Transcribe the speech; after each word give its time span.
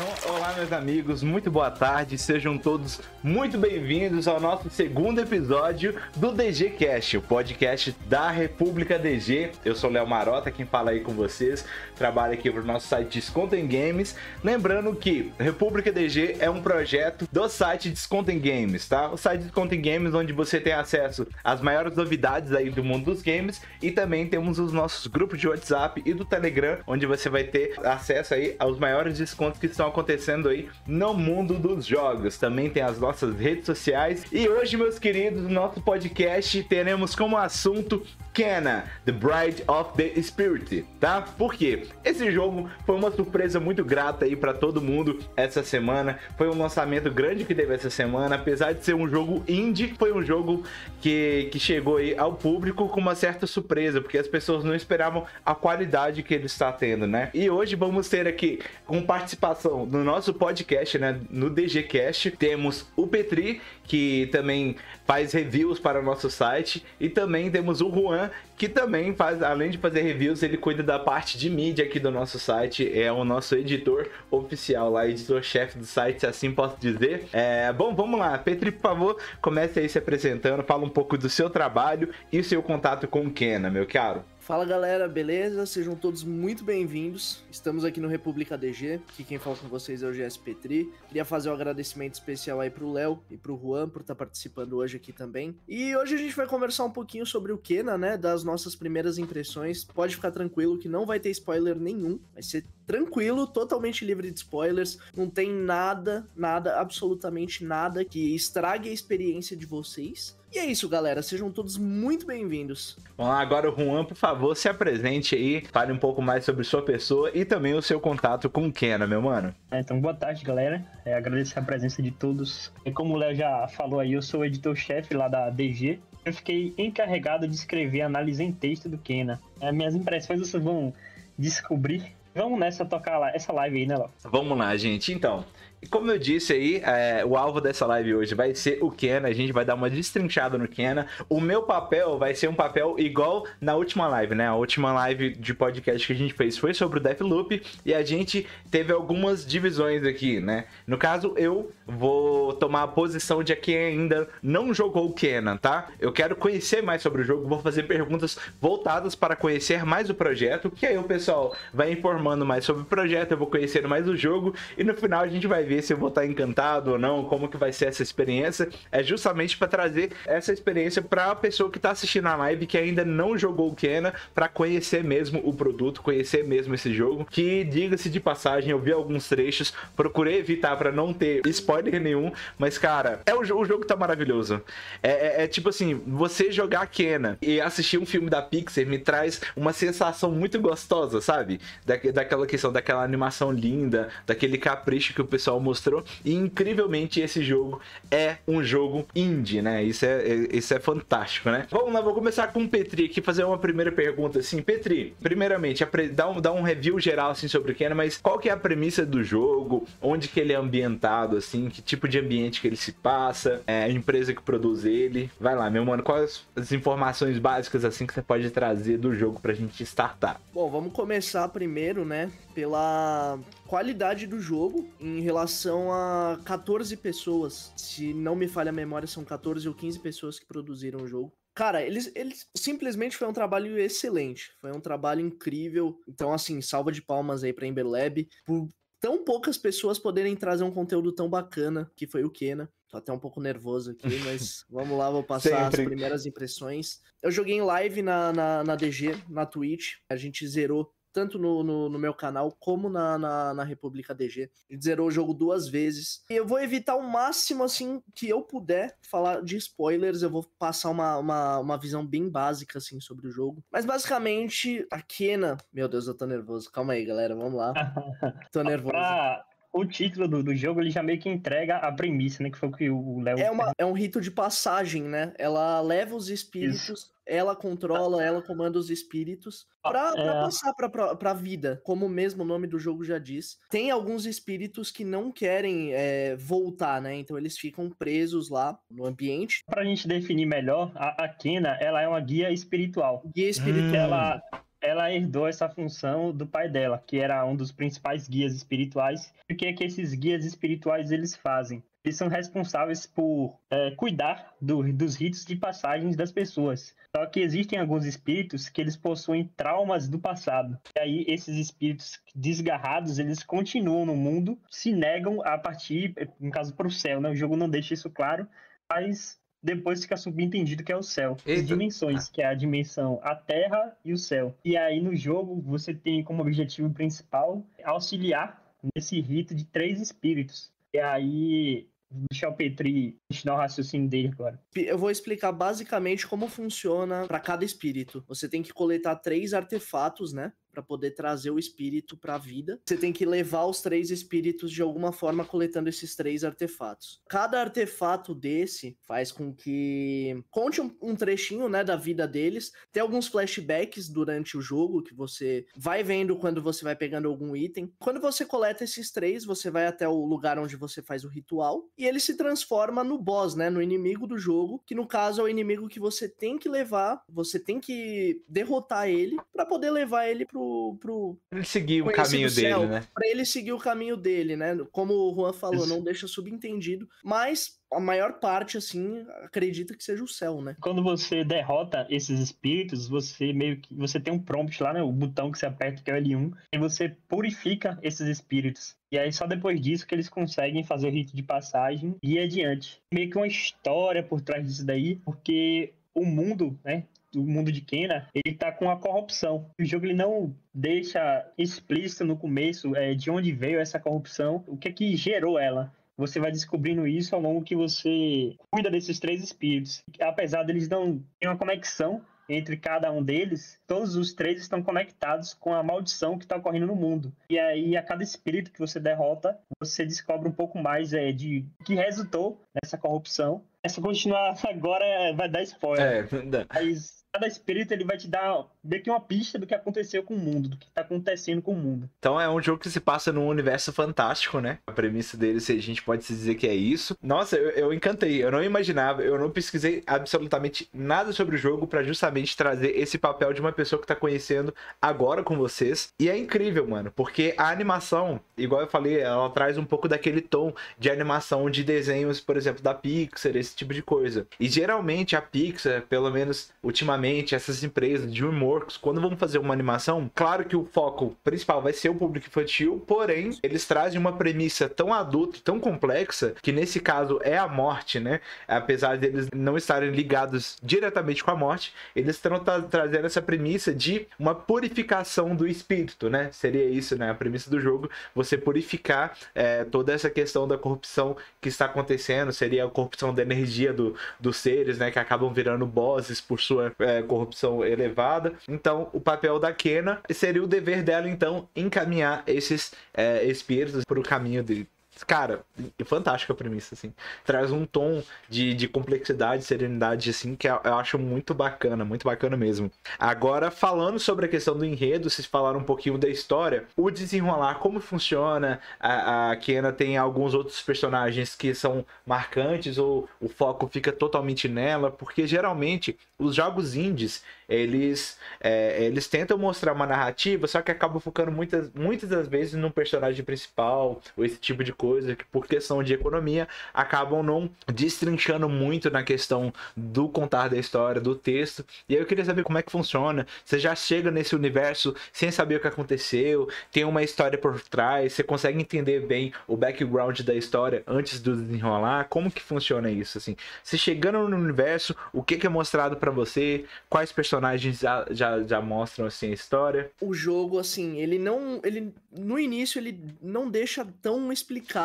Então, 0.00 0.34
olá, 0.34 0.54
meus 0.54 0.72
amigos, 0.72 1.22
muito 1.22 1.50
boa 1.50 1.70
tarde, 1.70 2.16
sejam 2.16 2.56
todos 2.56 3.02
muito 3.22 3.58
bem-vindos 3.58 4.26
ao 4.26 4.40
nosso 4.40 4.70
segundo 4.70 5.20
episódio 5.20 5.94
do 6.16 6.32
DG 6.32 6.70
Cast, 6.70 7.18
o 7.18 7.20
podcast 7.20 7.94
da 8.06 8.30
República 8.30 8.98
DG. 8.98 9.50
Eu 9.62 9.74
sou 9.74 9.90
Léo 9.90 10.06
Marota, 10.06 10.50
quem 10.50 10.64
fala 10.64 10.92
aí 10.92 11.00
com 11.00 11.12
vocês, 11.12 11.66
trabalho 11.96 12.32
aqui 12.32 12.50
para 12.50 12.62
o 12.62 12.64
nosso 12.64 12.88
site 12.88 13.18
Descontem 13.18 13.68
Games. 13.68 14.16
Lembrando 14.42 14.94
que 14.96 15.34
República 15.38 15.92
DG 15.92 16.36
é 16.40 16.48
um 16.48 16.62
projeto 16.62 17.28
do 17.30 17.46
site 17.50 17.90
Descontem 17.90 18.38
Games, 18.38 18.88
tá? 18.88 19.10
O 19.10 19.18
site 19.18 19.42
Descontem 19.42 19.82
Games, 19.82 20.14
onde 20.14 20.32
você 20.32 20.58
tem 20.58 20.72
acesso 20.72 21.26
às 21.44 21.60
maiores 21.60 21.94
novidades 21.94 22.54
aí 22.54 22.70
do 22.70 22.82
mundo 22.82 23.12
dos 23.12 23.20
games 23.20 23.60
e 23.82 23.90
também 23.90 24.26
temos 24.26 24.58
os 24.58 24.72
nossos 24.72 25.06
grupos 25.08 25.38
de 25.38 25.46
WhatsApp 25.46 26.02
e 26.06 26.14
do 26.14 26.24
Telegram, 26.24 26.78
onde 26.86 27.04
você 27.04 27.28
vai 27.28 27.44
ter 27.44 27.74
acesso 27.86 28.32
aí 28.32 28.56
aos 28.58 28.78
maiores 28.78 29.18
descontos 29.18 29.60
que 29.60 29.66
estão 29.66 29.89
acontecendo 29.90 30.48
aí 30.48 30.68
no 30.86 31.12
mundo 31.14 31.54
dos 31.54 31.84
jogos. 31.84 32.38
Também 32.38 32.70
tem 32.70 32.82
as 32.82 32.98
nossas 32.98 33.36
redes 33.36 33.66
sociais. 33.66 34.24
E 34.32 34.48
hoje, 34.48 34.76
meus 34.76 34.98
queridos, 34.98 35.42
no 35.42 35.50
nosso 35.50 35.80
podcast 35.80 36.62
teremos 36.64 37.14
como 37.14 37.36
assunto 37.36 38.02
Kenna, 38.32 38.84
The 39.04 39.12
Bride 39.12 39.64
of 39.66 39.92
the 39.96 40.20
Spirit, 40.22 40.86
tá? 41.00 41.20
Por 41.20 41.54
quê? 41.54 41.86
Esse 42.04 42.30
jogo 42.30 42.70
foi 42.86 42.94
uma 42.94 43.10
surpresa 43.10 43.58
muito 43.58 43.84
grata 43.84 44.24
aí 44.24 44.36
para 44.36 44.54
todo 44.54 44.80
mundo 44.80 45.18
essa 45.36 45.62
semana. 45.62 46.18
Foi 46.38 46.48
um 46.48 46.56
lançamento 46.56 47.10
grande 47.10 47.44
que 47.44 47.54
teve 47.54 47.74
essa 47.74 47.90
semana, 47.90 48.36
apesar 48.36 48.72
de 48.72 48.84
ser 48.84 48.94
um 48.94 49.08
jogo 49.08 49.42
indie, 49.48 49.94
foi 49.98 50.12
um 50.12 50.22
jogo 50.22 50.62
que, 51.00 51.48
que 51.50 51.58
chegou 51.58 51.96
aí 51.96 52.16
ao 52.16 52.34
público 52.34 52.88
com 52.88 53.00
uma 53.00 53.14
certa 53.14 53.46
surpresa, 53.46 54.00
porque 54.00 54.18
as 54.18 54.28
pessoas 54.28 54.62
não 54.62 54.74
esperavam 54.74 55.26
a 55.44 55.54
qualidade 55.54 56.22
que 56.22 56.32
ele 56.32 56.46
está 56.46 56.72
tendo, 56.72 57.06
né? 57.06 57.30
E 57.34 57.50
hoje 57.50 57.74
vamos 57.74 58.08
ter 58.08 58.28
aqui 58.28 58.60
com 58.86 59.02
participação 59.02 59.79
no 59.86 60.04
nosso 60.04 60.34
podcast, 60.34 60.98
né, 60.98 61.20
no 61.30 61.50
DGCast, 61.50 62.30
temos 62.32 62.86
o 62.96 63.06
Petri, 63.06 63.60
que 63.84 64.28
também 64.30 64.76
faz 65.04 65.32
reviews 65.32 65.78
para 65.78 66.00
o 66.00 66.02
nosso 66.02 66.30
site, 66.30 66.84
e 67.00 67.08
também 67.08 67.50
temos 67.50 67.80
o 67.80 67.90
Juan, 67.90 68.30
que 68.56 68.68
também 68.68 69.14
faz, 69.14 69.42
além 69.42 69.70
de 69.70 69.78
fazer 69.78 70.02
reviews, 70.02 70.42
ele 70.42 70.56
cuida 70.56 70.82
da 70.82 70.98
parte 70.98 71.36
de 71.36 71.50
mídia 71.50 71.84
aqui 71.84 71.98
do 71.98 72.10
nosso 72.10 72.38
site, 72.38 72.90
é 72.96 73.10
o 73.10 73.24
nosso 73.24 73.54
editor 73.54 74.08
oficial 74.30 74.90
lá, 74.90 75.08
editor-chefe 75.08 75.78
do 75.78 75.84
site, 75.84 76.20
se 76.20 76.26
assim 76.26 76.52
posso 76.52 76.76
dizer. 76.78 77.24
É, 77.32 77.72
bom, 77.72 77.94
vamos 77.94 78.20
lá, 78.20 78.36
Petri, 78.38 78.70
por 78.70 78.82
favor, 78.82 79.16
comece 79.40 79.80
aí 79.80 79.88
se 79.88 79.98
apresentando, 79.98 80.62
fala 80.62 80.84
um 80.84 80.90
pouco 80.90 81.18
do 81.18 81.28
seu 81.28 81.50
trabalho 81.50 82.10
e 82.30 82.38
o 82.38 82.44
seu 82.44 82.62
contato 82.62 83.08
com 83.08 83.22
o 83.22 83.30
Kena, 83.30 83.70
meu 83.70 83.86
caro. 83.86 84.24
Fala 84.40 84.64
galera, 84.64 85.06
beleza? 85.06 85.66
Sejam 85.66 85.94
todos 85.94 86.24
muito 86.24 86.64
bem-vindos. 86.64 87.44
Estamos 87.50 87.84
aqui 87.84 88.00
no 88.00 88.08
República 88.08 88.56
DG. 88.56 88.94
Aqui 89.10 89.22
quem 89.22 89.38
fala 89.38 89.54
com 89.54 89.68
vocês 89.68 90.02
é 90.02 90.08
o 90.08 90.12
GS 90.12 90.38
Petri. 90.38 90.90
Queria 91.08 91.26
fazer 91.26 91.50
um 91.50 91.52
agradecimento 91.52 92.14
especial 92.14 92.58
aí 92.58 92.70
pro 92.70 92.90
Léo 92.90 93.22
e 93.30 93.36
pro 93.36 93.56
Juan 93.56 93.90
por 93.90 94.00
estar 94.00 94.14
participando 94.14 94.78
hoje 94.78 94.96
aqui 94.96 95.12
também. 95.12 95.54
E 95.68 95.94
hoje 95.94 96.14
a 96.14 96.18
gente 96.18 96.34
vai 96.34 96.46
conversar 96.46 96.84
um 96.84 96.90
pouquinho 96.90 97.26
sobre 97.26 97.52
o 97.52 97.58
Kena, 97.58 97.98
né? 97.98 98.16
Das 98.16 98.42
nossas 98.42 98.74
primeiras 98.74 99.18
impressões. 99.18 99.84
Pode 99.84 100.16
ficar 100.16 100.30
tranquilo 100.30 100.78
que 100.78 100.88
não 100.88 101.04
vai 101.04 101.20
ter 101.20 101.30
spoiler 101.30 101.78
nenhum. 101.78 102.18
Vai 102.32 102.42
ser 102.42 102.64
tranquilo, 102.86 103.46
totalmente 103.46 104.06
livre 104.06 104.30
de 104.30 104.38
spoilers. 104.38 104.98
Não 105.14 105.28
tem 105.28 105.52
nada, 105.52 106.26
nada, 106.34 106.80
absolutamente 106.80 107.62
nada 107.62 108.06
que 108.06 108.34
estrague 108.34 108.88
a 108.88 108.92
experiência 108.92 109.54
de 109.54 109.66
vocês. 109.66 110.39
E 110.52 110.58
é 110.58 110.64
isso, 110.66 110.88
galera. 110.88 111.22
Sejam 111.22 111.48
todos 111.48 111.78
muito 111.78 112.26
bem-vindos. 112.26 112.96
Vamos 113.16 113.32
lá, 113.32 113.40
agora 113.40 113.70
o 113.70 113.76
Juan, 113.76 114.04
por 114.04 114.16
favor, 114.16 114.56
se 114.56 114.68
apresente 114.68 115.36
aí, 115.36 115.62
fale 115.70 115.92
um 115.92 115.96
pouco 115.96 116.20
mais 116.20 116.44
sobre 116.44 116.64
sua 116.64 116.82
pessoa 116.82 117.30
e 117.32 117.44
também 117.44 117.74
o 117.74 117.80
seu 117.80 118.00
contato 118.00 118.50
com 118.50 118.66
o 118.66 118.72
Kena, 118.72 119.06
meu 119.06 119.22
mano. 119.22 119.54
É, 119.70 119.78
então, 119.78 120.00
boa 120.00 120.12
tarde, 120.12 120.44
galera. 120.44 120.84
É, 121.04 121.14
agradecer 121.14 121.56
a 121.56 121.62
presença 121.62 122.02
de 122.02 122.10
todos. 122.10 122.72
E 122.84 122.90
como 122.90 123.14
o 123.14 123.16
Léo 123.16 123.32
já 123.36 123.68
falou 123.68 124.00
aí, 124.00 124.14
eu 124.14 124.22
sou 124.22 124.44
editor-chefe 124.44 125.14
lá 125.14 125.28
da 125.28 125.50
DG. 125.50 126.00
Eu 126.24 126.32
fiquei 126.32 126.74
encarregado 126.76 127.46
de 127.46 127.54
escrever 127.54 128.02
a 128.02 128.06
análise 128.06 128.42
em 128.42 128.50
texto 128.50 128.88
do 128.88 128.98
Kena. 128.98 129.40
É, 129.60 129.70
minhas 129.70 129.94
impressões 129.94 130.40
vocês 130.40 130.60
vão 130.60 130.92
descobrir. 131.38 132.16
Vamos 132.34 132.58
nessa 132.58 132.84
tocar 132.84 133.34
essa 133.34 133.52
live 133.52 133.78
aí, 133.78 133.86
né, 133.86 133.96
Léo? 133.96 134.10
Vamos 134.24 134.58
lá, 134.58 134.76
gente. 134.76 135.12
Então, 135.12 135.44
como 135.88 136.10
eu 136.10 136.18
disse 136.18 136.52
aí, 136.52 136.82
é, 136.84 137.24
o 137.24 137.36
alvo 137.36 137.60
dessa 137.60 137.86
live 137.86 138.14
hoje 138.14 138.34
vai 138.34 138.54
ser 138.54 138.78
o 138.82 138.90
Kena. 138.90 139.28
A 139.28 139.32
gente 139.32 139.52
vai 139.52 139.64
dar 139.64 139.74
uma 139.74 139.88
destrinchada 139.88 140.58
no 140.58 140.68
Kena. 140.68 141.06
O 141.28 141.40
meu 141.40 141.62
papel 141.62 142.18
vai 142.18 142.34
ser 142.34 142.48
um 142.48 142.54
papel 142.54 142.96
igual 142.98 143.46
na 143.60 143.74
última 143.74 144.06
live, 144.06 144.34
né? 144.34 144.46
A 144.46 144.54
última 144.54 144.92
live 144.92 145.30
de 145.30 145.54
podcast 145.54 146.06
que 146.06 146.12
a 146.12 146.16
gente 146.16 146.34
fez 146.34 146.58
foi 146.58 146.74
sobre 146.74 146.98
o 146.98 147.02
Deathloop 147.02 147.62
e 147.84 147.94
a 147.94 148.02
gente 148.02 148.46
teve 148.70 148.92
algumas 148.92 149.46
divisões 149.46 150.04
aqui, 150.04 150.38
né? 150.38 150.66
No 150.86 150.98
caso, 150.98 151.32
eu 151.36 151.72
vou 151.86 152.52
tomar 152.52 152.82
a 152.82 152.88
posição 152.88 153.42
de 153.42 153.56
quem 153.56 153.76
ainda 153.76 154.28
não 154.42 154.74
jogou 154.74 155.06
o 155.06 155.12
Kena, 155.14 155.56
tá? 155.56 155.88
Eu 155.98 156.12
quero 156.12 156.36
conhecer 156.36 156.82
mais 156.82 157.00
sobre 157.00 157.22
o 157.22 157.24
jogo, 157.24 157.48
vou 157.48 157.60
fazer 157.60 157.84
perguntas 157.84 158.38
voltadas 158.60 159.14
para 159.14 159.34
conhecer 159.34 159.84
mais 159.84 160.10
o 160.10 160.14
projeto, 160.14 160.70
que 160.70 160.84
aí 160.84 160.98
o 160.98 161.04
pessoal 161.04 161.54
vai 161.72 161.90
informando 161.90 162.44
mais 162.44 162.64
sobre 162.64 162.82
o 162.82 162.86
projeto, 162.86 163.32
eu 163.32 163.38
vou 163.38 163.46
conhecer 163.46 163.86
mais 163.88 164.06
o 164.06 164.16
jogo 164.16 164.54
e 164.76 164.84
no 164.84 164.94
final 164.94 165.22
a 165.22 165.28
gente 165.28 165.46
vai 165.46 165.64
ver 165.64 165.69
se 165.82 165.92
eu 165.92 165.96
vou 165.96 166.08
estar 166.08 166.26
encantado 166.26 166.92
ou 166.92 166.98
não, 166.98 167.24
como 167.24 167.48
que 167.48 167.56
vai 167.56 167.72
ser 167.72 167.86
essa 167.86 168.02
experiência, 168.02 168.68
é 168.90 169.02
justamente 169.02 169.56
para 169.56 169.68
trazer 169.68 170.10
essa 170.26 170.52
experiência 170.52 171.02
para 171.02 171.30
a 171.30 171.36
pessoa 171.36 171.70
que 171.70 171.78
está 171.78 171.90
assistindo 171.90 172.26
a 172.26 172.36
live 172.36 172.66
que 172.66 172.78
ainda 172.78 173.04
não 173.04 173.36
jogou 173.36 173.70
o 173.70 173.74
Kena, 173.74 174.12
para 174.34 174.48
conhecer 174.48 175.04
mesmo 175.04 175.40
o 175.44 175.52
produto, 175.52 176.02
conhecer 176.02 176.44
mesmo 176.44 176.74
esse 176.74 176.92
jogo, 176.92 177.26
que 177.30 177.64
diga-se 177.64 178.08
de 178.08 178.20
passagem, 178.20 178.70
eu 178.70 178.78
vi 178.78 178.92
alguns 178.92 179.28
trechos, 179.28 179.72
procurei 179.96 180.38
evitar 180.38 180.76
para 180.76 180.90
não 180.90 181.12
ter 181.12 181.42
spoiler 181.46 182.00
nenhum, 182.00 182.32
mas 182.58 182.78
cara, 182.78 183.20
é 183.26 183.34
o, 183.34 183.40
o 183.40 183.64
jogo 183.64 183.84
tá 183.84 183.96
maravilhoso. 183.96 184.62
É, 185.02 185.10
é, 185.10 185.44
é, 185.44 185.46
tipo 185.46 185.68
assim, 185.68 186.00
você 186.06 186.50
jogar 186.50 186.86
Kena 186.86 187.38
e 187.42 187.60
assistir 187.60 187.98
um 187.98 188.06
filme 188.06 188.30
da 188.30 188.42
Pixar 188.42 188.86
me 188.86 188.98
traz 188.98 189.40
uma 189.56 189.72
sensação 189.72 190.30
muito 190.32 190.60
gostosa, 190.60 191.20
sabe? 191.20 191.60
Da, 191.84 191.96
daquela 192.12 192.46
questão, 192.46 192.72
daquela 192.72 193.02
animação 193.02 193.52
linda, 193.52 194.08
daquele 194.26 194.58
capricho 194.58 195.14
que 195.14 195.20
o 195.20 195.26
pessoal 195.26 195.59
mostrou. 195.60 196.04
E 196.24 196.34
incrivelmente 196.34 197.20
esse 197.20 197.42
jogo 197.42 197.80
é 198.10 198.36
um 198.46 198.62
jogo 198.62 199.06
indie, 199.14 199.62
né? 199.62 199.82
Isso 199.82 200.04
é, 200.04 200.22
é, 200.22 200.56
isso 200.56 200.72
é 200.74 200.80
fantástico, 200.80 201.50
né? 201.50 201.66
Vamos 201.70 201.92
lá, 201.92 202.00
vou 202.00 202.14
começar 202.14 202.48
com 202.48 202.62
o 202.62 202.68
Petri 202.68 203.06
aqui, 203.06 203.20
fazer 203.20 203.44
uma 203.44 203.58
primeira 203.58 203.92
pergunta 203.92 204.38
assim. 204.38 204.62
Petri, 204.62 205.14
primeiramente, 205.22 205.84
dá 206.12 206.28
um, 206.28 206.40
dá 206.40 206.52
um 206.52 206.62
review 206.62 206.98
geral 206.98 207.30
assim 207.30 207.48
sobre 207.48 207.72
o 207.72 207.74
Kena, 207.74 207.94
mas 207.94 208.18
qual 208.18 208.38
que 208.38 208.48
é 208.48 208.52
a 208.52 208.56
premissa 208.56 209.04
do 209.04 209.22
jogo? 209.22 209.86
Onde 210.00 210.28
que 210.28 210.40
ele 210.40 210.52
é 210.52 210.56
ambientado, 210.56 211.36
assim? 211.36 211.68
Que 211.68 211.82
tipo 211.82 212.08
de 212.08 212.18
ambiente 212.18 212.60
que 212.60 212.66
ele 212.66 212.76
se 212.76 212.92
passa? 212.92 213.62
É 213.66 213.84
a 213.84 213.88
empresa 213.88 214.34
que 214.34 214.42
produz 214.42 214.84
ele? 214.84 215.30
Vai 215.40 215.54
lá, 215.54 215.70
meu 215.70 215.84
mano, 215.84 216.02
quais 216.02 216.46
as 216.56 216.72
informações 216.72 217.38
básicas 217.38 217.84
assim 217.84 218.06
que 218.06 218.14
você 218.14 218.22
pode 218.22 218.50
trazer 218.50 218.98
do 218.98 219.14
jogo 219.14 219.40
pra 219.40 219.52
gente 219.52 219.82
startar? 219.82 220.40
Bom, 220.52 220.70
vamos 220.70 220.92
começar 220.92 221.48
primeiro, 221.48 222.04
né, 222.04 222.30
pela 222.54 223.38
qualidade 223.70 224.26
do 224.26 224.40
jogo 224.40 224.92
em 224.98 225.20
relação 225.20 225.92
a 225.92 226.40
14 226.44 226.96
pessoas. 226.96 227.72
Se 227.76 228.12
não 228.12 228.34
me 228.34 228.48
falha 228.48 228.70
a 228.70 228.72
memória, 228.72 229.06
são 229.06 229.24
14 229.24 229.68
ou 229.68 229.72
15 229.72 230.00
pessoas 230.00 230.40
que 230.40 230.44
produziram 230.44 231.04
o 231.04 231.06
jogo. 231.06 231.32
Cara, 231.54 231.80
eles, 231.80 232.10
eles 232.16 232.48
simplesmente 232.56 233.16
foi 233.16 233.28
um 233.28 233.32
trabalho 233.32 233.78
excelente. 233.78 234.50
Foi 234.60 234.72
um 234.72 234.80
trabalho 234.80 235.20
incrível. 235.20 236.00
Então, 236.08 236.32
assim, 236.32 236.60
salva 236.60 236.90
de 236.90 237.00
palmas 237.00 237.44
aí 237.44 237.52
pra 237.52 237.64
Ember 237.64 237.86
Lab 237.86 238.28
por 238.44 238.68
tão 238.98 239.24
poucas 239.24 239.56
pessoas 239.56 240.00
poderem 240.00 240.34
trazer 240.34 240.64
um 240.64 240.72
conteúdo 240.72 241.12
tão 241.12 241.30
bacana 241.30 241.88
que 241.94 242.08
foi 242.08 242.24
o 242.24 242.30
Kena. 242.30 242.68
Tô 242.88 242.96
até 242.96 243.12
um 243.12 243.20
pouco 243.20 243.40
nervoso 243.40 243.92
aqui, 243.92 244.08
mas 244.26 244.64
vamos 244.68 244.98
lá, 244.98 245.08
vou 245.12 245.22
passar 245.22 245.70
Sempre. 245.70 245.82
as 245.82 245.88
primeiras 245.88 246.26
impressões. 246.26 247.00
Eu 247.22 247.30
joguei 247.30 247.54
em 247.54 247.62
live 247.62 248.02
na, 248.02 248.32
na, 248.32 248.64
na 248.64 248.74
DG, 248.74 249.16
na 249.28 249.46
Twitch. 249.46 249.98
A 250.10 250.16
gente 250.16 250.44
zerou 250.48 250.92
tanto 251.12 251.38
no, 251.38 251.62
no, 251.62 251.88
no, 251.88 251.98
meu 251.98 252.14
canal 252.14 252.52
como 252.58 252.88
na, 252.88 253.18
na, 253.18 253.54
na 253.54 253.64
República 253.64 254.14
DG. 254.14 254.50
Ele 254.68 254.82
zerou 254.82 255.08
o 255.08 255.10
jogo 255.10 255.34
duas 255.34 255.68
vezes. 255.68 256.22
E 256.30 256.34
eu 256.34 256.46
vou 256.46 256.60
evitar 256.60 256.96
o 256.96 257.02
máximo, 257.02 257.64
assim, 257.64 258.02
que 258.14 258.28
eu 258.28 258.42
puder 258.42 258.96
falar 259.02 259.42
de 259.42 259.56
spoilers. 259.56 260.22
Eu 260.22 260.30
vou 260.30 260.44
passar 260.58 260.90
uma, 260.90 261.18
uma, 261.18 261.58
uma 261.58 261.78
visão 261.78 262.06
bem 262.06 262.28
básica, 262.28 262.78
assim, 262.78 263.00
sobre 263.00 263.26
o 263.26 263.30
jogo. 263.30 263.62
Mas, 263.70 263.84
basicamente, 263.84 264.86
a 264.90 265.00
Kena... 265.00 265.56
Meu 265.72 265.88
Deus, 265.88 266.06
eu 266.06 266.16
tô 266.16 266.26
nervoso. 266.26 266.70
Calma 266.70 266.94
aí, 266.94 267.04
galera, 267.04 267.34
vamos 267.34 267.54
lá. 267.54 267.72
tô 268.52 268.62
nervoso. 268.62 268.92
pra, 268.92 269.44
o 269.72 269.84
título 269.84 270.26
do, 270.26 270.42
do 270.42 270.54
jogo 270.54 270.80
ele 270.80 270.90
já 270.90 271.02
meio 271.02 271.20
que 271.20 271.28
entrega 271.28 271.76
a 271.76 271.92
premissa, 271.92 272.42
né? 272.42 272.50
Que 272.50 272.58
foi 272.58 272.68
o 272.68 272.72
que 272.72 272.90
o 272.90 273.20
Léo. 273.20 273.38
É, 273.38 273.50
uma, 273.50 273.72
é 273.78 273.86
um 273.86 273.92
rito 273.92 274.20
de 274.20 274.30
passagem, 274.30 275.02
né? 275.02 275.32
Ela 275.38 275.80
leva 275.80 276.16
os 276.16 276.28
espíritos, 276.28 276.88
Isso. 276.88 277.12
ela 277.24 277.54
controla, 277.54 278.22
ela 278.22 278.42
comanda 278.42 278.78
os 278.78 278.90
espíritos 278.90 279.66
pra, 279.82 280.12
pra 280.12 280.22
é. 280.22 280.42
passar 280.42 280.74
pra, 280.74 280.88
pra, 280.88 281.16
pra 281.16 281.32
vida, 281.34 281.80
como 281.84 282.08
mesmo 282.08 282.42
o 282.42 282.46
nome 282.46 282.66
do 282.66 282.78
jogo 282.78 283.04
já 283.04 283.18
diz. 283.18 283.58
Tem 283.70 283.90
alguns 283.90 284.26
espíritos 284.26 284.90
que 284.90 285.04
não 285.04 285.30
querem 285.30 285.92
é, 285.92 286.36
voltar, 286.36 287.00
né? 287.00 287.14
Então 287.14 287.38
eles 287.38 287.56
ficam 287.56 287.90
presos 287.90 288.50
lá 288.50 288.78
no 288.90 289.06
ambiente. 289.06 289.62
Pra 289.66 289.84
gente 289.84 290.08
definir 290.08 290.46
melhor, 290.46 290.92
a, 290.96 291.28
Kena, 291.28 291.76
ela 291.80 292.02
é 292.02 292.08
uma 292.08 292.20
guia 292.20 292.50
espiritual. 292.50 293.22
Guia 293.34 293.48
espiritual. 293.48 293.94
Ela 293.94 294.42
ela 294.80 295.12
herdou 295.12 295.46
essa 295.46 295.68
função 295.68 296.32
do 296.32 296.46
pai 296.46 296.68
dela, 296.68 297.02
que 297.06 297.18
era 297.18 297.44
um 297.44 297.54
dos 297.54 297.70
principais 297.70 298.28
guias 298.28 298.54
espirituais. 298.54 299.32
E 299.48 299.52
o 299.52 299.56
que 299.56 299.66
é 299.66 299.72
que 299.72 299.84
esses 299.84 300.14
guias 300.14 300.44
espirituais 300.44 301.10
eles 301.10 301.36
fazem? 301.36 301.82
Eles 302.02 302.16
são 302.16 302.28
responsáveis 302.28 303.04
por 303.06 303.58
é, 303.70 303.90
cuidar 303.90 304.54
do, 304.60 304.90
dos 304.90 305.16
ritos 305.16 305.44
de 305.44 305.54
passagens 305.54 306.16
das 306.16 306.32
pessoas. 306.32 306.96
Só 307.14 307.26
que 307.26 307.40
existem 307.40 307.78
alguns 307.78 308.06
espíritos 308.06 308.70
que 308.70 308.80
eles 308.80 308.96
possuem 308.96 309.50
traumas 309.54 310.08
do 310.08 310.18
passado. 310.18 310.78
E 310.96 311.00
aí 311.00 311.24
esses 311.28 311.56
espíritos 311.56 312.18
desgarrados, 312.34 313.18
eles 313.18 313.42
continuam 313.42 314.06
no 314.06 314.16
mundo, 314.16 314.58
se 314.70 314.92
negam 314.92 315.42
a 315.44 315.58
partir, 315.58 316.14
no 316.40 316.50
caso, 316.50 316.74
para 316.74 316.86
o 316.86 316.90
céu. 316.90 317.20
Né? 317.20 317.28
O 317.28 317.36
jogo 317.36 317.56
não 317.56 317.68
deixa 317.68 317.92
isso 317.92 318.08
claro, 318.08 318.48
mas 318.88 319.38
depois 319.62 320.02
fica 320.02 320.16
subentendido 320.16 320.82
que 320.82 320.92
é 320.92 320.96
o 320.96 321.02
céu. 321.02 321.36
As 321.46 321.66
dimensões, 321.66 322.28
que 322.28 322.42
é 322.42 322.46
a 322.46 322.54
dimensão 322.54 323.20
a 323.22 323.34
Terra 323.34 323.96
e 324.04 324.12
o 324.12 324.18
céu. 324.18 324.56
E 324.64 324.76
aí 324.76 325.00
no 325.00 325.14
jogo 325.14 325.60
você 325.60 325.94
tem 325.94 326.22
como 326.22 326.42
objetivo 326.42 326.90
principal 326.90 327.64
auxiliar 327.84 328.62
nesse 328.94 329.20
rito 329.20 329.54
de 329.54 329.64
três 329.64 330.00
espíritos. 330.00 330.72
E 330.92 330.98
aí 330.98 331.88
Michel 332.30 332.52
Petri 332.54 333.18
ensinar 333.30 333.54
o 333.54 333.58
raciocínio 333.58 334.08
dele 334.08 334.28
agora. 334.32 334.60
Eu 334.74 334.98
vou 334.98 335.10
explicar 335.10 335.52
basicamente 335.52 336.26
como 336.26 336.48
funciona 336.48 337.26
para 337.26 337.38
cada 337.38 337.64
espírito. 337.64 338.24
Você 338.26 338.48
tem 338.48 338.62
que 338.62 338.72
coletar 338.72 339.16
três 339.16 339.54
artefatos, 339.54 340.32
né? 340.32 340.52
Para 340.70 340.82
poder 340.82 341.12
trazer 341.12 341.50
o 341.50 341.58
espírito 341.58 342.16
para 342.16 342.34
a 342.34 342.38
vida. 342.38 342.80
Você 342.84 342.96
tem 342.96 343.12
que 343.12 343.26
levar 343.26 343.64
os 343.64 343.80
três 343.80 344.10
espíritos 344.10 344.70
de 344.70 344.82
alguma 344.82 345.12
forma 345.12 345.44
coletando 345.44 345.88
esses 345.88 346.14
três 346.14 346.44
artefatos. 346.44 347.22
Cada 347.28 347.60
artefato 347.60 348.34
desse 348.34 348.96
faz 349.02 349.32
com 349.32 349.54
que 349.54 350.42
conte 350.50 350.80
um, 350.80 350.94
um 351.02 351.14
trechinho, 351.14 351.68
né, 351.68 351.82
da 351.84 351.96
vida 351.96 352.26
deles. 352.26 352.72
Tem 352.92 353.02
alguns 353.02 353.26
flashbacks 353.26 354.08
durante 354.08 354.56
o 354.56 354.60
jogo 354.60 355.02
que 355.02 355.14
você 355.14 355.66
vai 355.76 356.02
vendo 356.02 356.36
quando 356.36 356.62
você 356.62 356.84
vai 356.84 356.96
pegando 356.96 357.28
algum 357.28 357.54
item. 357.54 357.92
Quando 357.98 358.20
você 358.20 358.44
coleta 358.44 358.84
esses 358.84 359.10
três, 359.10 359.44
você 359.44 359.70
vai 359.70 359.86
até 359.86 360.08
o 360.08 360.24
lugar 360.24 360.58
onde 360.58 360.76
você 360.76 361.02
faz 361.02 361.24
o 361.24 361.28
ritual 361.28 361.88
e 361.96 362.06
ele 362.06 362.20
se 362.20 362.36
transforma 362.36 363.02
no 363.02 363.18
boss, 363.18 363.54
né, 363.54 363.70
no 363.70 363.82
inimigo 363.82 364.26
do 364.26 364.38
jogo, 364.38 364.82
que 364.86 364.94
no 364.94 365.06
caso 365.06 365.40
é 365.40 365.44
o 365.44 365.48
inimigo 365.48 365.88
que 365.88 366.00
você 366.00 366.28
tem 366.28 366.58
que 366.58 366.68
levar, 366.68 367.22
você 367.28 367.58
tem 367.58 367.80
que 367.80 368.42
derrotar 368.48 369.08
ele 369.08 369.36
para 369.52 369.66
poder 369.66 369.90
levar 369.90 370.28
ele 370.28 370.46
pro 370.46 370.59
pro. 370.60 371.38
pro 371.48 371.58
ele 371.58 371.64
seguir 371.64 372.02
o 372.02 372.10
caminho 372.10 372.50
céu, 372.50 372.80
dele, 372.80 372.92
né? 372.92 373.06
Pra 373.14 373.28
ele 373.28 373.44
seguir 373.44 373.72
o 373.72 373.78
caminho 373.78 374.16
dele, 374.16 374.56
né? 374.56 374.76
Como 374.92 375.12
o 375.12 375.34
Juan 375.34 375.52
falou, 375.52 375.84
Isso. 375.84 375.88
não 375.88 376.02
deixa 376.02 376.26
subentendido. 376.26 377.08
Mas 377.24 377.78
a 377.92 377.98
maior 377.98 378.34
parte, 378.38 378.76
assim, 378.76 379.24
acredita 379.44 379.96
que 379.96 380.04
seja 380.04 380.22
o 380.22 380.28
céu, 380.28 380.60
né? 380.62 380.76
Quando 380.80 381.02
você 381.02 381.44
derrota 381.44 382.06
esses 382.08 382.38
espíritos, 382.38 383.08
você 383.08 383.52
meio 383.52 383.80
que. 383.80 383.94
Você 383.96 384.20
tem 384.20 384.32
um 384.32 384.38
prompt 384.38 384.82
lá, 384.82 384.92
né? 384.92 385.02
O 385.02 385.12
botão 385.12 385.50
que 385.50 385.58
você 385.58 385.66
aperta, 385.66 386.02
que 386.02 386.10
é 386.10 386.14
o 386.14 386.22
L1, 386.22 386.52
e 386.72 386.78
você 386.78 387.08
purifica 387.28 387.98
esses 388.02 388.26
espíritos. 388.26 388.96
E 389.12 389.18
aí, 389.18 389.32
só 389.32 389.46
depois 389.46 389.80
disso 389.80 390.06
que 390.06 390.14
eles 390.14 390.28
conseguem 390.28 390.84
fazer 390.84 391.08
o 391.08 391.10
rito 391.10 391.34
de 391.34 391.42
passagem 391.42 392.14
e 392.22 392.34
ir 392.34 392.40
adiante. 392.40 393.02
Meio 393.12 393.28
que 393.28 393.36
uma 393.36 393.46
história 393.46 394.22
por 394.22 394.40
trás 394.40 394.66
disso 394.66 394.86
daí, 394.86 395.16
porque 395.24 395.92
o 396.14 396.24
mundo, 396.24 396.78
né? 396.84 397.04
Do 397.32 397.42
mundo 397.42 397.70
de 397.70 397.80
Kena, 397.80 398.28
ele 398.34 398.54
tá 398.54 398.72
com 398.72 398.90
a 398.90 398.96
corrupção. 398.96 399.70
O 399.80 399.84
jogo 399.84 400.06
ele 400.06 400.14
não 400.14 400.54
deixa 400.74 401.46
explícito 401.56 402.24
no 402.24 402.36
começo 402.36 402.94
é, 402.96 403.14
de 403.14 403.30
onde 403.30 403.52
veio 403.52 403.80
essa 403.80 404.00
corrupção, 404.00 404.64
o 404.66 404.76
que 404.76 404.88
é 404.88 404.92
que 404.92 405.16
gerou 405.16 405.58
ela. 405.58 405.92
Você 406.16 406.38
vai 406.38 406.50
descobrindo 406.52 407.06
isso 407.06 407.34
ao 407.34 407.40
longo 407.40 407.64
que 407.64 407.74
você 407.74 408.54
cuida 408.70 408.90
desses 408.90 409.18
três 409.18 409.42
espíritos. 409.42 410.02
Apesar 410.20 410.64
deles 410.64 410.88
não 410.88 411.18
terem 411.38 411.52
uma 411.52 411.56
conexão 411.56 412.22
entre 412.54 412.76
cada 412.76 413.10
um 413.12 413.22
deles, 413.22 413.80
todos 413.86 414.16
os 414.16 414.32
três 414.32 414.60
estão 414.60 414.82
conectados 414.82 415.54
com 415.54 415.72
a 415.72 415.82
maldição 415.82 416.36
que 416.36 416.44
está 416.44 416.56
ocorrendo 416.56 416.86
no 416.86 416.96
mundo. 416.96 417.32
E 417.48 417.58
aí, 417.58 417.96
a 417.96 418.02
cada 418.02 418.22
espírito 418.22 418.72
que 418.72 418.80
você 418.80 418.98
derrota, 418.98 419.58
você 419.78 420.04
descobre 420.04 420.48
um 420.48 420.52
pouco 420.52 420.78
mais 420.78 421.12
é, 421.12 421.32
de 421.32 421.64
que 421.84 421.94
resultou 421.94 422.60
nessa 422.74 422.98
corrupção. 422.98 423.64
Essa 423.82 424.00
continuar 424.00 424.54
agora 424.68 425.32
vai 425.34 425.48
dar 425.48 425.62
spoiler. 425.62 426.28
É, 426.32 426.66
mas 426.74 427.19
cada 427.32 427.46
espírito 427.46 427.92
ele 427.92 428.04
vai 428.04 428.16
te 428.16 428.28
dar 428.28 428.66
meio 428.82 429.02
que 429.02 429.10
uma 429.10 429.20
pista 429.20 429.58
do 429.58 429.66
que 429.66 429.74
aconteceu 429.74 430.22
com 430.22 430.34
o 430.34 430.38
mundo, 430.38 430.70
do 430.70 430.76
que 430.76 430.90
tá 430.90 431.02
acontecendo 431.02 431.62
com 431.62 431.72
o 431.72 431.76
mundo. 431.76 432.08
Então 432.18 432.40
é 432.40 432.48
um 432.48 432.60
jogo 432.60 432.80
que 432.80 432.90
se 432.90 433.00
passa 433.00 433.32
num 433.32 433.46
universo 433.46 433.92
fantástico, 433.92 434.60
né? 434.60 434.78
A 434.86 434.92
premissa 434.92 435.36
dele, 435.36 435.60
se 435.60 435.72
a 435.72 435.80
gente 435.80 436.02
pode 436.02 436.24
se 436.24 436.32
dizer 436.32 436.56
que 436.56 436.66
é 436.66 436.74
isso. 436.74 437.16
Nossa, 437.22 437.56
eu, 437.56 437.70
eu 437.70 437.94
encantei. 437.94 438.42
Eu 438.42 438.50
não 438.50 438.62
imaginava, 438.62 439.22
eu 439.22 439.38
não 439.38 439.50
pesquisei 439.50 440.02
absolutamente 440.06 440.88
nada 440.92 441.32
sobre 441.32 441.54
o 441.56 441.58
jogo 441.58 441.86
para 441.86 442.02
justamente 442.02 442.56
trazer 442.56 442.98
esse 442.98 443.16
papel 443.16 443.52
de 443.52 443.60
uma 443.60 443.72
pessoa 443.72 444.00
que 444.00 444.06
tá 444.06 444.16
conhecendo 444.16 444.74
agora 445.00 445.42
com 445.42 445.56
vocês. 445.56 446.12
E 446.18 446.28
é 446.28 446.36
incrível, 446.36 446.86
mano, 446.86 447.12
porque 447.14 447.54
a 447.56 447.70
animação, 447.70 448.40
igual 448.56 448.80
eu 448.80 448.88
falei, 448.88 449.20
ela 449.20 449.48
traz 449.50 449.78
um 449.78 449.84
pouco 449.84 450.08
daquele 450.08 450.40
tom 450.40 450.74
de 450.98 451.10
animação 451.10 451.70
de 451.70 451.84
desenhos, 451.84 452.40
por 452.40 452.56
exemplo, 452.56 452.82
da 452.82 452.94
Pixar, 452.94 453.56
esse 453.56 453.76
tipo 453.76 453.94
de 453.94 454.02
coisa. 454.02 454.46
E 454.58 454.68
geralmente 454.68 455.36
a 455.36 455.42
Pixar, 455.42 456.02
pelo 456.02 456.30
menos 456.30 456.70
ultimamente 456.82 457.19
essas 457.54 457.84
empresas 457.84 458.30
DreamWorks, 458.30 458.96
quando 458.96 459.20
vão 459.20 459.36
fazer 459.36 459.58
uma 459.58 459.74
animação, 459.74 460.30
claro 460.34 460.64
que 460.64 460.76
o 460.76 460.84
foco 460.84 461.36
principal 461.44 461.82
vai 461.82 461.92
ser 461.92 462.08
o 462.08 462.14
público 462.14 462.46
infantil, 462.46 463.02
porém, 463.06 463.58
eles 463.62 463.86
trazem 463.86 464.18
uma 464.18 464.32
premissa 464.32 464.88
tão 464.88 465.12
adulta, 465.12 465.58
tão 465.62 465.78
complexa, 465.78 466.54
que 466.62 466.72
nesse 466.72 467.00
caso 467.00 467.40
é 467.42 467.56
a 467.56 467.68
morte, 467.68 468.18
né? 468.18 468.40
Apesar 468.66 469.16
deles 469.18 469.48
não 469.54 469.76
estarem 469.76 470.10
ligados 470.10 470.76
diretamente 470.82 471.44
com 471.44 471.50
a 471.50 471.56
morte, 471.56 471.92
eles 472.14 472.36
estão 472.36 472.58
tra 472.58 472.80
trazendo 472.82 473.26
essa 473.26 473.42
premissa 473.42 473.94
de 473.94 474.26
uma 474.38 474.54
purificação 474.54 475.54
do 475.54 475.66
espírito, 475.66 476.28
né? 476.28 476.50
Seria 476.52 476.84
isso, 476.84 477.16
né? 477.16 477.30
A 477.30 477.34
premissa 477.34 477.70
do 477.70 477.80
jogo, 477.80 478.10
você 478.34 478.56
purificar 478.56 479.36
é, 479.54 479.84
toda 479.84 480.12
essa 480.12 480.30
questão 480.30 480.66
da 480.66 480.76
corrupção 480.76 481.36
que 481.60 481.68
está 481.68 481.86
acontecendo, 481.86 482.52
seria 482.52 482.84
a 482.84 482.88
corrupção 482.88 483.34
da 483.34 483.42
energia 483.42 483.92
do, 483.92 484.16
dos 484.38 484.56
seres, 484.56 484.98
né? 484.98 485.10
Que 485.10 485.18
acabam 485.18 485.52
virando 485.52 485.86
bosses 485.86 486.40
por 486.40 486.60
sua 486.60 486.92
é, 487.10 487.22
corrupção 487.22 487.84
elevada. 487.84 488.54
Então, 488.68 489.08
o 489.12 489.20
papel 489.20 489.58
da 489.58 489.72
Kena 489.72 490.20
seria 490.30 490.62
o 490.62 490.66
dever 490.66 491.02
dela, 491.02 491.28
então, 491.28 491.68
encaminhar 491.74 492.42
esses 492.46 492.92
é, 493.12 493.44
espíritos 493.44 494.04
para 494.04 494.18
o 494.18 494.22
caminho 494.22 494.62
de, 494.62 494.86
Cara, 495.26 495.64
fantástica 496.04 496.52
a 496.52 496.56
premissa, 496.56 496.94
assim. 496.94 497.12
Traz 497.44 497.70
um 497.70 497.84
tom 497.84 498.22
de, 498.48 498.74
de 498.74 498.88
complexidade, 498.88 499.64
serenidade, 499.64 500.30
assim, 500.30 500.54
que 500.54 500.68
eu 500.68 500.94
acho 500.94 501.18
muito 501.18 501.54
bacana, 501.54 502.04
muito 502.04 502.24
bacana 502.24 502.56
mesmo. 502.56 502.90
Agora, 503.18 503.70
falando 503.70 504.18
sobre 504.18 504.46
a 504.46 504.48
questão 504.48 504.76
do 504.76 504.84
enredo, 504.84 505.28
vocês 505.28 505.46
falaram 505.46 505.80
um 505.80 505.84
pouquinho 505.84 506.18
da 506.18 506.28
história, 506.28 506.84
o 506.96 507.10
desenrolar, 507.10 507.76
como 507.76 508.00
funciona, 508.00 508.80
a, 508.98 509.50
a 509.50 509.56
Kena 509.56 509.92
tem 509.92 510.16
alguns 510.16 510.54
outros 510.54 510.80
personagens 510.80 511.54
que 511.54 511.74
são 511.74 512.04
marcantes, 512.26 512.98
ou 512.98 513.28
o 513.40 513.48
foco 513.48 513.88
fica 513.88 514.12
totalmente 514.12 514.68
nela, 514.68 515.10
porque 515.10 515.46
geralmente 515.46 516.18
os 516.38 516.54
jogos 516.54 516.94
indies, 516.94 517.44
eles, 517.68 518.38
é, 518.60 519.04
eles 519.04 519.28
tentam 519.28 519.58
mostrar 519.58 519.92
uma 519.92 520.06
narrativa, 520.06 520.66
só 520.66 520.80
que 520.82 520.90
acabam 520.90 521.20
focando 521.20 521.52
muitas, 521.52 521.90
muitas 521.92 522.28
das 522.28 522.48
vezes 522.48 522.74
no 522.74 522.90
personagem 522.90 523.44
principal, 523.44 524.20
ou 524.36 524.44
esse 524.44 524.56
tipo 524.56 524.82
de 524.82 524.92
coisa, 524.92 525.09
que 525.36 525.44
por 525.46 525.66
questão 525.66 526.02
de 526.02 526.14
economia, 526.14 526.68
acabam 526.92 527.42
não 527.42 527.70
destrinchando 527.86 528.68
muito 528.68 529.10
na 529.10 529.22
questão 529.22 529.72
do 529.96 530.28
contar 530.28 530.68
da 530.68 530.76
história, 530.76 531.20
do 531.20 531.34
texto. 531.34 531.84
E 532.08 532.14
aí 532.14 532.20
eu 532.20 532.26
queria 532.26 532.44
saber 532.44 532.62
como 532.64 532.78
é 532.78 532.82
que 532.82 532.90
funciona. 532.90 533.46
Você 533.64 533.78
já 533.78 533.94
chega 533.94 534.30
nesse 534.30 534.54
universo 534.54 535.14
sem 535.32 535.50
saber 535.50 535.76
o 535.76 535.80
que 535.80 535.88
aconteceu, 535.88 536.68
tem 536.92 537.04
uma 537.04 537.22
história 537.22 537.58
por 537.58 537.80
trás, 537.80 538.32
você 538.32 538.42
consegue 538.42 538.80
entender 538.80 539.26
bem 539.26 539.52
o 539.66 539.76
background 539.76 540.40
da 540.40 540.54
história 540.54 541.02
antes 541.06 541.40
do 541.40 541.54
desenrolar? 541.56 542.26
Como 542.28 542.50
que 542.50 542.62
funciona 542.62 543.10
isso, 543.10 543.38
assim? 543.38 543.56
Você 543.82 543.96
chegando 543.96 544.48
no 544.48 544.56
universo, 544.56 545.14
o 545.32 545.42
que, 545.42 545.56
que 545.56 545.66
é 545.66 545.70
mostrado 545.70 546.16
para 546.16 546.30
você? 546.30 546.84
Quais 547.08 547.32
personagens 547.32 547.70
personagens 547.80 547.98
já, 547.98 548.26
já, 548.30 548.62
já 548.62 548.80
mostram 548.80 549.26
assim 549.26 549.50
a 549.50 549.54
história. 549.54 550.10
O 550.20 550.32
jogo, 550.34 550.78
assim, 550.78 551.18
ele 551.18 551.38
não. 551.38 551.80
ele 551.84 552.12
No 552.32 552.58
início, 552.58 552.98
ele 552.98 553.18
não 553.42 553.70
deixa 553.70 554.06
tão 554.22 554.52
explicado 554.52 554.99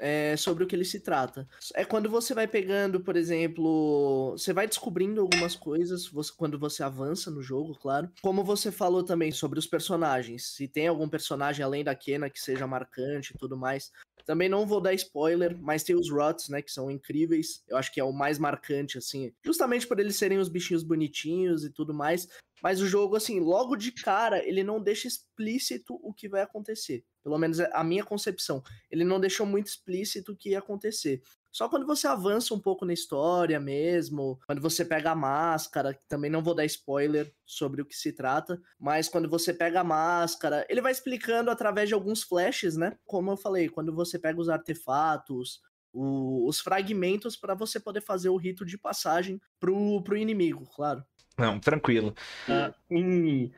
é, 0.00 0.34
sobre 0.36 0.64
o 0.64 0.66
que 0.66 0.74
ele 0.74 0.84
se 0.84 1.00
trata. 1.00 1.46
É 1.74 1.84
quando 1.84 2.08
você 2.08 2.34
vai 2.34 2.48
pegando, 2.48 3.00
por 3.00 3.16
exemplo, 3.16 4.32
você 4.32 4.52
vai 4.52 4.66
descobrindo 4.66 5.20
algumas 5.20 5.54
coisas 5.54 6.06
você, 6.06 6.32
quando 6.36 6.58
você 6.58 6.82
avança 6.82 7.30
no 7.30 7.42
jogo, 7.42 7.78
claro. 7.78 8.10
Como 8.22 8.42
você 8.42 8.72
falou 8.72 9.04
também 9.04 9.30
sobre 9.30 9.58
os 9.58 9.66
personagens, 9.66 10.46
se 10.54 10.66
tem 10.66 10.88
algum 10.88 11.08
personagem 11.08 11.64
além 11.64 11.84
da 11.84 11.94
Kena 11.94 12.30
que 12.30 12.40
seja 12.40 12.66
marcante 12.66 13.34
e 13.34 13.38
tudo 13.38 13.56
mais. 13.56 13.92
Também 14.30 14.48
não 14.48 14.64
vou 14.64 14.80
dar 14.80 14.94
spoiler, 14.94 15.58
mas 15.60 15.82
tem 15.82 15.96
os 15.96 16.08
Rots, 16.08 16.48
né, 16.50 16.62
que 16.62 16.70
são 16.70 16.88
incríveis. 16.88 17.64
Eu 17.66 17.76
acho 17.76 17.92
que 17.92 17.98
é 17.98 18.04
o 18.04 18.12
mais 18.12 18.38
marcante, 18.38 18.96
assim, 18.96 19.32
justamente 19.44 19.88
por 19.88 19.98
eles 19.98 20.14
serem 20.14 20.38
os 20.38 20.48
bichinhos 20.48 20.84
bonitinhos 20.84 21.64
e 21.64 21.70
tudo 21.72 21.92
mais. 21.92 22.28
Mas 22.62 22.80
o 22.80 22.86
jogo, 22.86 23.16
assim, 23.16 23.40
logo 23.40 23.74
de 23.74 23.90
cara, 23.90 24.40
ele 24.46 24.62
não 24.62 24.80
deixa 24.80 25.08
explícito 25.08 25.98
o 26.00 26.14
que 26.14 26.28
vai 26.28 26.42
acontecer. 26.42 27.04
Pelo 27.24 27.38
menos 27.38 27.58
é 27.58 27.68
a 27.72 27.82
minha 27.82 28.04
concepção. 28.04 28.62
Ele 28.88 29.02
não 29.02 29.18
deixou 29.18 29.44
muito 29.44 29.66
explícito 29.66 30.30
o 30.30 30.36
que 30.36 30.50
ia 30.50 30.60
acontecer. 30.60 31.20
Só 31.52 31.68
quando 31.68 31.86
você 31.86 32.06
avança 32.06 32.54
um 32.54 32.60
pouco 32.60 32.84
na 32.84 32.92
história 32.92 33.58
mesmo, 33.58 34.38
quando 34.46 34.60
você 34.60 34.84
pega 34.84 35.10
a 35.10 35.16
máscara, 35.16 35.98
também 36.08 36.30
não 36.30 36.42
vou 36.42 36.54
dar 36.54 36.64
spoiler 36.64 37.32
sobre 37.44 37.82
o 37.82 37.84
que 37.84 37.94
se 37.94 38.12
trata, 38.12 38.60
mas 38.78 39.08
quando 39.08 39.28
você 39.28 39.52
pega 39.52 39.80
a 39.80 39.84
máscara, 39.84 40.64
ele 40.68 40.80
vai 40.80 40.92
explicando 40.92 41.50
através 41.50 41.88
de 41.88 41.94
alguns 41.94 42.22
flashes, 42.22 42.76
né? 42.76 42.96
Como 43.04 43.30
eu 43.30 43.36
falei, 43.36 43.68
quando 43.68 43.94
você 43.94 44.18
pega 44.18 44.40
os 44.40 44.48
artefatos, 44.48 45.60
o, 45.92 46.46
os 46.48 46.60
fragmentos 46.60 47.36
para 47.36 47.54
você 47.54 47.80
poder 47.80 48.00
fazer 48.00 48.28
o 48.28 48.36
rito 48.36 48.64
de 48.64 48.78
passagem 48.78 49.40
pro, 49.58 50.02
pro 50.02 50.16
inimigo, 50.16 50.66
claro. 50.74 51.04
Não, 51.36 51.58
tranquilo. 51.58 52.14
Uh, 52.48 52.74
em, 52.90 53.52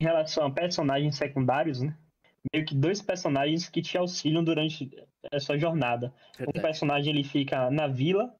em 0.00 0.04
relação 0.04 0.46
a 0.46 0.50
personagens 0.50 1.16
secundários, 1.16 1.80
né? 1.80 1.94
Meio 2.52 2.64
que 2.64 2.74
dois 2.74 3.00
personagens 3.00 3.68
que 3.68 3.82
te 3.82 3.96
auxiliam 3.96 4.44
durante 4.44 4.90
a 5.32 5.40
sua 5.40 5.58
jornada. 5.58 6.12
Verdade. 6.36 6.58
Um 6.58 6.62
personagem 6.62 7.12
ele 7.12 7.24
fica 7.24 7.70
na 7.70 7.86
vila, 7.86 8.34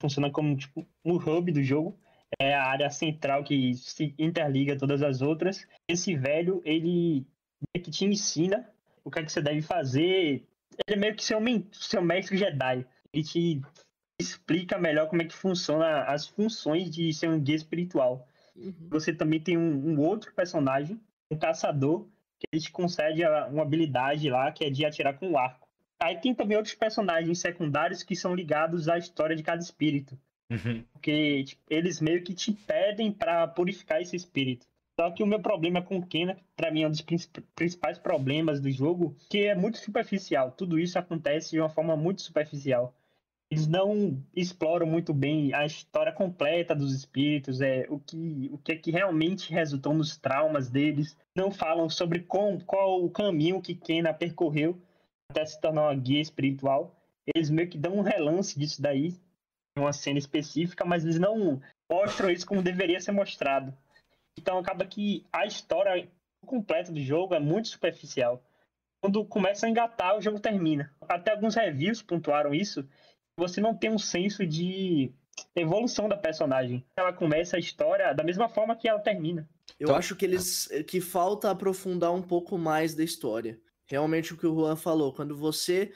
funciona 0.00 0.30
como 0.30 0.56
tipo 0.56 0.86
um 1.04 1.16
hub 1.16 1.52
do 1.52 1.62
jogo, 1.62 1.98
é 2.40 2.54
a 2.54 2.64
área 2.64 2.90
central 2.90 3.44
que 3.44 3.74
se 3.74 4.14
interliga 4.18 4.76
todas 4.76 5.02
as 5.02 5.22
outras. 5.22 5.66
Esse 5.88 6.16
velho, 6.16 6.62
ele 6.64 7.26
meio 7.74 7.84
que 7.84 7.90
te 7.90 8.04
ensina 8.04 8.68
o 9.04 9.10
que 9.10 9.18
é 9.18 9.22
que 9.22 9.30
você 9.30 9.42
deve 9.42 9.62
fazer 9.62 10.46
ele 10.86 10.96
é 10.96 11.00
meio 11.00 11.14
que 11.14 11.24
seu, 11.24 11.38
seu 11.72 12.02
mestre 12.02 12.36
Jedi. 12.36 12.86
Ele 13.12 13.22
te 13.22 13.62
explica 14.20 14.78
melhor 14.78 15.08
como 15.08 15.22
é 15.22 15.24
que 15.24 15.34
funciona 15.34 16.04
as 16.04 16.26
funções 16.26 16.90
de 16.90 17.12
ser 17.12 17.28
um 17.28 17.40
guia 17.40 17.56
espiritual. 17.56 18.26
Uhum. 18.56 18.88
Você 18.90 19.12
também 19.12 19.40
tem 19.40 19.56
um, 19.56 19.90
um, 19.90 20.00
outro 20.00 20.32
personagem, 20.34 21.00
um 21.30 21.36
caçador, 21.36 22.08
ele 22.52 22.62
te 22.62 22.70
concede 22.70 23.22
uma 23.50 23.62
habilidade 23.62 24.28
lá, 24.30 24.50
que 24.52 24.64
é 24.64 24.70
de 24.70 24.84
atirar 24.84 25.18
com 25.18 25.30
o 25.30 25.38
arco. 25.38 25.68
Aí 26.00 26.16
tem 26.16 26.34
também 26.34 26.56
outros 26.56 26.74
personagens 26.74 27.38
secundários 27.38 28.02
que 28.02 28.16
são 28.16 28.34
ligados 28.34 28.88
à 28.88 28.98
história 28.98 29.34
de 29.34 29.42
cada 29.42 29.62
espírito. 29.62 30.18
Uhum. 30.50 30.84
Porque 30.92 31.44
tipo, 31.44 31.62
eles 31.70 32.00
meio 32.00 32.22
que 32.22 32.34
te 32.34 32.52
pedem 32.52 33.10
para 33.10 33.48
purificar 33.48 34.00
esse 34.00 34.14
espírito. 34.14 34.66
Só 34.98 35.10
que 35.10 35.22
o 35.22 35.26
meu 35.26 35.40
problema 35.40 35.82
com 35.82 35.98
o 35.98 36.06
Kena, 36.06 36.36
para 36.54 36.70
mim 36.70 36.82
é 36.82 36.86
um 36.86 36.90
dos 36.90 37.04
principais 37.56 37.98
problemas 37.98 38.60
do 38.60 38.70
jogo, 38.70 39.16
que 39.28 39.44
é 39.46 39.54
muito 39.54 39.78
superficial. 39.78 40.52
Tudo 40.52 40.78
isso 40.78 40.98
acontece 40.98 41.50
de 41.50 41.60
uma 41.60 41.68
forma 41.68 41.96
muito 41.96 42.22
superficial. 42.22 42.94
Eles 43.50 43.66
não 43.66 44.22
exploram 44.34 44.86
muito 44.86 45.12
bem 45.12 45.52
a 45.54 45.64
história 45.64 46.12
completa 46.12 46.74
dos 46.74 46.92
espíritos, 46.92 47.60
é 47.60 47.86
o 47.88 47.98
que 47.98 48.50
o 48.52 48.58
que 48.58 48.72
é 48.72 48.76
que 48.76 48.90
realmente 48.90 49.52
resultou 49.52 49.94
nos 49.94 50.16
traumas 50.16 50.68
deles. 50.68 51.16
Não 51.36 51.50
falam 51.50 51.88
sobre 51.88 52.20
com, 52.20 52.58
qual 52.60 53.04
o 53.04 53.10
caminho 53.10 53.62
que 53.62 53.74
Kena 53.74 54.12
percorreu 54.12 54.80
até 55.30 55.44
se 55.44 55.60
tornar 55.60 55.82
uma 55.82 55.94
guia 55.94 56.20
espiritual. 56.20 56.96
Eles 57.34 57.50
meio 57.50 57.68
que 57.68 57.78
dão 57.78 57.94
um 57.94 58.02
relance 58.02 58.58
disso 58.58 58.82
daí, 58.82 59.14
em 59.76 59.80
uma 59.80 59.92
cena 59.92 60.18
específica, 60.18 60.84
mas 60.84 61.04
eles 61.04 61.18
não 61.18 61.60
mostram 61.90 62.30
isso 62.30 62.46
como 62.46 62.62
deveria 62.62 63.00
ser 63.00 63.12
mostrado. 63.12 63.76
Então 64.38 64.58
acaba 64.58 64.84
que 64.84 65.24
a 65.32 65.46
história 65.46 66.08
completa 66.44 66.92
do 66.92 67.00
jogo 67.00 67.34
é 67.34 67.40
muito 67.40 67.68
superficial. 67.68 68.42
Quando 69.02 69.24
começa 69.24 69.66
a 69.66 69.68
engatar, 69.68 70.16
o 70.16 70.20
jogo 70.20 70.40
termina. 70.40 70.90
Até 71.02 71.32
alguns 71.32 71.54
reviews 71.54 72.02
pontuaram 72.02 72.54
isso. 72.54 72.88
Você 73.38 73.60
não 73.60 73.76
tem 73.76 73.90
um 73.90 73.98
senso 73.98 74.46
de 74.46 75.12
evolução 75.56 76.08
da 76.08 76.16
personagem. 76.16 76.84
Ela 76.96 77.12
começa 77.12 77.56
a 77.56 77.60
história 77.60 78.12
da 78.12 78.22
mesma 78.22 78.48
forma 78.48 78.76
que 78.76 78.88
ela 78.88 79.00
termina. 79.00 79.48
Eu 79.78 79.86
então... 79.86 79.96
acho 79.96 80.14
que 80.14 80.24
eles 80.24 80.68
que 80.86 81.00
falta 81.00 81.50
aprofundar 81.50 82.12
um 82.12 82.22
pouco 82.22 82.56
mais 82.56 82.94
da 82.94 83.02
história. 83.02 83.60
Realmente 83.86 84.32
o 84.32 84.36
que 84.36 84.46
o 84.46 84.54
Juan 84.54 84.76
falou, 84.76 85.12
quando 85.12 85.36
você 85.36 85.92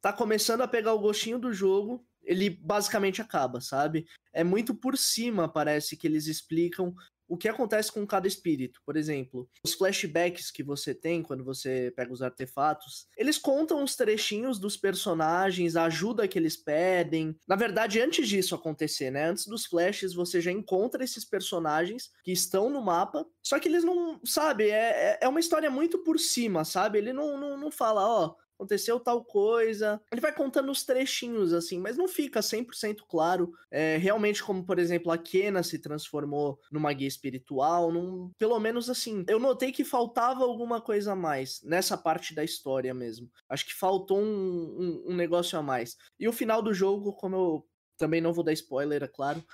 tá 0.00 0.12
começando 0.12 0.60
a 0.60 0.68
pegar 0.68 0.92
o 0.92 1.00
gostinho 1.00 1.38
do 1.38 1.52
jogo, 1.52 2.04
ele 2.22 2.50
basicamente 2.50 3.20
acaba, 3.20 3.60
sabe? 3.60 4.06
É 4.32 4.44
muito 4.44 4.74
por 4.74 4.96
cima, 4.96 5.48
parece 5.48 5.96
que 5.96 6.06
eles 6.06 6.26
explicam 6.26 6.94
o 7.32 7.36
que 7.38 7.48
acontece 7.48 7.90
com 7.90 8.06
cada 8.06 8.28
espírito. 8.28 8.82
Por 8.84 8.94
exemplo, 8.94 9.48
os 9.64 9.72
flashbacks 9.72 10.50
que 10.50 10.62
você 10.62 10.94
tem 10.94 11.22
quando 11.22 11.42
você 11.42 11.90
pega 11.96 12.12
os 12.12 12.20
artefatos, 12.20 13.06
eles 13.16 13.38
contam 13.38 13.82
os 13.82 13.96
trechinhos 13.96 14.58
dos 14.58 14.76
personagens, 14.76 15.74
a 15.74 15.84
ajuda 15.84 16.28
que 16.28 16.38
eles 16.38 16.58
pedem. 16.58 17.34
Na 17.48 17.56
verdade, 17.56 18.02
antes 18.02 18.28
disso 18.28 18.54
acontecer, 18.54 19.10
né? 19.10 19.30
Antes 19.30 19.46
dos 19.46 19.64
flashes, 19.64 20.12
você 20.12 20.42
já 20.42 20.52
encontra 20.52 21.02
esses 21.02 21.24
personagens 21.24 22.10
que 22.22 22.32
estão 22.32 22.68
no 22.68 22.82
mapa, 22.82 23.24
só 23.42 23.58
que 23.58 23.66
eles 23.66 23.82
não, 23.82 24.20
sabe, 24.22 24.68
é, 24.68 24.74
é, 25.12 25.18
é 25.22 25.28
uma 25.28 25.40
história 25.40 25.70
muito 25.70 26.00
por 26.00 26.18
cima, 26.18 26.66
sabe? 26.66 26.98
Ele 26.98 27.14
não, 27.14 27.40
não, 27.40 27.56
não 27.56 27.70
fala, 27.70 28.06
ó, 28.06 28.34
aconteceu 28.62 29.00
tal 29.00 29.24
coisa. 29.24 30.00
Ele 30.10 30.20
vai 30.20 30.32
contando 30.32 30.70
os 30.70 30.84
trechinhos, 30.84 31.52
assim, 31.52 31.78
mas 31.78 31.96
não 31.96 32.06
fica 32.06 32.40
100% 32.40 32.98
claro. 33.08 33.52
É, 33.70 33.96
realmente, 33.96 34.42
como, 34.42 34.64
por 34.64 34.78
exemplo, 34.78 35.10
a 35.10 35.18
Kena 35.18 35.62
se 35.62 35.78
transformou 35.78 36.58
numa 36.70 36.92
guia 36.92 37.08
espiritual. 37.08 37.92
Num... 37.92 38.30
Pelo 38.38 38.58
menos, 38.58 38.88
assim, 38.88 39.24
eu 39.28 39.38
notei 39.38 39.72
que 39.72 39.84
faltava 39.84 40.44
alguma 40.44 40.80
coisa 40.80 41.12
a 41.12 41.16
mais 41.16 41.60
nessa 41.62 41.98
parte 41.98 42.34
da 42.34 42.44
história 42.44 42.94
mesmo. 42.94 43.30
Acho 43.48 43.66
que 43.66 43.74
faltou 43.74 44.18
um, 44.18 44.22
um, 44.24 45.12
um 45.12 45.16
negócio 45.16 45.58
a 45.58 45.62
mais. 45.62 45.96
E 46.18 46.28
o 46.28 46.32
final 46.32 46.62
do 46.62 46.72
jogo, 46.72 47.12
como 47.12 47.36
eu 47.36 47.66
também 47.98 48.20
não 48.20 48.32
vou 48.32 48.44
dar 48.44 48.52
spoiler, 48.52 49.02
é 49.02 49.08
claro. 49.08 49.44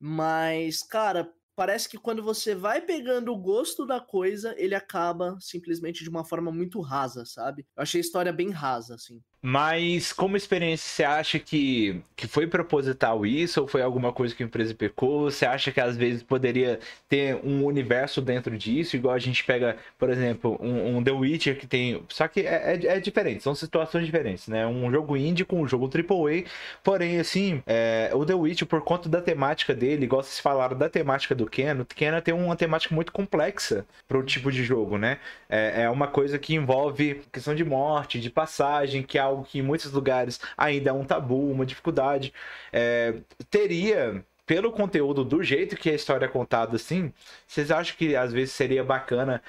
Mas, 0.00 0.82
cara, 0.82 1.32
parece 1.58 1.88
que 1.88 1.98
quando 1.98 2.22
você 2.22 2.54
vai 2.54 2.80
pegando 2.80 3.32
o 3.32 3.36
gosto 3.38 3.84
da 3.84 4.00
coisa, 4.00 4.54
ele 4.56 4.76
acaba 4.76 5.36
simplesmente 5.40 6.04
de 6.04 6.08
uma 6.10 6.24
forma 6.24 6.52
muito 6.52 6.80
rasa, 6.80 7.24
sabe? 7.26 7.66
Eu 7.76 7.82
achei 7.82 8.00
a 8.00 8.02
história 8.02 8.32
bem 8.32 8.50
rasa, 8.50 8.94
assim. 8.94 9.20
Mas, 9.40 10.12
como 10.12 10.36
experiência, 10.36 10.88
você 10.88 11.04
acha 11.04 11.38
que, 11.38 12.02
que 12.16 12.26
foi 12.26 12.46
proposital 12.46 13.24
isso? 13.24 13.60
Ou 13.60 13.68
foi 13.68 13.82
alguma 13.82 14.12
coisa 14.12 14.34
que 14.34 14.42
a 14.42 14.46
empresa 14.46 14.74
pecou? 14.74 15.30
Você 15.30 15.46
acha 15.46 15.70
que 15.70 15.80
às 15.80 15.96
vezes 15.96 16.24
poderia 16.24 16.80
ter 17.08 17.36
um 17.44 17.64
universo 17.64 18.20
dentro 18.20 18.58
disso? 18.58 18.96
Igual 18.96 19.14
a 19.14 19.18
gente 19.18 19.44
pega, 19.44 19.76
por 19.96 20.10
exemplo, 20.10 20.58
um, 20.60 20.96
um 20.96 21.04
The 21.04 21.12
Witcher 21.12 21.56
que 21.56 21.68
tem. 21.68 22.02
Só 22.08 22.26
que 22.26 22.40
é, 22.40 22.74
é, 22.74 22.86
é, 22.96 23.00
diferente, 23.00 23.42
são 23.42 23.54
situações 23.54 24.04
diferentes, 24.04 24.48
né? 24.48 24.66
Um 24.66 24.90
jogo 24.90 25.16
indie 25.16 25.44
com 25.44 25.62
um 25.62 25.68
jogo 25.68 25.88
AAA. 25.88 26.44
Porém, 26.82 27.20
assim, 27.20 27.62
é, 27.64 28.10
o 28.12 28.26
The 28.26 28.34
Witcher, 28.34 28.66
por 28.66 28.82
conta 28.82 29.08
da 29.08 29.22
temática 29.22 29.72
dele, 29.72 30.04
igual 30.04 30.22
vocês 30.22 30.40
falaram 30.40 30.76
da 30.76 30.88
temática 30.88 31.34
do 31.34 31.46
Ken, 31.46 31.80
o 31.80 31.84
Ken 31.84 32.20
tem 32.20 32.34
uma 32.34 32.56
temática 32.56 32.92
muito 32.92 33.12
complexa 33.12 33.86
para 34.08 34.18
o 34.18 34.22
tipo 34.24 34.50
de 34.50 34.64
jogo, 34.64 34.98
né? 34.98 35.18
É, 35.48 35.82
é 35.82 35.90
uma 35.90 36.08
coisa 36.08 36.38
que 36.40 36.54
envolve 36.54 37.22
questão 37.32 37.54
de 37.54 37.64
morte, 37.64 38.18
de 38.18 38.30
passagem, 38.30 39.02
que 39.02 39.16
é 39.16 39.27
algo 39.28 39.44
que 39.44 39.58
em 39.58 39.62
muitos 39.62 39.92
lugares 39.92 40.40
ainda 40.56 40.90
é 40.90 40.92
um 40.92 41.04
tabu, 41.04 41.50
uma 41.50 41.66
dificuldade. 41.66 42.32
É, 42.72 43.14
teria 43.50 44.24
pelo 44.48 44.72
conteúdo, 44.72 45.24
do 45.24 45.42
jeito 45.44 45.76
que 45.76 45.90
a 45.90 45.94
história 45.94 46.24
é 46.24 46.28
contada 46.28 46.76
assim, 46.76 47.12
vocês 47.46 47.70
acham 47.70 47.94
que 47.98 48.16
às 48.16 48.32
vezes 48.32 48.54
seria 48.54 48.82
bacana 48.82 49.42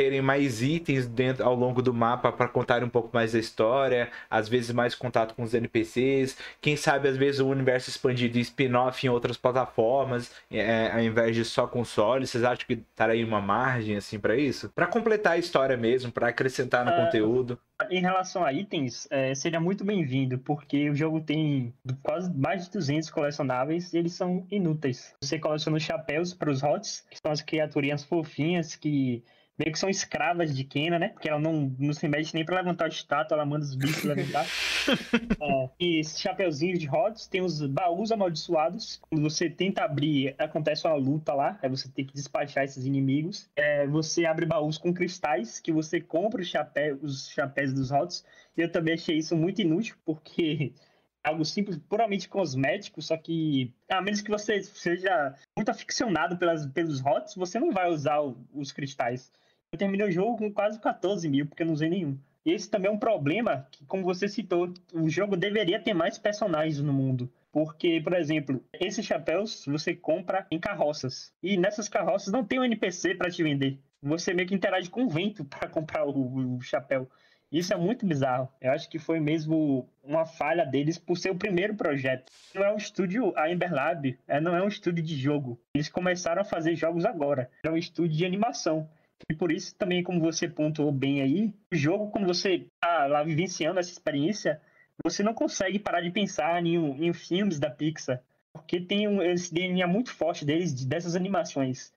terem 0.00 0.22
mais 0.22 0.62
itens 0.62 1.06
dentro 1.06 1.44
ao 1.44 1.54
longo 1.54 1.82
do 1.82 1.92
mapa 1.92 2.32
para 2.32 2.48
contar 2.48 2.82
um 2.82 2.88
pouco 2.88 3.10
mais 3.12 3.32
da 3.32 3.38
história, 3.38 4.10
às 4.30 4.48
vezes 4.48 4.72
mais 4.72 4.94
contato 4.94 5.34
com 5.34 5.42
os 5.42 5.52
NPCs, 5.52 6.38
quem 6.58 6.74
sabe 6.74 7.06
às 7.06 7.18
vezes 7.18 7.38
o 7.38 7.46
universo 7.46 7.90
expandido 7.90 8.38
e 8.38 8.40
spin-off 8.40 9.06
em 9.06 9.10
outras 9.10 9.36
plataformas, 9.36 10.32
é, 10.50 10.90
ao 10.90 11.00
invés 11.00 11.36
de 11.36 11.44
só 11.44 11.66
console, 11.66 12.26
vocês 12.26 12.42
acham 12.42 12.66
que 12.66 12.72
estaria 12.72 13.26
uma 13.26 13.42
margem 13.42 13.98
assim 13.98 14.18
para 14.18 14.34
isso? 14.34 14.70
Para 14.70 14.86
completar 14.86 15.34
a 15.34 15.38
história 15.38 15.76
mesmo, 15.76 16.10
para 16.10 16.28
acrescentar 16.28 16.82
no 16.82 16.92
é, 16.92 17.04
conteúdo. 17.04 17.58
Em 17.90 18.00
relação 18.00 18.42
a 18.42 18.54
itens, 18.54 19.06
é, 19.10 19.34
seria 19.34 19.60
muito 19.60 19.84
bem-vindo, 19.84 20.38
porque 20.38 20.88
o 20.88 20.94
jogo 20.94 21.20
tem 21.20 21.74
quase 22.02 22.32
mais 22.34 22.64
de 22.64 22.70
200 22.70 23.10
colecionáveis 23.10 23.92
e 23.92 23.98
eles 23.98 24.14
são 24.14 24.46
inúteis. 24.50 25.14
Você 25.22 25.38
coleciona 25.38 25.76
os 25.76 25.82
chapéus 25.82 26.32
para 26.32 26.50
os 26.50 26.62
HOTS, 26.62 27.04
que 27.10 27.18
são 27.22 27.30
as 27.30 27.42
criaturinhas 27.42 28.02
fofinhas 28.02 28.74
que 28.74 29.22
meio 29.60 29.72
que 29.72 29.78
são 29.78 29.90
escravas 29.90 30.56
de 30.56 30.64
Kena, 30.64 30.98
né? 30.98 31.08
Porque 31.10 31.28
ela 31.28 31.38
não, 31.38 31.74
não 31.78 31.92
se 31.92 32.08
mexe 32.08 32.34
nem 32.34 32.44
pra 32.46 32.56
levantar 32.56 32.86
o 32.86 32.88
estátua, 32.88 33.34
ela 33.34 33.44
manda 33.44 33.62
os 33.62 33.74
bichos 33.74 34.02
levantar. 34.04 34.46
é, 35.38 35.70
e 35.78 36.00
esses 36.00 36.18
chapeuzinhos 36.18 36.78
de 36.78 36.86
rods 36.86 37.26
tem 37.26 37.42
os 37.42 37.60
baús 37.66 38.10
amaldiçoados. 38.10 38.98
Quando 39.02 39.22
você 39.22 39.50
tenta 39.50 39.84
abrir, 39.84 40.34
acontece 40.38 40.86
uma 40.86 40.96
luta 40.96 41.34
lá, 41.34 41.58
aí 41.62 41.68
você 41.68 41.90
tem 41.90 42.06
que 42.06 42.14
despachar 42.14 42.64
esses 42.64 42.86
inimigos. 42.86 43.50
É, 43.54 43.86
você 43.86 44.24
abre 44.24 44.46
baús 44.46 44.78
com 44.78 44.94
cristais, 44.94 45.60
que 45.60 45.70
você 45.70 46.00
compra 46.00 46.40
os, 46.40 46.48
chapéu, 46.48 46.98
os 47.02 47.28
chapéus 47.28 47.74
dos 47.74 47.90
rods. 47.90 48.24
E 48.56 48.62
eu 48.62 48.72
também 48.72 48.94
achei 48.94 49.18
isso 49.18 49.36
muito 49.36 49.60
inútil, 49.60 49.94
porque 50.06 50.72
é 51.22 51.28
algo 51.28 51.44
simples, 51.44 51.76
puramente 51.86 52.30
cosmético, 52.30 53.02
só 53.02 53.14
que 53.14 53.74
a 53.90 54.00
menos 54.00 54.22
que 54.22 54.30
você 54.30 54.62
seja 54.62 55.34
muito 55.54 55.70
aficionado 55.70 56.38
pelas, 56.38 56.66
pelos 56.68 57.04
HOTS, 57.04 57.34
você 57.34 57.60
não 57.60 57.72
vai 57.72 57.90
usar 57.90 58.20
o, 58.20 58.38
os 58.54 58.72
cristais. 58.72 59.30
Eu 59.72 59.78
terminei 59.78 60.04
o 60.04 60.10
jogo 60.10 60.36
com 60.36 60.52
quase 60.52 60.80
14 60.80 61.28
mil, 61.28 61.46
porque 61.46 61.62
eu 61.62 61.66
não 61.66 61.74
usei 61.74 61.88
nenhum. 61.88 62.18
E 62.44 62.50
esse 62.50 62.68
também 62.68 62.90
é 62.90 62.92
um 62.92 62.98
problema 62.98 63.68
que, 63.70 63.84
como 63.84 64.02
você 64.02 64.26
citou, 64.26 64.74
o 64.92 65.08
jogo 65.08 65.36
deveria 65.36 65.78
ter 65.80 65.94
mais 65.94 66.18
personagens 66.18 66.80
no 66.80 66.92
mundo. 66.92 67.32
Porque, 67.52 68.00
por 68.00 68.12
exemplo, 68.14 68.64
esses 68.72 69.06
chapéus 69.06 69.64
você 69.66 69.94
compra 69.94 70.44
em 70.50 70.58
carroças. 70.58 71.32
E 71.40 71.56
nessas 71.56 71.88
carroças 71.88 72.32
não 72.32 72.44
tem 72.44 72.58
um 72.58 72.64
NPC 72.64 73.14
para 73.14 73.30
te 73.30 73.44
vender. 73.44 73.78
Você 74.02 74.34
meio 74.34 74.48
que 74.48 74.54
interage 74.56 74.90
com 74.90 75.04
o 75.04 75.08
vento 75.08 75.44
para 75.46 75.68
comprar 75.68 76.04
o, 76.04 76.56
o, 76.56 76.60
chapéu. 76.60 77.08
Isso 77.52 77.72
é 77.72 77.76
muito 77.76 78.04
bizarro. 78.04 78.48
Eu 78.60 78.72
acho 78.72 78.88
que 78.90 78.98
foi 78.98 79.20
mesmo 79.20 79.88
uma 80.02 80.26
falha 80.26 80.64
deles 80.64 80.98
por 80.98 81.16
ser 81.16 81.30
o 81.30 81.38
primeiro 81.38 81.76
projeto. 81.76 82.32
Não 82.56 82.64
é 82.64 82.72
um 82.72 82.76
estúdio, 82.76 83.32
a 83.36 83.48
Ember 83.48 83.72
Lab, 83.72 84.18
é, 84.26 84.40
não 84.40 84.56
é 84.56 84.62
um 84.62 84.68
estúdio 84.68 85.04
de 85.04 85.16
jogo. 85.16 85.60
Eles 85.74 85.88
começaram 85.88 86.42
a 86.42 86.44
fazer 86.44 86.74
jogos 86.74 87.04
agora. 87.04 87.48
É 87.62 87.70
um 87.70 87.76
estúdio 87.76 88.16
de 88.16 88.26
animação. 88.26 88.88
E 89.30 89.34
por 89.34 89.52
isso 89.52 89.76
também, 89.76 90.02
como 90.02 90.18
você 90.18 90.48
pontuou 90.48 90.90
bem 90.90 91.22
aí, 91.22 91.54
o 91.72 91.76
jogo, 91.76 92.10
quando 92.10 92.26
você 92.26 92.66
tá 92.80 93.06
lá 93.06 93.22
vivenciando 93.22 93.78
essa 93.78 93.92
experiência, 93.92 94.60
você 95.04 95.22
não 95.22 95.32
consegue 95.32 95.78
parar 95.78 96.00
de 96.00 96.10
pensar 96.10 96.60
em, 96.66 96.74
em 97.06 97.12
filmes 97.12 97.60
da 97.60 97.70
Pixar. 97.70 98.20
Porque 98.52 98.80
tem 98.80 99.06
um, 99.06 99.22
esse 99.22 99.54
DNA 99.54 99.86
muito 99.86 100.12
forte 100.12 100.44
deles, 100.44 100.84
dessas 100.84 101.14
animações. 101.14 101.92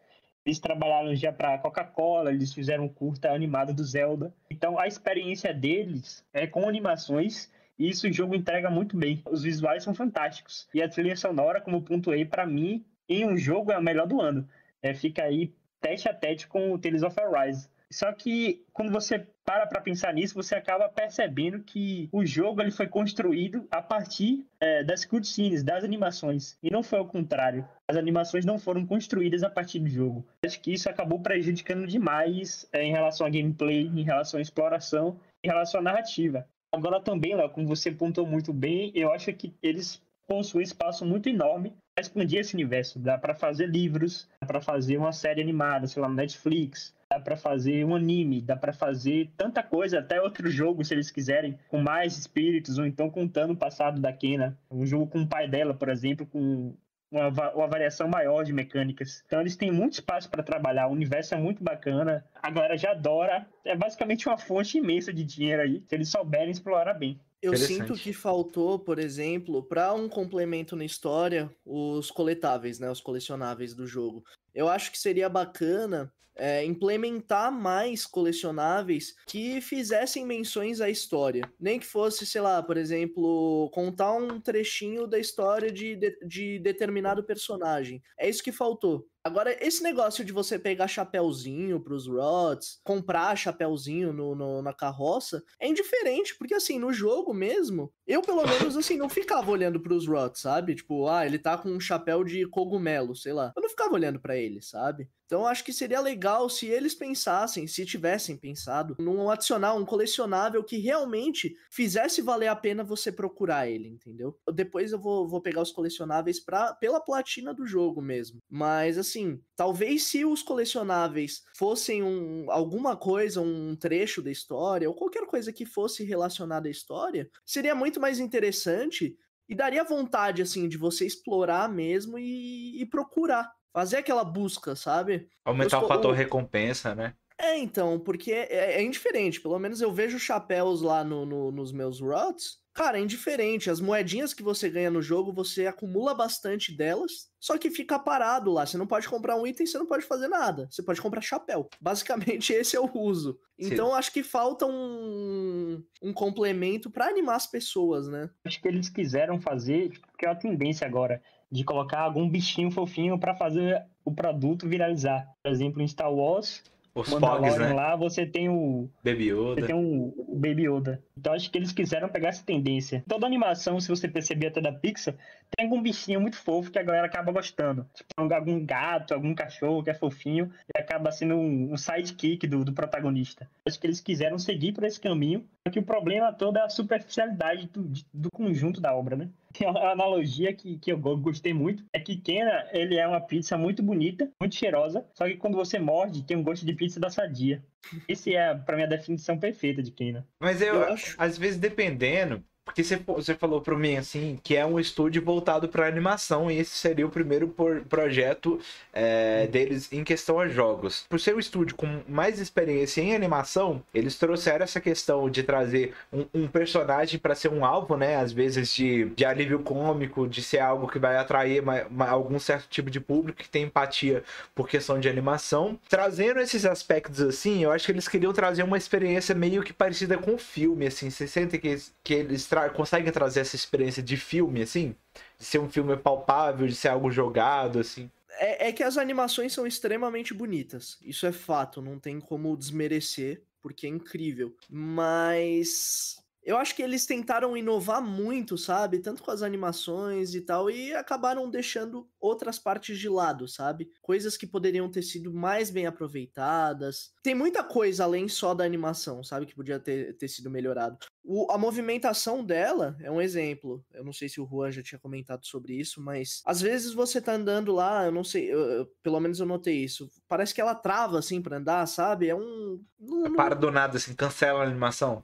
Eles 0.45 0.59
trabalharam 0.59 1.15
já 1.15 1.33
para 1.33 1.57
Coca-Cola, 1.57 2.31
eles 2.31 2.53
fizeram 2.53 2.83
um 2.83 2.89
curta 2.89 3.31
animado 3.31 3.73
do 3.73 3.83
Zelda. 3.83 4.31
Então 4.51 4.77
a 4.77 4.85
experiência 4.85 5.51
deles 5.51 6.23
é 6.31 6.45
com 6.45 6.69
animações 6.69 7.51
e 7.79 7.89
isso 7.89 8.07
o 8.07 8.13
jogo 8.13 8.35
entrega 8.35 8.69
muito 8.69 8.95
bem. 8.95 9.23
Os 9.25 9.41
visuais 9.41 9.83
são 9.83 9.95
fantásticos. 9.95 10.69
E 10.71 10.83
a 10.83 10.87
trilha 10.87 11.15
sonora, 11.15 11.59
como 11.59 11.81
pontuei, 11.81 12.25
para 12.25 12.45
mim, 12.45 12.85
em 13.09 13.25
um 13.25 13.35
jogo 13.35 13.71
é 13.71 13.75
a 13.75 13.81
melhor 13.81 14.05
do 14.05 14.21
ano. 14.21 14.47
É, 14.83 14.93
fica 14.93 15.23
aí 15.23 15.51
tete 15.83 16.07
a 16.07 16.13
tete 16.13 16.47
com 16.47 16.71
o 16.71 16.79
Tales 16.79 17.03
of 17.03 17.19
Arise. 17.19 17.67
Só 17.91 18.11
que 18.11 18.65
quando 18.73 18.91
você 18.91 19.27
para 19.45 19.67
para 19.67 19.81
pensar 19.81 20.13
nisso, 20.13 20.33
você 20.33 20.55
acaba 20.55 20.87
percebendo 20.87 21.61
que 21.61 22.09
o 22.11 22.25
jogo 22.25 22.61
ele 22.61 22.71
foi 22.71 22.87
construído 22.87 23.67
a 23.69 23.81
partir 23.81 24.47
é, 24.59 24.83
das 24.83 25.03
cutscenes, 25.05 25.63
das 25.63 25.83
animações, 25.83 26.57
e 26.63 26.71
não 26.71 26.81
foi 26.81 26.99
o 26.99 27.05
contrário. 27.05 27.67
As 27.87 27.97
animações 27.97 28.45
não 28.45 28.57
foram 28.57 28.85
construídas 28.85 29.43
a 29.43 29.49
partir 29.49 29.79
do 29.79 29.89
jogo. 29.89 30.25
Acho 30.43 30.59
que 30.61 30.73
isso 30.73 30.89
acabou 30.89 31.19
prejudicando 31.19 31.85
demais 31.85 32.67
é, 32.71 32.83
em 32.83 32.91
relação 32.91 33.27
a 33.27 33.29
gameplay, 33.29 33.85
em 33.85 34.03
relação 34.03 34.39
à 34.39 34.41
exploração, 34.41 35.19
em 35.43 35.49
relação 35.49 35.81
à 35.81 35.83
narrativa. 35.83 36.47
Agora 36.73 36.99
também, 37.01 37.35
Léo, 37.35 37.49
como 37.49 37.67
você 37.67 37.91
pontuou 37.91 38.25
muito 38.25 38.51
bem, 38.51 38.91
eu 38.95 39.11
acho 39.11 39.31
que 39.33 39.53
eles 39.61 40.01
possuem 40.25 40.63
espaço 40.63 41.05
muito 41.05 41.29
enorme 41.29 41.73
expandir 42.01 42.39
esse 42.39 42.53
universo. 42.53 42.99
Dá 42.99 43.17
para 43.17 43.33
fazer 43.33 43.67
livros, 43.67 44.27
dá 44.41 44.47
para 44.47 44.61
fazer 44.61 44.97
uma 44.97 45.11
série 45.11 45.41
animada, 45.41 45.87
sei 45.87 46.01
lá, 46.01 46.09
no 46.09 46.15
Netflix, 46.15 46.95
dá 47.09 47.19
para 47.19 47.35
fazer 47.35 47.85
um 47.85 47.95
anime, 47.95 48.41
dá 48.41 48.55
para 48.55 48.73
fazer 48.73 49.29
tanta 49.37 49.61
coisa, 49.61 49.99
até 49.99 50.21
outro 50.21 50.49
jogo, 50.49 50.83
se 50.83 50.93
eles 50.93 51.11
quiserem, 51.11 51.57
com 51.69 51.79
mais 51.79 52.17
espíritos, 52.17 52.77
ou 52.77 52.85
então 52.85 53.09
contando 53.09 53.53
o 53.53 53.57
passado 53.57 54.01
da 54.01 54.11
Kena. 54.11 54.57
Um 54.71 54.85
jogo 54.85 55.07
com 55.07 55.21
o 55.21 55.27
pai 55.27 55.47
dela, 55.47 55.73
por 55.73 55.89
exemplo, 55.89 56.25
com 56.25 56.75
uma, 57.11 57.27
uma 57.53 57.67
variação 57.67 58.07
maior 58.07 58.43
de 58.43 58.51
mecânicas. 58.51 59.23
Então 59.27 59.39
eles 59.39 59.55
têm 59.55 59.71
muito 59.71 59.93
espaço 59.93 60.29
para 60.29 60.41
trabalhar, 60.41 60.87
o 60.87 60.91
universo 60.91 61.35
é 61.35 61.37
muito 61.37 61.63
bacana, 61.63 62.25
a 62.41 62.49
galera 62.49 62.75
já 62.75 62.91
adora, 62.91 63.45
é 63.63 63.75
basicamente 63.75 64.27
uma 64.27 64.37
fonte 64.37 64.79
imensa 64.79 65.13
de 65.13 65.23
dinheiro 65.23 65.61
aí, 65.61 65.83
se 65.85 65.93
eles 65.93 66.09
souberem 66.09 66.49
explorar 66.49 66.95
bem. 66.95 67.19
Eu 67.43 67.57
sinto 67.57 67.93
que 67.95 68.13
faltou, 68.13 68.79
por 68.79 68.97
exemplo, 68.97 69.61
para 69.61 69.93
um 69.93 70.07
complemento 70.07 70.77
na 70.77 70.85
história, 70.85 71.53
os 71.65 72.09
coletáveis, 72.09 72.79
né, 72.79 72.89
os 72.89 73.01
colecionáveis 73.01 73.73
do 73.73 73.85
jogo. 73.85 74.23
Eu 74.55 74.69
acho 74.69 74.89
que 74.89 74.97
seria 74.97 75.27
bacana 75.27 76.09
é, 76.35 76.63
implementar 76.63 77.51
mais 77.51 78.05
colecionáveis 78.05 79.15
que 79.27 79.61
fizessem 79.61 80.25
menções 80.25 80.81
à 80.81 80.89
história. 80.89 81.43
Nem 81.59 81.79
que 81.79 81.85
fosse, 81.85 82.25
sei 82.25 82.41
lá, 82.41 82.63
por 82.63 82.77
exemplo, 82.77 83.69
contar 83.73 84.13
um 84.13 84.39
trechinho 84.39 85.05
da 85.05 85.19
história 85.19 85.71
de, 85.71 85.95
de, 85.95 86.17
de 86.25 86.59
determinado 86.59 87.23
personagem. 87.23 88.01
É 88.17 88.29
isso 88.29 88.43
que 88.43 88.51
faltou. 88.51 89.07
Agora, 89.25 89.55
esse 89.65 89.81
negócio 89.81 90.25
de 90.25 90.33
você 90.33 90.59
pegar 90.59 90.85
chapéuzinho 90.85 91.79
pros 91.79 92.07
Rods, 92.07 92.81
comprar 92.83 93.37
chapéuzinho 93.37 94.11
no, 94.11 94.35
no, 94.35 94.61
na 94.61 94.73
carroça, 94.73 95.41
é 95.57 95.65
indiferente, 95.65 96.35
porque 96.37 96.53
assim, 96.53 96.77
no 96.77 96.91
jogo 96.91 97.33
mesmo, 97.33 97.89
eu 98.05 98.21
pelo 98.21 98.45
menos 98.45 98.75
assim, 98.75 98.97
não 98.97 99.07
ficava 99.07 99.49
olhando 99.49 99.79
pros 99.79 100.05
Rods, 100.05 100.41
sabe? 100.41 100.75
Tipo, 100.75 101.07
ah, 101.07 101.25
ele 101.25 101.39
tá 101.39 101.57
com 101.57 101.69
um 101.69 101.79
chapéu 101.79 102.21
de 102.25 102.45
cogumelo, 102.47 103.15
sei 103.15 103.31
lá. 103.31 103.53
Eu 103.55 103.61
não 103.61 103.69
ficava 103.69 103.93
olhando 103.93 104.19
para 104.19 104.35
ele, 104.35 104.61
sabe? 104.61 105.07
Então 105.25 105.47
acho 105.47 105.63
que 105.63 105.73
seria 105.73 105.99
legal 105.99 106.47
se 106.47 106.67
eles 106.67 106.93
pensassem, 106.93 107.65
se 107.65 107.85
tivessem 107.85 108.37
pensado, 108.37 108.95
num 108.99 109.31
adicionar 109.31 109.73
um 109.73 109.83
colecionável 109.85 110.63
que 110.63 110.77
realmente 110.77 111.55
fizesse 111.71 112.21
valer 112.21 112.49
a 112.49 112.55
pena 112.55 112.83
você 112.83 113.11
procurar 113.11 113.67
ele, 113.67 113.87
entendeu? 113.87 114.37
Depois 114.53 114.91
eu 114.91 114.99
vou, 114.99 115.27
vou 115.27 115.41
pegar 115.41 115.61
os 115.61 115.71
colecionáveis 115.71 116.39
pra, 116.39 116.73
pela 116.75 116.99
platina 116.99 117.51
do 117.51 117.65
jogo 117.65 117.99
mesmo. 118.01 118.41
Mas 118.47 118.95
assim, 118.95 119.12
talvez 119.55 120.03
se 120.03 120.25
os 120.25 120.41
colecionáveis 120.41 121.43
fossem 121.55 122.03
um, 122.03 122.49
alguma 122.49 122.95
coisa, 122.95 123.41
um 123.41 123.75
trecho 123.75 124.21
da 124.21 124.31
história, 124.31 124.87
ou 124.87 124.95
qualquer 124.95 125.25
coisa 125.25 125.51
que 125.51 125.65
fosse 125.65 126.03
relacionada 126.03 126.67
à 126.67 126.71
história, 126.71 127.29
seria 127.45 127.75
muito 127.75 127.99
mais 127.99 128.19
interessante 128.19 129.17
e 129.47 129.55
daria 129.55 129.83
vontade, 129.83 130.41
assim, 130.41 130.67
de 130.67 130.77
você 130.77 131.05
explorar 131.05 131.69
mesmo 131.69 132.17
e, 132.17 132.81
e 132.81 132.85
procurar 132.85 133.51
fazer 133.73 133.97
aquela 133.97 134.23
busca, 134.23 134.75
sabe? 134.75 135.27
Aumentar 135.43 135.83
o 135.83 135.87
fator 135.87 136.13
recompensa, 136.13 136.93
né? 136.93 137.15
É, 137.37 137.57
então, 137.57 137.99
porque 137.99 138.31
é, 138.31 138.75
é, 138.75 138.83
indiferente. 138.83 139.41
Pelo 139.41 139.57
menos 139.57 139.81
eu 139.81 139.91
vejo 139.91 140.19
chapéus 140.19 140.81
lá 140.81 141.03
no, 141.03 141.25
no, 141.25 141.51
nos 141.51 141.71
meus 141.71 141.99
rots. 141.99 142.59
Cara, 142.73 142.97
é 142.97 143.01
indiferente. 143.01 143.69
As 143.69 143.79
moedinhas 143.79 144.33
que 144.33 144.41
você 144.41 144.69
ganha 144.69 144.89
no 144.89 145.01
jogo, 145.01 145.31
você 145.31 145.67
acumula 145.67 146.15
bastante 146.15 146.75
delas, 146.75 147.29
só 147.39 147.57
que 147.57 147.69
fica 147.69 147.99
parado 147.99 148.51
lá. 148.51 148.65
Você 148.65 148.77
não 148.77 148.87
pode 148.87 149.07
comprar 149.07 149.35
um 149.35 149.45
item, 149.45 149.65
você 149.65 149.77
não 149.77 149.85
pode 149.85 150.03
fazer 150.05 150.27
nada. 150.27 150.67
Você 150.71 150.81
pode 150.81 150.99
comprar 150.99 151.21
chapéu. 151.21 151.69
Basicamente, 151.79 152.51
esse 152.51 152.75
é 152.75 152.79
o 152.79 152.89
uso. 152.97 153.37
Então, 153.59 153.89
Sim. 153.91 153.95
acho 153.95 154.11
que 154.11 154.23
falta 154.23 154.65
um, 154.65 155.83
um 156.01 156.11
complemento 156.11 156.89
para 156.89 157.07
animar 157.07 157.35
as 157.35 157.45
pessoas, 157.45 158.07
né? 158.07 158.29
Acho 158.43 158.59
que 158.59 158.67
eles 158.67 158.89
quiseram 158.89 159.39
fazer, 159.39 159.91
porque 160.07 160.25
é 160.25 160.29
uma 160.29 160.35
tendência 160.35 160.87
agora 160.87 161.21
de 161.51 161.63
colocar 161.63 161.99
algum 161.99 162.27
bichinho 162.27 162.71
fofinho 162.71 163.19
para 163.19 163.35
fazer 163.35 163.85
o 164.03 164.11
produto 164.11 164.67
viralizar. 164.67 165.27
Por 165.43 165.51
exemplo, 165.51 165.83
em 165.83 165.87
Star 165.87 166.11
Wars, 166.11 166.63
os 166.95 167.09
Pogs, 167.09 167.57
né? 167.57 167.73
lá 167.73 167.95
você 167.95 168.25
tem 168.25 168.49
o 168.49 168.87
Baby 169.03 169.31
Yoda. 169.31 169.61
Você 169.61 169.67
tem 169.67 169.75
o, 169.75 170.35
Baby 170.35 170.67
Yoda. 170.67 171.03
Então 171.17 171.33
acho 171.33 171.49
que 171.49 171.57
eles 171.57 171.71
quiseram 171.71 172.07
pegar 172.07 172.29
essa 172.29 172.43
tendência. 172.43 173.03
Toda 173.07 173.25
animação, 173.25 173.79
se 173.79 173.87
você 173.87 174.07
perceber 174.07 174.47
até 174.47 174.61
da 174.61 174.71
Pixar, 174.71 175.15
tem 175.55 175.65
algum 175.65 175.81
bichinho 175.81 176.21
muito 176.21 176.37
fofo 176.37 176.71
que 176.71 176.77
a 176.77 176.83
galera 176.83 177.07
acaba 177.07 177.31
gostando. 177.31 177.87
Tipo, 177.93 178.33
algum 178.33 178.63
gato, 178.63 179.13
algum 179.13 179.33
cachorro 179.33 179.83
que 179.83 179.89
é 179.89 179.93
fofinho 179.93 180.51
e 180.73 180.79
acaba 180.79 181.11
sendo 181.11 181.35
um, 181.35 181.73
um 181.73 181.77
sidekick 181.77 182.45
do, 182.47 182.63
do 182.63 182.73
protagonista. 182.73 183.49
Acho 183.67 183.79
que 183.79 183.87
eles 183.87 183.99
quiseram 183.99 184.37
seguir 184.37 184.73
por 184.73 184.83
esse 184.83 184.99
caminho, 184.99 185.45
só 185.67 185.71
que 185.71 185.79
o 185.79 185.83
problema 185.83 186.31
todo 186.31 186.57
é 186.57 186.61
a 186.61 186.69
superficialidade 186.69 187.67
do, 187.67 187.91
do 188.13 188.29
conjunto 188.31 188.79
da 188.79 188.95
obra, 188.95 189.15
né? 189.15 189.29
Tem 189.53 189.69
uma 189.69 189.91
analogia 189.91 190.51
que, 190.51 190.77
que 190.79 190.91
eu 190.91 190.97
gostei 190.97 191.53
muito, 191.53 191.85
é 191.93 191.99
que 191.99 192.17
Kena, 192.17 192.67
ele 192.71 192.97
é 192.97 193.07
uma 193.07 193.21
pizza 193.21 193.57
muito 193.57 193.83
bonita, 193.83 194.29
muito 194.39 194.55
cheirosa, 194.55 195.05
só 195.13 195.25
que 195.25 195.37
quando 195.37 195.55
você 195.55 195.77
morde, 195.77 196.23
tem 196.23 196.35
um 196.35 196.43
gosto 196.43 196.65
de 196.65 196.73
pizza 196.73 196.99
da 196.99 197.09
sadia. 197.09 197.63
Esse 198.07 198.35
é, 198.35 198.55
para 198.55 198.75
mim, 198.75 198.83
a 198.83 198.87
definição 198.87 199.37
perfeita 199.37 199.83
de 199.83 199.91
Kena. 199.91 200.27
Mas 200.39 200.61
eu, 200.61 200.75
eu 200.75 200.93
acho... 200.93 201.15
às 201.17 201.37
vezes, 201.37 201.59
dependendo, 201.59 202.43
porque 202.65 202.83
você, 202.83 202.95
você 202.95 203.35
falou 203.35 203.61
para 203.61 203.75
mim 203.77 203.97
assim 203.97 204.39
que 204.43 204.55
é 204.55 204.65
um 204.65 204.79
estúdio 204.79 205.23
voltado 205.23 205.67
para 205.67 205.87
animação 205.87 206.49
e 206.49 206.57
esse 206.57 206.71
seria 206.71 207.05
o 207.05 207.09
primeiro 207.09 207.47
por, 207.47 207.81
projeto 207.81 208.59
é, 208.91 209.47
deles 209.47 209.91
em 209.91 210.03
questão 210.03 210.39
a 210.39 210.47
jogos. 210.47 211.05
Por 211.09 211.19
ser 211.19 211.35
um 211.35 211.39
estúdio 211.39 211.75
com 211.75 212.01
mais 212.07 212.39
experiência 212.39 213.01
em 213.01 213.15
animação, 213.15 213.83
eles 213.93 214.17
trouxeram 214.17 214.63
essa 214.63 214.79
questão 214.79 215.29
de 215.29 215.43
trazer 215.43 215.93
um, 216.11 216.25
um 216.33 216.47
personagem 216.47 217.19
para 217.19 217.35
ser 217.35 217.49
um 217.49 217.65
alvo, 217.65 217.97
né? 217.97 218.15
Às 218.17 218.31
vezes 218.31 218.73
de, 218.73 219.05
de 219.09 219.25
alívio 219.25 219.59
cômico, 219.59 220.27
de 220.27 220.41
ser 220.41 220.59
algo 220.59 220.87
que 220.87 220.99
vai 220.99 221.17
atrair 221.17 221.61
uma, 221.61 221.83
uma, 221.83 222.09
algum 222.09 222.39
certo 222.39 222.67
tipo 222.69 222.89
de 222.89 222.99
público 222.99 223.39
que 223.39 223.49
tem 223.49 223.63
empatia 223.63 224.23
por 224.55 224.67
questão 224.67 224.99
de 224.99 225.09
animação. 225.09 225.79
Trazendo 225.89 226.39
esses 226.39 226.65
aspectos 226.65 227.21
assim, 227.21 227.63
eu 227.63 227.71
acho 227.71 227.85
que 227.85 227.91
eles 227.91 228.07
queriam 228.07 228.33
trazer 228.33 228.63
uma 228.63 228.77
experiência 228.77 229.35
meio 229.35 229.63
que 229.63 229.73
parecida 229.73 230.17
com 230.17 230.35
o 230.35 230.37
filme, 230.37 230.87
assim. 230.87 231.09
Você 231.09 231.27
sente 231.27 231.57
que, 231.57 231.77
que 232.03 232.13
eles 232.13 232.45
tra 232.53 232.69
conseguem 232.69 233.11
trazer 233.11 233.39
essa 233.39 233.55
experiência 233.55 234.03
de 234.03 234.15
filme, 234.15 234.61
assim? 234.61 234.95
De 235.39 235.45
ser 235.45 235.59
um 235.59 235.69
filme 235.69 235.97
palpável, 235.97 236.67
de 236.67 236.75
ser 236.75 236.89
algo 236.89 237.09
jogado, 237.09 237.79
assim? 237.79 238.11
É, 238.37 238.67
é 238.67 238.71
que 238.71 238.83
as 238.83 238.97
animações 238.97 239.53
são 239.53 239.65
extremamente 239.65 240.33
bonitas. 240.33 240.97
Isso 241.01 241.25
é 241.25 241.31
fato, 241.31 241.81
não 241.81 241.97
tem 241.97 242.19
como 242.19 242.55
desmerecer, 242.55 243.41
porque 243.59 243.87
é 243.87 243.89
incrível. 243.89 244.55
Mas 244.69 246.22
eu 246.45 246.57
acho 246.57 246.75
que 246.75 246.81
eles 246.81 247.05
tentaram 247.05 247.55
inovar 247.55 248.01
muito, 248.01 248.57
sabe? 248.57 248.99
Tanto 248.99 249.23
com 249.23 249.31
as 249.31 249.41
animações 249.41 250.35
e 250.35 250.41
tal, 250.41 250.69
e 250.69 250.93
acabaram 250.93 251.49
deixando 251.49 252.07
outras 252.19 252.59
partes 252.59 252.97
de 252.97 253.09
lado, 253.09 253.47
sabe? 253.47 253.89
Coisas 254.01 254.35
que 254.35 254.45
poderiam 254.45 254.89
ter 254.89 255.03
sido 255.03 255.33
mais 255.33 255.69
bem 255.69 255.85
aproveitadas. 255.85 257.11
Tem 257.23 257.33
muita 257.33 257.63
coisa 257.63 258.03
além 258.03 258.27
só 258.27 258.53
da 258.53 258.63
animação, 258.63 259.23
sabe? 259.23 259.45
Que 259.45 259.55
podia 259.55 259.79
ter, 259.79 260.17
ter 260.17 260.27
sido 260.27 260.49
melhorado. 260.49 260.97
O, 261.23 261.49
a 261.51 261.57
movimentação 261.57 262.43
dela 262.43 262.97
é 262.99 263.09
um 263.09 263.21
exemplo. 263.21 263.83
Eu 263.93 264.03
não 264.03 264.11
sei 264.11 264.27
se 264.27 264.41
o 264.41 264.47
Juan 264.47 264.71
já 264.71 264.83
tinha 264.83 264.99
comentado 264.99 265.45
sobre 265.45 265.73
isso, 265.73 266.01
mas 266.01 266.41
às 266.45 266.59
vezes 266.59 266.93
você 266.93 267.21
tá 267.21 267.33
andando 267.33 267.71
lá, 267.71 268.05
eu 268.05 268.11
não 268.11 268.23
sei, 268.23 268.51
eu, 268.51 268.59
eu, 268.59 268.85
pelo 269.01 269.19
menos 269.21 269.39
eu 269.39 269.45
notei 269.45 269.83
isso. 269.83 270.09
Parece 270.27 270.53
que 270.53 270.59
ela 270.59 270.75
trava 270.75 271.17
assim 271.19 271.41
pra 271.41 271.57
andar, 271.57 271.85
sabe? 271.87 272.27
É 272.27 272.35
um. 272.35 272.81
Não, 272.99 273.23
não... 273.23 273.35
Para 273.35 273.55
do 273.55 273.71
nada, 273.71 273.97
assim, 273.97 274.13
cancela 274.13 274.59
a 274.59 274.67
animação. 274.67 275.23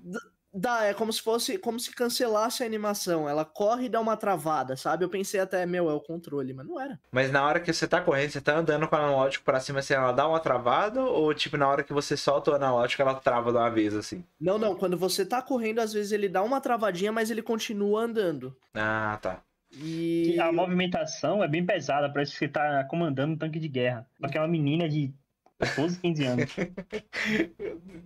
Dá, 0.54 0.86
é 0.86 0.94
como 0.94 1.14
se 1.14 1.22
fosse, 1.22 1.58
como 1.58 1.80
se 1.80 1.94
cancelasse 1.94 2.64
a 2.64 2.66
animação. 2.66 3.30
Ela 3.30 3.46
corre 3.46 3.86
e 3.86 3.90
dá 3.90 4.00
uma 4.00 4.18
travada, 4.18 4.76
sabe? 4.76 5.06
Eu 5.06 5.10
pensei 5.10 5.40
até, 5.40 5.66
meu, 5.66 5.90
é 5.90 5.94
o 5.94 6.00
controle, 6.00 6.54
mas 6.54 6.66
não 6.66 6.80
era. 6.80 7.00
Mas 7.12 7.32
na 7.32 7.46
hora 7.46 7.60
que 7.60 7.72
você 7.72 7.88
tá 7.88 8.02
correndo, 8.02 8.32
você 8.32 8.42
tá 8.42 8.58
andando 8.58 8.88
com 8.88 8.96
o 8.96 9.00
analógico 9.00 9.46
pra 9.46 9.60
cima, 9.60 9.80
assim, 9.80 9.94
ela 9.94 10.12
dá 10.12 10.28
uma 10.28 10.40
travada? 10.40 11.02
Ou, 11.02 11.34
tipo, 11.34 11.56
na 11.56 11.68
hora 11.68 11.84
que 11.84 11.94
você 11.94 12.18
solta 12.18 12.52
o 12.52 12.56
analógico, 12.56 13.02
ela 13.02 13.16
trava 13.16 13.52
de 13.52 13.58
uma 13.58 13.70
vez, 13.70 13.94
assim? 13.94 14.24
Não, 14.40 14.58
não. 14.58 14.76
Quando 14.76 14.98
você 14.98 15.26
tá 15.26 15.42
correndo, 15.42 15.80
às 15.80 15.94
vezes 15.94 16.12
ele 16.12 16.28
dá 16.28 16.42
uma 16.42 16.60
travadinha, 16.60 17.12
mas 17.12 17.30
ele 17.30 17.44
continua 17.44 18.02
andando. 18.02 18.56
Ah, 18.74 19.20
tá. 19.22 19.44
E... 19.72 20.40
A 20.40 20.52
movimentação 20.52 21.44
é 21.44 21.48
bem 21.48 21.64
pesada, 21.64 22.12
parece 22.12 22.32
que 22.32 22.40
você 22.40 22.48
tá 22.48 22.84
comandando 22.86 23.34
um 23.34 23.38
tanque 23.38 23.60
de 23.60 23.68
guerra. 23.68 24.08
Porque 24.20 24.38
é 24.38 24.42
uma 24.42 24.48
menina 24.48 24.90
de 24.90 25.14
14, 25.60 26.00
15 26.00 26.24
anos. 26.24 26.52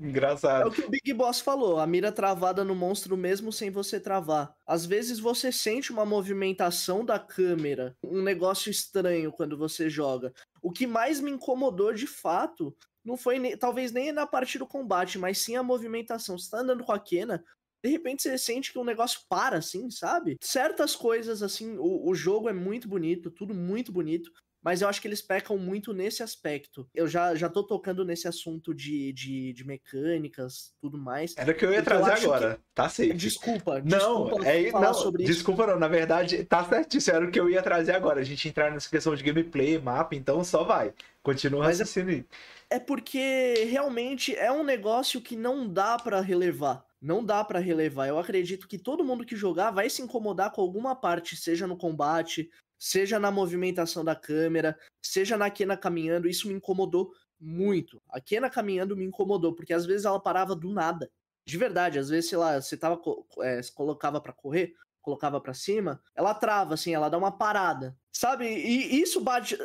Engraçado. 0.01 0.63
É 0.63 0.65
o 0.65 0.71
que 0.71 0.81
o 0.81 0.89
Big 0.89 1.13
Boss 1.13 1.39
falou, 1.39 1.79
a 1.79 1.85
mira 1.85 2.11
travada 2.11 2.63
no 2.63 2.73
monstro 2.73 3.15
mesmo 3.15 3.51
sem 3.51 3.69
você 3.69 3.99
travar. 3.99 4.53
Às 4.65 4.85
vezes 4.85 5.19
você 5.19 5.51
sente 5.51 5.91
uma 5.91 6.05
movimentação 6.05 7.05
da 7.05 7.19
câmera, 7.19 7.95
um 8.03 8.21
negócio 8.21 8.71
estranho 8.71 9.31
quando 9.31 9.57
você 9.57 9.89
joga. 9.89 10.33
O 10.61 10.71
que 10.71 10.87
mais 10.87 11.19
me 11.19 11.31
incomodou 11.31 11.93
de 11.93 12.07
fato 12.07 12.75
não 13.05 13.17
foi 13.17 13.37
nem, 13.37 13.55
talvez 13.55 13.91
nem 13.91 14.11
na 14.11 14.25
parte 14.25 14.57
do 14.57 14.65
combate, 14.65 15.19
mas 15.19 15.37
sim 15.37 15.55
a 15.55 15.63
movimentação. 15.63 16.37
Você 16.37 16.49
tá 16.49 16.59
andando 16.59 16.83
com 16.83 16.91
a 16.91 16.99
Kena, 16.99 17.43
de 17.83 17.89
repente 17.89 18.23
você 18.23 18.37
sente 18.37 18.71
que 18.71 18.79
o 18.79 18.83
negócio 18.83 19.19
para, 19.27 19.57
assim, 19.57 19.91
sabe? 19.91 20.37
Certas 20.41 20.95
coisas, 20.95 21.43
assim, 21.43 21.77
o, 21.77 22.09
o 22.09 22.15
jogo 22.15 22.47
é 22.47 22.53
muito 22.53 22.87
bonito, 22.87 23.29
tudo 23.29 23.53
muito 23.53 23.91
bonito, 23.91 24.31
mas 24.63 24.81
eu 24.81 24.87
acho 24.87 25.01
que 25.01 25.07
eles 25.07 25.21
pecam 25.21 25.57
muito 25.57 25.93
nesse 25.93 26.23
aspecto. 26.23 26.87
Eu 26.95 27.07
já, 27.07 27.35
já 27.35 27.49
tô 27.49 27.63
tocando 27.63 28.05
nesse 28.05 28.27
assunto 28.27 28.73
de, 28.73 29.11
de, 29.11 29.51
de 29.51 29.67
mecânicas, 29.67 30.73
tudo 30.79 30.97
mais. 30.97 31.35
Era 31.37 31.51
o 31.51 31.55
que 31.55 31.65
eu 31.65 31.73
ia 31.73 31.83
trazer 31.83 32.25
eu 32.25 32.33
agora, 32.33 32.55
que... 32.55 32.61
tá 32.73 32.87
certo. 32.87 33.17
Desculpa, 33.17 33.81
não, 33.81 34.23
desculpa 34.23 34.47
é, 34.47 34.71
não, 34.71 34.93
sobre 34.93 35.25
desculpa 35.25 35.63
isso. 35.63 35.71
não, 35.71 35.79
na 35.79 35.87
verdade, 35.87 36.43
tá 36.45 36.63
certíssimo, 36.63 37.17
era 37.17 37.25
o 37.25 37.31
que 37.31 37.39
eu 37.39 37.49
ia 37.49 37.61
trazer 37.61 37.93
agora, 37.93 38.21
a 38.21 38.23
gente 38.23 38.47
entrar 38.47 38.71
nessa 38.71 38.89
questão 38.89 39.13
de 39.13 39.23
gameplay, 39.23 39.77
mapa, 39.77 40.15
então 40.15 40.43
só 40.43 40.63
vai. 40.63 40.93
Continua 41.21 41.65
Mas 41.65 41.79
raciocínio 41.79 42.25
é, 42.69 42.75
é 42.75 42.79
porque 42.79 43.65
realmente 43.69 44.35
é 44.35 44.51
um 44.51 44.63
negócio 44.63 45.21
que 45.21 45.35
não 45.35 45.67
dá 45.67 45.97
para 45.97 46.21
relevar 46.21 46.85
não 47.03 47.21
dá 47.21 47.43
para 47.43 47.59
relevar. 47.59 48.07
Eu 48.07 48.17
acredito 48.17 48.65
que 48.65 48.77
todo 48.77 49.03
mundo 49.03 49.25
que 49.25 49.35
jogar 49.35 49.71
vai 49.71 49.89
se 49.89 50.01
incomodar 50.01 50.51
com 50.53 50.61
alguma 50.61 50.95
parte, 50.95 51.35
seja 51.35 51.67
no 51.67 51.75
combate, 51.75 52.49
seja 52.83 53.17
na 53.17 53.31
movimentação 53.31 54.03
da 54.03 54.13
câmera, 54.13 54.77
seja 55.01 55.37
na 55.37 55.49
Kena 55.49 55.77
caminhando, 55.77 56.27
isso 56.27 56.49
me 56.49 56.53
incomodou 56.53 57.13
muito. 57.39 58.01
A 58.09 58.19
Kena 58.19 58.49
caminhando 58.49 58.97
me 58.97 59.05
incomodou, 59.05 59.55
porque 59.55 59.73
às 59.73 59.85
vezes 59.85 60.03
ela 60.03 60.19
parava 60.19 60.53
do 60.53 60.69
nada. 60.69 61.09
De 61.47 61.57
verdade, 61.57 61.97
às 61.97 62.09
vezes, 62.09 62.29
sei 62.29 62.37
lá, 62.37 62.61
você 62.61 62.75
tava, 62.75 63.01
é, 63.39 63.61
colocava 63.73 64.19
para 64.19 64.33
correr, 64.33 64.73
colocava 65.01 65.39
para 65.39 65.53
cima, 65.53 66.01
ela 66.13 66.33
trava, 66.33 66.73
assim, 66.73 66.93
ela 66.93 67.07
dá 67.07 67.17
uma 67.17 67.31
parada. 67.31 67.97
Sabe? 68.11 68.47
E 68.47 69.01
isso 69.01 69.21
bate. 69.21 69.57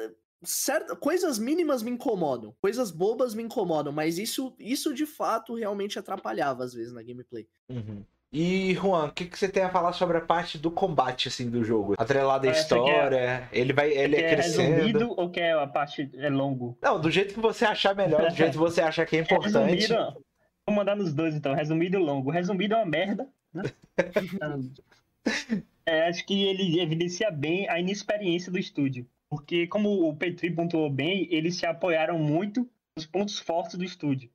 Coisas 1.01 1.41
mínimas 1.41 1.83
me 1.83 1.91
incomodam, 1.91 2.55
coisas 2.61 2.93
bobas 2.93 3.35
me 3.35 3.43
incomodam, 3.43 3.93
mas 3.93 4.17
isso, 4.17 4.55
isso 4.61 4.95
de 4.95 5.07
fato 5.07 5.57
realmente 5.57 5.99
atrapalhava 5.99 6.63
às 6.63 6.73
vezes 6.73 6.93
na 6.93 7.03
gameplay. 7.03 7.49
Uhum. 7.69 8.05
E, 8.31 8.75
Juan, 8.75 9.07
o 9.07 9.13
que, 9.13 9.25
que 9.25 9.39
você 9.39 9.49
tem 9.49 9.63
a 9.63 9.71
falar 9.71 9.95
sobre 9.95 10.19
a 10.19 10.21
parte 10.21 10.59
do 10.59 10.71
combate, 10.71 11.29
assim, 11.29 11.49
do 11.49 11.65
jogo? 11.65 11.95
Atrelada 11.97 12.47
à 12.47 12.53
história, 12.53 13.49
ele 13.51 13.73
vai, 13.73 13.91
ele 13.91 14.17
é, 14.17 14.29
crescendo... 14.29 14.75
resumido 14.75 15.15
ou 15.17 15.31
quer 15.31 15.57
a 15.59 15.67
parte 15.67 16.11
é 16.15 16.29
longo? 16.29 16.77
Não, 16.83 17.01
do 17.01 17.11
jeito 17.11 17.33
que 17.33 17.41
você 17.41 17.65
achar 17.65 17.95
melhor, 17.95 18.29
do 18.29 18.37
jeito 18.37 18.53
que 18.53 18.59
você 18.59 18.83
achar 18.83 19.07
que 19.07 19.17
é 19.17 19.21
importante. 19.23 19.55
Resumido, 19.55 20.23
vou 20.67 20.77
mandar 20.77 20.95
nos 20.95 21.15
dois, 21.15 21.35
então, 21.35 21.55
resumido 21.55 21.97
e 21.97 22.01
longo. 22.01 22.31
Resumido 22.31 22.75
é 22.75 22.77
uma 22.77 22.87
merda, 22.87 23.27
né? 23.53 23.63
é, 25.87 26.09
acho 26.09 26.27
que 26.27 26.45
ele 26.45 26.81
evidencia 26.81 27.31
bem 27.31 27.67
a 27.71 27.81
inexperiência 27.81 28.53
do 28.53 28.59
estúdio. 28.59 29.07
Porque, 29.31 29.67
como 29.67 30.07
o 30.07 30.15
Petri 30.15 30.51
pontuou 30.51 30.91
bem, 30.91 31.29
eles 31.31 31.57
se 31.57 31.65
apoiaram 31.65 32.19
muito 32.19 32.69
nos 32.95 33.07
pontos 33.07 33.39
fortes 33.39 33.77
do 33.77 33.85
estúdio 33.85 34.31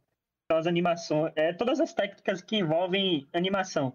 as 0.51 0.67
animações, 0.67 1.31
é, 1.35 1.53
todas 1.53 1.79
as 1.79 1.93
técnicas 1.93 2.41
que 2.41 2.57
envolvem 2.57 3.27
animação. 3.33 3.93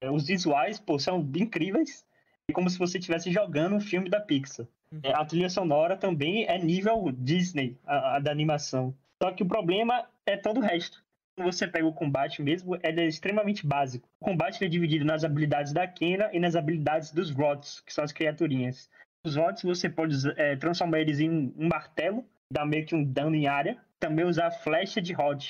É, 0.00 0.10
os 0.10 0.26
visuais, 0.26 0.78
pô, 0.78 0.98
são 0.98 1.20
incríveis. 1.34 2.06
É 2.48 2.52
como 2.52 2.70
se 2.70 2.78
você 2.78 2.98
estivesse 2.98 3.30
jogando 3.30 3.76
um 3.76 3.80
filme 3.80 4.08
da 4.08 4.20
Pixar. 4.20 4.66
Uhum. 4.92 5.00
É, 5.02 5.12
a 5.12 5.24
trilha 5.24 5.50
sonora 5.50 5.96
também 5.96 6.46
é 6.46 6.58
nível 6.58 7.12
Disney, 7.12 7.76
a, 7.84 8.16
a, 8.16 8.18
da 8.18 8.30
animação. 8.30 8.94
Só 9.22 9.32
que 9.32 9.42
o 9.42 9.46
problema 9.46 10.06
é 10.24 10.36
todo 10.36 10.58
o 10.58 10.62
resto. 10.62 11.02
Quando 11.36 11.52
você 11.52 11.68
pega 11.68 11.86
o 11.86 11.92
combate 11.92 12.42
mesmo, 12.42 12.76
ele 12.82 13.00
é 13.00 13.06
extremamente 13.06 13.66
básico. 13.66 14.08
O 14.20 14.24
combate 14.24 14.64
é 14.64 14.68
dividido 14.68 15.04
nas 15.04 15.24
habilidades 15.24 15.72
da 15.72 15.86
Kena 15.86 16.30
e 16.32 16.40
nas 16.40 16.56
habilidades 16.56 17.12
dos 17.12 17.30
Rods, 17.30 17.80
que 17.80 17.92
são 17.92 18.02
as 18.02 18.12
criaturinhas. 18.12 18.90
Os 19.24 19.36
Rods 19.36 19.62
você 19.62 19.88
pode 19.88 20.16
é, 20.36 20.56
transformar 20.56 21.00
eles 21.00 21.20
em 21.20 21.52
um 21.56 21.68
martelo, 21.68 22.24
dar 22.50 22.64
meio 22.64 22.86
que 22.86 22.94
um 22.94 23.04
dano 23.04 23.36
em 23.36 23.46
área. 23.46 23.76
Também 24.00 24.24
usar 24.24 24.50
flecha 24.50 25.00
de 25.00 25.12
Rod, 25.12 25.44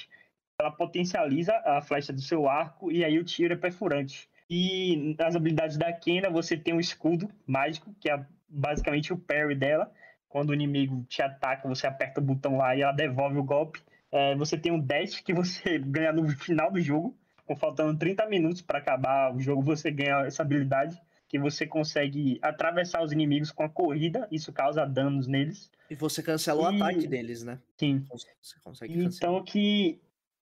ela 0.60 0.72
potencializa 0.72 1.54
a 1.64 1.80
flecha 1.80 2.12
do 2.12 2.20
seu 2.20 2.48
arco 2.48 2.90
e 2.90 3.04
aí 3.04 3.16
o 3.18 3.24
tiro 3.24 3.54
é 3.54 3.56
perfurante. 3.56 4.28
E 4.50 5.14
nas 5.16 5.36
habilidades 5.36 5.76
da 5.76 5.92
Kena 5.92 6.28
você 6.28 6.56
tem 6.56 6.74
um 6.74 6.80
escudo 6.80 7.30
mágico, 7.46 7.94
que 8.00 8.10
é 8.10 8.24
basicamente 8.48 9.12
o 9.12 9.18
parry 9.18 9.54
dela. 9.54 9.92
Quando 10.28 10.50
o 10.50 10.54
inimigo 10.54 11.04
te 11.08 11.22
ataca, 11.22 11.68
você 11.68 11.86
aperta 11.86 12.20
o 12.20 12.24
botão 12.24 12.56
lá 12.56 12.74
e 12.74 12.82
ela 12.82 12.92
devolve 12.92 13.38
o 13.38 13.44
golpe. 13.44 13.80
É, 14.10 14.34
você 14.34 14.58
tem 14.58 14.72
um 14.72 14.80
dash 14.80 15.20
que 15.20 15.32
você 15.32 15.78
ganha 15.78 16.12
no 16.12 16.28
final 16.28 16.72
do 16.72 16.80
jogo. 16.80 17.16
Com 17.46 17.54
faltando 17.56 17.96
30 17.96 18.26
minutos 18.26 18.60
para 18.60 18.78
acabar 18.78 19.34
o 19.34 19.40
jogo, 19.40 19.62
você 19.62 19.90
ganha 19.90 20.26
essa 20.26 20.42
habilidade 20.42 21.00
que 21.28 21.38
você 21.38 21.66
consegue 21.66 22.38
atravessar 22.42 23.02
os 23.02 23.12
inimigos 23.12 23.52
com 23.52 23.62
a 23.62 23.68
corrida, 23.68 24.26
isso 24.30 24.52
causa 24.52 24.84
danos 24.86 25.26
neles. 25.26 25.70
E 25.90 25.94
você 25.94 26.22
cancela 26.22 26.62
o 26.62 26.66
ataque 26.66 27.06
deles, 27.06 27.44
né? 27.44 27.58
Sim. 27.76 28.04
Você 28.10 28.58
consegue 28.62 28.94
cancelar. 28.94 29.34
Então 29.34 29.44
que 29.44 30.00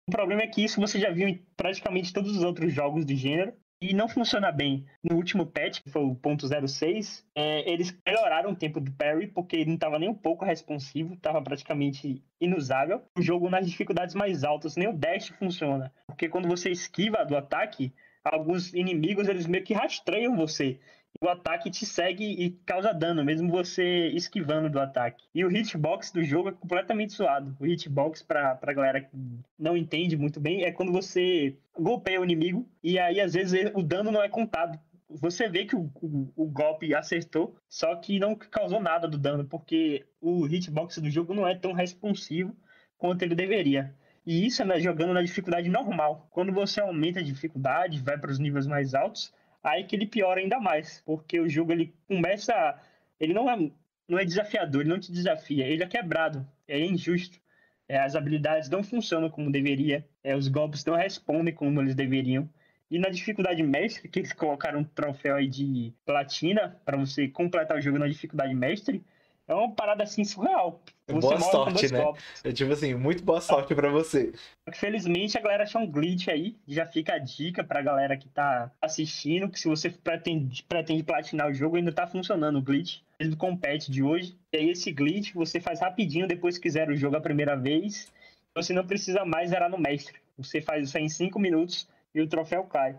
o 0.07 0.11
problema 0.11 0.41
é 0.41 0.47
que 0.47 0.63
isso 0.63 0.79
você 0.79 0.99
já 0.99 1.11
viu 1.11 1.27
em 1.27 1.45
praticamente 1.55 2.13
todos 2.13 2.35
os 2.35 2.43
outros 2.43 2.73
jogos 2.73 3.05
do 3.05 3.15
gênero 3.15 3.53
e 3.81 3.93
não 3.93 4.07
funciona 4.07 4.51
bem. 4.51 4.85
No 5.03 5.15
último 5.15 5.45
patch, 5.45 5.81
que 5.81 5.89
foi 5.89 6.03
o 6.03 6.13
ponto 6.13 6.47
.06, 6.47 7.23
é, 7.35 7.69
eles 7.69 7.97
melhoraram 8.05 8.51
o 8.51 8.55
tempo 8.55 8.79
do 8.79 8.91
parry, 8.91 9.27
porque 9.27 9.55
ele 9.55 9.65
não 9.65 9.75
estava 9.75 9.97
nem 9.97 10.07
um 10.07 10.13
pouco 10.13 10.45
responsivo, 10.45 11.15
estava 11.15 11.41
praticamente 11.41 12.23
inusável. 12.39 13.01
O 13.17 13.21
jogo 13.21 13.49
nas 13.49 13.67
dificuldades 13.67 14.13
mais 14.13 14.43
altas, 14.43 14.75
nem 14.75 14.87
o 14.87 14.93
dash 14.93 15.29
funciona, 15.39 15.91
porque 16.05 16.29
quando 16.29 16.47
você 16.47 16.69
esquiva 16.69 17.25
do 17.25 17.35
ataque, 17.35 17.91
alguns 18.23 18.71
inimigos 18.73 19.27
eles 19.27 19.47
meio 19.47 19.63
que 19.63 19.73
rastreiam 19.73 20.35
você 20.35 20.79
o 21.19 21.27
ataque 21.27 21.69
te 21.69 21.85
segue 21.85 22.23
e 22.23 22.51
causa 22.65 22.93
dano, 22.93 23.23
mesmo 23.23 23.49
você 23.49 24.07
esquivando 24.09 24.69
do 24.69 24.79
ataque. 24.79 25.23
E 25.33 25.43
o 25.43 25.51
hitbox 25.51 26.11
do 26.11 26.23
jogo 26.23 26.49
é 26.49 26.51
completamente 26.51 27.13
suado. 27.13 27.55
O 27.59 27.65
hitbox, 27.65 28.23
pra, 28.23 28.55
pra 28.55 28.73
galera 28.73 29.01
que 29.01 29.09
não 29.57 29.75
entende 29.75 30.17
muito 30.17 30.39
bem, 30.39 30.63
é 30.63 30.71
quando 30.71 30.91
você 30.91 31.57
golpeia 31.77 32.19
o 32.19 32.23
inimigo 32.23 32.67
e 32.83 32.97
aí 32.97 33.19
às 33.19 33.33
vezes 33.33 33.71
o 33.75 33.83
dano 33.83 34.11
não 34.11 34.23
é 34.23 34.29
contado. 34.29 34.79
Você 35.09 35.49
vê 35.49 35.65
que 35.65 35.75
o, 35.75 35.91
o, 36.01 36.31
o 36.35 36.45
golpe 36.47 36.95
acertou, 36.95 37.55
só 37.69 37.93
que 37.95 38.17
não 38.17 38.33
causou 38.33 38.79
nada 38.79 39.07
do 39.07 39.17
dano, 39.17 39.43
porque 39.45 40.05
o 40.21 40.47
hitbox 40.47 40.97
do 40.99 41.09
jogo 41.09 41.33
não 41.33 41.45
é 41.45 41.53
tão 41.53 41.73
responsivo 41.73 42.55
quanto 42.97 43.23
ele 43.23 43.35
deveria. 43.35 43.93
E 44.25 44.45
isso 44.45 44.61
é 44.63 44.79
jogando 44.79 45.13
na 45.13 45.21
dificuldade 45.21 45.67
normal. 45.67 46.27
Quando 46.31 46.53
você 46.53 46.79
aumenta 46.79 47.19
a 47.19 47.23
dificuldade, 47.23 48.01
vai 48.01 48.17
para 48.17 48.31
os 48.31 48.39
níveis 48.39 48.67
mais 48.67 48.93
altos, 48.93 49.33
aí 49.63 49.83
que 49.83 49.95
ele 49.95 50.05
piora 50.05 50.39
ainda 50.39 50.59
mais, 50.59 51.01
porque 51.05 51.39
o 51.39 51.49
jogo 51.49 51.71
ele 51.71 51.93
começa, 52.07 52.79
ele 53.19 53.33
não 53.33 53.49
é, 53.49 53.71
não 54.07 54.19
é 54.19 54.25
desafiador, 54.25 54.81
ele 54.81 54.89
não 54.89 54.99
te 54.99 55.11
desafia, 55.11 55.67
ele 55.67 55.83
é 55.83 55.87
quebrado, 55.87 56.47
é 56.67 56.79
injusto. 56.79 57.39
É, 57.87 57.99
as 57.99 58.15
habilidades 58.15 58.69
não 58.69 58.83
funcionam 58.83 59.29
como 59.29 59.51
deveria, 59.51 60.07
é, 60.23 60.35
os 60.35 60.47
golpes 60.47 60.85
não 60.85 60.95
respondem 60.95 61.53
como 61.53 61.81
eles 61.81 61.93
deveriam. 61.93 62.49
E 62.89 62.99
na 62.99 63.09
dificuldade 63.09 63.61
mestre, 63.63 64.07
que 64.09 64.19
eles 64.19 64.33
colocaram 64.33 64.79
um 64.79 64.83
troféu 64.83 65.35
aí 65.35 65.47
de 65.47 65.93
platina 66.05 66.79
para 66.85 66.97
você 66.97 67.27
completar 67.27 67.77
o 67.77 67.81
jogo 67.81 67.97
na 67.99 68.07
dificuldade 68.07 68.53
mestre, 68.53 69.03
É 69.51 69.53
uma 69.53 69.69
parada 69.69 70.01
assim 70.03 70.23
surreal. 70.23 70.81
Você 71.05 71.19
boa 71.19 71.39
sorte, 71.41 71.91
né? 71.91 72.13
É 72.41 72.53
tipo 72.53 72.71
assim, 72.71 72.93
muito 72.93 73.21
boa 73.21 73.41
sorte 73.41 73.75
para 73.75 73.89
você. 73.89 74.31
Felizmente 74.71 75.37
a 75.37 75.41
galera 75.41 75.63
achou 75.63 75.81
um 75.81 75.91
glitch 75.91 76.29
aí. 76.29 76.55
Já 76.65 76.85
fica 76.85 77.15
a 77.15 77.17
dica 77.17 77.61
pra 77.61 77.81
galera 77.81 78.15
que 78.15 78.29
tá 78.29 78.71
assistindo, 78.81 79.49
que 79.49 79.59
se 79.59 79.67
você 79.67 79.89
pretende, 79.89 80.63
pretende 80.63 81.03
platinar 81.03 81.49
o 81.49 81.53
jogo, 81.53 81.75
ainda 81.75 81.91
tá 81.91 82.07
funcionando 82.07 82.59
o 82.59 82.61
glitch. 82.61 83.01
Ele 83.19 83.35
compete 83.35 83.91
de 83.91 84.01
hoje. 84.01 84.37
E 84.53 84.57
aí 84.57 84.69
esse 84.69 84.89
glitch 84.89 85.33
você 85.33 85.59
faz 85.59 85.81
rapidinho 85.81 86.29
depois 86.29 86.57
que 86.57 86.69
zera 86.69 86.93
o 86.93 86.95
jogo 86.95 87.17
a 87.17 87.21
primeira 87.21 87.57
vez. 87.57 88.09
Você 88.55 88.71
não 88.71 88.87
precisa 88.87 89.25
mais 89.25 89.49
zerar 89.49 89.69
no 89.69 89.77
mestre. 89.77 90.15
Você 90.37 90.61
faz 90.61 90.87
isso 90.87 90.97
aí 90.97 91.03
em 91.03 91.09
5 91.09 91.37
minutos 91.37 91.89
e 92.15 92.21
o 92.21 92.27
troféu 92.27 92.63
cai. 92.63 92.97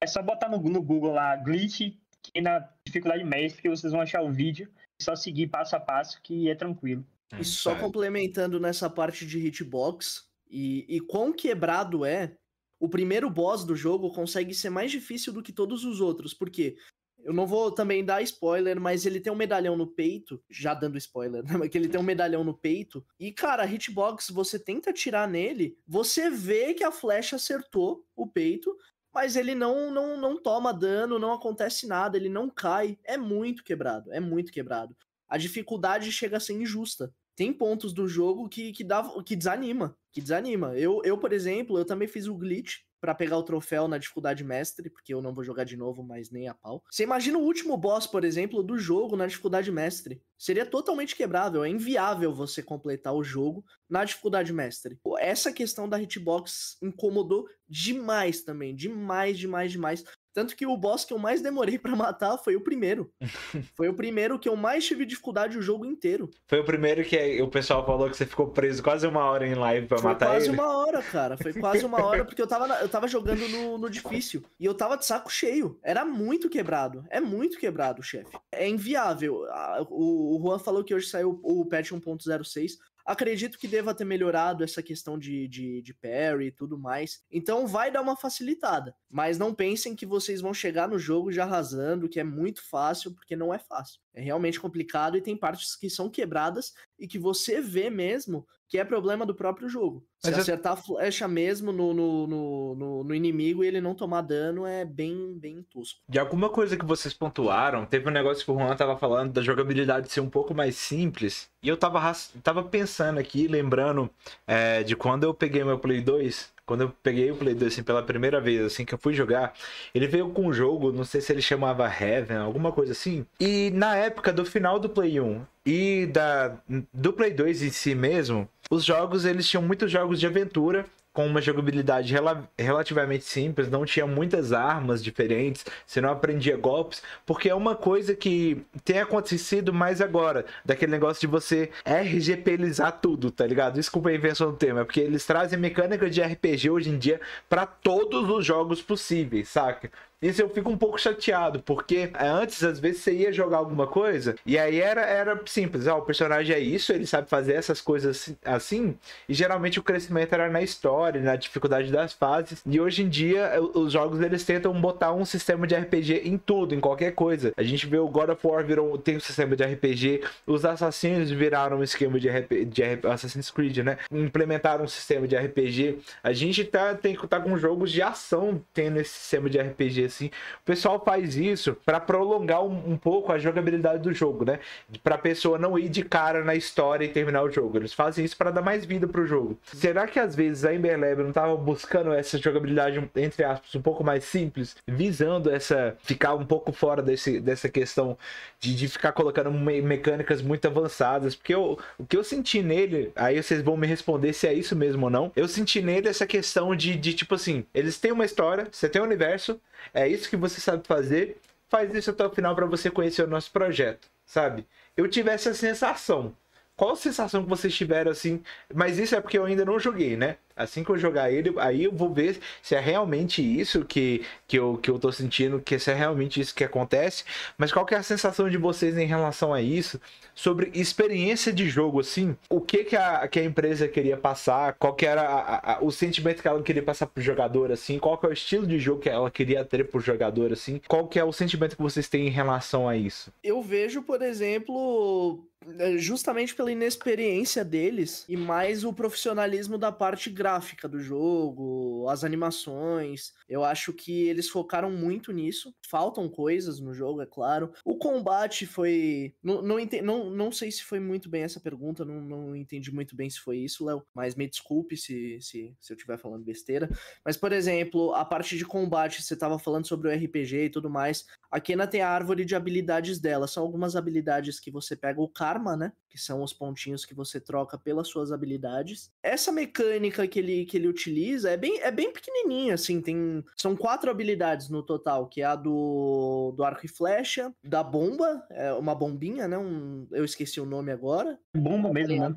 É 0.00 0.06
só 0.06 0.22
botar 0.22 0.48
no, 0.48 0.58
no 0.58 0.80
Google 0.80 1.12
lá, 1.12 1.34
glitch, 1.34 1.92
que 2.22 2.40
na 2.40 2.68
dificuldade 2.86 3.24
mestre, 3.24 3.62
que 3.62 3.68
vocês 3.68 3.92
vão 3.92 4.00
achar 4.00 4.22
o 4.22 4.30
vídeo. 4.30 4.68
É 5.00 5.04
só 5.04 5.16
seguir 5.16 5.48
passo 5.48 5.76
a 5.76 5.80
passo 5.80 6.20
que 6.22 6.48
é 6.48 6.54
tranquilo. 6.54 7.04
E 7.38 7.44
só 7.44 7.74
complementando 7.78 8.58
nessa 8.58 8.88
parte 8.88 9.26
de 9.26 9.38
hitbox, 9.38 10.26
e, 10.50 10.86
e 10.88 11.00
quão 11.00 11.32
quebrado 11.32 12.04
é, 12.04 12.36
o 12.80 12.88
primeiro 12.88 13.28
boss 13.28 13.64
do 13.64 13.76
jogo 13.76 14.12
consegue 14.12 14.54
ser 14.54 14.70
mais 14.70 14.90
difícil 14.90 15.32
do 15.32 15.42
que 15.42 15.52
todos 15.52 15.84
os 15.84 16.00
outros, 16.00 16.32
porque 16.32 16.76
eu 17.24 17.32
não 17.32 17.46
vou 17.46 17.70
também 17.70 18.04
dar 18.04 18.22
spoiler, 18.22 18.80
mas 18.80 19.04
ele 19.04 19.20
tem 19.20 19.32
um 19.32 19.36
medalhão 19.36 19.76
no 19.76 19.86
peito, 19.86 20.42
já 20.48 20.72
dando 20.72 20.96
spoiler, 20.96 21.42
né? 21.42 21.48
que 21.68 21.76
ele 21.76 21.88
tem 21.88 22.00
um 22.00 22.04
medalhão 22.04 22.44
no 22.44 22.54
peito, 22.54 23.04
e 23.18 23.32
cara, 23.32 23.64
a 23.64 23.66
hitbox, 23.66 24.30
você 24.30 24.58
tenta 24.58 24.90
atirar 24.90 25.28
nele, 25.28 25.76
você 25.86 26.30
vê 26.30 26.72
que 26.72 26.84
a 26.84 26.92
flecha 26.92 27.36
acertou 27.36 28.06
o 28.16 28.26
peito, 28.26 28.74
mas 29.12 29.36
ele 29.36 29.54
não, 29.54 29.90
não, 29.90 30.16
não 30.16 30.40
toma 30.40 30.72
dano, 30.72 31.18
não 31.18 31.32
acontece 31.32 31.86
nada, 31.86 32.16
ele 32.16 32.28
não 32.28 32.48
cai. 32.48 32.98
É 33.04 33.16
muito 33.16 33.64
quebrado, 33.64 34.12
é 34.12 34.20
muito 34.20 34.52
quebrado. 34.52 34.96
A 35.28 35.36
dificuldade 35.36 36.10
chega 36.10 36.36
a 36.36 36.40
ser 36.40 36.54
injusta. 36.54 37.12
Tem 37.36 37.52
pontos 37.52 37.92
do 37.92 38.08
jogo 38.08 38.48
que, 38.48 38.72
que, 38.72 38.82
dá, 38.82 39.02
que 39.24 39.36
desanima, 39.36 39.96
que 40.12 40.20
desanima. 40.20 40.76
Eu, 40.76 41.00
eu, 41.04 41.16
por 41.16 41.32
exemplo, 41.32 41.78
eu 41.78 41.84
também 41.84 42.08
fiz 42.08 42.26
o 42.26 42.34
glitch 42.34 42.78
para 43.00 43.14
pegar 43.14 43.38
o 43.38 43.42
troféu 43.42 43.86
na 43.86 43.98
dificuldade 43.98 44.42
mestre, 44.42 44.90
porque 44.90 45.14
eu 45.14 45.22
não 45.22 45.32
vou 45.32 45.44
jogar 45.44 45.64
de 45.64 45.76
novo, 45.76 46.02
mas 46.02 46.30
nem 46.30 46.48
a 46.48 46.54
pau. 46.54 46.82
Você 46.90 47.04
imagina 47.04 47.38
o 47.38 47.42
último 47.42 47.76
boss, 47.76 48.06
por 48.06 48.24
exemplo, 48.24 48.62
do 48.62 48.76
jogo 48.76 49.16
na 49.16 49.26
dificuldade 49.26 49.70
mestre. 49.70 50.20
Seria 50.36 50.66
totalmente 50.66 51.14
quebrável, 51.14 51.62
é 51.62 51.68
inviável 51.68 52.34
você 52.34 52.62
completar 52.62 53.14
o 53.14 53.22
jogo 53.22 53.64
na 53.88 54.04
dificuldade 54.04 54.52
mestre. 54.52 54.98
Essa 55.18 55.52
questão 55.52 55.88
da 55.88 56.00
hitbox 56.00 56.76
incomodou 56.82 57.48
demais 57.68 58.42
também, 58.42 58.74
demais, 58.74 59.38
demais, 59.38 59.72
demais. 59.72 60.04
Tanto 60.38 60.54
que 60.54 60.64
o 60.64 60.76
boss 60.76 61.04
que 61.04 61.12
eu 61.12 61.18
mais 61.18 61.42
demorei 61.42 61.78
para 61.78 61.96
matar 61.96 62.38
foi 62.38 62.54
o 62.54 62.60
primeiro. 62.60 63.12
foi 63.74 63.88
o 63.88 63.94
primeiro 63.94 64.38
que 64.38 64.48
eu 64.48 64.54
mais 64.54 64.86
tive 64.86 65.04
dificuldade 65.04 65.58
o 65.58 65.62
jogo 65.62 65.84
inteiro. 65.84 66.30
Foi 66.46 66.60
o 66.60 66.64
primeiro 66.64 67.02
que 67.02 67.42
o 67.42 67.48
pessoal 67.48 67.84
falou 67.84 68.08
que 68.08 68.16
você 68.16 68.24
ficou 68.24 68.48
preso 68.48 68.80
quase 68.80 69.04
uma 69.04 69.24
hora 69.24 69.46
em 69.46 69.54
live 69.54 69.88
pra 69.88 69.98
foi 69.98 70.10
matar 70.10 70.36
ele. 70.36 70.46
Foi 70.46 70.54
quase 70.54 70.62
uma 70.62 70.78
hora, 70.78 71.02
cara. 71.02 71.36
Foi 71.36 71.52
quase 71.52 71.84
uma 71.84 72.04
hora 72.04 72.24
porque 72.24 72.40
eu 72.40 72.46
tava, 72.46 72.72
eu 72.80 72.88
tava 72.88 73.08
jogando 73.08 73.48
no, 73.48 73.78
no 73.78 73.90
difícil. 73.90 74.44
E 74.60 74.64
eu 74.64 74.74
tava 74.74 74.96
de 74.96 75.04
saco 75.04 75.28
cheio. 75.28 75.76
Era 75.82 76.04
muito 76.04 76.48
quebrado. 76.48 77.04
É 77.10 77.20
muito 77.20 77.58
quebrado, 77.58 78.00
chefe. 78.00 78.38
É 78.52 78.68
inviável. 78.68 79.44
O, 79.90 80.36
o 80.36 80.40
Juan 80.40 80.60
falou 80.60 80.84
que 80.84 80.94
hoje 80.94 81.08
saiu 81.08 81.40
o 81.42 81.66
patch 81.66 81.90
1.06. 81.90 82.78
Acredito 83.08 83.58
que 83.58 83.66
deva 83.66 83.94
ter 83.94 84.04
melhorado 84.04 84.62
essa 84.62 84.82
questão 84.82 85.18
de, 85.18 85.48
de, 85.48 85.80
de 85.80 85.94
parry 85.94 86.48
e 86.48 86.52
tudo 86.52 86.78
mais. 86.78 87.24
Então 87.30 87.66
vai 87.66 87.90
dar 87.90 88.02
uma 88.02 88.14
facilitada. 88.14 88.94
Mas 89.08 89.38
não 89.38 89.54
pensem 89.54 89.96
que 89.96 90.04
vocês 90.04 90.42
vão 90.42 90.52
chegar 90.52 90.86
no 90.86 90.98
jogo 90.98 91.32
já 91.32 91.44
arrasando, 91.44 92.06
que 92.06 92.20
é 92.20 92.24
muito 92.24 92.62
fácil, 92.68 93.14
porque 93.14 93.34
não 93.34 93.54
é 93.54 93.58
fácil. 93.58 93.98
É 94.12 94.20
realmente 94.20 94.60
complicado 94.60 95.16
e 95.16 95.22
tem 95.22 95.34
partes 95.34 95.74
que 95.74 95.88
são 95.88 96.10
quebradas 96.10 96.74
e 96.98 97.08
que 97.08 97.18
você 97.18 97.62
vê 97.62 97.88
mesmo 97.88 98.46
que 98.68 98.78
é 98.78 98.84
problema 98.84 99.24
do 99.24 99.34
próprio 99.34 99.68
jogo. 99.68 100.04
Se 100.18 100.30
Mas 100.30 100.40
acertar 100.40 100.72
eu... 100.72 100.78
a 100.78 100.82
flecha 100.82 101.26
mesmo 101.26 101.72
no, 101.72 101.94
no, 101.94 102.26
no, 102.26 103.04
no, 103.04 103.14
inimigo 103.14 103.64
e 103.64 103.66
ele 103.66 103.80
não 103.80 103.94
tomar 103.94 104.20
dano 104.20 104.66
é 104.66 104.84
bem, 104.84 105.38
bem 105.38 105.62
tosco. 105.62 106.00
De 106.08 106.18
alguma 106.18 106.50
coisa 106.50 106.76
que 106.76 106.84
vocês 106.84 107.14
pontuaram, 107.14 107.86
teve 107.86 108.08
um 108.08 108.12
negócio 108.12 108.44
que 108.44 108.50
o 108.50 108.58
Juan 108.58 108.76
tava 108.76 108.96
falando 108.96 109.32
da 109.32 109.40
jogabilidade 109.40 110.12
ser 110.12 110.20
um 110.20 110.28
pouco 110.28 110.54
mais 110.54 110.76
simples. 110.76 111.50
E 111.62 111.68
eu 111.68 111.76
tava, 111.76 112.12
tava 112.42 112.62
pensando 112.62 113.18
aqui, 113.18 113.48
lembrando 113.48 114.10
é, 114.46 114.82
de 114.82 114.94
quando 114.94 115.24
eu 115.24 115.32
peguei 115.32 115.64
meu 115.64 115.78
Play 115.78 116.02
2 116.02 116.58
quando 116.68 116.82
eu 116.82 116.92
peguei 117.02 117.30
o 117.30 117.34
Play 117.34 117.54
2 117.54 117.72
assim, 117.72 117.82
pela 117.82 118.02
primeira 118.02 118.42
vez, 118.42 118.60
assim, 118.60 118.84
que 118.84 118.92
eu 118.92 118.98
fui 118.98 119.14
jogar, 119.14 119.54
ele 119.94 120.06
veio 120.06 120.28
com 120.28 120.48
um 120.48 120.52
jogo, 120.52 120.92
não 120.92 121.02
sei 121.02 121.22
se 121.22 121.32
ele 121.32 121.40
chamava 121.40 121.88
Heaven, 121.88 122.36
alguma 122.36 122.70
coisa 122.70 122.92
assim. 122.92 123.24
E 123.40 123.70
na 123.70 123.96
época 123.96 124.30
do 124.30 124.44
final 124.44 124.78
do 124.78 124.86
Play 124.86 125.18
1 125.18 125.40
e 125.64 126.06
da, 126.06 126.58
do 126.92 127.14
Play 127.14 127.32
2 127.32 127.62
em 127.62 127.70
si 127.70 127.94
mesmo, 127.94 128.46
os 128.70 128.84
jogos, 128.84 129.24
eles 129.24 129.48
tinham 129.48 129.62
muitos 129.62 129.90
jogos 129.90 130.20
de 130.20 130.26
aventura 130.26 130.84
com 131.18 131.26
uma 131.26 131.42
jogabilidade 131.42 132.12
rela 132.12 132.48
relativamente 132.56 133.24
simples, 133.24 133.68
não 133.68 133.84
tinha 133.84 134.06
muitas 134.06 134.52
armas 134.52 135.02
diferentes, 135.02 135.64
você 135.84 136.00
não 136.00 136.10
aprendia 136.10 136.56
golpes, 136.56 137.02
porque 137.26 137.48
é 137.48 137.54
uma 137.56 137.74
coisa 137.74 138.14
que 138.14 138.64
tem 138.84 139.00
acontecido 139.00 139.72
mais 139.72 140.00
agora, 140.00 140.46
daquele 140.64 140.92
negócio 140.92 141.20
de 141.20 141.26
você 141.26 141.70
RGPizar 141.84 143.00
tudo, 143.00 143.32
tá 143.32 143.44
ligado? 143.44 143.74
Desculpa 143.74 144.10
a 144.10 144.14
invenção 144.14 144.52
do 144.52 144.56
termo, 144.56 144.78
é 144.78 144.84
porque 144.84 145.00
eles 145.00 145.26
trazem 145.26 145.58
mecânica 145.58 146.08
de 146.08 146.22
RPG 146.22 146.70
hoje 146.70 146.90
em 146.90 146.98
dia 146.98 147.20
para 147.48 147.66
todos 147.66 148.28
os 148.28 148.46
jogos 148.46 148.80
possíveis, 148.80 149.48
saca? 149.48 149.90
Isso 150.20 150.42
eu 150.42 150.48
fico 150.48 150.68
um 150.68 150.76
pouco 150.76 150.98
chateado, 150.98 151.62
porque 151.62 152.10
é, 152.12 152.26
antes, 152.26 152.64
às 152.64 152.80
vezes, 152.80 153.02
você 153.02 153.12
ia 153.12 153.32
jogar 153.32 153.58
alguma 153.58 153.86
coisa, 153.86 154.34
e 154.44 154.58
aí 154.58 154.80
era, 154.80 155.02
era 155.02 155.40
simples, 155.46 155.86
ó, 155.86 155.98
o 155.98 156.02
personagem 156.02 156.56
é 156.56 156.58
isso, 156.58 156.92
ele 156.92 157.06
sabe 157.06 157.28
fazer 157.28 157.54
essas 157.54 157.80
coisas 157.80 158.34
assim, 158.44 158.96
e 159.28 159.34
geralmente 159.34 159.78
o 159.78 159.82
crescimento 159.82 160.32
era 160.32 160.50
na 160.50 160.60
história, 160.60 161.20
na 161.20 161.36
dificuldade 161.36 161.92
das 161.92 162.12
fases, 162.12 162.60
e 162.66 162.80
hoje 162.80 163.04
em 163.04 163.08
dia 163.08 163.60
os 163.74 163.92
jogos 163.92 164.20
eles 164.20 164.44
tentam 164.44 164.72
botar 164.80 165.12
um 165.12 165.24
sistema 165.24 165.68
de 165.68 165.76
RPG 165.76 166.22
em 166.24 166.36
tudo, 166.36 166.74
em 166.74 166.80
qualquer 166.80 167.12
coisa. 167.12 167.52
A 167.56 167.62
gente 167.62 167.86
vê 167.86 167.98
o 167.98 168.08
God 168.08 168.30
of 168.30 168.44
War 168.44 168.64
virou, 168.64 168.98
tem 168.98 169.18
um 169.18 169.20
sistema 169.20 169.54
de 169.54 169.62
RPG, 169.62 170.24
os 170.44 170.64
assassinos 170.64 171.30
viraram 171.30 171.78
um 171.78 171.82
esquema 171.84 172.18
de, 172.18 172.28
de 172.64 172.82
Assassin's 173.08 173.52
Creed, 173.52 173.78
né? 173.78 173.98
Implementaram 174.10 174.84
um 174.84 174.88
sistema 174.88 175.28
de 175.28 175.36
RPG. 175.36 175.98
A 176.24 176.32
gente 176.32 176.64
tá, 176.64 176.94
tem, 176.94 177.14
tá 177.14 177.40
com 177.40 177.56
jogos 177.56 177.92
de 177.92 178.02
ação 178.02 178.60
tendo 178.74 178.98
esse 178.98 179.10
sistema 179.10 179.48
de 179.48 179.58
RPG 179.60 180.07
assim. 180.08 180.26
O 180.26 180.64
pessoal 180.64 181.02
faz 181.04 181.36
isso 181.36 181.76
para 181.84 182.00
prolongar 182.00 182.62
um, 182.62 182.92
um, 182.92 182.96
pouco 182.96 183.32
a 183.32 183.38
jogabilidade 183.38 184.02
do 184.02 184.12
jogo, 184.12 184.44
né? 184.44 184.58
Para 185.02 185.14
a 185.14 185.18
pessoa 185.18 185.58
não 185.58 185.78
ir 185.78 185.88
de 185.88 186.02
cara 186.02 186.44
na 186.44 186.54
história 186.54 187.04
e 187.04 187.08
terminar 187.08 187.42
o 187.42 187.50
jogo. 187.50 187.78
Eles 187.78 187.92
fazem 187.92 188.24
isso 188.24 188.36
para 188.36 188.50
dar 188.50 188.62
mais 188.62 188.84
vida 188.84 189.06
pro 189.06 189.26
jogo. 189.26 189.58
Será 189.62 190.06
que 190.06 190.18
às 190.18 190.34
vezes 190.34 190.64
a 190.64 190.74
Ember 190.74 190.98
Lab 190.98 191.22
não 191.22 191.32
tava 191.32 191.56
buscando 191.56 192.12
essa 192.12 192.38
jogabilidade 192.38 193.08
entre 193.16 193.44
aspas 193.44 193.74
um 193.74 193.82
pouco 193.82 194.02
mais 194.02 194.24
simples, 194.24 194.76
visando 194.86 195.50
essa 195.50 195.96
ficar 196.02 196.34
um 196.34 196.44
pouco 196.44 196.72
fora 196.72 197.02
desse, 197.02 197.40
dessa 197.40 197.68
questão 197.68 198.16
de, 198.60 198.74
de 198.74 198.88
ficar 198.88 199.12
colocando 199.12 199.50
me 199.50 199.80
mecânicas 199.80 200.42
muito 200.42 200.66
avançadas? 200.66 201.34
Porque 201.34 201.54
eu, 201.54 201.78
o 201.98 202.04
que 202.04 202.16
eu 202.16 202.24
senti 202.24 202.62
nele, 202.62 203.12
aí 203.14 203.42
vocês 203.42 203.62
vão 203.62 203.76
me 203.76 203.86
responder 203.86 204.32
se 204.32 204.46
é 204.46 204.52
isso 204.52 204.74
mesmo 204.74 205.04
ou 205.04 205.10
não. 205.10 205.32
Eu 205.36 205.48
senti 205.48 205.80
nele 205.80 206.08
essa 206.08 206.26
questão 206.26 206.74
de, 206.74 206.96
de 206.96 207.14
tipo 207.14 207.34
assim, 207.34 207.64
eles 207.74 207.98
têm 207.98 208.12
uma 208.12 208.24
história, 208.24 208.68
você 208.70 208.88
tem 208.88 209.00
um 209.00 209.04
universo, 209.04 209.60
é 209.98 210.08
isso 210.08 210.30
que 210.30 210.36
você 210.36 210.60
sabe 210.60 210.86
fazer, 210.86 211.38
faz 211.68 211.92
isso 211.92 212.10
até 212.10 212.24
o 212.24 212.30
final 212.30 212.54
para 212.54 212.66
você 212.66 212.90
conhecer 212.90 213.22
o 213.24 213.26
nosso 213.26 213.50
projeto, 213.50 214.08
sabe? 214.24 214.64
Eu 214.96 215.08
tive 215.08 215.30
essa 215.30 215.52
sensação. 215.52 216.34
Qual 216.76 216.94
sensação 216.94 217.42
que 217.42 217.48
vocês 217.48 217.74
tiveram 217.74 218.12
assim? 218.12 218.40
Mas 218.72 218.98
isso 218.98 219.16
é 219.16 219.20
porque 219.20 219.36
eu 219.36 219.44
ainda 219.44 219.64
não 219.64 219.80
joguei, 219.80 220.16
né? 220.16 220.36
Assim 220.58 220.84
que 220.84 220.90
eu 220.90 220.98
jogar 220.98 221.30
ele, 221.30 221.54
aí 221.58 221.84
eu 221.84 221.92
vou 221.92 222.12
ver 222.12 222.38
se 222.62 222.74
é 222.74 222.80
realmente 222.80 223.42
isso 223.42 223.84
que, 223.84 224.22
que, 224.46 224.58
eu, 224.58 224.76
que 224.76 224.90
eu 224.90 224.98
tô 224.98 225.10
sentindo, 225.12 225.60
que 225.60 225.78
se 225.78 225.90
é 225.90 225.94
realmente 225.94 226.40
isso 226.40 226.54
que 226.54 226.64
acontece. 226.64 227.24
Mas 227.56 227.72
qual 227.72 227.86
que 227.86 227.94
é 227.94 227.98
a 227.98 228.02
sensação 228.02 228.48
de 228.48 228.58
vocês 228.58 228.96
em 228.96 229.06
relação 229.06 229.54
a 229.54 229.62
isso? 229.62 230.00
Sobre 230.34 230.70
experiência 230.74 231.52
de 231.52 231.68
jogo, 231.68 232.00
assim, 232.00 232.36
o 232.48 232.60
que 232.60 232.84
que 232.84 232.96
a, 232.96 233.26
que 233.26 233.40
a 233.40 233.44
empresa 233.44 233.88
queria 233.88 234.16
passar, 234.16 234.74
qual 234.74 234.94
que 234.94 235.06
era 235.06 235.22
a, 235.22 235.74
a, 235.74 235.84
o 235.84 235.90
sentimento 235.90 236.42
que 236.42 236.48
ela 236.48 236.62
queria 236.62 236.82
passar 236.82 237.06
pro 237.06 237.22
jogador, 237.22 237.72
assim, 237.72 237.98
qual 237.98 238.16
que 238.16 238.26
é 238.26 238.28
o 238.28 238.32
estilo 238.32 238.66
de 238.66 238.78
jogo 238.78 239.00
que 239.00 239.08
ela 239.08 239.30
queria 239.30 239.64
ter 239.64 239.88
pro 239.88 240.00
jogador, 240.00 240.52
assim, 240.52 240.80
qual 240.86 241.06
que 241.06 241.18
é 241.18 241.24
o 241.24 241.32
sentimento 241.32 241.76
que 241.76 241.82
vocês 241.82 242.08
têm 242.08 242.26
em 242.26 242.30
relação 242.30 242.88
a 242.88 242.96
isso? 242.96 243.32
Eu 243.42 243.62
vejo, 243.62 244.02
por 244.02 244.22
exemplo, 244.22 245.44
é, 245.78 245.98
justamente 245.98 246.54
pela 246.54 246.72
inexperiência 246.72 247.64
deles 247.64 248.24
e 248.28 248.36
mais 248.36 248.84
o 248.84 248.92
profissionalismo 248.92 249.76
da 249.76 249.92
parte 249.92 250.30
gráfica 250.30 250.47
do 250.88 251.00
jogo, 251.00 252.06
as 252.08 252.24
animações. 252.24 253.32
Eu 253.48 253.64
acho 253.64 253.92
que 253.92 254.28
eles 254.28 254.48
focaram 254.48 254.90
muito 254.90 255.32
nisso. 255.32 255.74
Faltam 255.86 256.28
coisas 256.28 256.80
no 256.80 256.94
jogo, 256.94 257.20
é 257.20 257.26
claro. 257.26 257.72
O 257.84 257.96
combate 257.96 258.66
foi. 258.66 259.34
Não, 259.42 259.60
não, 259.60 259.76
não, 260.02 260.30
não 260.30 260.52
sei 260.52 260.70
se 260.70 260.82
foi 260.82 261.00
muito 261.00 261.28
bem 261.28 261.42
essa 261.42 261.60
pergunta, 261.60 262.04
não, 262.04 262.20
não 262.20 262.56
entendi 262.56 262.92
muito 262.92 263.14
bem 263.14 263.28
se 263.28 263.40
foi 263.40 263.58
isso, 263.58 263.84
Léo. 263.84 264.02
Mas 264.14 264.34
me 264.34 264.48
desculpe 264.48 264.96
se, 264.96 265.38
se, 265.40 265.76
se 265.80 265.92
eu 265.92 265.96
estiver 265.96 266.18
falando 266.18 266.44
besteira. 266.44 266.88
Mas, 267.24 267.36
por 267.36 267.52
exemplo, 267.52 268.14
a 268.14 268.24
parte 268.24 268.56
de 268.56 268.64
combate, 268.64 269.22
você 269.22 269.34
estava 269.34 269.58
falando 269.58 269.86
sobre 269.86 270.08
o 270.08 270.14
RPG 270.14 270.64
e 270.64 270.70
tudo 270.70 270.88
mais. 270.88 271.26
A 271.50 271.60
Kena 271.60 271.86
tem 271.86 272.00
a 272.00 272.08
árvore 272.08 272.44
de 272.44 272.54
habilidades 272.54 273.18
dela. 273.18 273.46
São 273.46 273.62
algumas 273.62 273.96
habilidades 273.96 274.60
que 274.60 274.70
você 274.70 274.96
pega 274.96 275.20
o 275.20 275.28
karma, 275.28 275.76
né? 275.76 275.92
Que 276.08 276.18
são 276.18 276.42
os 276.42 276.52
pontinhos 276.52 277.04
que 277.04 277.14
você 277.14 277.40
troca 277.40 277.78
pelas 277.78 278.08
suas 278.08 278.32
habilidades. 278.32 279.10
Essa 279.22 279.50
mecânica 279.50 280.26
que 280.26 280.37
ele, 280.38 280.64
que 280.64 280.76
ele 280.76 280.88
utiliza 280.88 281.50
é 281.50 281.56
bem, 281.56 281.80
é 281.80 281.90
bem 281.90 282.12
pequenininha, 282.12 282.74
assim. 282.74 283.00
Tem, 283.00 283.44
são 283.56 283.76
quatro 283.76 284.10
habilidades 284.10 284.68
no 284.68 284.82
total, 284.82 285.28
que 285.28 285.40
é 285.40 285.44
a 285.44 285.56
do, 285.56 286.52
do 286.56 286.64
arco 286.64 286.84
e 286.84 286.88
flecha, 286.88 287.52
da 287.62 287.82
bomba, 287.82 288.44
é 288.50 288.72
uma 288.72 288.94
bombinha, 288.94 289.46
né? 289.48 289.58
Um, 289.58 290.06
eu 290.12 290.24
esqueci 290.24 290.60
o 290.60 290.66
nome 290.66 290.92
agora. 290.92 291.38
Bomba 291.54 291.92
mesmo, 291.92 292.16
né? 292.16 292.36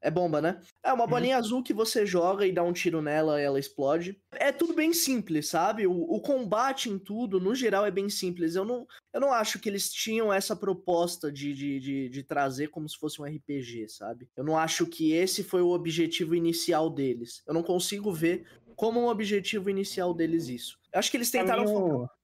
É 0.00 0.10
bomba, 0.10 0.40
né? 0.40 0.60
É 0.82 0.92
uma 0.92 1.04
uhum. 1.04 1.10
bolinha 1.10 1.36
uhum. 1.36 1.42
azul 1.42 1.62
que 1.62 1.74
você 1.74 2.06
joga 2.06 2.46
e 2.46 2.52
dá 2.52 2.62
um 2.62 2.72
tiro 2.72 3.02
nela 3.02 3.40
e 3.40 3.44
ela 3.44 3.58
explode. 3.58 4.20
É 4.32 4.52
tudo 4.52 4.72
bem 4.72 4.92
simples, 4.92 5.48
sabe? 5.48 5.86
O, 5.86 5.92
o, 5.92 6.20
combate 6.20 6.88
em 6.88 6.98
tudo, 6.98 7.40
no 7.40 7.54
geral, 7.54 7.84
é 7.84 7.90
bem 7.90 8.08
simples. 8.08 8.54
Eu 8.54 8.64
não, 8.64 8.86
eu 9.12 9.20
não 9.20 9.32
acho 9.32 9.58
que 9.58 9.68
eles 9.68 9.92
tinham 9.92 10.32
essa 10.32 10.54
proposta 10.54 11.32
de, 11.32 11.52
de, 11.52 11.80
de, 11.80 12.08
de 12.08 12.22
trazer 12.22 12.68
como 12.68 12.88
se 12.88 12.96
fosse 12.96 13.20
um 13.20 13.24
RPG, 13.24 13.88
sabe? 13.88 14.28
Eu 14.36 14.44
não 14.44 14.56
acho 14.56 14.86
que 14.86 15.12
esse 15.12 15.42
foi 15.42 15.62
o 15.62 15.70
objetivo 15.70 16.34
inicial 16.34 16.88
deles. 16.88 17.42
Eu 17.46 17.54
não 17.54 17.62
consigo 17.62 18.12
ver 18.12 18.46
como 18.76 19.00
um 19.00 19.08
objetivo 19.08 19.68
inicial 19.68 20.14
deles 20.14 20.48
isso. 20.48 20.78
Eu 20.92 21.00
acho 21.00 21.10
que 21.10 21.16
eles 21.16 21.30
tentaram 21.30 21.66
focar 21.66 22.17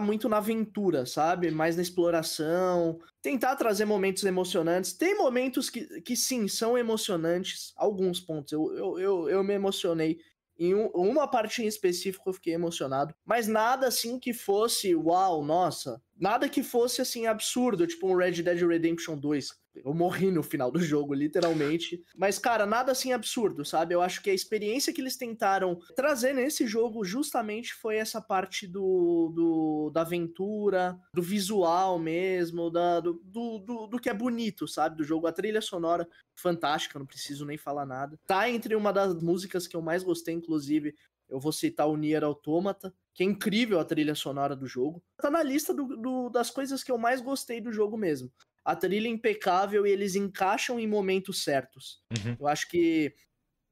muito 0.00 0.28
na 0.28 0.38
aventura, 0.38 1.06
sabe? 1.06 1.50
Mais 1.50 1.76
na 1.76 1.82
exploração. 1.82 2.98
Tentar 3.20 3.56
trazer 3.56 3.84
momentos 3.84 4.24
emocionantes. 4.24 4.92
Tem 4.92 5.16
momentos 5.16 5.70
que, 5.70 6.00
que 6.02 6.16
sim, 6.16 6.48
são 6.48 6.76
emocionantes. 6.76 7.72
Alguns 7.76 8.20
pontos. 8.20 8.52
Eu, 8.52 8.72
eu, 8.74 8.98
eu, 8.98 9.28
eu 9.28 9.44
me 9.44 9.54
emocionei. 9.54 10.18
Em 10.58 10.74
um, 10.74 10.86
uma 10.88 11.26
parte 11.26 11.62
em 11.62 11.66
específico 11.66 12.28
eu 12.28 12.34
fiquei 12.34 12.54
emocionado. 12.54 13.14
Mas 13.24 13.48
nada 13.48 13.88
assim 13.88 14.18
que 14.18 14.32
fosse, 14.32 14.94
uau, 14.94 15.44
nossa. 15.44 16.00
Nada 16.16 16.48
que 16.48 16.62
fosse 16.62 17.00
assim 17.00 17.26
absurdo, 17.26 17.86
tipo 17.86 18.06
um 18.06 18.16
Red 18.16 18.42
Dead 18.42 18.60
Redemption 18.60 19.16
2 19.16 19.61
eu 19.74 19.94
morri 19.94 20.30
no 20.30 20.42
final 20.42 20.70
do 20.70 20.80
jogo, 20.80 21.14
literalmente. 21.14 22.04
Mas, 22.16 22.38
cara, 22.38 22.66
nada 22.66 22.92
assim 22.92 23.12
absurdo, 23.12 23.64
sabe? 23.64 23.94
Eu 23.94 24.02
acho 24.02 24.22
que 24.22 24.30
a 24.30 24.34
experiência 24.34 24.92
que 24.92 25.00
eles 25.00 25.16
tentaram 25.16 25.78
trazer 25.96 26.34
nesse 26.34 26.66
jogo 26.66 27.04
justamente 27.04 27.74
foi 27.74 27.96
essa 27.96 28.20
parte 28.20 28.66
do, 28.66 29.32
do 29.34 29.90
da 29.90 30.02
aventura, 30.02 30.98
do 31.14 31.22
visual 31.22 31.98
mesmo, 31.98 32.70
da, 32.70 33.00
do, 33.00 33.14
do, 33.24 33.58
do, 33.58 33.86
do 33.86 33.98
que 33.98 34.10
é 34.10 34.14
bonito, 34.14 34.68
sabe? 34.68 34.96
Do 34.96 35.04
jogo. 35.04 35.26
A 35.26 35.32
trilha 35.32 35.60
sonora 35.60 36.06
fantástica, 36.36 36.98
não 36.98 37.06
preciso 37.06 37.46
nem 37.46 37.56
falar 37.56 37.86
nada. 37.86 38.18
Tá 38.26 38.50
entre 38.50 38.74
uma 38.74 38.92
das 38.92 39.22
músicas 39.22 39.66
que 39.66 39.76
eu 39.76 39.82
mais 39.82 40.02
gostei, 40.02 40.34
inclusive. 40.34 40.94
Eu 41.28 41.40
vou 41.40 41.52
citar 41.52 41.88
o 41.88 41.96
Nier 41.96 42.22
Automata, 42.22 42.94
que 43.14 43.22
é 43.22 43.26
incrível 43.26 43.80
a 43.80 43.84
trilha 43.84 44.14
sonora 44.14 44.54
do 44.54 44.66
jogo. 44.66 45.02
Tá 45.16 45.30
na 45.30 45.42
lista 45.42 45.72
do, 45.72 45.96
do, 45.96 46.28
das 46.28 46.50
coisas 46.50 46.84
que 46.84 46.92
eu 46.92 46.98
mais 46.98 47.22
gostei 47.22 47.58
do 47.58 47.72
jogo 47.72 47.96
mesmo 47.96 48.30
a 48.64 48.76
trilha 48.76 49.08
é 49.08 49.10
impecável 49.10 49.86
e 49.86 49.90
eles 49.90 50.14
encaixam 50.14 50.78
em 50.78 50.86
momentos 50.86 51.42
certos. 51.42 52.00
Uhum. 52.10 52.36
Eu 52.38 52.46
acho 52.46 52.68
que 52.68 53.14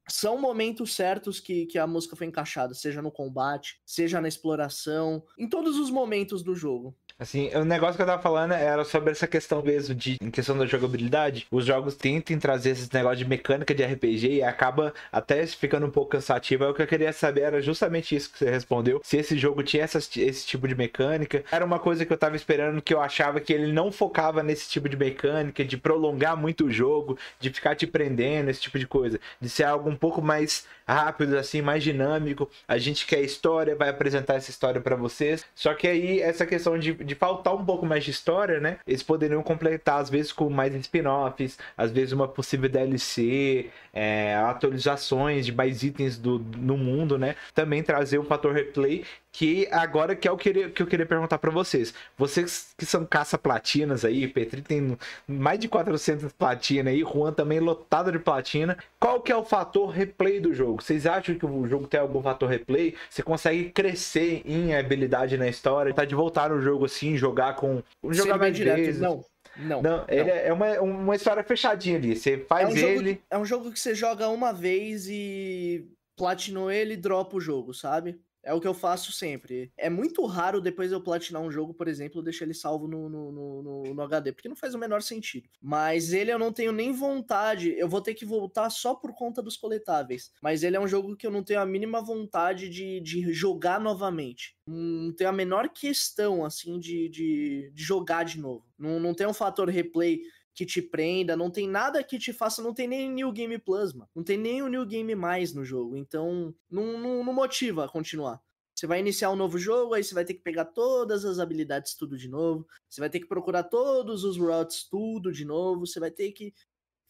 são 0.09 0.41
momentos 0.41 0.95
certos 0.95 1.39
que, 1.39 1.67
que 1.67 1.79
a 1.79 1.87
música 1.87 2.17
foi 2.17 2.27
encaixada, 2.27 2.75
seja 2.75 3.01
no 3.01 3.13
combate, 3.13 3.81
seja 3.87 4.21
na 4.21 4.29
exploração, 4.29 5.25
em 5.39 5.49
todos 5.49 5.77
os 5.79 5.91
momentos 5.91 6.43
do 6.43 6.55
jogo. 6.55 6.97
Assim, 7.21 7.55
o 7.55 7.67
negócio 7.67 7.97
que 7.97 8.03
eu 8.03 8.07
tava 8.07 8.23
falando 8.23 8.53
era 8.55 8.83
sobre 8.83 9.11
essa 9.11 9.27
questão 9.27 9.63
mesmo 9.63 9.95
de 9.95 10.17
em 10.23 10.31
questão 10.31 10.57
da 10.57 10.65
jogabilidade. 10.65 11.47
Os 11.51 11.67
jogos 11.67 11.95
tentam 11.95 12.39
trazer 12.39 12.71
esses 12.71 12.91
negócios 12.91 13.19
de 13.19 13.29
mecânica 13.29 13.75
de 13.75 13.85
RPG 13.85 14.37
e 14.37 14.43
acaba 14.43 14.95
até 15.13 15.47
ficando 15.47 15.85
um 15.85 15.91
pouco 15.91 16.13
cansativo. 16.13 16.65
o 16.65 16.73
que 16.73 16.81
eu 16.81 16.87
queria 16.87 17.13
saber 17.13 17.43
era 17.43 17.61
justamente 17.61 18.17
isso 18.17 18.33
que 18.33 18.39
você 18.39 18.49
respondeu. 18.51 19.03
Se 19.05 19.19
esse 19.19 19.37
jogo 19.37 19.63
tinha 19.63 19.85
essa, 19.85 19.99
esse 19.99 20.47
tipo 20.47 20.67
de 20.67 20.75
mecânica. 20.75 21.45
Era 21.53 21.65
uma 21.65 21.79
coisa 21.79 22.07
que 22.07 22.13
eu 22.13 22.17
tava 22.17 22.37
esperando 22.37 22.81
que 22.81 22.95
eu 22.95 23.03
achava 23.03 23.39
que 23.39 23.53
ele 23.53 23.71
não 23.71 23.93
focava 23.93 24.43
nesse 24.43 24.71
tipo 24.71 24.89
de 24.89 24.97
mecânica, 24.97 25.63
de 25.63 25.77
prolongar 25.77 26.39
muito 26.39 26.65
o 26.65 26.73
jogo, 26.73 27.19
de 27.39 27.51
ficar 27.51 27.75
te 27.75 27.87
prendendo, 27.87 28.49
esse 28.49 28.63
tipo 28.63 28.79
de 28.79 28.87
coisa. 28.87 29.21
De 29.39 29.51
ser 29.51 29.65
algo 29.65 29.91
um 29.91 29.97
pouco 29.97 30.23
mais 30.23 30.65
rápido, 30.91 31.39
assim, 31.39 31.63
mais 31.63 31.83
dinâmico. 31.83 32.51
A 32.67 32.79
gente 32.79 33.07
quer 33.07 33.21
história, 33.21 33.77
vai 33.77 33.89
apresentar 33.89 34.35
essa 34.35 34.51
história 34.51 34.81
para 34.81 34.97
vocês. 34.97 35.45
Só 35.55 35.73
que 35.75 35.87
aí 35.87 36.21
essa 36.21 36.45
questão 36.45 36.79
de, 36.79 36.93
de 37.11 37.17
faltar 37.17 37.55
um 37.55 37.65
pouco 37.65 37.85
mais 37.85 38.05
de 38.05 38.13
história, 38.13 38.61
né? 38.61 38.79
Eles 38.87 39.03
poderiam 39.03 39.43
completar, 39.43 40.01
às 40.01 40.09
vezes, 40.09 40.33
com 40.33 40.49
mais 40.49 40.73
spin-offs, 40.77 41.59
às 41.77 41.91
vezes 41.91 42.13
uma 42.13 42.29
possível 42.29 42.69
DLC, 42.69 43.69
é, 43.93 44.37
atualizações 44.37 45.45
de 45.45 45.53
mais 45.53 45.83
itens 45.83 46.17
do, 46.17 46.39
no 46.57 46.77
mundo, 46.77 47.19
né? 47.19 47.35
Também 47.53 47.83
trazer 47.83 48.19
o 48.19 48.25
fator 48.25 48.55
replay 48.55 49.05
que 49.33 49.69
agora 49.71 50.17
que 50.17 50.27
é 50.27 50.31
o 50.31 50.37
que 50.37 50.49
eu 50.77 50.87
queria 50.87 51.07
perguntar 51.07 51.39
para 51.39 51.51
vocês. 51.51 51.95
Vocês 52.17 52.75
que 52.77 52.85
são 52.85 53.05
caça-platinas 53.05 54.05
aí, 54.05 54.27
Petri 54.27 54.61
tem 54.63 54.97
mais 55.27 55.59
de 55.59 55.69
400 55.69 56.33
platina 56.33 56.91
aí, 56.91 57.01
Juan 57.01 57.33
também 57.33 57.61
lotado 57.61 58.11
de 58.11 58.19
platina. 58.19 58.77
Qual 58.99 59.21
que 59.21 59.31
é 59.31 59.37
o 59.37 59.45
fator 59.45 59.91
replay 59.91 60.41
do 60.41 60.53
jogo? 60.53 60.83
Vocês 60.83 61.07
acham 61.07 61.35
que 61.35 61.47
o 61.47 61.67
jogo 61.67 61.87
tem 61.87 62.01
algum 62.01 62.23
fator 62.23 62.49
replay? 62.49 62.95
Você 63.09 63.23
consegue 63.23 63.71
crescer 63.71 64.43
em 64.45 64.75
habilidade 64.75 65.37
na 65.37 65.49
história? 65.49 65.95
Tá 65.95 66.05
de 66.05 66.15
voltar 66.15 66.51
no 66.51 66.61
jogo 66.61 66.85
assim, 66.85 67.17
jogar 67.17 67.55
com... 67.57 67.83
Jogar 68.11 68.39
mais 68.39 68.55
direto, 68.55 68.77
vezes? 68.77 69.01
Não. 69.01 69.25
Não, 69.57 69.83
não, 69.83 70.05
ele 70.09 70.31
é 70.31 70.53
uma, 70.53 70.81
uma 70.81 71.17
história 71.17 71.43
fechadinha 71.43 71.97
ali. 71.97 72.17
Você 72.17 72.39
faz 72.39 72.69
é 72.69 72.73
um 72.73 72.77
ele. 72.77 73.11
Jogo, 73.11 73.23
é 73.31 73.39
um 73.39 73.45
jogo 73.45 73.73
que 73.73 73.81
você 73.81 73.95
joga 73.95 74.29
uma 74.29 74.53
vez 74.53 75.07
e 75.09 75.87
platinou 76.17 76.71
ele 76.71 76.95
e 76.95 76.97
dropa 76.97 77.37
o 77.37 77.41
jogo, 77.41 77.75
sabe? 77.75 78.19
É 78.43 78.55
o 78.55 78.61
que 78.61 78.67
eu 78.67 78.75
faço 78.75 79.13
sempre. 79.13 79.71
É 79.77 79.91
muito 79.91 80.25
raro 80.25 80.61
depois 80.61 80.93
eu 80.93 81.01
platinar 81.01 81.43
um 81.43 81.51
jogo, 81.51 81.75
por 81.75 81.89
exemplo, 81.89 82.23
deixar 82.23 82.45
ele 82.45 82.55
salvo 82.55 82.89
no, 82.89 83.09
no, 83.09 83.33
no, 83.33 83.95
no, 83.95 84.03
HD, 84.03 84.33
porque 84.33 84.49
não 84.49 84.57
faz 84.57 84.75
o 84.75 84.79
menor 84.79 85.03
sentido. 85.03 85.49
Mas 85.61 86.13
ele 86.13 86.33
eu 86.33 86.39
não 86.39 86.53
tenho 86.53 86.73
nem 86.73 86.93
vontade. 86.93 87.75
Eu 87.77 87.89
vou 87.89 88.01
ter 88.01 88.15
que 88.15 88.25
voltar 88.25 88.71
só 88.71 88.95
por 88.95 89.15
conta 89.15 89.43
dos 89.43 89.57
coletáveis. 89.57 90.33
Mas 90.43 90.63
ele 90.63 90.77
é 90.77 90.81
um 90.81 90.89
jogo 90.89 91.17
que 91.17 91.27
eu 91.27 91.31
não 91.31 91.43
tenho 91.43 91.61
a 91.61 91.67
mínima 91.67 92.01
vontade 92.01 92.69
de, 92.69 93.01
de 93.01 93.33
jogar 93.33 93.79
novamente. 93.79 94.57
Não 94.67 95.13
tenho 95.13 95.31
a 95.31 95.33
menor 95.33 95.69
questão, 95.69 96.45
assim, 96.45 96.79
de, 96.79 97.09
de, 97.09 97.71
de 97.75 97.83
jogar 97.83 98.25
de 98.25 98.41
novo. 98.41 98.65
Não, 98.79 98.99
não 98.99 99.13
tem 99.13 99.27
um 99.27 99.35
fator 99.35 99.69
replay 99.69 100.21
que 100.55 100.67
te 100.67 100.83
prenda, 100.83 101.37
não 101.37 101.51
tem 101.51 101.69
nada 101.69 102.03
que 102.03 102.19
te 102.19 102.33
faça, 102.33 102.63
não 102.63 102.75
tem 102.75 102.89
nem 102.89 103.11
New 103.11 103.33
Game 103.33 103.59
Plus, 103.59 103.93
mano. 103.93 104.11
Não 104.15 104.23
tem 104.23 104.37
nem 104.37 104.63
o 104.63 104.69
New 104.69 104.85
Game 104.85 105.15
mais 105.15 105.55
no 105.55 105.65
jogo, 105.65 105.97
então 105.97 106.55
não, 106.71 106.99
não, 106.99 107.25
não 107.25 107.33
motiva 107.33 107.85
a 107.85 107.89
continuar. 107.89 108.41
Você 108.75 108.87
vai 108.87 109.01
iniciar 109.01 109.31
um 109.31 109.37
novo 109.37 109.59
jogo, 109.59 109.95
aí 109.95 110.03
você 110.03 110.15
vai 110.15 110.25
ter 110.25 110.35
que 110.35 110.43
pegar 110.43 110.65
todas 110.65 111.25
as 111.25 111.39
habilidades 111.39 111.95
tudo 111.95 112.17
de 112.17 112.29
novo, 112.29 112.67
você 112.89 113.01
vai 113.01 113.11
ter 113.11 113.21
que 113.21 113.27
procurar 113.27 113.65
todos 113.65 114.25
os 114.25 114.39
routes 114.39 114.89
tudo 114.89 115.33
de 115.33 115.45
novo, 115.45 115.87
você 115.87 116.01
vai 116.01 116.11
ter 116.11 116.33
que 116.33 116.55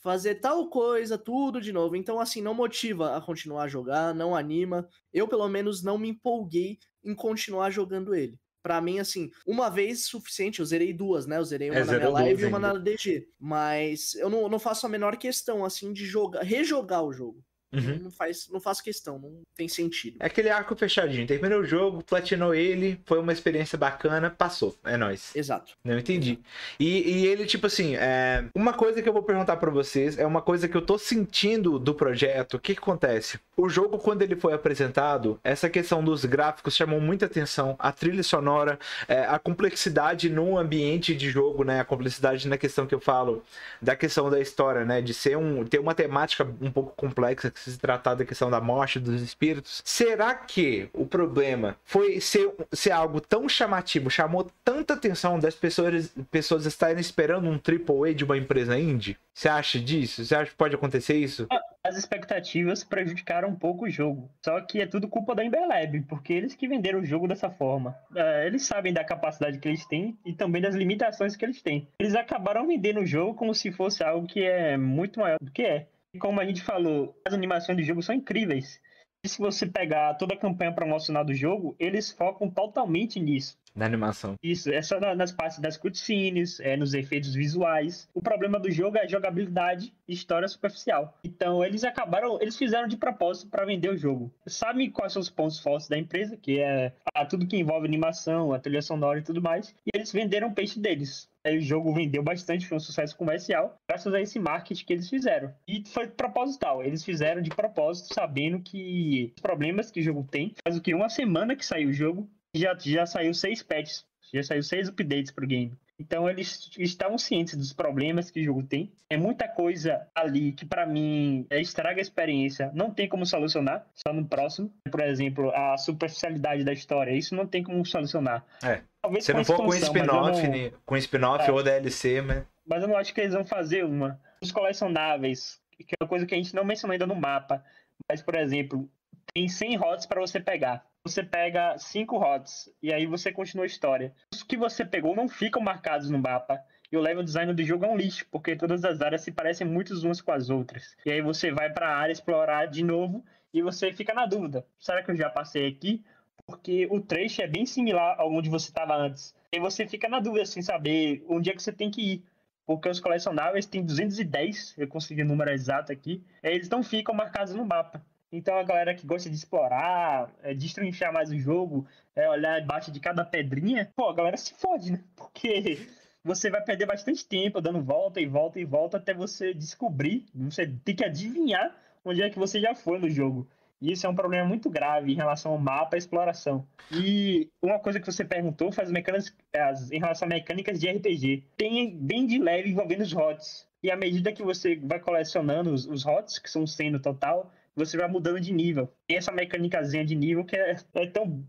fazer 0.01 0.37
tal 0.37 0.69
coisa 0.69 1.17
tudo 1.19 1.61
de 1.61 1.73
novo. 1.73 1.95
Então, 1.95 2.19
assim, 2.19 2.41
não 2.43 2.55
motiva 2.55 3.17
a 3.17 3.21
continuar 3.21 3.65
a 3.65 3.69
jogar, 3.69 4.15
não 4.15 4.35
anima. 4.35 4.89
Eu, 5.13 5.29
pelo 5.29 5.49
menos, 5.49 5.83
não 5.83 5.99
me 5.99 6.09
empolguei 6.09 6.79
em 7.05 7.15
continuar 7.15 7.71
jogando 7.71 8.15
ele 8.15 8.39
para 8.63 8.81
mim, 8.81 8.99
assim, 8.99 9.31
uma 9.47 9.69
vez 9.71 10.05
suficiente, 10.07 10.61
eu 10.61 10.67
zerei 10.67 10.93
duas, 10.93 11.27
né? 11.27 11.39
Eu 11.39 11.45
zerei 11.45 11.71
uma 11.71 11.79
é, 11.79 11.85
na 11.85 11.93
minha 11.93 12.09
live 12.11 12.43
e 12.43 12.47
uma 12.47 12.59
na 12.59 12.75
DG. 12.75 13.29
Mas 13.39 14.15
eu 14.15 14.29
não, 14.29 14.49
não 14.49 14.59
faço 14.59 14.87
a 14.87 14.89
menor 14.89 15.17
questão, 15.17 15.65
assim, 15.65 15.93
de 15.93 16.05
jogar, 16.05 16.43
rejogar 16.43 17.05
o 17.05 17.13
jogo. 17.13 17.43
Uhum. 17.73 18.01
Não, 18.03 18.11
faz, 18.11 18.49
não 18.51 18.61
faz 18.61 18.81
questão, 18.81 19.19
não 19.19 19.43
tem 19.57 19.69
sentido. 19.69 20.17
É 20.21 20.27
aquele 20.27 20.51
arco 20.51 20.75
fechadinho. 20.75 21.27
Terminou 21.27 21.61
o 21.61 21.65
jogo, 21.65 22.03
platinou 22.03 22.55
ele, 22.55 23.01
foi 23.07 23.19
uma 23.19 23.33
experiência 23.33 23.79
bacana, 23.79 24.29
passou. 24.29 24.77
É 24.85 24.97
nóis. 24.97 25.35
Exato. 25.37 25.75
Não 25.85 25.99
entendi. 25.99 26.41
E, 26.79 27.11
e 27.11 27.27
ele, 27.27 27.47
tipo 27.47 27.67
assim, 27.67 27.95
é... 27.97 28.45
uma 28.55 28.73
coisa 28.73 29.01
que 29.01 29.09
eu 29.09 29.13
vou 29.13 29.23
perguntar 29.23 29.57
para 29.57 29.71
vocês 29.71 30.19
é 30.19 30.27
uma 30.27 30.43
coisa 30.43 30.69
que 30.69 30.77
eu 30.77 30.83
tô 30.83 30.99
sentindo 30.99 31.79
do 31.79 31.95
projeto. 31.95 32.55
O 32.55 32.61
que, 32.61 32.75
que 32.75 32.81
acontece? 32.81 33.39
O 33.57 33.69
jogo, 33.69 33.99
quando 33.99 34.23
ele 34.23 34.35
foi 34.35 34.53
apresentado, 34.53 35.39
essa 35.45 35.71
questão 35.71 36.03
dos 36.03 36.25
gráficos 36.25 36.75
chamou 36.75 37.01
muita 37.01 37.27
atenção. 37.27 37.77
A 37.79 37.93
trilha 37.93 38.23
sonora, 38.23 38.79
é, 39.07 39.21
a 39.21 39.39
complexidade 39.39 40.29
no 40.29 40.59
ambiente 40.59 41.15
de 41.15 41.31
jogo, 41.31 41.63
né? 41.63 41.81
A 41.81 41.85
complexidade 41.85 42.49
na 42.49 42.59
questão 42.59 42.87
que 42.87 42.95
eu 42.95 43.01
falo, 43.01 43.45
da 43.81 43.95
questão 43.95 44.29
da 44.29 44.41
história, 44.41 44.85
né? 44.85 45.01
De 45.01 45.15
ser 45.15 45.37
um, 45.37 45.65
ter 45.65 45.79
uma 45.79 45.95
temática 45.95 46.45
um 46.61 46.71
pouco 46.71 46.93
complexa 46.97 47.53
se 47.61 47.79
tratar 47.79 48.15
da 48.15 48.25
questão 48.25 48.51
da 48.51 48.61
morte 48.61 48.99
dos 48.99 49.21
espíritos. 49.21 49.83
Será 49.85 50.35
que 50.35 50.89
o 50.93 51.05
problema 51.05 51.77
foi 51.85 52.21
ser, 52.21 52.53
ser 52.73 52.93
algo 52.93 53.21
tão 53.21 53.49
chamativo, 53.49 54.11
chamou 54.11 54.51
tanta 54.65 54.95
atenção 54.95 55.39
das 55.39 55.55
pessoas, 55.55 56.15
pessoas 56.31 56.67
estarem 56.67 57.01
esperando 57.01 57.49
um 57.49 57.59
AAA 57.59 58.15
de 58.15 58.25
uma 58.25 58.39
empresa 58.39 58.79
indie? 58.79 59.17
Você 59.35 59.49
acha 59.49 59.79
disso? 59.79 60.25
Você 60.25 60.35
acha 60.35 60.51
que 60.51 60.57
pode 60.57 60.75
acontecer 60.75 61.17
isso? 61.17 61.47
As 61.83 61.97
expectativas 61.97 62.85
prejudicaram 62.85 63.49
um 63.49 63.55
pouco 63.55 63.87
o 63.87 63.91
jogo. 63.91 64.31
Só 64.45 64.61
que 64.61 64.81
é 64.83 64.87
tudo 64.87 65.09
culpa 65.09 65.35
da 65.35 65.43
Embelab, 65.43 65.99
porque 66.03 66.33
eles 66.33 66.55
que 66.55 66.69
venderam 66.69 67.01
o 67.01 67.05
jogo 67.05 67.27
dessa 67.27 67.49
forma. 67.51 67.97
É, 68.15 68.47
eles 68.47 68.67
sabem 68.67 68.93
da 68.93 69.03
capacidade 69.03 69.59
que 69.59 69.67
eles 69.67 69.87
têm 69.87 70.19
e 70.25 70.35
também 70.35 70.61
das 70.61 70.75
limitações 70.75 71.37
que 71.37 71.45
eles 71.45 71.63
têm. 71.63 71.89
Eles 71.99 72.15
acabaram 72.15 72.67
vendendo 72.67 73.01
o 73.01 73.07
jogo 73.07 73.35
como 73.35 73.55
se 73.55 73.73
fosse 73.73 74.05
algo 74.05 74.27
que 74.27 74.43
é 74.43 74.77
muito 74.77 75.21
maior 75.21 75.39
do 75.41 75.51
que 75.51 75.63
é 75.63 75.87
como 76.19 76.41
a 76.41 76.45
gente 76.45 76.63
falou, 76.63 77.15
as 77.25 77.35
animações 77.35 77.77
do 77.77 77.85
jogo 77.85 78.03
são 78.03 78.15
incríveis. 78.15 78.81
E 79.23 79.29
se 79.29 79.39
você 79.39 79.67
pegar 79.67 80.15
toda 80.15 80.35
a 80.35 80.39
campanha 80.39 80.75
promocional 80.75 81.25
do 81.25 81.35
jogo, 81.35 81.77
eles 81.79 82.11
focam 82.11 82.51
totalmente 82.51 83.21
nisso. 83.21 83.59
Na 83.75 83.87
animação. 83.87 84.35
Isso, 84.43 84.71
é 84.71 84.83
só 84.83 84.99
nas 85.15 85.33
partes 85.33 85.59
das 85.59 85.77
cutscenes, 85.77 86.61
é, 86.61 86.77
nos 86.77 86.93
efeitos 86.93 87.35
visuais. 87.35 88.09
O 88.13 88.21
problema 88.21 88.59
do 88.59 88.71
jogo 88.71 88.99
é 88.99 89.09
jogabilidade 89.09 89.93
e 90.09 90.13
história 90.13 90.49
superficial. 90.49 91.17
Então, 91.23 91.65
eles 91.65 91.85
acabaram, 91.85 92.41
eles 92.41 92.57
fizeram 92.57 92.89
de 92.89 92.97
propósito 92.97 93.49
para 93.49 93.65
vender 93.65 93.89
o 93.89 93.97
jogo. 93.97 94.33
Sabe 94.47 94.91
quais 94.91 95.13
são 95.13 95.21
os 95.21 95.31
pontos 95.31 95.61
fortes 95.61 95.89
da 95.89 95.97
empresa, 95.97 96.37
que 96.37 96.59
é 96.59 96.93
a, 97.15 97.25
tudo 97.25 97.47
que 97.47 97.57
envolve 97.57 97.87
animação, 97.87 98.53
a 98.53 98.59
trilha 98.59 98.83
sonora 98.83 99.19
e 99.19 99.23
tudo 99.23 99.41
mais, 99.41 99.75
e 99.87 99.91
eles 99.95 100.13
venderam 100.13 100.49
o 100.49 100.55
peixe 100.55 100.79
deles. 100.79 101.29
Aí 101.45 101.57
o 101.57 101.63
jogo 101.63 101.95
vendeu 101.95 102.23
bastante, 102.23 102.67
foi 102.67 102.77
um 102.77 102.81
sucesso 102.81 103.17
comercial, 103.17 103.75
graças 103.89 104.13
a 104.13 104.21
esse 104.21 104.39
marketing 104.39 104.85
que 104.85 104.93
eles 104.93 105.09
fizeram. 105.09 105.55
E 105.67 105.83
foi 105.89 106.07
proposital, 106.07 106.85
eles 106.85 107.03
fizeram 107.03 107.41
de 107.41 107.51
propósito, 107.51 108.13
sabendo 108.13 108.61
que 108.61 109.33
os 109.37 109.41
problemas 109.41 109.91
que 109.91 110.01
o 110.01 110.03
jogo 110.03 110.27
tem. 110.31 110.55
Faz 110.63 110.77
o 110.77 110.83
que? 110.83 110.95
Uma 110.95 111.09
semana 111.09 111.57
que 111.57 111.65
saiu 111.65 111.89
o 111.89 111.93
jogo, 111.95 112.29
já, 112.55 112.77
já 112.79 113.07
saiu 113.07 113.33
seis 113.35 113.63
patches, 113.63 114.05
já 114.33 114.43
saiu 114.43 114.63
seis 114.63 114.89
updates 114.89 115.31
pro 115.31 115.47
game. 115.47 115.73
Então 116.01 116.29
eles 116.31 116.71
estavam 116.79 117.19
cientes 117.19 117.55
dos 117.55 117.75
problemas 117.75 118.31
que 118.31 118.41
o 118.41 118.45
jogo 118.45 118.63
tem. 118.63 118.91
É 119.11 119.19
muita 119.19 119.47
coisa 119.47 120.07
ali 120.15 120.53
que 120.53 120.65
para 120.65 120.87
mim 120.87 121.47
é, 121.51 121.61
estraga 121.61 122.01
a 122.01 122.03
experiência. 122.03 122.71
Não 122.73 122.91
tem 122.91 123.07
como 123.07 123.27
solucionar, 123.27 123.87
só 123.95 124.11
no 124.11 124.25
próximo. 124.25 124.73
Por 124.91 125.01
exemplo, 125.01 125.51
a 125.55 125.77
superficialidade 125.77 126.65
da 126.65 126.73
história. 126.73 127.13
Isso 127.13 127.35
não 127.35 127.47
tem 127.47 127.63
como 127.63 127.85
solucionar. 127.85 128.43
É. 128.65 128.81
Talvez 129.03 129.27
Se 129.27 129.35
não 129.35 129.45
for 129.45 129.59
com 129.59 129.75
spin-off, 129.75 130.49
não... 130.49 130.73
com 130.87 130.97
spin-off 130.97 131.49
é. 131.49 131.53
ou 131.53 131.63
DLC, 131.63 132.23
mas... 132.23 132.45
Mas 132.67 132.83
eu 132.83 132.89
não 132.89 132.97
acho 132.97 133.13
que 133.13 133.21
eles 133.21 133.35
vão 133.35 133.45
fazer 133.45 133.85
uma. 133.85 134.19
Os 134.41 134.53
colecionáveis, 134.53 135.61
que 135.77 135.95
é 135.95 136.03
uma 136.03 136.09
coisa 136.09 136.25
que 136.25 136.35
a 136.35 136.39
gente 136.39 136.55
não 136.55 136.65
mencionou 136.65 136.93
ainda 136.93 137.07
no 137.07 137.17
mapa. 137.17 137.63
Mas, 138.09 138.23
por 138.23 138.37
exemplo, 138.37 138.89
tem 139.35 139.49
100 139.49 139.77
rotas 139.77 140.07
para 140.07 140.21
você 140.21 140.41
pegar 140.41 140.85
você 141.05 141.23
pega 141.23 141.79
cinco 141.79 142.19
rods 142.19 142.71
e 142.83 142.93
aí 142.93 143.07
você 143.07 143.33
continua 143.33 143.65
a 143.65 143.67
história. 143.67 144.15
Os 144.33 144.43
que 144.43 144.57
você 144.57 144.85
pegou 144.85 145.17
não 145.17 145.29
ficam 145.29 145.63
marcados 145.63 146.11
no 146.11 146.19
mapa. 146.19 146.63
E 146.93 146.97
o 146.97 147.01
level 147.01 147.23
design 147.23 147.55
do 147.55 147.63
jogo 147.63 147.85
é 147.85 147.89
um 147.89 147.97
lixo, 147.97 148.27
porque 148.33 148.57
todas 148.57 148.85
as 148.85 149.01
áreas 149.01 149.23
se 149.23 149.31
parecem 149.31 149.67
muito 149.67 149.95
umas 150.05 150.21
com 150.21 150.33
as 150.33 150.51
outras. 150.51 150.97
E 151.07 151.13
aí 151.13 151.23
você 151.23 151.53
vai 151.53 151.71
para 151.71 151.89
a 151.89 151.97
área 151.97 152.13
explorar 152.13 152.67
de 152.67 152.83
novo 152.83 153.25
e 153.55 153.63
você 153.63 153.93
fica 153.93 154.13
na 154.13 154.27
dúvida: 154.27 154.67
será 154.79 155.03
que 155.03 155.11
eu 155.11 155.17
já 155.17 155.31
passei 155.31 155.69
aqui? 155.69 156.05
Porque 156.45 156.89
o 156.91 157.01
trecho 157.01 157.43
é 157.43 157.47
bem 157.47 157.65
similar 157.65 158.19
ao 158.19 158.33
onde 158.33 158.51
você 158.51 158.71
estava 158.71 158.97
antes. 158.97 159.35
E 159.53 159.61
você 159.61 159.87
fica 159.87 160.09
na 160.09 160.19
dúvida 160.19 160.45
sem 160.45 160.63
saber 160.63 161.25
onde 161.29 161.49
é 161.49 161.55
que 161.55 161.63
você 161.63 161.73
tem 161.73 161.91
que 161.91 162.03
ir. 162.03 162.25
Porque 162.67 162.89
os 162.89 163.01
colecionáveis 163.01 163.67
têm 163.67 163.85
210, 163.85 164.75
eu 164.79 164.89
consegui 164.89 165.23
o 165.23 165.27
número 165.27 165.51
exato 165.51 165.93
aqui, 165.93 166.25
eles 166.43 166.69
não 166.69 166.83
ficam 166.83 167.15
marcados 167.15 167.55
no 167.55 167.65
mapa. 167.65 168.05
Então 168.33 168.57
a 168.57 168.63
galera 168.63 168.95
que 168.95 169.07
gosta 169.07 169.29
de 169.29 169.37
explorar, 169.37 170.31
é, 170.43 170.55
destrinchar 170.55 171.13
mais 171.13 171.31
o 171.31 171.39
jogo, 171.39 171.87
é, 172.15 172.29
olhar 172.29 172.63
embaixo 172.63 172.91
de 172.93 173.01
cada 173.01 173.25
pedrinha, 173.25 173.91
pô, 173.97 174.09
a 174.09 174.15
galera 174.15 174.37
se 174.37 174.55
fode, 174.55 174.93
né? 174.93 175.03
Porque 175.17 175.87
você 176.23 176.51
vai 176.51 176.63
perder 176.63 176.87
bastante 176.87 177.27
tempo 177.27 177.61
dando 177.61 177.83
volta 177.83 178.21
e 178.21 178.27
volta 178.27 178.61
e 178.61 178.65
volta 178.65 178.99
até 178.99 179.13
você 179.13 179.53
descobrir, 179.55 180.27
você 180.35 180.67
tem 180.85 180.95
que 180.95 181.05
adivinhar 181.05 181.75
onde 182.05 182.23
é 182.23 182.31
que 182.31 182.39
você 182.39 182.61
já 182.61 182.75
foi 182.75 182.99
no 182.99 183.11
jogo. 183.11 183.49
E 183.81 183.93
isso 183.93 184.07
é 184.07 184.11
um 184.11 184.15
problema 184.15 184.47
muito 184.47 184.69
grave 184.69 185.11
em 185.11 185.17
relação 185.17 185.53
ao 185.53 185.59
mapa 185.59 185.97
e 185.97 185.99
exploração. 185.99 186.67
E 186.93 187.49
uma 187.63 187.79
coisa 187.79 187.99
que 187.99 188.05
você 188.05 188.23
perguntou 188.25 188.71
faz 188.71 188.91
mecânicas, 188.91 189.35
as, 189.57 189.91
em 189.91 189.99
relação 189.99 190.27
a 190.27 190.29
mecânicas 190.29 190.79
de 190.79 190.89
RPG. 190.91 191.45
Tem 191.57 191.97
bem 191.97 192.27
de 192.27 192.39
leve 192.39 192.69
envolvendo 192.69 193.01
os 193.01 193.15
HOTS. 193.15 193.67
E 193.83 193.91
à 193.91 193.97
medida 193.97 194.33
que 194.33 194.43
você 194.43 194.77
vai 194.77 195.01
colecionando 195.01 195.73
os, 195.73 195.87
os 195.87 196.05
HOTS, 196.05 196.39
que 196.39 196.51
são 196.51 196.67
100 196.67 196.91
no 196.91 197.01
total, 197.01 197.51
você 197.75 197.97
vai 197.97 198.09
mudando 198.09 198.41
de 198.41 198.53
nível. 198.53 198.93
Tem 199.07 199.17
essa 199.17 199.33
mecânicazinha 199.33 200.05
de 200.05 200.15
nível 200.15 200.45
que 200.45 200.57
é, 200.57 200.77
é 200.95 201.07
tão 201.07 201.45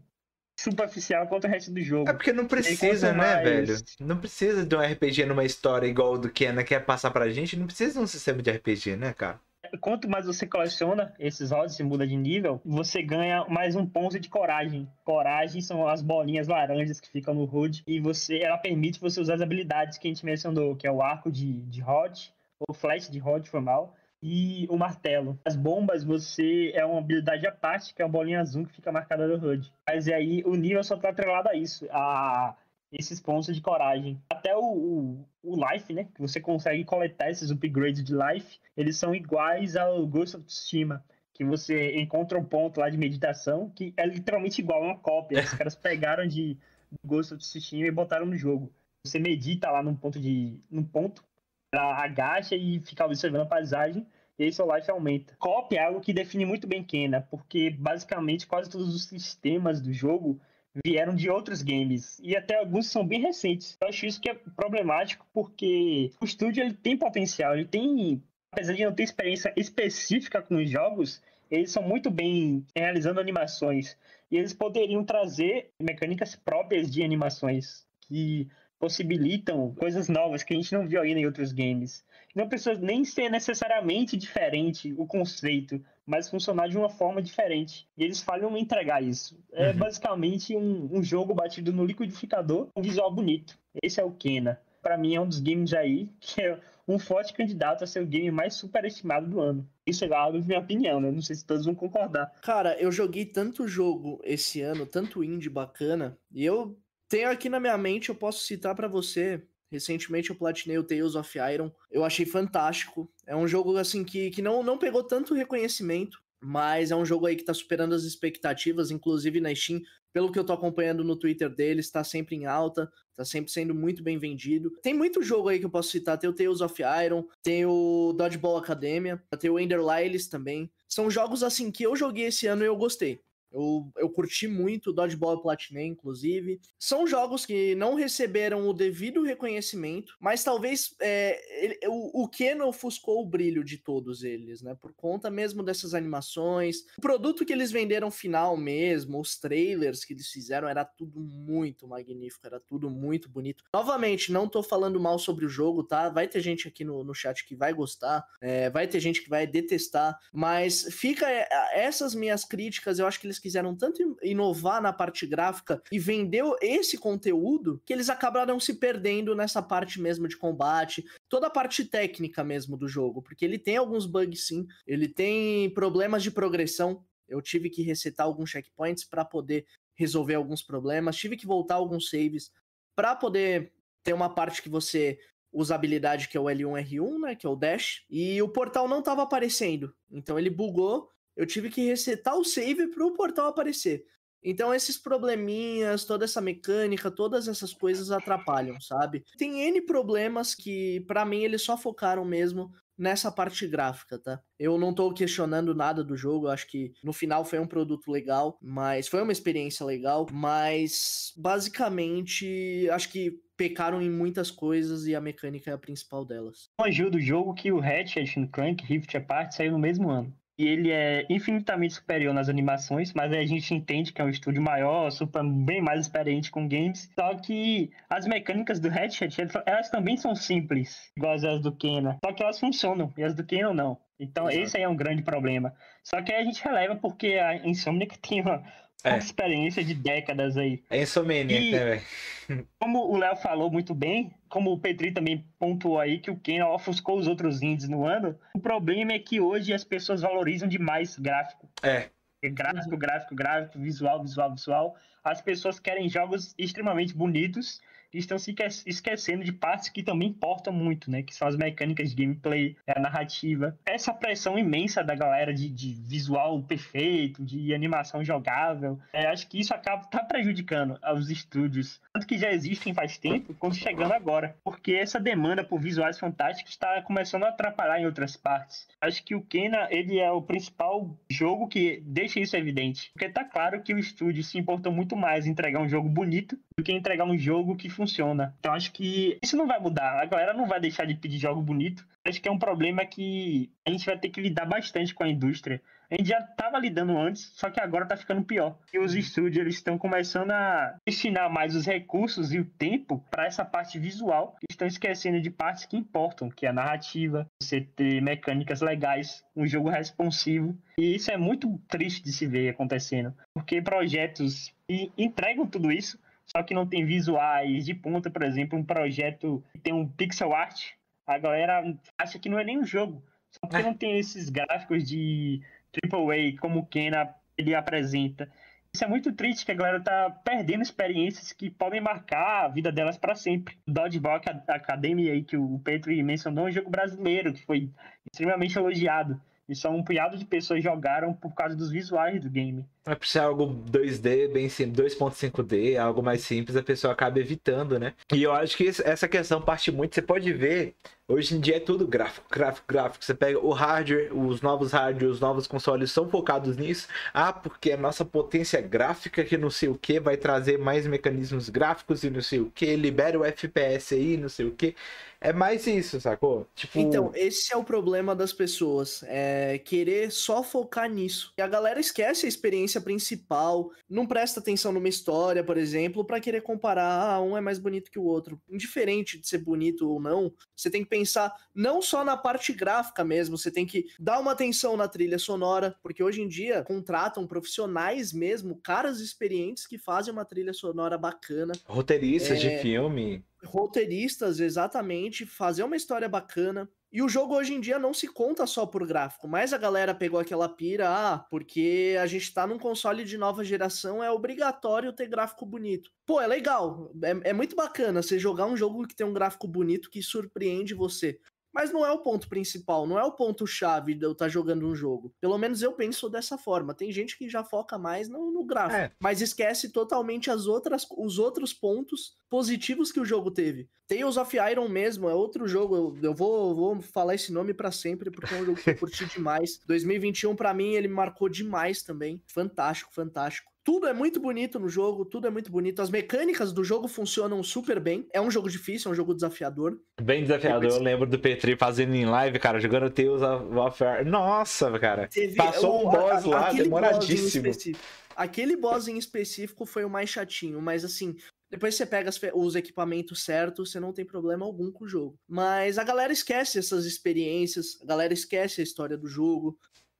superficial 0.59 1.27
quanto 1.27 1.45
o 1.45 1.49
resto 1.49 1.71
do 1.71 1.81
jogo. 1.81 2.09
É 2.09 2.13
porque 2.13 2.33
não 2.33 2.45
precisa, 2.47 3.11
né, 3.11 3.17
mais... 3.17 3.43
velho? 3.43 3.77
Não 3.99 4.17
precisa 4.17 4.65
de 4.65 4.75
um 4.75 4.79
RPG 4.81 5.25
numa 5.25 5.43
história 5.43 5.87
igual 5.87 6.17
do 6.17 6.29
que 6.29 6.45
Ana 6.45 6.63
quer 6.63 6.85
passar 6.85 7.11
pra 7.11 7.29
gente. 7.29 7.57
Não 7.57 7.65
precisa 7.65 7.93
de 7.93 7.99
um 7.99 8.07
sistema 8.07 8.41
de 8.41 8.51
RPG, 8.51 8.95
né, 8.95 9.13
cara? 9.13 9.39
Quanto 9.79 10.09
mais 10.09 10.25
você 10.25 10.45
coleciona 10.45 11.13
esses 11.17 11.51
rods 11.51 11.79
e 11.79 11.83
muda 11.83 12.05
de 12.05 12.17
nível, 12.17 12.59
você 12.65 13.01
ganha 13.01 13.45
mais 13.47 13.75
um 13.75 13.85
ponto 13.85 14.19
de 14.19 14.27
coragem. 14.27 14.87
Coragem 15.05 15.61
são 15.61 15.87
as 15.87 16.01
bolinhas 16.01 16.47
laranjas 16.47 16.99
que 16.99 17.09
ficam 17.09 17.33
no 17.33 17.43
HUD 17.43 17.83
e 17.87 17.99
você, 17.99 18.39
ela 18.39 18.57
permite 18.57 18.99
você 18.99 19.21
usar 19.21 19.35
as 19.35 19.41
habilidades 19.41 19.97
que 19.97 20.07
a 20.07 20.11
gente 20.11 20.25
mencionou, 20.25 20.75
que 20.75 20.85
é 20.85 20.91
o 20.91 21.01
arco 21.01 21.31
de, 21.31 21.61
de 21.63 21.79
rod, 21.79 22.19
ou 22.67 22.73
flash 22.73 23.09
de 23.09 23.19
rod 23.19 23.47
formal, 23.47 23.95
e 24.21 24.67
o 24.69 24.77
martelo. 24.77 25.39
As 25.43 25.55
bombas, 25.55 26.03
você 26.03 26.71
é 26.75 26.85
uma 26.85 26.99
habilidade 26.99 27.47
à 27.47 27.51
parte, 27.51 27.93
que 27.93 28.01
é 28.01 28.05
uma 28.05 28.11
bolinha 28.11 28.39
azul 28.39 28.65
que 28.65 28.75
fica 28.75 28.91
marcada 28.91 29.27
no 29.27 29.35
HUD. 29.35 29.71
Mas 29.87 30.07
aí 30.07 30.43
o 30.45 30.55
nível 30.55 30.83
só 30.83 30.95
tá 30.95 31.09
atrelado 31.09 31.49
a 31.49 31.55
isso, 31.55 31.87
a 31.91 32.55
esses 32.91 33.19
pontos 33.19 33.55
de 33.55 33.61
coragem. 33.61 34.21
Até 34.29 34.55
o, 34.55 34.61
o, 34.63 35.27
o 35.43 35.55
life, 35.71 35.91
né? 35.93 36.07
Que 36.13 36.21
você 36.21 36.39
consegue 36.39 36.83
coletar 36.85 37.29
esses 37.29 37.49
upgrades 37.49 38.03
de 38.03 38.13
life, 38.13 38.59
eles 38.77 38.97
são 38.97 39.15
iguais 39.15 39.75
ao 39.75 40.05
Ghost 40.05 40.37
of 40.37 40.45
Tsushima. 40.45 41.03
Que 41.33 41.45
você 41.45 41.99
encontra 41.99 42.37
um 42.37 42.43
ponto 42.43 42.79
lá 42.79 42.89
de 42.89 42.97
meditação 42.97 43.69
que 43.69 43.93
é 43.97 44.05
literalmente 44.05 44.61
igual 44.61 44.83
a 44.83 44.87
uma 44.87 44.99
cópia. 44.99 45.41
Os 45.41 45.53
caras 45.53 45.75
pegaram 45.75 46.27
de 46.27 46.57
Ghost 47.03 47.33
of 47.33 47.41
Tsushima 47.41 47.87
e 47.87 47.91
botaram 47.91 48.25
no 48.25 48.35
jogo. 48.35 48.71
Você 49.03 49.17
medita 49.17 49.71
lá 49.71 49.81
num 49.81 49.95
ponto 49.95 50.19
de. 50.19 50.59
num 50.69 50.83
ponto 50.83 51.23
ela 51.71 52.03
agacha 52.03 52.55
e 52.55 52.79
fica 52.81 53.05
observando 53.05 53.41
a 53.41 53.45
paisagem 53.45 54.05
e 54.37 54.43
aí 54.43 54.51
seu 54.51 54.73
life 54.73 54.89
aumenta. 54.89 55.35
Copy 55.39 55.75
é 55.75 55.85
algo 55.85 56.01
que 56.01 56.13
define 56.13 56.45
muito 56.45 56.67
bem 56.67 56.83
Kena, 56.83 57.21
porque 57.21 57.69
basicamente 57.69 58.47
quase 58.47 58.69
todos 58.69 58.93
os 58.93 59.05
sistemas 59.05 59.79
do 59.79 59.93
jogo 59.93 60.39
vieram 60.85 61.13
de 61.15 61.29
outros 61.29 61.61
games 61.61 62.19
e 62.23 62.35
até 62.35 62.57
alguns 62.57 62.87
são 62.87 63.05
bem 63.05 63.21
recentes. 63.21 63.77
Eu 63.81 63.87
acho 63.87 64.05
isso 64.05 64.19
que 64.19 64.29
é 64.29 64.33
problemático 64.33 65.25
porque 65.33 66.11
o 66.21 66.25
estúdio 66.25 66.63
ele 66.63 66.73
tem 66.73 66.97
potencial, 66.97 67.53
ele 67.53 67.65
tem, 67.65 68.21
apesar 68.51 68.73
de 68.73 68.83
não 68.83 68.93
ter 68.93 69.03
experiência 69.03 69.53
específica 69.55 70.41
com 70.41 70.55
os 70.55 70.69
jogos, 70.69 71.21
eles 71.49 71.71
são 71.71 71.83
muito 71.83 72.09
bem 72.09 72.65
realizando 72.75 73.19
animações 73.19 73.97
e 74.29 74.37
eles 74.37 74.53
poderiam 74.53 75.03
trazer 75.03 75.69
mecânicas 75.81 76.35
próprias 76.35 76.89
de 76.89 77.03
animações 77.03 77.85
que 77.99 78.49
possibilitam 78.81 79.75
coisas 79.75 80.09
novas 80.09 80.41
que 80.41 80.55
a 80.55 80.57
gente 80.57 80.73
não 80.73 80.87
viu 80.87 80.99
ainda 80.99 81.19
em 81.19 81.25
outros 81.27 81.51
games. 81.51 82.03
Não 82.33 82.49
precisa 82.49 82.73
nem 82.79 83.05
ser 83.05 83.29
necessariamente 83.29 84.17
diferente 84.17 84.91
o 84.97 85.05
conceito, 85.05 85.79
mas 86.03 86.29
funcionar 86.29 86.67
de 86.67 86.77
uma 86.77 86.89
forma 86.89 87.21
diferente. 87.21 87.87
E 87.95 88.03
eles 88.03 88.23
falham 88.23 88.57
em 88.57 88.61
entregar 88.61 89.03
isso. 89.03 89.39
É 89.51 89.69
uhum. 89.69 89.77
basicamente 89.77 90.55
um, 90.55 90.89
um, 90.97 91.03
jogo 91.03 91.35
batido 91.35 91.71
no 91.71 91.85
liquidificador 91.85 92.69
com 92.73 92.79
um 92.79 92.83
visual 92.83 93.13
bonito. 93.13 93.55
Esse 93.83 94.01
é 94.01 94.03
o 94.03 94.11
Kena. 94.11 94.59
Para 94.81 94.97
mim 94.97 95.13
é 95.13 95.21
um 95.21 95.27
dos 95.27 95.39
games 95.39 95.73
aí 95.73 96.09
que 96.19 96.41
é 96.41 96.59
um 96.87 96.97
forte 96.97 97.33
candidato 97.33 97.83
a 97.83 97.87
ser 97.87 98.01
o 98.01 98.07
game 98.07 98.31
mais 98.31 98.55
superestimado 98.55 99.29
do 99.29 99.39
ano. 99.39 99.69
Isso 99.85 100.03
é 100.03 100.07
a 100.11 100.31
minha 100.31 100.59
opinião, 100.59 100.99
né? 100.99 101.11
Não 101.11 101.21
sei 101.21 101.35
se 101.35 101.45
todos 101.45 101.65
vão 101.65 101.75
concordar. 101.75 102.31
Cara, 102.41 102.75
eu 102.79 102.91
joguei 102.91 103.25
tanto 103.25 103.67
jogo 103.67 104.19
esse 104.23 104.61
ano, 104.61 104.87
tanto 104.87 105.23
indie 105.23 105.49
bacana, 105.49 106.17
e 106.33 106.43
eu 106.43 106.75
tenho 107.11 107.29
aqui 107.29 107.49
na 107.49 107.59
minha 107.59 107.77
mente, 107.77 108.07
eu 108.07 108.15
posso 108.15 108.45
citar 108.45 108.73
para 108.73 108.87
você. 108.87 109.43
Recentemente 109.69 110.29
eu 110.29 110.35
platinei 110.35 110.77
o 110.77 110.83
Tales 110.83 111.13
of 111.13 111.37
Iron. 111.53 111.69
Eu 111.91 112.05
achei 112.05 112.25
fantástico. 112.25 113.11
É 113.27 113.35
um 113.35 113.45
jogo 113.45 113.75
assim 113.75 114.05
que, 114.05 114.31
que 114.31 114.41
não, 114.41 114.63
não 114.63 114.77
pegou 114.77 115.03
tanto 115.03 115.33
reconhecimento, 115.33 116.21
mas 116.39 116.89
é 116.89 116.95
um 116.95 117.05
jogo 117.05 117.25
aí 117.25 117.35
que 117.35 117.43
tá 117.43 117.53
superando 117.53 117.93
as 117.93 118.03
expectativas, 118.03 118.91
inclusive 118.91 119.41
na 119.41 119.53
Steam. 119.53 119.81
Pelo 120.13 120.31
que 120.31 120.39
eu 120.39 120.43
tô 120.45 120.53
acompanhando 120.53 121.03
no 121.03 121.17
Twitter 121.17 121.49
deles, 121.49 121.91
tá 121.91 122.01
sempre 122.01 122.37
em 122.37 122.45
alta, 122.45 122.89
tá 123.13 123.25
sempre 123.25 123.51
sendo 123.51 123.75
muito 123.75 124.01
bem 124.01 124.17
vendido. 124.17 124.71
Tem 124.81 124.93
muito 124.93 125.21
jogo 125.21 125.49
aí 125.49 125.59
que 125.59 125.65
eu 125.65 125.69
posso 125.69 125.89
citar, 125.89 126.17
tem 126.17 126.29
o 126.29 126.33
Tales 126.33 126.61
of 126.61 126.81
Iron, 127.05 127.25
tem 127.43 127.65
o 127.65 128.13
Dodgeball 128.13 128.57
Academia, 128.57 129.21
tem 129.37 129.49
o 129.49 129.59
Ender 129.59 129.81
Lyles 129.81 130.29
também. 130.29 130.71
São 130.87 131.11
jogos 131.11 131.43
assim 131.43 131.71
que 131.71 131.83
eu 131.83 131.93
joguei 131.93 132.27
esse 132.27 132.47
ano 132.47 132.63
e 132.63 132.67
eu 132.67 132.75
gostei. 132.75 133.21
Eu, 133.51 133.91
eu 133.97 134.09
curti 134.09 134.47
muito 134.47 134.93
Dodgeball 134.93 135.41
Platinum, 135.41 135.81
inclusive. 135.81 136.59
São 136.79 137.05
jogos 137.05 137.45
que 137.45 137.75
não 137.75 137.95
receberam 137.95 138.67
o 138.67 138.73
devido 138.73 139.23
reconhecimento, 139.23 140.15
mas 140.19 140.43
talvez 140.43 140.95
é, 141.01 141.63
ele, 141.63 141.79
o, 141.87 142.23
o 142.23 142.27
Ken 142.27 142.61
ofuscou 142.61 143.21
o 143.21 143.25
brilho 143.25 143.63
de 143.63 143.77
todos 143.77 144.23
eles, 144.23 144.61
né? 144.61 144.75
Por 144.75 144.93
conta 144.93 145.29
mesmo 145.29 145.63
dessas 145.63 145.93
animações. 145.93 146.85
O 146.97 147.01
produto 147.01 147.45
que 147.45 147.53
eles 147.53 147.71
venderam 147.71 148.09
final 148.09 148.55
mesmo, 148.55 149.19
os 149.19 149.37
trailers 149.37 150.05
que 150.05 150.13
eles 150.13 150.27
fizeram, 150.27 150.67
era 150.67 150.85
tudo 150.85 151.19
muito 151.19 151.87
magnífico, 151.87 152.45
era 152.47 152.59
tudo 152.59 152.89
muito 152.89 153.29
bonito. 153.29 153.63
Novamente, 153.73 154.31
não 154.31 154.47
tô 154.47 154.63
falando 154.63 154.99
mal 154.99 155.19
sobre 155.19 155.45
o 155.45 155.49
jogo, 155.49 155.83
tá? 155.83 156.09
Vai 156.09 156.27
ter 156.27 156.39
gente 156.39 156.67
aqui 156.67 156.83
no, 156.83 157.03
no 157.03 157.13
chat 157.13 157.45
que 157.45 157.55
vai 157.55 157.73
gostar, 157.73 158.25
é, 158.39 158.69
vai 158.69 158.87
ter 158.87 158.99
gente 158.99 159.21
que 159.21 159.29
vai 159.29 159.45
detestar, 159.45 160.17
mas 160.31 160.87
fica 160.91 161.29
é, 161.29 161.47
essas 161.73 162.15
minhas 162.15 162.45
críticas, 162.45 162.99
eu 162.99 163.07
acho 163.07 163.19
que 163.19 163.27
eles 163.27 163.39
quiseram 163.41 163.75
tanto 163.75 164.17
inovar 164.21 164.81
na 164.81 164.93
parte 164.93 165.25
gráfica 165.25 165.81
e 165.91 165.99
vendeu 165.99 166.55
esse 166.61 166.97
conteúdo 166.97 167.81
que 167.85 167.91
eles 167.91 168.09
acabaram 168.09 168.59
se 168.59 168.75
perdendo 168.75 169.35
nessa 169.35 169.61
parte 169.61 169.99
mesmo 169.99 170.27
de 170.27 170.37
combate, 170.37 171.03
toda 171.27 171.47
a 171.47 171.49
parte 171.49 171.83
técnica 171.85 172.43
mesmo 172.43 172.77
do 172.77 172.87
jogo, 172.87 173.21
porque 173.21 173.43
ele 173.43 173.57
tem 173.57 173.77
alguns 173.77 174.05
bugs 174.05 174.47
sim, 174.47 174.65
ele 174.85 175.07
tem 175.07 175.69
problemas 175.73 176.23
de 176.23 176.31
progressão. 176.31 177.03
Eu 177.27 177.41
tive 177.41 177.69
que 177.69 177.81
resetar 177.81 178.25
alguns 178.25 178.49
checkpoints 178.49 179.03
para 179.03 179.25
poder 179.25 179.65
resolver 179.95 180.35
alguns 180.35 180.61
problemas, 180.61 181.15
tive 181.15 181.37
que 181.37 181.45
voltar 181.45 181.75
alguns 181.75 182.09
saves 182.09 182.51
para 182.95 183.15
poder 183.15 183.73
ter 184.03 184.13
uma 184.13 184.33
parte 184.33 184.61
que 184.61 184.69
você 184.69 185.19
usa 185.51 185.75
habilidade 185.75 186.29
que 186.29 186.37
é 186.37 186.39
o 186.39 186.45
L1R1, 186.45 187.19
né, 187.19 187.35
que 187.35 187.45
é 187.45 187.49
o 187.49 187.55
dash, 187.55 188.03
e 188.09 188.41
o 188.41 188.49
portal 188.49 188.87
não 188.87 188.99
estava 188.99 189.21
aparecendo. 189.23 189.93
Então 190.09 190.39
ele 190.39 190.49
bugou, 190.49 191.09
eu 191.41 191.47
tive 191.47 191.71
que 191.71 191.87
resetar 191.87 192.37
o 192.37 192.45
save 192.45 192.85
para 192.89 193.03
o 193.03 193.13
portal 193.13 193.47
aparecer. 193.47 194.05
Então 194.43 194.71
esses 194.71 194.95
probleminhas, 194.95 196.05
toda 196.05 196.23
essa 196.23 196.39
mecânica, 196.39 197.09
todas 197.09 197.47
essas 197.47 197.73
coisas 197.73 198.11
atrapalham, 198.11 198.79
sabe? 198.79 199.23
Tem 199.39 199.67
N 199.67 199.81
problemas 199.81 200.53
que 200.53 200.99
para 201.07 201.25
mim 201.25 201.43
eles 201.43 201.63
só 201.63 201.75
focaram 201.75 202.23
mesmo 202.23 202.69
nessa 202.95 203.31
parte 203.31 203.67
gráfica, 203.67 204.19
tá? 204.19 204.39
Eu 204.59 204.77
não 204.77 204.93
tô 204.93 205.11
questionando 205.11 205.73
nada 205.73 206.03
do 206.03 206.15
jogo, 206.15 206.47
acho 206.47 206.67
que 206.67 206.93
no 207.03 207.11
final 207.11 207.43
foi 207.43 207.57
um 207.57 207.65
produto 207.65 208.11
legal, 208.11 208.59
mas 208.61 209.07
foi 209.07 209.23
uma 209.23 209.31
experiência 209.31 209.83
legal, 209.83 210.27
mas 210.31 211.33
basicamente 211.35 212.87
acho 212.91 213.09
que 213.09 213.39
pecaram 213.57 213.99
em 213.99 214.11
muitas 214.11 214.51
coisas 214.51 215.07
e 215.07 215.15
a 215.15 215.21
mecânica 215.21 215.71
é 215.71 215.73
a 215.73 215.79
principal 215.79 216.23
delas. 216.23 216.69
Um 216.79 216.83
ajuda 216.83 217.11
do 217.11 217.19
jogo 217.19 217.55
que 217.55 217.71
o 217.71 217.79
Ratchet 217.79 218.47
Clank 218.51 218.85
Rift 218.85 219.17
Apart 219.17 219.53
saiu 219.53 219.71
no 219.71 219.79
mesmo 219.79 220.11
ano 220.11 220.31
e 220.61 220.67
ele 220.67 220.91
é 220.91 221.25
infinitamente 221.27 221.95
superior 221.95 222.35
nas 222.35 222.47
animações, 222.47 223.11
mas 223.13 223.33
a 223.33 223.43
gente 223.43 223.73
entende 223.73 224.13
que 224.13 224.21
é 224.21 224.23
um 224.23 224.29
estúdio 224.29 224.61
maior, 224.61 225.09
super, 225.09 225.43
bem 225.43 225.81
mais 225.81 226.01
experiente 226.01 226.51
com 226.51 226.67
games. 226.67 227.09
Só 227.19 227.33
que 227.33 227.89
as 228.07 228.27
mecânicas 228.27 228.79
do 228.79 228.87
Ratchet, 228.87 229.35
elas 229.65 229.89
também 229.89 230.17
são 230.17 230.35
simples, 230.35 231.11
igual 231.17 231.33
as 231.33 231.61
do 231.61 231.71
Kena. 231.75 232.19
Só 232.23 232.31
que 232.31 232.43
elas 232.43 232.59
funcionam, 232.59 233.11
e 233.17 233.23
as 233.23 233.33
do 233.33 233.43
Kena 233.43 233.73
não. 233.73 233.97
Então 234.19 234.47
Exato. 234.47 234.63
esse 234.63 234.77
aí 234.77 234.83
é 234.83 234.87
um 234.87 234.95
grande 234.95 235.23
problema. 235.23 235.73
Só 236.03 236.21
que 236.21 236.31
a 236.31 236.43
gente 236.43 236.63
releva 236.63 236.95
porque 236.95 237.39
a 237.39 237.55
Insomniac 237.67 238.17
tem 238.21 238.41
uma, 238.41 238.61
é. 239.03 239.17
experiência 239.17 239.83
de 239.83 239.93
décadas 239.93 240.57
aí. 240.57 240.83
É 240.89 241.01
insomnia, 241.01 241.41
e, 241.41 241.71
né, 241.71 241.83
velho? 241.85 242.67
Como 242.79 243.11
o 243.11 243.17
Léo 243.17 243.35
falou 243.37 243.71
muito 243.71 243.93
bem, 243.93 244.33
como 244.49 244.71
o 244.71 244.79
Petri 244.79 245.11
também 245.11 245.45
pontuou 245.57 245.99
aí 245.99 246.19
que 246.19 246.29
o 246.29 246.35
Ken 246.35 246.63
ofuscou 246.63 247.17
os 247.17 247.27
outros 247.27 247.61
indies 247.61 247.87
no 247.87 248.05
ano, 248.05 248.37
o 248.53 248.59
problema 248.59 249.13
é 249.13 249.19
que 249.19 249.39
hoje 249.39 249.73
as 249.73 249.83
pessoas 249.83 250.21
valorizam 250.21 250.67
demais 250.67 251.17
gráfico. 251.17 251.69
É. 251.81 252.09
Gráfico, 252.43 252.97
gráfico, 252.97 253.35
gráfico, 253.35 253.79
visual, 253.79 254.21
visual, 254.21 254.51
visual. 254.53 254.95
As 255.23 255.41
pessoas 255.41 255.79
querem 255.79 256.09
jogos 256.09 256.53
extremamente 256.57 257.15
bonitos 257.15 257.79
estão 258.13 258.37
se 258.37 258.53
esquecendo 258.85 259.43
de 259.43 259.51
partes 259.51 259.89
que 259.89 260.03
também 260.03 260.29
importam 260.29 260.73
muito, 260.73 261.09
né? 261.09 261.21
Que 261.23 261.33
são 261.33 261.47
as 261.47 261.55
mecânicas 261.55 262.13
de 262.13 262.23
gameplay, 262.23 262.75
a 262.87 262.99
narrativa. 262.99 263.77
Essa 263.85 264.13
pressão 264.13 264.57
imensa 264.57 265.03
da 265.03 265.15
galera 265.15 265.53
de, 265.53 265.69
de 265.69 265.93
visual 265.93 266.61
perfeito, 266.63 267.43
de 267.43 267.73
animação 267.73 268.23
jogável, 268.23 268.99
é, 269.13 269.27
acho 269.27 269.47
que 269.47 269.59
isso 269.59 269.73
acaba 269.73 270.03
tá 270.05 270.23
prejudicando 270.23 270.97
aos 271.01 271.29
estúdios. 271.29 272.01
Tanto 272.13 272.27
que 272.27 272.37
já 272.37 272.51
existem 272.51 272.93
faz 272.93 273.17
tempo, 273.17 273.53
quando 273.55 273.75
chegando 273.75 274.13
agora. 274.13 274.55
Porque 274.63 274.93
essa 274.93 275.19
demanda 275.19 275.63
por 275.63 275.79
visuais 275.79 276.19
fantásticos 276.19 276.73
está 276.73 277.01
começando 277.01 277.43
a 277.43 277.49
atrapalhar 277.49 277.99
em 277.99 278.05
outras 278.05 278.35
partes. 278.35 278.87
Acho 278.99 279.23
que 279.23 279.35
o 279.35 279.41
Kena, 279.41 279.87
ele 279.89 280.19
é 280.19 280.31
o 280.31 280.41
principal 280.41 281.17
jogo 281.29 281.67
que 281.67 282.01
deixa 282.05 282.39
isso 282.39 282.55
evidente. 282.55 283.11
Porque 283.13 283.29
tá 283.29 283.43
claro 283.43 283.81
que 283.81 283.93
o 283.93 283.99
estúdio 283.99 284.43
se 284.43 284.57
importou 284.57 284.91
muito 284.91 285.15
mais 285.15 285.45
em 285.45 285.51
entregar 285.51 285.79
um 285.81 285.89
jogo 285.89 286.09
bonito 286.09 286.57
do 286.77 286.83
que 286.83 286.91
entregar 286.91 287.25
um 287.25 287.37
jogo 287.37 287.75
que 287.75 287.89
funciona. 287.89 288.55
Então 288.59 288.73
acho 288.73 288.91
que 288.91 289.37
isso 289.43 289.57
não 289.57 289.67
vai 289.67 289.79
mudar. 289.79 290.21
A 290.21 290.25
galera 290.25 290.53
não 290.53 290.67
vai 290.67 290.79
deixar 290.79 291.05
de 291.05 291.15
pedir 291.15 291.37
jogo 291.37 291.61
bonito. 291.61 292.05
Acho 292.25 292.41
que 292.41 292.47
é 292.47 292.51
um 292.51 292.59
problema 292.59 293.05
que 293.05 293.71
a 293.85 293.91
gente 293.91 294.05
vai 294.05 294.17
ter 294.17 294.29
que 294.29 294.41
lidar 294.41 294.65
bastante 294.65 295.13
com 295.13 295.23
a 295.23 295.29
indústria. 295.29 295.81
A 296.11 296.15
gente 296.15 296.27
já 296.27 296.39
estava 296.39 296.77
lidando 296.77 297.17
antes, 297.17 297.53
só 297.55 297.69
que 297.69 297.79
agora 297.79 298.03
está 298.03 298.17
ficando 298.17 298.43
pior. 298.43 298.77
E 298.93 298.99
os 298.99 299.15
estúdios 299.15 299.65
estão 299.73 299.97
começando 299.97 300.51
a 300.51 300.97
destinar 301.07 301.49
mais 301.49 301.73
os 301.73 301.85
recursos 301.85 302.51
e 302.51 302.59
o 302.59 302.65
tempo 302.65 303.23
para 303.31 303.45
essa 303.45 303.63
parte 303.63 303.97
visual, 303.97 304.57
estão 304.69 304.85
esquecendo 304.85 305.39
de 305.39 305.49
partes 305.49 305.85
que 305.85 305.95
importam, 305.95 306.49
que 306.49 306.65
é 306.65 306.69
a 306.69 306.73
narrativa, 306.73 307.47
você 307.61 307.79
ter 307.79 308.21
mecânicas 308.21 308.81
legais, 308.81 309.41
um 309.55 309.65
jogo 309.65 309.89
responsivo. 309.89 310.77
E 310.97 311.15
isso 311.15 311.31
é 311.31 311.37
muito 311.37 311.79
triste 311.87 312.21
de 312.21 312.33
se 312.33 312.45
ver 312.45 312.69
acontecendo, 312.69 313.33
porque 313.53 313.81
projetos 313.81 314.75
entregam 315.17 315.65
tudo 315.65 315.93
isso, 315.93 316.19
só 316.55 316.63
que 316.63 316.73
não 316.73 316.85
tem 316.85 317.05
visuais 317.05 317.85
de 317.85 317.93
ponta, 317.93 318.29
por 318.29 318.43
exemplo, 318.43 318.77
um 318.77 318.83
projeto 318.83 319.63
que 319.71 319.79
tem 319.79 319.93
um 319.93 320.07
pixel 320.07 320.53
art, 320.53 320.91
a 321.25 321.37
galera 321.37 321.81
acha 322.17 322.37
que 322.37 322.49
não 322.49 322.59
é 322.59 322.63
nem 322.63 322.79
um 322.79 322.85
jogo. 322.85 323.23
Só 323.51 323.59
porque 323.61 323.77
é. 323.77 323.83
não 323.83 323.93
tem 323.93 324.17
esses 324.17 324.49
gráficos 324.49 325.07
de 325.07 325.61
AAA 325.93 326.59
como 326.59 326.79
o 326.79 326.85
Kena 326.85 327.33
ele 327.57 327.75
apresenta. 327.75 328.49
Isso 328.93 329.05
é 329.05 329.07
muito 329.07 329.31
triste 329.31 329.65
que 329.65 329.71
a 329.71 329.75
galera 329.75 330.01
tá 330.01 330.29
perdendo 330.43 330.81
experiências 330.81 331.53
que 331.53 331.69
podem 331.69 332.01
marcar 332.01 332.65
a 332.65 332.67
vida 332.67 332.91
delas 332.91 333.17
para 333.17 333.35
sempre. 333.35 333.77
Dodgeball 333.87 334.41
Academy 334.67 335.29
aí 335.29 335.43
que 335.43 335.55
o 335.55 335.79
Petri 335.79 336.21
mencionou 336.21 336.67
é 336.67 336.69
um 336.69 336.73
jogo 336.73 336.89
brasileiro 336.89 337.53
que 337.53 337.65
foi 337.65 337.89
extremamente 338.25 338.77
elogiado. 338.77 339.41
E 339.69 339.75
só 339.75 339.89
um 339.89 340.03
punhado 340.03 340.37
de 340.37 340.43
pessoas 340.43 340.83
jogaram 340.83 341.33
por 341.33 341.53
causa 341.53 341.73
dos 341.73 341.89
visuais 341.89 342.41
do 342.41 342.49
game. 342.49 342.85
É 343.03 343.15
por 343.15 343.25
ser 343.25 343.39
algo 343.39 343.65
2D, 343.65 344.51
bem 344.51 344.69
simples, 344.69 345.15
2.5D, 345.15 345.97
algo 345.97 346.21
mais 346.21 346.41
simples, 346.41 346.77
a 346.77 346.83
pessoa 346.83 347.13
acaba 347.13 347.39
evitando, 347.39 347.97
né? 347.97 348.13
E 348.31 348.43
eu 348.43 348.51
acho 348.51 348.77
que 348.77 348.87
essa 348.87 349.27
questão 349.27 349.59
parte 349.59 349.91
muito. 349.91 350.13
Você 350.13 350.21
pode 350.21 350.53
ver, 350.53 350.93
hoje 351.27 351.55
em 351.55 351.59
dia 351.59 351.77
é 351.77 351.79
tudo 351.79 352.05
gráfico, 352.05 352.45
gráfico, 352.51 352.85
gráfico. 352.87 353.25
Você 353.25 353.33
pega 353.33 353.57
o 353.57 353.71
hardware, 353.71 354.31
os 354.37 354.61
novos 354.61 354.91
hardware, 354.91 355.31
os 355.31 355.39
novos 355.39 355.65
consoles 355.65 356.11
são 356.11 356.29
focados 356.29 356.77
nisso. 356.77 357.07
Ah, 357.33 357.51
porque 357.51 357.91
a 357.91 357.97
nossa 357.97 358.23
potência 358.23 358.79
gráfica, 358.81 359.43
que 359.43 359.57
não 359.57 359.71
sei 359.71 359.89
o 359.89 359.95
que, 359.95 360.19
vai 360.19 360.37
trazer 360.37 360.77
mais 360.77 361.07
mecanismos 361.07 361.69
gráficos 361.69 362.23
e 362.23 362.29
não 362.29 362.41
sei 362.41 362.59
o 362.59 362.69
que, 362.69 362.95
libera 362.95 363.39
o 363.39 363.43
FPS 363.43 364.13
aí, 364.13 364.37
não 364.37 364.49
sei 364.49 364.67
o 364.67 364.71
que. 364.71 364.95
É 365.43 365.51
mais 365.51 365.87
isso, 365.87 366.21
sacou? 366.21 366.67
Tipo... 366.75 366.99
Então, 366.99 367.31
esse 367.33 367.73
é 367.73 367.75
o 367.75 367.83
problema 367.83 368.35
das 368.35 368.53
pessoas. 368.53 369.23
É 369.25 369.79
querer 369.79 370.31
só 370.31 370.61
focar 370.61 371.09
nisso. 371.09 371.51
E 371.57 371.63
a 371.63 371.67
galera 371.67 371.99
esquece 371.99 372.45
a 372.45 372.49
experiência 372.49 372.90
principal, 372.99 373.89
não 374.09 374.25
presta 374.25 374.59
atenção 374.59 374.91
numa 374.91 375.07
história, 375.07 375.63
por 375.63 375.77
exemplo, 375.77 376.25
para 376.25 376.39
querer 376.39 376.61
comparar, 376.61 377.35
ah, 377.35 377.41
um 377.41 377.55
é 377.55 377.61
mais 377.61 377.79
bonito 377.79 378.11
que 378.11 378.19
o 378.19 378.23
outro. 378.23 378.59
Indiferente 378.69 379.39
de 379.39 379.47
ser 379.47 379.59
bonito 379.59 380.09
ou 380.09 380.19
não, 380.19 380.51
você 380.75 380.89
tem 380.89 381.03
que 381.03 381.09
pensar 381.09 381.53
não 381.73 382.01
só 382.01 382.25
na 382.25 382.35
parte 382.35 382.73
gráfica 382.73 383.23
mesmo, 383.23 383.57
você 383.57 383.71
tem 383.71 383.85
que 383.85 384.07
dar 384.19 384.39
uma 384.39 384.51
atenção 384.51 384.97
na 384.97 385.07
trilha 385.07 385.37
sonora, 385.37 385.95
porque 386.01 386.23
hoje 386.23 386.41
em 386.41 386.47
dia 386.47 386.83
contratam 386.83 387.47
profissionais 387.47 388.33
mesmo, 388.33 388.81
caras 388.83 389.19
experientes 389.19 389.85
que 389.85 389.97
fazem 389.97 390.33
uma 390.33 390.43
trilha 390.43 390.73
sonora 390.73 391.17
bacana. 391.17 391.73
Roteiristas 391.85 392.57
é... 392.63 392.69
de 392.69 392.81
filme 392.81 393.45
roteiristas, 393.63 394.59
exatamente, 394.59 395.45
fazer 395.45 395.83
uma 395.83 395.95
história 395.95 396.27
bacana. 396.27 396.89
E 397.13 397.21
o 397.21 397.27
jogo 397.27 397.55
hoje 397.55 397.73
em 397.73 397.81
dia 397.81 397.99
não 397.99 398.13
se 398.13 398.25
conta 398.25 398.65
só 398.65 398.85
por 398.85 399.05
gráfico, 399.05 399.45
mas 399.45 399.73
a 399.73 399.77
galera 399.77 400.15
pegou 400.15 400.39
aquela 400.39 400.69
pira, 400.69 401.09
ah, 401.09 401.39
porque 401.49 402.15
a 402.17 402.25
gente 402.25 402.53
tá 402.53 402.65
num 402.65 402.79
console 402.79 403.25
de 403.25 403.37
nova 403.37 403.65
geração, 403.65 404.23
é 404.23 404.31
obrigatório 404.31 405.11
ter 405.11 405.27
gráfico 405.27 405.65
bonito. 405.65 406.09
Pô, 406.25 406.39
é 406.39 406.47
legal, 406.47 407.11
é, 407.21 407.49
é 407.49 407.53
muito 407.53 407.75
bacana 407.75 408.21
você 408.21 408.39
jogar 408.39 408.65
um 408.65 408.77
jogo 408.77 409.05
que 409.05 409.15
tem 409.15 409.27
um 409.27 409.33
gráfico 409.33 409.67
bonito 409.67 410.09
que 410.09 410.23
surpreende 410.23 410.93
você. 410.93 411.37
Mas 411.73 411.91
não 411.91 412.05
é 412.05 412.11
o 412.11 412.19
ponto 412.19 412.49
principal, 412.49 413.07
não 413.07 413.17
é 413.17 413.23
o 413.23 413.31
ponto-chave 413.31 414.13
de 414.13 414.25
eu 414.25 414.33
estar 414.33 414.45
tá 414.45 414.49
jogando 414.49 414.87
um 414.87 414.95
jogo. 414.95 415.33
Pelo 415.39 415.57
menos 415.57 415.81
eu 415.81 415.93
penso 415.93 416.29
dessa 416.29 416.57
forma. 416.57 416.93
Tem 416.93 417.11
gente 417.11 417.37
que 417.37 417.49
já 417.49 417.63
foca 417.63 417.97
mais 417.97 418.27
no, 418.27 418.51
no 418.51 418.65
gráfico, 418.65 419.01
é. 419.01 419.11
mas 419.19 419.41
esquece 419.41 419.89
totalmente 419.89 420.51
as 420.51 420.67
outras, 420.67 421.05
os 421.17 421.39
outros 421.39 421.73
pontos 421.73 422.35
positivos 422.49 423.11
que 423.11 423.19
o 423.19 423.25
jogo 423.25 423.49
teve. 423.49 423.89
Tales 424.07 424.35
of 424.35 424.57
Iron 424.57 424.89
mesmo 424.89 425.29
é 425.29 425.33
outro 425.33 425.65
jogo, 425.65 425.95
eu, 425.95 426.17
eu 426.21 426.33
vou, 426.33 426.75
vou 426.75 427.01
falar 427.01 427.35
esse 427.35 427.53
nome 427.53 427.73
para 427.73 427.91
sempre, 427.91 428.29
porque 428.29 428.53
é 428.53 428.57
um 428.61 428.65
jogo 428.65 428.81
que 428.81 428.89
eu 428.89 428.97
curti 428.97 429.25
demais. 429.33 429.79
2021, 429.87 430.53
para 430.53 430.73
mim, 430.73 430.93
ele 430.95 431.07
marcou 431.07 431.47
demais 431.47 432.03
também. 432.03 432.43
Fantástico, 432.47 433.13
fantástico. 433.13 433.70
Tudo 433.83 434.07
é 434.07 434.13
muito 434.13 434.39
bonito 434.39 434.79
no 434.79 434.87
jogo, 434.87 435.25
tudo 435.25 435.47
é 435.47 435.49
muito 435.49 435.71
bonito. 435.71 436.01
As 436.01 436.09
mecânicas 436.09 436.71
do 436.71 436.83
jogo 436.83 437.07
funcionam 437.07 437.63
super 437.63 437.99
bem. 437.99 438.27
É 438.31 438.39
um 438.39 438.51
jogo 438.51 438.69
difícil, 438.69 439.09
é 439.09 439.11
um 439.11 439.15
jogo 439.15 439.33
desafiador. 439.33 439.99
Bem 440.21 440.43
desafiador. 440.43 440.91
Eu 440.91 441.01
lembro 441.01 441.27
do 441.27 441.39
Petri 441.39 441.75
fazendo 441.75 442.13
em 442.13 442.25
live, 442.25 442.59
cara, 442.59 442.79
jogando 442.79 443.09
Tales 443.09 443.41
of 443.41 444.03
War. 444.03 444.25
Nossa, 444.25 444.99
cara. 444.99 445.27
Teve 445.27 445.55
Passou 445.55 446.05
o, 446.05 446.07
um 446.07 446.11
boss 446.11 446.45
lá, 446.45 446.71
demoradíssimo. 446.71 447.65
Boss 447.65 447.91
aquele 448.35 448.75
boss 448.75 449.07
em 449.07 449.17
específico 449.17 449.85
foi 449.85 450.03
o 450.03 450.09
mais 450.09 450.29
chatinho, 450.29 450.81
mas 450.81 451.03
assim, 451.03 451.35
depois 451.69 451.95
você 451.95 452.05
pega 452.05 452.29
os 452.53 452.75
equipamentos 452.75 453.43
certos, 453.43 453.91
você 453.91 453.99
não 453.99 454.13
tem 454.13 454.25
problema 454.25 454.65
algum 454.65 454.91
com 454.91 455.05
o 455.05 455.07
jogo. 455.07 455.39
Mas 455.47 455.97
a 455.97 456.03
galera 456.03 456.33
esquece 456.33 456.79
essas 456.79 457.05
experiências, 457.05 457.97
a 458.01 458.05
galera 458.05 458.33
esquece 458.33 458.81
a 458.81 458.83
história 458.83 459.17
do 459.17 459.27
jogo 459.27 459.77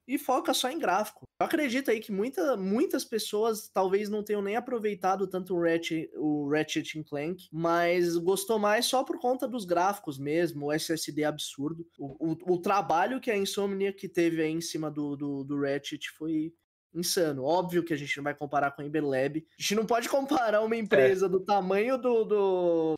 e 0.07 0.17
foca 0.17 0.53
só 0.53 0.69
em 0.69 0.79
gráfico. 0.79 1.25
Eu 1.39 1.45
acredito 1.45 1.91
aí 1.91 1.99
que 1.99 2.11
muita, 2.11 2.57
muitas 2.57 3.05
pessoas 3.05 3.69
talvez 3.73 4.09
não 4.09 4.23
tenham 4.23 4.41
nem 4.41 4.55
aproveitado 4.55 5.27
tanto 5.27 5.55
o 5.55 5.61
Ratchet, 5.61 6.09
o 6.15 6.49
Ratchet 6.49 7.03
Clank, 7.03 7.47
mas 7.51 8.17
gostou 8.17 8.59
mais 8.59 8.85
só 8.85 9.03
por 9.03 9.19
conta 9.19 9.47
dos 9.47 9.65
gráficos 9.65 10.17
mesmo, 10.17 10.67
o 10.67 10.71
SSD 10.71 11.23
absurdo. 11.23 11.85
O, 11.97 12.31
o, 12.31 12.55
o 12.55 12.61
trabalho 12.61 13.19
que 13.19 13.31
a 13.31 13.37
Insomnia 13.37 13.93
que 13.93 14.09
teve 14.09 14.41
aí 14.41 14.51
em 14.51 14.61
cima 14.61 14.89
do, 14.89 15.15
do, 15.15 15.43
do 15.43 15.59
Ratchet 15.59 16.09
foi 16.17 16.53
insano. 16.93 17.43
Óbvio 17.43 17.83
que 17.83 17.93
a 17.93 17.97
gente 17.97 18.15
não 18.17 18.23
vai 18.23 18.33
comparar 18.33 18.71
com 18.71 18.81
a 18.81 18.85
Ember 18.85 19.05
Lab. 19.05 19.45
A 19.57 19.61
gente 19.61 19.75
não 19.75 19.85
pode 19.85 20.09
comparar 20.09 20.61
uma 20.61 20.75
empresa 20.75 21.25
é. 21.25 21.29
do 21.29 21.39
tamanho 21.39 21.97
do, 21.97 22.23
do 22.23 22.95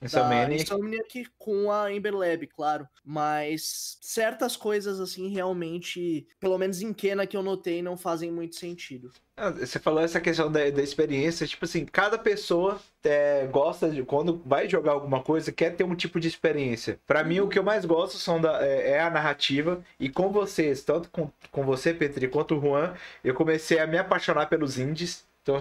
Insomniac. 0.56 1.28
com 1.38 1.72
a 1.72 1.92
Ember 1.92 2.16
Lab, 2.16 2.48
claro. 2.48 2.88
Mas 3.04 3.98
certas 4.02 4.56
coisas, 4.56 5.00
assim, 5.00 5.30
realmente, 5.30 6.28
pelo 6.40 6.58
menos 6.58 6.82
em 6.82 6.94
Kena 6.94 7.28
que 7.28 7.38
eu 7.38 7.44
notei, 7.44 7.82
não 7.82 7.98
fazem 7.98 8.32
muito 8.32 8.56
sentido. 8.56 9.12
Ah, 9.36 9.50
você 9.50 9.80
falou 9.80 10.04
essa 10.04 10.22
questão 10.22 10.52
da, 10.52 10.70
da 10.70 10.82
experiência, 10.82 11.48
tipo 11.48 11.66
assim, 11.66 11.86
cada 11.86 12.20
pessoa 12.20 12.80
é, 13.04 13.48
gosta 13.48 13.90
de, 13.90 14.04
quando 14.04 14.40
vai 14.46 14.70
jogar 14.70 14.92
alguma 14.92 15.24
coisa, 15.24 15.52
quer 15.52 15.76
ter 15.76 15.84
um 15.84 15.96
tipo 15.96 16.20
de 16.20 16.28
experiência. 16.28 17.00
Para 17.08 17.24
mim, 17.24 17.40
o 17.40 17.48
que 17.50 17.58
eu 17.58 17.64
mais 17.64 17.84
gosto 17.84 18.18
são 18.20 18.40
da, 18.40 18.64
é, 18.64 18.92
é, 18.92 19.00
a 19.02 19.10
narrativa, 19.10 19.84
e 20.00 20.08
com 20.08 20.32
vocês, 20.32 20.84
tanto 20.84 21.10
com, 21.10 21.32
com 21.52 21.64
você, 21.64 21.94
Petri, 21.96 22.28
quanto 22.28 22.56
o 22.56 22.62
Juan, 22.62 22.94
eu 23.24 23.34
comecei 23.34 23.80
a 23.80 23.88
me 23.88 23.98
apaixonar 23.98 24.48
pelos 24.48 24.78
indies. 24.78 25.26
Que 25.44 25.52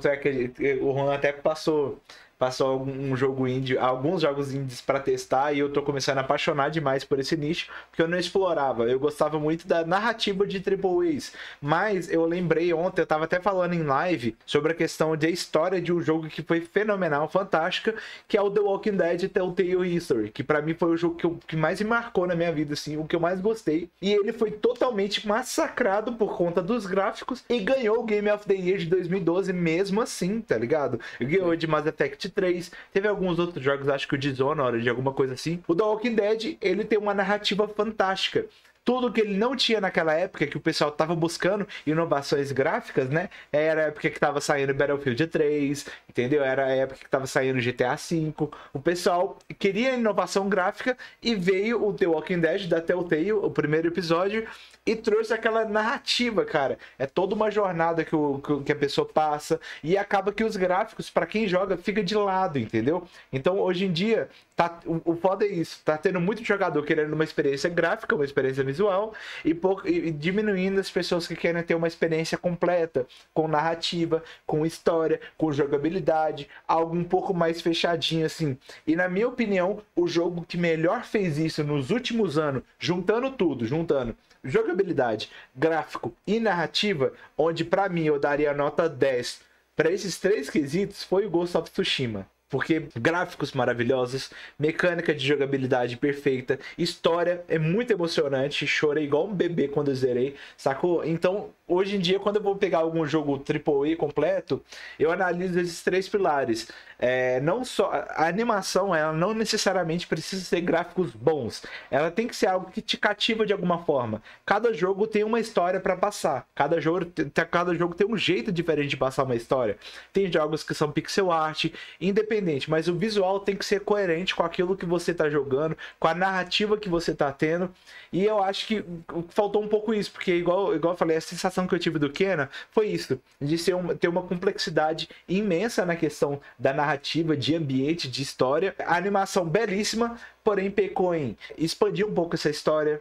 o 0.81 0.93
Juan 0.93 1.13
até 1.13 1.33
passou 1.33 2.01
passou 2.43 2.83
um 2.83 3.17
jogo 3.17 3.47
indie, 3.47 3.79
alguns 3.79 4.23
jogos 4.23 4.53
indies 4.53 4.81
para 4.81 4.99
testar 4.99 5.53
e 5.53 5.61
eu 5.61 5.71
tô 5.73 5.81
começando 5.81 6.19
a 6.19 6.23
apaixonar 6.23 6.71
demais 6.71 7.05
por 7.05 7.21
esse 7.21 7.37
nicho, 7.37 7.71
porque 7.89 8.03
eu 8.03 8.09
não 8.09 8.19
explorava. 8.19 8.83
Eu 8.91 8.99
gostava 8.99 9.39
muito 9.39 9.69
da 9.69 9.87
narrativa 9.87 10.45
de 10.45 10.59
Triple 10.59 11.17
A's, 11.17 11.33
mas 11.61 12.11
eu 12.11 12.27
lembrei 12.27 12.75
ontem, 12.75 13.03
eu 13.03 13.07
tava 13.07 13.27
até 13.27 13.39
falando 13.39 13.75
em 13.75 13.85
live 13.85 14.37
sobre 14.45 14.73
a 14.73 14.75
questão 14.75 15.17
da 15.17 15.29
história 15.29 15.81
de 15.81 15.93
um 15.93 16.03
jogo 16.03 16.27
que 16.27 16.43
foi 16.43 16.61
fenomenal, 16.61 17.29
fantástica, 17.29 17.95
que 18.27 18.37
é 18.37 18.43
o 18.43 18.51
The 18.51 18.61
Walking 18.61 18.97
Dead 18.97 19.29
Telltale 19.29 19.95
History, 19.95 20.29
que 20.29 20.43
para 20.43 20.61
mim 20.61 20.75
foi 20.75 20.91
o 20.91 20.97
jogo 20.97 21.15
que, 21.15 21.25
eu, 21.25 21.39
que 21.47 21.55
mais 21.55 21.81
me 21.81 21.87
marcou 21.87 22.27
na 22.27 22.35
minha 22.35 22.51
vida, 22.51 22.75
assim, 22.75 22.97
o 22.97 23.05
que 23.05 23.15
eu 23.15 23.21
mais 23.21 23.41
gostei. 23.41 23.89
E 24.03 24.13
ele 24.13 24.33
foi 24.33 24.51
totalmente 24.51 25.29
massacrado 25.29 26.15
por 26.15 26.37
conta 26.37 26.61
dos 26.61 26.87
gráficos 26.87 27.45
e 27.49 27.61
ganhou 27.61 28.01
o 28.01 28.05
Game 28.05 28.29
of 28.29 28.45
the 28.49 28.55
Year 28.55 28.79
de 28.79 28.87
2012 28.87 29.53
mesmo 29.53 30.01
assim, 30.01 30.41
tá 30.41 30.59
ligado? 30.59 30.99
Ganhou 31.21 31.55
de 31.55 31.69
Mass 31.69 31.87
Effect 31.87 32.32
3. 32.33 32.73
Teve 32.93 33.09
alguns 33.09 33.39
outros 33.39 33.63
jogos, 33.63 33.89
acho 33.89 34.09
que 34.09 34.15
o 34.15 34.19
Dishonored, 34.19 34.89
alguma 34.89 35.13
coisa 35.13 35.35
assim. 35.35 35.63
O 35.69 35.75
The 35.75 35.83
Walking 35.83 36.15
Dead, 36.15 36.57
ele 36.61 36.85
tem 36.85 36.99
uma 36.99 37.15
narrativa 37.15 37.69
fantástica 37.69 38.47
tudo 38.85 39.13
que 39.13 39.21
ele 39.21 39.37
não 39.37 39.55
tinha 39.55 39.81
naquela 39.81 40.13
época, 40.15 40.47
que 40.47 40.57
o 40.57 40.61
pessoal 40.61 40.91
tava 40.91 41.15
buscando 41.15 41.67
inovações 41.87 42.51
gráficas, 42.51 43.09
né? 43.09 43.29
Era 43.53 43.83
a 43.83 43.87
época 43.87 44.11
que 44.11 44.19
tava 44.19 44.41
saindo 44.41 44.75
Battlefield 44.75 45.27
3, 45.29 45.87
entendeu? 46.09 46.43
Era 46.43 46.67
a 46.67 46.71
época 46.71 47.01
que 47.01 47.09
tava 47.09 47.27
saindo 47.27 47.61
GTA 47.61 47.95
V. 47.95 48.33
O 48.73 48.81
pessoal 48.81 49.39
queria 49.59 49.95
inovação 49.95 50.49
gráfica 50.49 50.97
e 51.23 51.35
veio 51.35 51.85
o 51.87 51.93
The 51.93 52.07
Walking 52.07 52.41
Dead 52.41 52.67
da 52.67 52.81
Telltale, 52.81 53.33
o 53.33 53.51
primeiro 53.51 53.89
episódio, 53.89 54.47
e 54.85 54.97
trouxe 54.97 55.33
aquela 55.33 55.65
narrativa, 55.65 56.45
cara. 56.45 56.79
É 56.99 57.07
toda 57.07 57.35
uma 57.35 57.51
jornada 57.51 58.05
que, 58.05 58.15
o, 58.17 58.41
que 58.65 58.73
a 58.73 58.77
pessoa 58.77 59.07
passa 59.07 59.61
e 59.83 59.97
acaba 59.97 60.33
que 60.33 60.43
os 60.43 60.57
gráficos, 60.57 61.09
para 61.09 61.27
quem 61.27 61.47
joga, 61.47 61.77
fica 61.77 62.03
de 62.03 62.15
lado, 62.17 62.59
entendeu? 62.59 63.07
Então, 63.33 63.61
hoje 63.61 63.85
em 63.87 63.93
dia, 63.93 64.29
tá, 64.57 64.81
o, 64.85 65.01
o 65.05 65.17
foda 65.17 65.45
é 65.45 65.49
isso. 65.49 65.81
Tá 65.85 65.97
tendo 65.97 66.21
muito 66.21 66.45
jogador 66.45 66.85
querendo 66.85 67.13
uma 67.13 67.23
experiência 67.23 67.71
gráfica, 67.71 68.15
uma 68.15 68.25
experiência 68.25 68.65
visual 68.65 69.15
e, 69.45 69.55
pouco, 69.55 69.87
e 69.87 70.11
diminuindo 70.11 70.81
as 70.81 70.91
pessoas 70.91 71.29
que 71.29 71.37
querem 71.37 71.63
ter 71.63 71.77
uma 71.77 71.89
experiência 71.89 72.37
completa, 72.37 73.07
com 73.33 73.47
narrativa, 73.47 74.23
com 74.45 74.67
história, 74.67 75.21
com 75.39 75.53
jogabilidade, 75.53 76.49
algo 76.67 76.97
um 76.97 77.05
pouco 77.05 77.33
mais 77.33 77.61
fechadinho 77.61 78.27
assim. 78.27 78.59
E 78.85 78.97
na 78.97 79.09
minha 79.09 79.29
opinião, 79.29 79.81
o 79.95 80.09
jogo 80.09 80.45
que 80.47 80.57
melhor 80.59 81.05
fez 81.05 81.39
isso 81.39 81.63
nos 81.63 81.91
últimos 81.91 82.37
anos, 82.37 82.63
juntando 82.81 83.31
tudo, 83.31 83.65
juntando 83.65 84.17
jogabilidade, 84.45 85.31
gráfico 85.55 86.15
e 86.27 86.41
narrativa, 86.41 87.13
onde 87.37 87.65
para 87.65 87.89
mim 87.89 88.05
eu 88.05 88.19
daria 88.19 88.53
nota 88.53 88.89
10 88.89 89.53
para 89.75 89.91
esses 89.91 90.19
três 90.19 90.51
quesitos, 90.51 91.03
foi 91.03 91.25
o 91.25 91.31
Ghost 91.31 91.57
of 91.57 91.71
Tsushima. 91.71 92.27
Porque 92.51 92.89
gráficos 92.95 93.53
maravilhosos, 93.53 94.31
mecânica 94.59 95.15
de 95.15 95.27
jogabilidade 95.27 95.97
perfeita, 95.97 96.61
história 96.77 97.43
é 97.49 97.59
muito 97.59 97.91
emocionante, 97.91 98.67
chorei 98.67 99.05
igual 99.05 99.27
um 99.27 99.35
bebê 99.35 99.69
quando 99.69 99.89
eu 99.89 99.95
zerei, 99.95 100.37
sacou? 100.55 101.03
Então, 101.03 101.49
hoje 101.73 101.97
em 101.97 102.01
dia, 102.01 102.19
quando 102.19 102.37
eu 102.37 102.43
vou 102.43 102.57
pegar 102.57 102.79
algum 102.79 103.05
jogo 103.07 103.35
AAA 103.35 103.97
completo, 103.97 104.63
eu 104.99 105.11
analiso 105.11 105.59
esses 105.59 105.83
três 105.83 106.09
pilares. 106.09 106.69
É, 107.05 107.41
não 107.41 107.65
só 107.65 107.91
a 108.11 108.29
animação, 108.29 108.95
ela 108.95 109.13
não 109.13 109.35
necessariamente 109.35 110.07
precisa 110.07 110.45
ser 110.45 110.61
gráficos 110.61 111.11
bons. 111.11 111.65
Ela 111.91 112.13
tem 112.13 112.29
que 112.29 112.37
ser 112.37 112.47
algo 112.47 112.71
que 112.71 112.81
te 112.81 112.97
cativa 112.97 113.45
de 113.45 113.53
alguma 113.53 113.85
forma. 113.85 114.23
Cada 114.47 114.73
jogo 114.73 115.05
tem 115.09 115.25
uma 115.25 115.41
história 115.41 115.81
para 115.81 115.97
passar. 115.97 116.47
Cada 116.55 116.81
jogo, 116.81 117.07
cada 117.51 117.75
jogo 117.75 117.97
tem 117.97 118.07
um 118.07 118.17
jeito 118.17 118.53
diferente 118.53 118.91
de 118.91 118.97
passar 118.97 119.25
uma 119.25 119.35
história. 119.35 119.77
Tem 120.13 120.31
jogos 120.31 120.63
que 120.63 120.75
são 120.75 120.93
pixel 120.93 121.33
art, 121.33 121.73
independente, 122.01 122.71
mas 122.71 122.87
o 122.87 122.95
visual 122.95 123.41
tem 123.41 123.57
que 123.57 123.65
ser 123.65 123.81
coerente 123.81 124.33
com 124.33 124.45
aquilo 124.45 124.77
que 124.77 124.87
você 124.87 125.11
está 125.11 125.29
jogando, 125.29 125.77
com 125.99 126.07
a 126.07 126.15
narrativa 126.15 126.77
que 126.77 126.89
você 126.89 127.11
está 127.11 127.33
tendo. 127.33 127.69
E 128.13 128.25
eu 128.25 128.41
acho 128.41 128.65
que 128.67 128.85
faltou 129.31 129.61
um 129.61 129.69
pouco 129.69 129.93
isso, 129.93 130.13
porque 130.13 130.35
igual, 130.37 130.73
igual 130.73 130.95
eu 130.95 130.99
falei, 130.99 131.17
a 131.17 131.21
sensação 131.21 131.62
que 131.67 131.75
eu 131.75 131.79
tive 131.79 131.99
do 131.99 132.11
Kena 132.11 132.51
foi 132.71 132.89
isso, 132.89 133.21
de 133.41 133.57
ser 133.59 133.75
um, 133.75 133.97
ter 133.97 134.09
uma 134.09 134.23
complexidade 134.23 135.09
imensa 135.29 135.85
na 135.85 135.97
questão 135.97 136.41
da 136.59 136.73
narrativa, 136.73 137.37
de 137.37 137.55
ambiente, 137.55 138.09
de 138.09 138.23
história. 138.23 138.75
A 138.85 138.97
animação 138.97 139.49
belíssima, 139.49 140.17
porém 140.43 140.71
pecou 140.71 141.15
em 141.15 141.37
expandir 141.57 142.07
um 142.07 142.15
pouco 142.15 142.35
essa 142.35 142.51
história, 142.51 143.01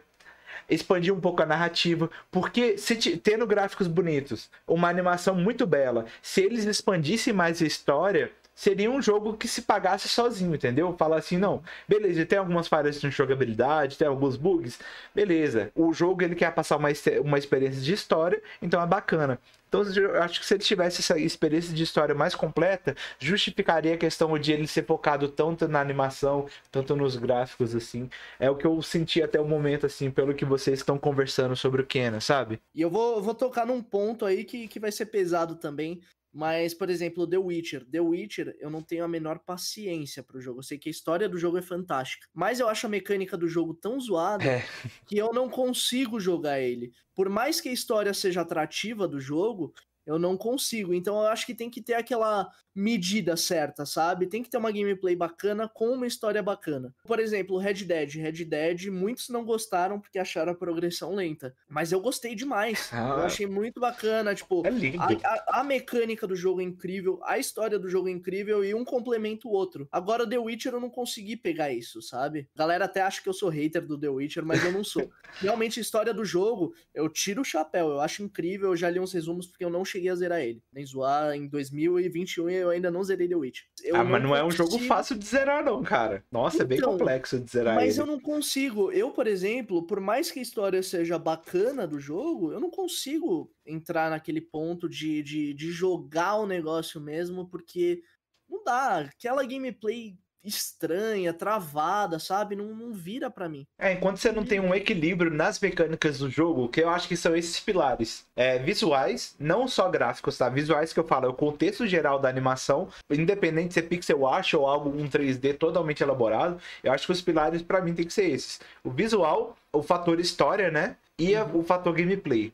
expandir 0.68 1.12
um 1.12 1.20
pouco 1.20 1.42
a 1.42 1.46
narrativa, 1.46 2.10
porque 2.30 2.78
se 2.78 2.96
tendo 3.16 3.46
gráficos 3.46 3.86
bonitos, 3.86 4.50
uma 4.66 4.88
animação 4.88 5.34
muito 5.34 5.66
bela, 5.66 6.06
se 6.20 6.40
eles 6.40 6.64
expandissem 6.64 7.32
mais 7.32 7.60
a 7.60 7.66
história, 7.66 8.30
seria 8.54 8.90
um 8.90 9.00
jogo 9.00 9.36
que 9.36 9.48
se 9.48 9.62
pagasse 9.62 10.08
sozinho, 10.08 10.54
entendeu? 10.54 10.94
Falar 10.96 11.18
assim, 11.18 11.36
não, 11.36 11.62
beleza, 11.88 12.24
tem 12.26 12.38
algumas 12.38 12.68
falhas 12.68 13.00
de 13.00 13.10
jogabilidade, 13.10 13.98
tem 13.98 14.06
alguns 14.06 14.36
bugs, 14.36 14.78
beleza. 15.14 15.70
O 15.74 15.92
jogo 15.92 16.22
ele 16.22 16.34
quer 16.34 16.52
passar 16.54 16.76
uma, 16.76 16.88
uma 17.22 17.38
experiência 17.38 17.80
de 17.80 17.92
história, 17.92 18.42
então 18.60 18.82
é 18.82 18.86
bacana. 18.86 19.38
Então 19.72 19.82
eu 19.94 20.22
acho 20.22 20.38
que 20.38 20.44
se 20.44 20.52
ele 20.52 20.62
tivesse 20.62 21.00
essa 21.00 21.18
experiência 21.18 21.72
de 21.74 21.82
história 21.82 22.14
mais 22.14 22.34
completa, 22.34 22.94
justificaria 23.18 23.94
a 23.94 23.96
questão 23.96 24.38
de 24.38 24.52
ele 24.52 24.66
ser 24.66 24.84
focado 24.84 25.28
tanto 25.28 25.66
na 25.66 25.80
animação, 25.80 26.46
tanto 26.70 26.94
nos 26.94 27.16
gráficos, 27.16 27.74
assim. 27.74 28.10
É 28.38 28.50
o 28.50 28.54
que 28.54 28.66
eu 28.66 28.82
senti 28.82 29.22
até 29.22 29.40
o 29.40 29.46
momento, 29.46 29.86
assim, 29.86 30.10
pelo 30.10 30.34
que 30.34 30.44
vocês 30.44 30.80
estão 30.80 30.98
conversando 30.98 31.56
sobre 31.56 31.80
o 31.80 31.86
Kena, 31.86 32.20
sabe? 32.20 32.60
E 32.74 32.82
eu 32.82 32.90
vou, 32.90 33.22
vou 33.22 33.34
tocar 33.34 33.66
num 33.66 33.82
ponto 33.82 34.26
aí 34.26 34.44
que, 34.44 34.68
que 34.68 34.78
vai 34.78 34.92
ser 34.92 35.06
pesado 35.06 35.56
também, 35.56 36.02
mas, 36.32 36.72
por 36.72 36.88
exemplo, 36.88 37.26
The 37.26 37.36
Witcher. 37.36 37.84
The 37.84 38.00
Witcher, 38.00 38.56
eu 38.58 38.70
não 38.70 38.80
tenho 38.80 39.04
a 39.04 39.08
menor 39.08 39.40
paciência 39.40 40.22
pro 40.22 40.40
jogo. 40.40 40.60
Eu 40.60 40.62
sei 40.62 40.78
que 40.78 40.88
a 40.88 40.90
história 40.90 41.28
do 41.28 41.36
jogo 41.36 41.58
é 41.58 41.62
fantástica. 41.62 42.26
Mas 42.32 42.58
eu 42.58 42.68
acho 42.68 42.86
a 42.86 42.88
mecânica 42.90 43.36
do 43.36 43.46
jogo 43.46 43.74
tão 43.74 44.00
zoada 44.00 44.44
é. 44.44 44.64
que 45.06 45.18
eu 45.18 45.32
não 45.32 45.50
consigo 45.50 46.18
jogar 46.18 46.60
ele. 46.60 46.92
Por 47.14 47.28
mais 47.28 47.60
que 47.60 47.68
a 47.68 47.72
história 47.72 48.14
seja 48.14 48.40
atrativa 48.40 49.06
do 49.06 49.20
jogo, 49.20 49.74
eu 50.06 50.18
não 50.18 50.36
consigo. 50.36 50.94
Então 50.94 51.16
eu 51.16 51.26
acho 51.26 51.46
que 51.46 51.54
tem 51.54 51.70
que 51.70 51.80
ter 51.80 51.94
aquela 51.94 52.50
medida 52.74 53.36
certa, 53.36 53.84
sabe? 53.84 54.26
Tem 54.26 54.42
que 54.42 54.50
ter 54.50 54.56
uma 54.56 54.72
gameplay 54.72 55.14
bacana 55.14 55.68
com 55.68 55.90
uma 55.90 56.06
história 56.06 56.42
bacana. 56.42 56.94
Por 57.04 57.20
exemplo, 57.20 57.58
Red 57.58 57.84
Dead. 57.84 58.14
Red 58.14 58.44
Dead, 58.44 58.86
muitos 58.86 59.28
não 59.28 59.44
gostaram 59.44 60.00
porque 60.00 60.18
acharam 60.18 60.52
a 60.52 60.54
progressão 60.54 61.14
lenta. 61.14 61.54
Mas 61.68 61.92
eu 61.92 62.00
gostei 62.00 62.34
demais. 62.34 62.88
Ah, 62.92 63.16
eu 63.18 63.24
achei 63.24 63.46
muito 63.46 63.78
bacana. 63.80 64.34
Tipo, 64.34 64.66
é 64.66 64.70
lindo. 64.70 65.02
A, 65.02 65.08
a, 65.08 65.60
a, 65.60 65.64
mecânica 65.64 66.26
do 66.26 66.34
jogo 66.34 66.60
é 66.60 66.64
incrível, 66.64 67.20
a 67.24 67.38
história 67.38 67.78
do 67.78 67.88
jogo 67.88 68.08
é 68.08 68.12
incrível 68.12 68.64
e 68.64 68.74
um 68.74 68.84
complementa 68.84 69.46
o 69.46 69.52
outro. 69.52 69.88
Agora, 69.92 70.28
The 70.28 70.38
Witcher 70.38 70.72
eu 70.72 70.80
não 70.80 70.90
consegui 70.90 71.36
pegar 71.36 71.72
isso, 71.72 72.00
sabe? 72.00 72.48
A 72.54 72.58
galera 72.58 72.86
até 72.86 73.02
acha 73.02 73.22
que 73.22 73.28
eu 73.28 73.34
sou 73.34 73.48
hater 73.48 73.86
do 73.86 73.98
The 73.98 74.08
Witcher, 74.08 74.44
mas 74.44 74.64
eu 74.64 74.72
não 74.72 74.82
sou. 74.82 75.10
Realmente, 75.40 75.78
a 75.78 75.82
história 75.82 76.14
do 76.14 76.24
jogo, 76.24 76.74
eu 76.94 77.08
tiro 77.08 77.42
o 77.42 77.44
chapéu. 77.44 77.88
Eu 77.90 78.00
acho 78.00 78.22
incrível. 78.22 78.70
Eu 78.70 78.76
já 78.76 78.88
li 78.88 78.98
uns 78.98 79.12
resumos 79.12 79.46
porque 79.46 79.64
eu 79.64 79.70
não 79.70 79.84
cheguei 79.92 80.10
a 80.10 80.14
zerar 80.14 80.40
ele. 80.40 80.62
Nem 80.72 80.84
zoar 80.84 81.34
em 81.34 81.46
2021 81.46 82.50
eu 82.50 82.70
ainda 82.70 82.90
não 82.90 83.02
zerei 83.02 83.28
The 83.28 83.36
Witch. 83.36 83.60
Eu 83.82 83.96
ah, 83.96 84.04
mas 84.04 84.22
não, 84.22 84.34
é 84.34 84.44
um 84.44 84.50
jogo 84.50 84.78
fácil 84.80 85.16
de 85.18 85.24
zerar, 85.24 85.64
não, 85.64 85.82
cara. 85.82 86.24
Nossa, 86.30 86.56
então, 86.56 86.64
é 86.64 86.68
bem 86.68 86.78
então, 86.78 86.92
complexo 86.92 87.38
de 87.38 87.50
zerar 87.50 87.74
mas 87.74 87.94
ele. 87.94 88.02
eu 88.02 88.06
não 88.06 88.20
consigo. 88.20 88.90
Eu, 88.90 89.10
por 89.10 89.26
exemplo, 89.26 89.86
por 89.86 90.00
mais 90.00 90.30
que 90.30 90.38
a 90.38 90.42
história 90.42 90.82
seja 90.82 91.18
bacana 91.18 91.86
do 91.86 92.00
jogo, 92.00 92.52
eu 92.52 92.60
não 92.60 92.70
consigo 92.70 93.52
entrar 93.66 94.10
naquele 94.10 94.40
ponto 94.40 94.88
de, 94.88 95.22
de, 95.22 95.54
de 95.54 95.70
jogar 95.70 96.36
o 96.36 96.46
negócio 96.46 97.00
mesmo, 97.00 97.48
porque 97.48 98.02
não 98.48 98.62
dá. 98.64 99.00
Aquela 99.00 99.44
gameplay 99.44 100.16
estranha, 100.44 101.32
travada, 101.32 102.18
sabe? 102.18 102.56
Não, 102.56 102.66
não 102.66 102.92
vira 102.92 103.30
para 103.30 103.48
mim. 103.48 103.66
É, 103.78 103.92
enquanto 103.92 104.18
você 104.18 104.32
não 104.32 104.44
tem 104.44 104.60
um 104.60 104.74
equilíbrio 104.74 105.30
nas 105.30 105.58
mecânicas 105.60 106.18
do 106.18 106.30
jogo, 106.30 106.68
que 106.68 106.80
eu 106.80 106.88
acho 106.88 107.08
que 107.08 107.16
são 107.16 107.34
esses 107.36 107.58
pilares. 107.60 108.24
É, 108.34 108.58
visuais, 108.58 109.34
não 109.38 109.68
só 109.68 109.88
gráficos, 109.88 110.36
tá? 110.36 110.48
Visuais 110.48 110.92
que 110.92 111.00
eu 111.00 111.04
falo, 111.04 111.26
é 111.26 111.28
o 111.28 111.34
contexto 111.34 111.86
geral 111.86 112.18
da 112.18 112.28
animação, 112.28 112.88
independente 113.10 113.68
de 113.68 113.74
ser 113.74 113.82
pixel 113.82 114.26
art 114.26 114.52
ou 114.54 114.66
algo 114.66 114.90
um 114.90 115.08
3D 115.08 115.56
totalmente 115.56 116.02
elaborado, 116.02 116.60
eu 116.82 116.92
acho 116.92 117.06
que 117.06 117.12
os 117.12 117.22
pilares 117.22 117.62
para 117.62 117.80
mim 117.80 117.94
tem 117.94 118.06
que 118.06 118.12
ser 118.12 118.30
esses. 118.30 118.60
O 118.82 118.90
visual, 118.90 119.56
o 119.72 119.82
fator 119.82 120.18
história, 120.20 120.70
né? 120.70 120.96
E 121.18 121.34
uhum. 121.36 121.60
o 121.60 121.62
fator 121.62 121.94
gameplay. 121.94 122.52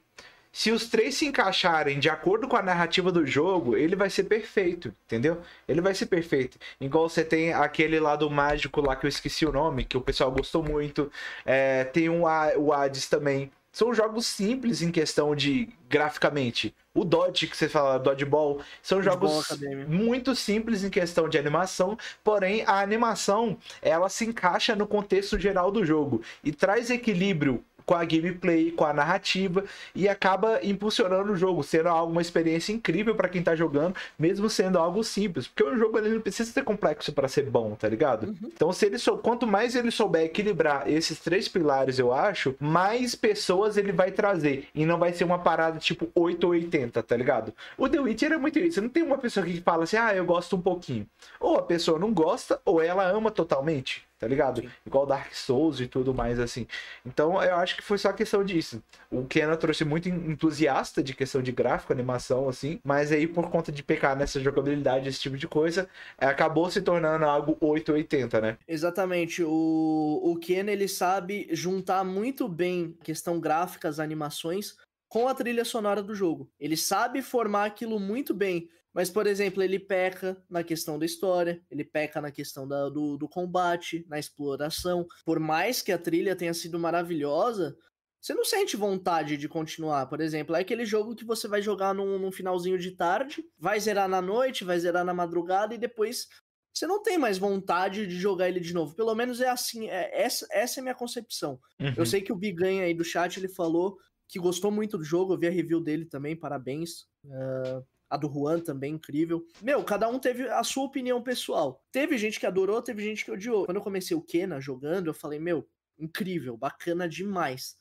Se 0.53 0.71
os 0.71 0.89
três 0.89 1.15
se 1.15 1.27
encaixarem 1.27 1.99
de 1.99 2.09
acordo 2.09 2.49
com 2.49 2.57
a 2.57 2.63
narrativa 2.63 3.13
do 3.13 3.27
jogo, 3.27 3.77
ele 3.77 3.95
vai 3.95 4.11
ser 4.11 4.25
perfeito, 4.25 4.95
entendeu? 5.07 5.41
Ele 5.67 5.81
vai 5.81 5.95
ser 5.95 6.07
perfeito. 6.07 6.59
Igual 6.81 7.09
você 7.09 7.25
tem 7.25 7.53
aquele 7.53 8.01
lado 8.01 8.29
mágico 8.31 8.81
lá 8.81 8.97
que 8.97 9.07
eu 9.07 9.09
esqueci 9.09 9.47
o 9.47 9.53
nome, 9.53 9.85
que 9.85 9.97
o 9.97 10.01
pessoal 10.01 10.31
gostou 10.33 10.63
muito. 10.63 11.11
É, 11.45 11.85
tem 11.85 12.09
um, 12.09 12.23
o 12.57 12.73
Hades 12.73 13.09
também. 13.09 13.51
São 13.71 13.95
jogos 13.95 14.27
simples 14.27 14.83
em 14.83 14.91
questão 14.91 15.37
de 15.37 15.69
graficamente. 15.89 16.75
O 16.93 17.05
Dodge, 17.05 17.47
que 17.47 17.57
você 17.57 17.69
fala, 17.69 17.99
Dodgeball, 17.99 18.61
são 18.83 19.01
jogos 19.01 19.47
muito 19.87 20.35
simples 20.35 20.83
em 20.83 20.91
questão 20.91 21.29
de 21.29 21.39
animação, 21.39 21.97
porém 22.25 22.65
a 22.67 22.81
animação 22.81 23.57
ela 23.81 24.09
se 24.09 24.25
encaixa 24.25 24.75
no 24.75 24.87
contexto 24.87 25.39
geral 25.39 25.71
do 25.71 25.85
jogo 25.85 26.23
e 26.43 26.51
traz 26.51 26.91
equilíbrio 26.91 27.63
com 27.89 27.95
a 27.95 28.05
gameplay, 28.05 28.71
com 28.71 28.85
a 28.85 28.93
narrativa 28.93 29.65
e 29.95 30.07
acaba 30.11 30.61
impulsionando 30.63 31.33
o 31.33 31.37
jogo, 31.37 31.63
sendo 31.63 31.89
algo, 31.89 32.13
uma 32.13 32.21
experiência 32.21 32.71
incrível 32.71 33.15
para 33.15 33.31
quem 33.31 33.43
tá 33.43 33.57
jogando, 33.57 33.97
mesmo 34.19 34.51
sendo 34.51 34.79
algo 34.79 35.03
simples, 35.03 35.49
porque 35.49 35.65
o 35.65 35.75
jogo 35.75 35.97
ele 35.97 36.11
não 36.11 36.21
precisa 36.21 36.53
ser 36.53 36.65
complexo 36.65 37.15
para 37.15 37.27
ser 37.29 37.45
bom, 37.45 37.75
tá 37.75 37.89
ligado? 37.89 38.27
Uhum. 38.27 38.51
Então, 38.55 38.71
se 38.75 38.85
ele 38.85 38.99
sou, 38.99 39.17
quanto 39.17 39.47
mais 39.47 39.75
ele 39.75 39.91
souber 39.91 40.23
equilibrar 40.23 40.87
esses 40.87 41.19
três 41.19 41.49
pilares, 41.49 41.99
eu 41.99 42.13
acho, 42.13 42.55
mais 42.61 43.15
pessoas 43.15 43.79
ele 43.79 43.91
vai 43.91 44.11
trazer 44.11 44.69
e 44.75 44.85
não 44.85 44.99
vai 44.99 45.15
ser 45.15 45.25
uma 45.25 45.39
parada 45.39 45.79
tipo 45.79 46.11
8 46.15 46.45
ou 46.45 46.51
80, 46.51 47.03
tá 47.03 47.17
ligado? 47.17 47.55
O 47.79 47.89
The 47.89 48.01
Witcher 48.01 48.33
é 48.33 48.37
muito 48.37 48.59
isso, 48.59 48.83
não 48.83 48.91
tem 48.91 49.03
uma 49.03 49.17
pessoa 49.17 49.47
que 49.47 49.63
fala 49.63 49.85
assim: 49.85 49.97
"Ah, 49.97 50.15
eu 50.15 50.27
gosto 50.27 50.57
um 50.57 50.61
pouquinho". 50.61 51.07
Ou 51.41 51.57
a 51.57 51.63
pessoa 51.63 51.99
não 51.99 52.13
gosta 52.13 52.61
ou 52.67 52.83
ela 52.83 53.09
ama 53.09 53.31
totalmente 53.31 54.08
tá 54.19 54.27
ligado? 54.27 54.61
Sim. 54.61 54.71
Igual 54.87 55.07
Dark 55.07 55.33
Souls 55.35 55.81
e 55.81 55.87
tudo 55.87 56.15
mais 56.15 56.39
assim. 56.39 56.67
Então 57.05 57.43
eu 57.43 57.57
acho 57.57 57.77
que 57.77 57.83
foi 57.83 57.99
só 57.99 58.13
questão 58.13 58.45
disso. 58.45 58.83
O 59.11 59.25
Kenan 59.25 59.57
trouxe 59.57 59.85
muito 59.85 60.09
entusiasta 60.09 61.03
de 61.03 61.15
questão 61.15 61.43
de 61.43 61.53
gráfico, 61.53 61.93
animação, 61.93 62.49
assim, 62.49 62.81
mas 62.85 63.13
aí 63.13 63.27
por 63.27 63.51
conta 63.51 63.71
de 63.71 63.83
pecar 63.83 64.17
nessa 64.17 64.41
jogabilidade, 64.41 65.09
esse 65.09 65.21
tipo 65.21 65.37
de 65.37 65.47
coisa, 65.47 65.89
é, 66.19 66.27
acabou 66.27 66.71
se 66.71 66.83
tornando 66.83 67.25
algo 67.25 67.57
880, 67.61 68.41
né? 68.41 68.59
Exatamente. 68.67 69.43
O, 69.43 70.21
o 70.23 70.37
Ken, 70.37 70.69
ele 70.69 70.89
sabe 70.89 71.49
juntar 71.53 72.05
muito 72.05 72.49
bem 72.49 72.97
questão 73.03 73.39
gráfica, 73.39 73.89
as 73.89 73.99
animações, 73.99 74.77
com 75.09 75.27
a 75.27 75.35
trilha 75.35 75.65
sonora 75.65 76.03
do 76.03 76.15
jogo. 76.15 76.49
Ele 76.61 76.77
sabe 76.77 77.23
formar 77.23 77.65
aquilo 77.65 77.99
muito 77.99 78.35
bem. 78.35 78.69
Mas, 78.93 79.11
por 79.11 79.27
exemplo, 79.27 79.63
ele 79.63 79.79
peca 79.79 80.43
na 80.49 80.65
questão 80.65 80.99
da 80.99 81.07
história, 81.07 81.63
ele 81.71 81.85
peca 81.85 82.21
na 82.21 82.31
questão 82.31 82.67
da, 82.67 82.89
do, 82.89 83.17
do 83.17 83.29
combate, 83.29 84.05
na 84.09 84.19
exploração. 84.19 85.07
Por 85.25 85.39
mais 85.39 85.83
que 85.83 85.93
a 85.93 85.99
trilha 85.99 86.35
tenha 86.35 86.55
sido 86.55 86.79
maravilhosa, 86.79 87.77
você 88.21 88.35
não 88.35 88.45
sente 88.45 88.77
vontade 88.77 89.37
de 89.37 89.49
continuar. 89.49 90.07
Por 90.07 90.21
exemplo, 90.21 90.57
é 90.57 90.61
aquele 90.61 90.85
jogo 90.85 91.15
que 91.15 91.25
você 91.25 91.47
vai 91.47 91.63
jogar 91.63 91.95
num, 91.95 92.19
num, 92.19 92.33
finalzinho 92.33 92.79
de 92.79 92.93
tarde, 92.93 93.45
vai 93.59 93.79
zerar 93.79 94.09
na 94.09 94.21
noite, 94.21 94.65
vai 94.65 94.79
zerar 94.79 95.05
na 95.05 95.15
madrugada 95.15 95.75
e 95.75 95.79
depois 95.79 96.27
você 96.75 96.87
não 96.87 97.03
tem 97.03 97.19
mais 97.19 97.39
vontade 97.39 98.07
de 98.07 98.17
jogar 98.17 98.49
ele 98.49 98.61
de 98.61 98.75
novo. 98.75 98.95
Pelo 98.95 99.15
menos 99.15 99.41
é 99.41 99.49
assim, 99.49 99.89
é, 99.89 100.11
essa, 100.21 100.47
essa 100.51 100.79
é 100.79 100.81
a 100.81 100.85
minha 100.85 100.95
concepção. 100.95 101.61
Uhum. 101.81 101.95
Eu 101.97 102.07
sei 102.07 102.21
que 102.21 102.33
o 102.33 102.37
Biganha 102.37 102.85
aí 102.85 102.95
do 102.95 103.05
chat 103.05 103.37
ele 103.39 103.49
falou 103.49 103.97
que 104.29 104.39
gostou 104.39 104.71
muito 104.71 104.99
do 104.99 105.05
jogo, 105.05 105.33
eu 105.33 105.39
vi 105.39 105.47
a 105.47 105.51
review 105.51 105.81
dele 105.81 106.05
também, 106.05 106.37
parabéns. 106.37 107.07
Uh, 107.25 107.83
a 108.11 108.17
do 108.17 108.29
Juan 108.33 108.61
também, 108.61 108.95
incrível. 108.95 109.47
Meu, 109.61 109.83
cada 109.85 110.09
um 110.09 110.19
teve 110.19 110.49
a 110.49 110.63
sua 110.65 110.85
opinião 110.85 111.23
pessoal. 111.23 111.83
Teve 111.93 112.17
gente 112.17 112.41
que 112.41 112.47
adorou, 112.47 112.81
teve 112.81 113.03
gente 113.03 113.25
que 113.25 113.31
odiou. 113.31 113.67
Quando 113.67 113.77
eu 113.77 113.83
comecei 113.83 114.17
o 114.17 114.23
Kena 114.23 114.61
jogando, 114.61 115.09
eu 115.09 115.15
falei, 115.15 115.39
meu, 115.39 115.69
incrível, 115.99 116.57
bacana 116.57 117.09
demais. 117.09 117.77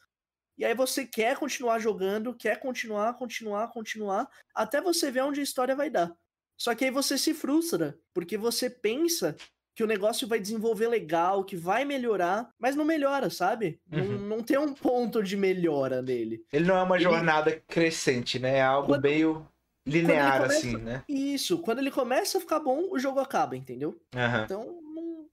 E 0.58 0.66
aí 0.66 0.74
você 0.74 1.06
quer 1.06 1.38
continuar 1.38 1.80
jogando, 1.80 2.34
quer 2.34 2.60
continuar, 2.60 3.14
continuar, 3.14 3.68
continuar, 3.68 4.28
até 4.56 4.82
você 4.82 5.12
ver 5.12 5.22
onde 5.22 5.40
a 5.40 5.44
história 5.44 5.76
vai 5.76 5.90
dar. 5.90 6.12
Só 6.58 6.74
que 6.74 6.86
aí 6.86 6.92
você 6.92 7.18
se 7.18 7.34
frustra, 7.34 7.98
porque 8.14 8.38
você 8.38 8.68
pensa 8.68 9.36
que 9.76 9.84
o 9.84 9.88
negócio 9.88 10.28
vai 10.28 10.40
desenvolver 10.40 10.88
legal, 10.88 11.44
que 11.44 11.56
vai 11.56 11.86
melhorar, 11.86 12.50
mas 12.58 12.76
não 12.76 12.84
melhora, 12.84 13.30
sabe? 13.30 13.80
Uhum. 13.92 14.04
Não, 14.04 14.38
não 14.38 14.44
tem 14.44 14.58
um 14.58 14.74
ponto 14.74 15.22
de 15.22 15.38
melhora 15.38 16.02
nele. 16.02 16.44
Ele 16.52 16.66
não 16.66 16.76
é 16.76 16.82
uma 16.82 17.00
jornada 17.00 17.62
crescente, 17.68 18.40
né? 18.40 18.58
É 18.58 18.64
algo 18.64 18.88
Quando... 18.88 19.04
meio 19.04 19.48
linear, 19.88 20.42
começa... 20.42 20.58
assim, 20.58 20.78
né? 20.78 21.04
Isso, 21.08 21.58
quando 21.60 21.80
ele 21.80 21.92
começa 21.92 22.38
a 22.38 22.42
ficar 22.42 22.60
bom, 22.60 22.88
o 22.92 23.00
jogo 23.00 23.20
acaba, 23.20 23.56
entendeu? 23.56 24.00
Uhum. 24.14 24.44
Então, 24.44 24.82
não... 24.94 25.26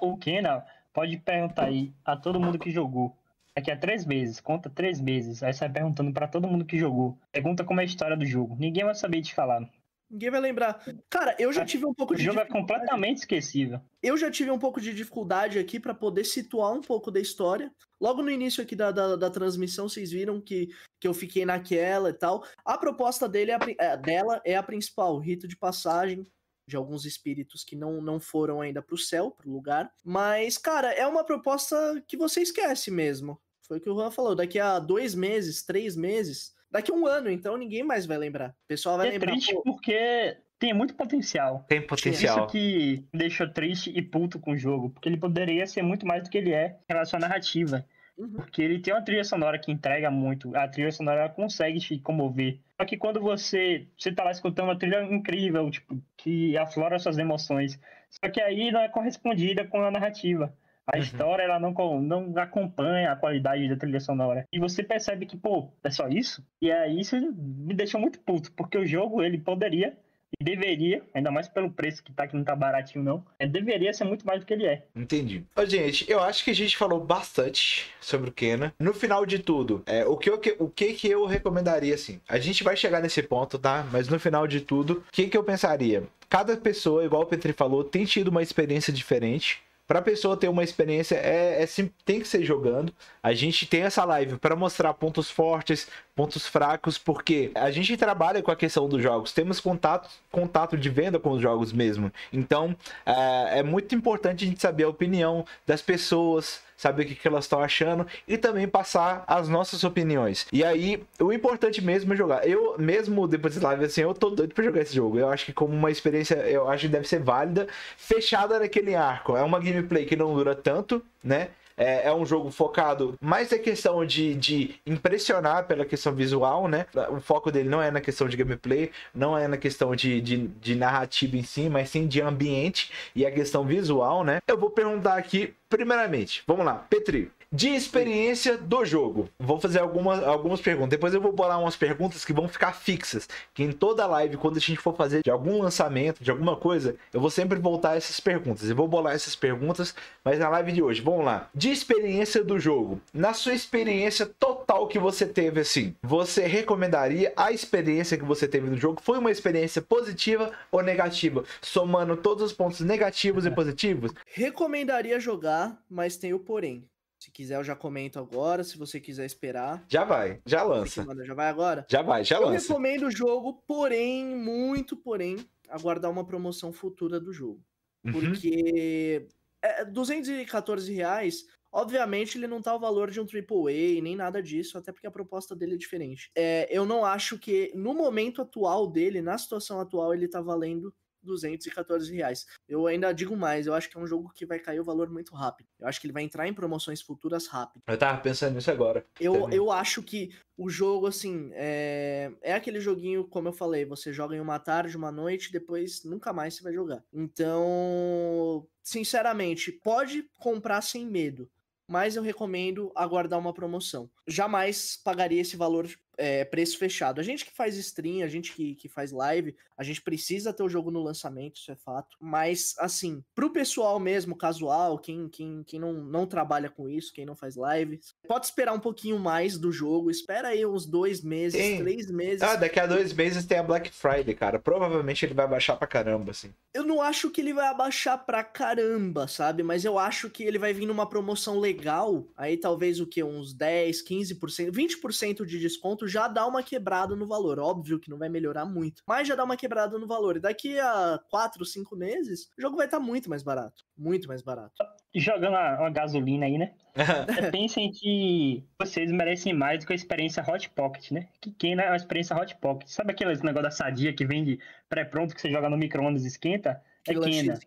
O 0.00 0.16
Kena 0.16 0.64
pode 0.92 1.16
perguntar 1.18 1.64
aí 1.64 1.92
a 2.04 2.16
todo 2.16 2.40
mundo 2.40 2.58
que 2.58 2.70
jogou. 2.70 3.16
Daqui 3.54 3.70
a 3.70 3.76
três 3.76 4.04
meses, 4.06 4.40
conta 4.40 4.70
três 4.70 5.00
meses. 5.00 5.42
Aí 5.42 5.52
você 5.52 5.60
vai 5.60 5.70
perguntando 5.70 6.12
para 6.12 6.28
todo 6.28 6.46
mundo 6.46 6.64
que 6.64 6.78
jogou. 6.78 7.18
Pergunta 7.32 7.64
como 7.64 7.80
é 7.80 7.82
a 7.82 7.86
história 7.86 8.16
do 8.16 8.24
jogo. 8.24 8.56
Ninguém 8.58 8.84
vai 8.84 8.94
saber 8.94 9.20
te 9.20 9.34
falar. 9.34 9.68
Ninguém 10.10 10.30
vai 10.30 10.40
lembrar. 10.40 10.82
Cara, 11.10 11.36
eu 11.38 11.52
já 11.52 11.64
tive 11.66 11.84
um 11.84 11.92
pouco 11.92 12.14
de. 12.14 12.22
O 12.22 12.24
jogo 12.24 12.40
é 12.40 12.46
completamente 12.46 13.18
esquecível. 13.18 13.80
Eu 14.02 14.16
já 14.16 14.30
tive 14.30 14.50
um 14.50 14.58
pouco 14.58 14.80
de 14.80 14.94
dificuldade 14.94 15.58
aqui 15.58 15.78
para 15.78 15.94
poder 15.94 16.24
situar 16.24 16.72
um 16.72 16.80
pouco 16.80 17.10
da 17.10 17.20
história. 17.20 17.70
Logo 18.00 18.22
no 18.22 18.30
início 18.30 18.62
aqui 18.62 18.74
da, 18.74 18.90
da, 18.90 19.16
da, 19.16 19.30
transmissão, 19.30 19.88
vocês 19.88 20.10
viram 20.10 20.40
que, 20.40 20.68
que 20.98 21.06
eu 21.06 21.12
fiquei 21.12 21.44
naquela 21.44 22.08
e 22.10 22.14
tal. 22.14 22.42
A 22.64 22.78
proposta 22.78 23.28
dele 23.28 23.50
é 23.50 23.54
a, 23.54 23.58
é, 23.78 23.96
dela 23.96 24.40
é 24.44 24.56
a 24.56 24.62
principal, 24.62 25.16
o 25.16 25.20
rito 25.20 25.46
de 25.46 25.56
passagem 25.56 26.24
de 26.66 26.76
alguns 26.76 27.04
espíritos 27.04 27.64
que 27.64 27.74
não, 27.74 28.00
não 28.00 28.20
foram 28.20 28.60
ainda 28.60 28.82
pro 28.82 28.96
céu, 28.96 29.30
pro 29.30 29.50
lugar. 29.50 29.90
Mas, 30.04 30.58
cara, 30.58 30.92
é 30.92 31.06
uma 31.06 31.24
proposta 31.24 32.02
que 32.06 32.16
você 32.16 32.42
esquece 32.42 32.90
mesmo. 32.90 33.40
Foi 33.66 33.78
o 33.78 33.80
que 33.80 33.90
o 33.90 33.94
Juan 33.94 34.10
falou. 34.10 34.34
Daqui 34.34 34.58
a 34.58 34.78
dois 34.78 35.14
meses, 35.14 35.62
três 35.62 35.96
meses, 35.96 36.54
daqui 36.70 36.90
a 36.90 36.94
um 36.94 37.06
ano, 37.06 37.30
então 37.30 37.56
ninguém 37.56 37.82
mais 37.82 38.06
vai 38.06 38.18
lembrar. 38.18 38.50
O 38.50 38.68
pessoal 38.68 38.96
vai 38.96 39.08
é 39.08 39.10
lembrar. 39.12 39.30
É 39.30 39.32
triste 39.32 39.54
pô... 39.54 39.62
porque 39.62 40.36
tem 40.58 40.74
muito 40.74 40.94
potencial. 40.94 41.64
Tem 41.68 41.80
potencial. 41.80 42.38
Isso 42.38 42.46
que 42.48 43.04
deixou 43.12 43.48
triste 43.48 43.92
e 43.94 44.02
puto 44.02 44.38
com 44.38 44.52
o 44.52 44.56
jogo, 44.56 44.90
porque 44.90 45.08
ele 45.08 45.16
poderia 45.16 45.66
ser 45.66 45.82
muito 45.82 46.06
mais 46.06 46.22
do 46.22 46.30
que 46.30 46.38
ele 46.38 46.52
é 46.52 46.76
em 46.88 46.92
relação 46.92 47.18
à 47.18 47.20
narrativa. 47.20 47.84
Uhum. 48.16 48.32
Porque 48.32 48.60
ele 48.60 48.80
tem 48.80 48.92
uma 48.92 49.02
trilha 49.02 49.22
sonora 49.22 49.58
que 49.58 49.70
entrega 49.70 50.10
muito. 50.10 50.54
A 50.56 50.66
trilha 50.66 50.90
sonora 50.90 51.28
consegue 51.28 51.78
te 51.78 51.98
comover. 51.98 52.58
Só 52.76 52.84
que 52.84 52.96
quando 52.96 53.20
você, 53.20 53.86
você 53.96 54.10
tá 54.10 54.24
lá 54.24 54.32
escutando 54.32 54.66
uma 54.66 54.78
trilha 54.78 55.02
incrível, 55.04 55.70
tipo, 55.70 56.02
que 56.16 56.58
aflora 56.58 56.98
suas 56.98 57.16
emoções. 57.16 57.78
Só 58.10 58.28
que 58.28 58.40
aí 58.40 58.72
não 58.72 58.80
é 58.80 58.88
correspondida 58.88 59.64
com 59.64 59.80
a 59.80 59.90
narrativa. 59.90 60.52
A 60.90 60.96
uhum. 60.96 61.02
história 61.02 61.42
ela 61.42 61.60
não, 61.60 61.72
não 62.00 62.32
acompanha 62.38 63.12
a 63.12 63.16
qualidade 63.16 63.68
da 63.68 63.76
trilha 63.76 64.00
sonora. 64.00 64.46
E 64.50 64.58
você 64.58 64.82
percebe 64.82 65.26
que, 65.26 65.36
pô, 65.36 65.70
é 65.84 65.90
só 65.90 66.08
isso? 66.08 66.42
E 66.62 66.72
aí 66.72 66.98
isso 66.98 67.14
me 67.14 67.74
deixou 67.74 68.00
muito 68.00 68.18
puto, 68.20 68.50
porque 68.52 68.78
o 68.78 68.86
jogo 68.86 69.22
ele 69.22 69.36
poderia 69.36 69.94
e 70.40 70.44
deveria, 70.44 71.02
ainda 71.14 71.30
mais 71.30 71.48
pelo 71.48 71.70
preço 71.70 72.02
que 72.02 72.12
tá, 72.12 72.26
que 72.26 72.36
não 72.36 72.44
tá 72.44 72.54
baratinho 72.54 73.04
não, 73.04 73.24
é, 73.38 73.46
deveria 73.46 73.92
ser 73.92 74.04
muito 74.04 74.26
mais 74.26 74.40
do 74.40 74.46
que 74.46 74.52
ele 74.52 74.66
é. 74.66 74.84
Entendi. 74.94 75.44
Ô, 75.56 75.64
gente, 75.64 76.10
eu 76.10 76.20
acho 76.20 76.44
que 76.44 76.50
a 76.50 76.54
gente 76.54 76.76
falou 76.76 77.00
bastante 77.00 77.90
sobre 78.00 78.30
o 78.30 78.32
Kena. 78.32 78.72
No 78.78 78.94
final 78.94 79.24
de 79.24 79.38
tudo, 79.38 79.82
é, 79.86 80.06
o, 80.06 80.16
que 80.16 80.30
eu, 80.30 80.40
o 80.58 80.68
que 80.68 80.94
que 80.94 81.08
eu 81.08 81.26
recomendaria, 81.26 81.94
assim? 81.94 82.20
A 82.28 82.38
gente 82.38 82.62
vai 82.62 82.76
chegar 82.76 83.00
nesse 83.00 83.22
ponto, 83.22 83.58
tá? 83.58 83.86
Mas 83.90 84.08
no 84.08 84.18
final 84.18 84.46
de 84.46 84.60
tudo, 84.60 85.04
o 85.08 85.12
que 85.12 85.28
que 85.28 85.36
eu 85.36 85.44
pensaria? 85.44 86.04
Cada 86.28 86.56
pessoa, 86.56 87.04
igual 87.04 87.22
o 87.22 87.26
Petri 87.26 87.52
falou, 87.52 87.82
tem 87.82 88.04
tido 88.04 88.28
uma 88.28 88.42
experiência 88.42 88.92
diferente. 88.92 89.62
Pra 89.88 90.02
pessoa 90.02 90.36
ter 90.36 90.48
uma 90.48 90.62
experiência, 90.62 91.16
é, 91.16 91.62
é 91.62 91.66
tem 92.04 92.20
que 92.20 92.28
ser 92.28 92.44
jogando. 92.44 92.92
A 93.22 93.32
gente 93.32 93.66
tem 93.66 93.82
essa 93.82 94.04
live 94.04 94.36
para 94.36 94.54
mostrar 94.54 94.92
pontos 94.92 95.30
fortes, 95.30 95.88
pontos 96.18 96.48
fracos, 96.48 96.98
porque 96.98 97.52
a 97.54 97.70
gente 97.70 97.96
trabalha 97.96 98.42
com 98.42 98.50
a 98.50 98.56
questão 98.56 98.88
dos 98.88 99.00
jogos, 99.00 99.30
temos 99.30 99.60
contato, 99.60 100.10
contato 100.32 100.76
de 100.76 100.90
venda 100.90 101.16
com 101.16 101.30
os 101.30 101.40
jogos 101.40 101.72
mesmo. 101.72 102.12
Então, 102.32 102.74
é, 103.06 103.60
é 103.60 103.62
muito 103.62 103.94
importante 103.94 104.44
a 104.44 104.48
gente 104.48 104.60
saber 104.60 104.82
a 104.82 104.88
opinião 104.88 105.46
das 105.64 105.80
pessoas, 105.80 106.60
saber 106.76 107.04
o 107.04 107.06
que, 107.06 107.14
que 107.14 107.28
elas 107.28 107.44
estão 107.44 107.60
achando 107.60 108.04
e 108.26 108.36
também 108.36 108.66
passar 108.66 109.22
as 109.28 109.48
nossas 109.48 109.84
opiniões. 109.84 110.48
E 110.52 110.64
aí, 110.64 111.00
o 111.20 111.32
importante 111.32 111.80
mesmo 111.80 112.12
é 112.12 112.16
jogar. 112.16 112.44
Eu, 112.48 112.74
mesmo 112.76 113.28
depois 113.28 113.54
de 113.54 113.60
live, 113.60 113.84
assim, 113.84 114.00
eu 114.00 114.12
tô 114.12 114.28
doido 114.28 114.52
pra 114.52 114.64
jogar 114.64 114.82
esse 114.82 114.96
jogo. 114.96 115.20
Eu 115.20 115.28
acho 115.28 115.44
que 115.44 115.52
como 115.52 115.72
uma 115.72 115.88
experiência, 115.92 116.34
eu 116.48 116.68
acho 116.68 116.86
que 116.86 116.88
deve 116.88 117.06
ser 117.06 117.20
válida, 117.20 117.68
fechada 117.96 118.58
naquele 118.58 118.96
arco. 118.96 119.36
É 119.36 119.42
uma 119.44 119.60
gameplay 119.60 120.04
que 120.04 120.16
não 120.16 120.34
dura 120.34 120.56
tanto, 120.56 121.00
né? 121.22 121.50
É, 121.78 122.08
é, 122.08 122.14
um 122.14 122.26
jogo 122.26 122.50
focado 122.50 123.16
mais 123.20 123.50
na 123.50 123.58
questão 123.58 124.04
de, 124.04 124.34
de 124.34 124.74
impressionar 124.84 125.66
pela 125.66 125.84
questão 125.84 126.12
visual, 126.12 126.66
né? 126.66 126.86
O 127.10 127.20
foco 127.20 127.52
dele 127.52 127.68
não 127.68 127.80
é 127.80 127.90
na 127.90 128.00
questão 128.00 128.28
de 128.28 128.36
gameplay, 128.36 128.90
não 129.14 129.38
é 129.38 129.46
na 129.46 129.56
questão 129.56 129.94
de, 129.94 130.20
de, 130.20 130.48
de 130.48 130.74
narrativa 130.74 131.36
em 131.36 131.42
si, 131.42 131.68
mas 131.68 131.88
sim 131.88 132.06
de 132.06 132.20
ambiente 132.20 132.90
e 133.14 133.24
a 133.24 133.30
questão 133.30 133.64
visual, 133.64 134.24
né? 134.24 134.40
Eu 134.46 134.58
vou 134.58 134.70
perguntar 134.70 135.16
aqui, 135.16 135.54
primeiramente, 135.68 136.42
vamos 136.46 136.66
lá, 136.66 136.74
Petri, 136.74 137.30
de 137.52 137.68
experiência 137.70 138.58
do 138.58 138.84
jogo. 138.84 139.28
Vou 139.38 139.58
fazer 139.58 139.80
algumas, 139.80 140.22
algumas 140.22 140.60
perguntas. 140.60 140.90
Depois 140.90 141.14
eu 141.14 141.20
vou 141.20 141.32
bolar 141.32 141.58
umas 141.58 141.76
perguntas 141.76 142.24
que 142.24 142.32
vão 142.32 142.46
ficar 142.46 142.72
fixas. 142.72 143.28
Que 143.54 143.62
em 143.62 143.72
toda 143.72 144.06
live, 144.06 144.36
quando 144.36 144.58
a 144.58 144.60
gente 144.60 144.78
for 144.78 144.94
fazer 144.94 145.22
de 145.22 145.30
algum 145.30 145.62
lançamento, 145.62 146.22
de 146.22 146.30
alguma 146.30 146.56
coisa, 146.56 146.96
eu 147.12 147.20
vou 147.20 147.30
sempre 147.30 147.58
voltar 147.58 147.96
essas 147.96 148.20
perguntas. 148.20 148.68
Eu 148.68 148.76
vou 148.76 148.86
bolar 148.86 149.14
essas 149.14 149.34
perguntas, 149.34 149.94
mas 150.22 150.38
na 150.38 150.48
live 150.50 150.72
de 150.72 150.82
hoje, 150.82 151.00
vamos 151.00 151.24
lá. 151.24 151.48
De 151.54 151.70
experiência 151.70 152.44
do 152.44 152.58
jogo. 152.58 153.00
Na 153.14 153.32
sua 153.32 153.54
experiência 153.54 154.26
total 154.26 154.86
que 154.86 154.98
você 154.98 155.24
teve, 155.24 155.60
assim, 155.60 155.96
você 156.02 156.46
recomendaria 156.46 157.32
a 157.34 157.50
experiência 157.50 158.18
que 158.18 158.24
você 158.24 158.46
teve 158.46 158.68
no 158.68 158.76
jogo? 158.76 159.00
Foi 159.02 159.18
uma 159.18 159.30
experiência 159.30 159.80
positiva 159.80 160.52
ou 160.70 160.82
negativa? 160.82 161.44
Somando 161.62 162.16
todos 162.16 162.44
os 162.44 162.52
pontos 162.52 162.80
negativos 162.80 163.46
e 163.46 163.50
positivos? 163.50 164.12
Recomendaria 164.26 165.18
jogar, 165.18 165.80
mas 165.88 166.16
tem 166.16 166.34
o 166.34 166.38
porém. 166.38 166.84
Se 167.18 167.32
quiser, 167.32 167.56
eu 167.56 167.64
já 167.64 167.74
comento 167.74 168.18
agora. 168.18 168.62
Se 168.62 168.78
você 168.78 169.00
quiser 169.00 169.26
esperar. 169.26 169.84
Já 169.88 170.04
vai, 170.04 170.40
já 170.46 170.62
lança. 170.62 171.04
Já 171.24 171.34
vai 171.34 171.48
agora? 171.48 171.86
Já 171.90 172.00
vai, 172.00 172.24
já 172.24 172.36
eu 172.36 172.46
lança. 172.46 172.64
Eu 172.64 172.68
recomendo 172.68 173.06
o 173.06 173.10
jogo, 173.10 173.62
porém, 173.66 174.36
muito 174.36 174.96
porém, 174.96 175.36
aguardar 175.68 176.10
uma 176.10 176.24
promoção 176.24 176.72
futura 176.72 177.18
do 177.18 177.32
jogo. 177.32 177.60
Uhum. 178.04 178.12
Porque 178.12 179.26
é, 179.60 179.84
214 179.84 180.92
reais, 180.92 181.44
obviamente 181.72 182.38
ele 182.38 182.46
não 182.46 182.62
tá 182.62 182.74
o 182.74 182.80
valor 182.80 183.10
de 183.10 183.20
um 183.20 183.24
AAA, 183.24 184.00
nem 184.00 184.14
nada 184.14 184.42
disso, 184.42 184.78
até 184.78 184.92
porque 184.92 185.06
a 185.06 185.10
proposta 185.10 185.56
dele 185.56 185.74
é 185.74 185.78
diferente. 185.78 186.30
É, 186.36 186.68
eu 186.70 186.86
não 186.86 187.04
acho 187.04 187.38
que 187.38 187.72
no 187.74 187.92
momento 187.94 188.40
atual 188.40 188.86
dele, 188.86 189.20
na 189.20 189.36
situação 189.36 189.80
atual, 189.80 190.14
ele 190.14 190.28
tá 190.28 190.40
valendo 190.40 190.94
214 191.22 192.14
reais. 192.14 192.46
Eu 192.68 192.86
ainda 192.86 193.12
digo 193.12 193.36
mais, 193.36 193.66
eu 193.66 193.74
acho 193.74 193.88
que 193.88 193.96
é 193.96 194.00
um 194.00 194.06
jogo 194.06 194.32
que 194.34 194.46
vai 194.46 194.58
cair 194.58 194.80
o 194.80 194.84
valor 194.84 195.10
muito 195.10 195.34
rápido. 195.34 195.68
Eu 195.78 195.86
acho 195.86 196.00
que 196.00 196.06
ele 196.06 196.12
vai 196.12 196.22
entrar 196.22 196.46
em 196.46 196.54
promoções 196.54 197.00
futuras 197.00 197.46
rápido. 197.46 197.82
Eu 197.86 197.98
tava 197.98 198.20
pensando 198.20 198.54
nisso 198.54 198.70
agora. 198.70 199.06
Eu, 199.20 199.48
eu 199.50 199.70
acho 199.70 200.02
que 200.02 200.30
o 200.56 200.68
jogo, 200.68 201.06
assim, 201.06 201.50
é... 201.52 202.32
é 202.42 202.52
aquele 202.52 202.80
joguinho, 202.80 203.24
como 203.24 203.48
eu 203.48 203.52
falei, 203.52 203.84
você 203.84 204.12
joga 204.12 204.36
em 204.36 204.40
uma 204.40 204.58
tarde, 204.58 204.96
uma 204.96 205.12
noite, 205.12 205.52
depois 205.52 206.04
nunca 206.04 206.32
mais 206.32 206.54
você 206.54 206.62
vai 206.62 206.72
jogar. 206.72 207.02
Então, 207.12 208.66
sinceramente, 208.82 209.72
pode 209.72 210.28
comprar 210.38 210.80
sem 210.80 211.06
medo 211.06 211.48
mas 211.88 212.16
eu 212.16 212.22
recomendo 212.22 212.92
aguardar 212.94 213.38
uma 213.38 213.54
promoção. 213.54 214.10
Jamais 214.26 215.00
pagaria 215.02 215.40
esse 215.40 215.56
valor 215.56 215.88
é, 216.18 216.44
preço 216.44 216.76
fechado. 216.76 217.20
A 217.20 217.22
gente 217.22 217.44
que 217.44 217.54
faz 217.54 217.76
stream, 217.76 218.24
a 218.24 218.28
gente 218.28 218.52
que, 218.52 218.74
que 218.74 218.88
faz 218.88 219.12
live, 219.12 219.54
a 219.76 219.84
gente 219.84 220.02
precisa 220.02 220.52
ter 220.52 220.64
o 220.64 220.68
jogo 220.68 220.90
no 220.90 221.00
lançamento, 221.00 221.56
isso 221.56 221.70
é 221.70 221.76
fato. 221.76 222.16
Mas, 222.20 222.74
assim, 222.78 223.22
pro 223.34 223.52
pessoal 223.52 224.00
mesmo, 224.00 224.36
casual, 224.36 224.98
quem, 224.98 225.28
quem, 225.28 225.62
quem 225.62 225.78
não, 225.78 225.92
não 225.92 226.26
trabalha 226.26 226.68
com 226.68 226.88
isso, 226.88 227.12
quem 227.12 227.24
não 227.24 227.36
faz 227.36 227.54
live, 227.54 228.00
pode 228.26 228.46
esperar 228.46 228.72
um 228.72 228.80
pouquinho 228.80 229.18
mais 229.18 229.56
do 229.56 229.70
jogo. 229.70 230.10
Espera 230.10 230.48
aí 230.48 230.66
uns 230.66 230.84
dois 230.84 231.22
meses, 231.22 231.60
tem. 231.60 231.78
três 231.78 232.10
meses. 232.10 232.42
Ah, 232.42 232.56
daqui 232.56 232.80
a 232.80 232.86
dois 232.86 233.12
meses 233.12 233.46
tem 233.46 233.58
a 233.58 233.62
Black 233.62 233.90
Friday, 233.90 234.34
cara. 234.34 234.58
Provavelmente 234.58 235.24
ele 235.24 235.34
vai 235.34 235.46
baixar 235.46 235.76
pra 235.76 235.86
caramba, 235.86 236.32
assim. 236.32 236.52
Eu 236.74 236.82
não 236.82 237.00
acho 237.00 237.30
que 237.30 237.40
ele 237.40 237.52
vai 237.52 237.68
abaixar 237.68 238.26
pra 238.26 238.42
caramba, 238.42 239.28
sabe? 239.28 239.62
Mas 239.62 239.84
eu 239.84 239.98
acho 239.98 240.28
que 240.28 240.42
ele 240.42 240.58
vai 240.58 240.72
vir 240.72 240.86
numa 240.86 241.08
promoção 241.08 241.60
legal. 241.60 242.26
Aí 242.36 242.56
talvez 242.56 242.98
o 242.98 243.06
que? 243.06 243.22
Uns 243.22 243.54
10, 243.54 244.04
15%, 244.04 244.72
20% 244.72 245.46
de 245.46 245.60
desconto 245.60 246.07
já 246.08 246.28
dá 246.28 246.46
uma 246.46 246.62
quebrada 246.62 247.14
no 247.14 247.26
valor. 247.26 247.58
Óbvio 247.58 247.98
que 247.98 248.10
não 248.10 248.18
vai 248.18 248.28
melhorar 248.28 248.64
muito, 248.64 249.02
mas 249.06 249.28
já 249.28 249.34
dá 249.34 249.44
uma 249.44 249.56
quebrada 249.56 249.98
no 249.98 250.06
valor. 250.06 250.36
E 250.36 250.40
daqui 250.40 250.78
a 250.78 251.20
4, 251.30 251.64
5 251.64 251.96
meses, 251.96 252.50
o 252.58 252.60
jogo 252.60 252.76
vai 252.76 252.86
estar 252.86 252.98
tá 252.98 253.04
muito 253.04 253.28
mais 253.28 253.42
barato. 253.42 253.84
Muito 253.96 254.28
mais 254.28 254.42
barato. 254.42 254.74
Jogando 255.14 255.54
uma 255.54 255.90
gasolina 255.90 256.46
aí, 256.46 256.58
né? 256.58 256.72
Pensem 257.52 257.90
que 257.90 258.64
vocês 258.80 259.10
merecem 259.12 259.52
mais 259.52 259.80
do 259.80 259.86
que 259.86 259.92
a 259.92 259.96
experiência 259.96 260.44
Hot 260.46 260.70
Pocket, 260.70 261.10
né? 261.12 261.28
Que 261.40 261.50
quem 261.52 261.74
é 261.74 261.88
a 261.88 261.96
experiência 261.96 262.36
Hot 262.36 262.56
Pocket? 262.56 262.88
Sabe 262.88 263.12
aquele 263.12 263.34
negócio 263.36 263.62
da 263.62 263.70
sadia 263.70 264.12
que 264.12 264.24
vende 264.24 264.58
pré-pronto 264.88 265.34
que 265.34 265.40
você 265.40 265.50
joga 265.50 265.68
no 265.68 265.76
micro-ondas 265.76 266.24
e 266.24 266.28
esquenta? 266.28 266.82
É 267.06 267.14
Kena. 267.14 267.58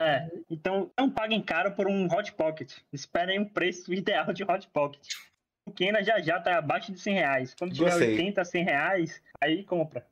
É, 0.00 0.30
então 0.48 0.90
não 0.98 1.10
paguem 1.10 1.42
caro 1.42 1.72
por 1.72 1.86
um 1.86 2.06
Hot 2.06 2.32
Pocket. 2.32 2.72
Esperem 2.90 3.38
um 3.38 3.44
preço 3.44 3.92
ideal 3.94 4.32
de 4.32 4.42
Hot 4.42 4.66
Pocket. 4.72 5.06
O 5.70 5.72
Kena 5.72 6.02
já 6.02 6.20
já 6.20 6.40
tá 6.40 6.58
abaixo 6.58 6.92
de 6.92 6.98
100 6.98 7.14
reais. 7.14 7.54
Quando 7.56 7.72
tiver 7.72 7.90
Gostei. 7.90 8.10
80, 8.10 8.44
100 8.44 8.64
reais, 8.64 9.22
aí 9.40 9.62
compra. 9.62 10.04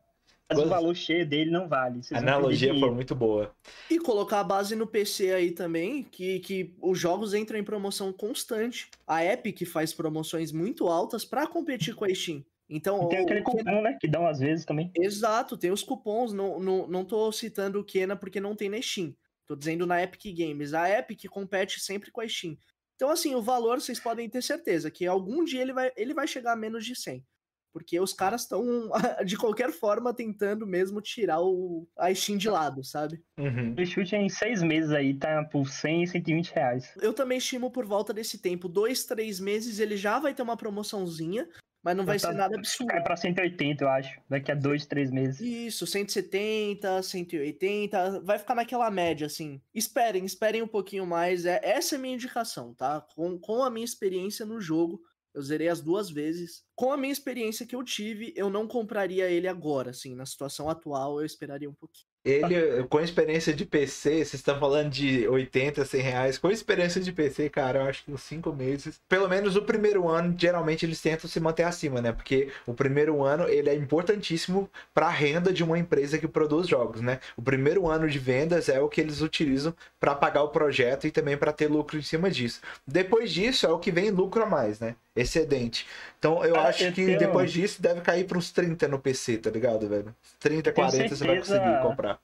Mas 0.49 0.59
o 0.61 0.67
valor 0.67 0.95
cheio 0.95 1.27
dele 1.27 1.51
não 1.51 1.69
vale. 1.69 2.01
a 2.11 2.19
analogia 2.19 2.73
foi 2.79 2.91
muito 2.91 3.15
boa. 3.15 3.55
E 3.91 3.99
colocar 3.99 4.41
a 4.41 4.45
base 4.45 4.75
no 4.75 4.87
PC 4.87 5.33
aí 5.33 5.51
também, 5.51 6.05
que, 6.05 6.39
que 6.39 6.75
os 6.81 6.99
jogos 6.99 7.35
entram 7.35 7.59
em 7.59 7.65
promoção 7.65 8.13
constante. 8.13 8.89
A 9.07 9.23
Epic 9.23 9.67
faz 9.67 9.93
promoções 9.93 10.51
muito 10.51 10.87
altas 10.89 11.23
para 11.23 11.47
competir 11.47 11.95
com 11.95 12.07
a 12.07 12.15
Steam. 12.15 12.43
Então, 12.71 13.05
e 13.05 13.09
tem 13.09 13.19
aquele 13.19 13.43
cupom, 13.43 13.83
né? 13.83 13.99
Que 14.01 14.09
dão 14.09 14.27
às 14.27 14.39
vezes 14.39 14.65
também. 14.65 14.91
Exato, 14.95 15.57
tem 15.57 15.71
os 15.71 15.83
cupons. 15.83 16.33
Não, 16.33 16.59
não, 16.59 16.87
não 16.87 17.05
tô 17.05 17.31
citando 17.31 17.81
o 17.81 17.85
Kena 17.85 18.17
porque 18.17 18.41
não 18.41 18.55
tem 18.55 18.71
na 18.71 18.81
Steam. 18.81 19.15
Tô 19.47 19.57
dizendo 19.57 19.87
na 19.87 20.03
Epic 20.03 20.35
Games. 20.35 20.73
A 20.73 20.89
Epic 20.89 21.27
compete 21.29 21.81
sempre 21.81 22.11
com 22.11 22.23
a 22.23 22.29
Steam. 22.29 22.57
Então, 22.99 23.11
assim, 23.11 23.33
o 23.37 23.41
valor 23.41 23.81
vocês 23.81 24.01
podem 24.01 24.29
ter 24.29 24.43
certeza 24.43 24.91
que 24.91 25.07
algum 25.07 25.45
dia 25.45 25.63
ele 25.63 25.73
vai, 25.73 25.93
ele 25.97 26.13
vai 26.13 26.27
chegar 26.27 26.55
a 26.55 26.57
menos 26.57 26.85
de 26.85 26.97
100. 26.97 27.25
Porque 27.73 28.01
os 28.01 28.13
caras 28.13 28.43
estão, 28.43 28.91
de 29.25 29.37
qualquer 29.37 29.71
forma, 29.71 30.13
tentando 30.13 30.67
mesmo 30.67 31.01
tirar 31.01 31.41
o, 31.41 31.87
a 31.97 32.13
Steam 32.13 32.37
de 32.37 32.51
lado, 32.51 32.83
sabe? 32.83 33.23
Uhum. 33.39 33.73
O 33.79 33.87
chute 33.87 34.17
em 34.17 34.29
seis 34.29 34.65
meses 34.65 34.91
aí, 34.91 35.15
tá 35.15 35.45
por 35.45 35.69
100, 35.69 36.09
120 36.09 36.51
reais. 36.51 36.93
Eu 37.01 37.15
também 37.15 37.39
estimo 37.39 37.71
por 37.71 37.87
volta 37.87 38.13
desse 38.13 38.43
tempo. 38.43 38.69
Dois, 38.69 39.05
três 39.05 39.39
meses 39.39 39.79
ele 39.79 39.97
já 39.97 40.19
vai 40.19 40.35
ter 40.35 40.43
uma 40.43 40.57
promoçãozinha. 40.57 41.49
Mas 41.89 41.97
não 41.97 42.05
vai 42.05 42.19
tá, 42.19 42.29
ser 42.29 42.35
nada 42.35 42.55
absurdo. 42.55 42.93
É 42.93 43.01
pra 43.01 43.17
180, 43.17 43.83
eu 43.83 43.89
acho. 43.89 44.21
Daqui 44.29 44.53
a 44.53 44.55
dois, 44.55 44.85
três 44.85 45.11
meses. 45.11 45.41
Isso, 45.41 45.87
170, 45.87 47.03
180. 47.03 48.21
Vai 48.21 48.39
ficar 48.39 48.55
naquela 48.55 48.91
média, 48.91 49.27
assim. 49.27 49.59
Esperem, 49.75 50.23
esperem 50.27 50.61
um 50.61 50.69
pouquinho 50.69 51.07
mais. 51.07 51.47
É, 51.47 51.59
essa 51.63 51.95
é 51.95 51.99
a 51.99 52.01
minha 52.01 52.15
indicação, 52.15 52.75
tá? 52.75 53.01
Com, 53.15 53.39
com 53.39 53.63
a 53.63 53.71
minha 53.71 53.87
experiência 53.87 54.45
no 54.45 54.61
jogo, 54.61 55.01
eu 55.35 55.41
zerei 55.41 55.69
as 55.69 55.81
duas 55.81 56.11
vezes. 56.11 56.63
Com 56.75 56.93
a 56.93 56.97
minha 56.99 57.13
experiência 57.13 57.67
que 57.67 57.75
eu 57.75 57.83
tive, 57.83 58.35
eu 58.37 58.51
não 58.51 58.69
compraria 58.69 59.31
ele 59.31 59.49
agora, 59.49 59.89
assim. 59.89 60.15
Na 60.15 60.27
situação 60.27 60.69
atual, 60.69 61.21
eu 61.21 61.25
esperaria 61.25 61.71
um 61.71 61.75
pouquinho. 61.75 62.08
Ele, 62.25 62.83
com 62.85 63.01
experiência 63.01 63.55
de 63.55 63.65
PC, 63.65 64.11
vocês 64.11 64.35
estão 64.35 64.59
falando 64.59 64.91
de 64.91 65.27
80, 65.29 65.85
100 65.85 66.01
reais. 66.01 66.39
Com 66.39 66.51
experiência 66.51 67.01
de 67.01 67.13
PC, 67.13 67.49
cara, 67.49 67.81
eu 67.81 67.87
acho 67.87 68.05
que 68.05 68.13
uns 68.13 68.23
5 68.23 68.53
meses. 68.53 69.01
Pelo 69.09 69.29
menos 69.29 69.57
o 69.57 69.63
primeiro 69.63 70.09
ano, 70.09 70.35
geralmente 70.37 70.85
eles 70.85 71.01
tentam 71.01 71.29
se 71.29 71.41
manter 71.41 71.63
acima, 71.63 72.03
né? 72.03 72.13
Porque 72.13 72.51
o 72.67 72.75
primeiro 72.75 73.23
ano, 73.23 73.49
ele 73.49 73.71
é 73.71 73.75
importantíssimo 73.75 74.69
para 74.93 75.07
a 75.07 75.11
renda 75.11 75.53
de 75.53 75.65
uma 75.65 75.79
empresa 75.79 76.19
que 76.19 76.29
produz 76.29 76.69
jogos, 76.69 77.01
né? 77.01 77.21
O 77.37 77.43
primeiro 77.43 77.87
ano 77.87 78.09
de 78.09 78.19
vendas 78.19 78.69
é 78.69 78.81
o 78.81 78.89
que 78.89 79.01
eles 79.01 79.23
utilizam 79.23 79.75
para 79.99 80.15
pagar 80.15 80.43
o 80.43 80.49
projeto 80.49 81.07
e 81.07 81.11
também 81.11 81.37
para 81.37 81.53
ter 81.53 81.69
lucro 81.69 81.97
em 81.97 82.03
cima 82.03 82.31
disso. 82.31 82.61
Depois 82.87 83.33
disso, 83.33 83.65
é 83.65 83.71
o 83.71 83.79
que 83.79 83.91
vem 83.91 84.11
lucro 84.11 84.43
a 84.43 84.47
mais, 84.47 84.81
né? 84.81 84.97
Excedente. 85.21 85.87
Então 86.19 86.45
eu 86.45 86.57
ah, 86.57 86.69
acho 86.69 86.85
eu 86.85 86.93
que 86.93 87.05
tenho... 87.05 87.19
depois 87.19 87.53
disso 87.53 87.83
deve 87.83 88.01
cair 88.01 88.25
para 88.25 88.39
uns 88.39 88.53
30 88.53 88.87
no 88.89 88.99
PC, 88.99 89.39
tá 89.39 89.51
ligado, 89.51 89.89
velho? 89.89 90.15
30, 90.39 90.73
40 90.73 91.09
você 91.09 91.27
vai 91.27 91.39
conseguir 91.39 91.83
comprar 91.83 92.21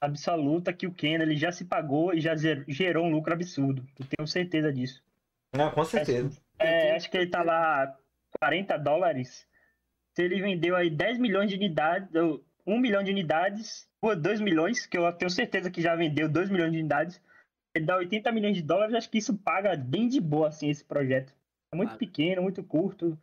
absoluta 0.00 0.72
que 0.72 0.86
o 0.86 0.92
Ken 0.92 1.20
ele 1.20 1.36
já 1.36 1.52
se 1.52 1.64
pagou 1.64 2.14
e 2.14 2.20
já 2.20 2.34
gerou 2.34 3.04
um 3.04 3.10
lucro 3.10 3.32
absurdo. 3.32 3.86
Eu 3.98 4.06
tenho 4.06 4.26
certeza 4.26 4.72
disso. 4.72 5.02
Não, 5.52 5.70
com 5.70 5.84
certeza. 5.84 6.40
É, 6.58 6.88
é, 6.88 6.96
acho 6.96 7.10
que 7.10 7.16
ele 7.16 7.30
tá 7.30 7.42
lá 7.42 7.96
40 8.40 8.76
dólares. 8.78 9.46
Se 10.14 10.22
ele 10.22 10.40
vendeu 10.40 10.74
aí 10.74 10.88
10 10.88 11.18
milhões 11.18 11.50
de 11.50 11.56
unidades, 11.56 12.08
1 12.66 12.78
milhão 12.78 13.02
de 13.02 13.10
unidades, 13.10 13.88
ou 14.00 14.16
2 14.16 14.40
milhões, 14.40 14.86
que 14.86 14.96
eu 14.96 15.12
tenho 15.12 15.30
certeza 15.30 15.70
que 15.70 15.82
já 15.82 15.94
vendeu 15.94 16.28
2 16.28 16.50
milhões 16.50 16.72
de 16.72 16.78
unidades, 16.78 17.20
ele 17.74 17.84
dá 17.84 17.96
80 17.96 18.32
milhões 18.32 18.56
de 18.56 18.62
dólares, 18.62 18.94
acho 18.94 19.10
que 19.10 19.18
isso 19.18 19.36
paga 19.36 19.76
bem 19.76 20.08
de 20.08 20.20
boa, 20.20 20.48
assim, 20.48 20.70
esse 20.70 20.84
projeto. 20.84 21.32
É 21.72 21.76
muito 21.76 21.94
ah. 21.94 21.96
pequeno, 21.96 22.42
muito 22.42 22.62
curto. 22.62 23.18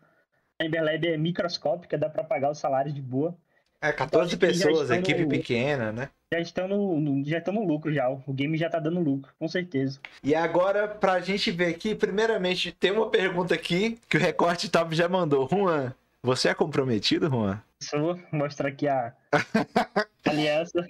A 0.59 0.65
Emberlab 0.65 1.07
é 1.07 1.17
microscópica, 1.17 1.97
dá 1.97 2.09
para 2.09 2.23
pagar 2.23 2.49
os 2.49 2.57
salários 2.57 2.93
de 2.93 3.01
boa. 3.01 3.35
É, 3.81 3.91
14 3.91 4.35
então, 4.35 4.49
pessoas, 4.49 4.89
equipe 4.89 5.23
no... 5.23 5.29
pequena, 5.29 5.91
né? 5.91 6.09
já 6.33 6.39
estão 6.39 6.67
no, 6.67 7.23
já 7.25 7.37
estão 7.37 7.53
no 7.53 7.65
lucro 7.65 7.93
já. 7.93 8.09
O 8.09 8.33
game 8.33 8.57
já 8.57 8.69
tá 8.69 8.79
dando 8.79 8.99
lucro, 8.99 9.31
com 9.39 9.47
certeza. 9.47 9.99
E 10.23 10.35
agora, 10.35 10.87
pra 10.87 11.19
gente 11.19 11.51
ver 11.51 11.67
aqui, 11.67 11.95
primeiramente, 11.95 12.71
tem 12.71 12.91
uma 12.91 13.09
pergunta 13.09 13.53
aqui 13.53 13.97
que 14.09 14.17
o 14.17 14.19
Recorte 14.19 14.69
Top 14.69 14.93
já 14.95 15.07
mandou. 15.07 15.47
Juan, 15.47 15.93
você 16.21 16.49
é 16.49 16.53
comprometido, 16.53 17.29
Juan? 17.29 17.61
Sou, 17.81 18.19
mostrar 18.31 18.69
aqui 18.69 18.87
a 18.87 19.13
aliança. 20.27 20.85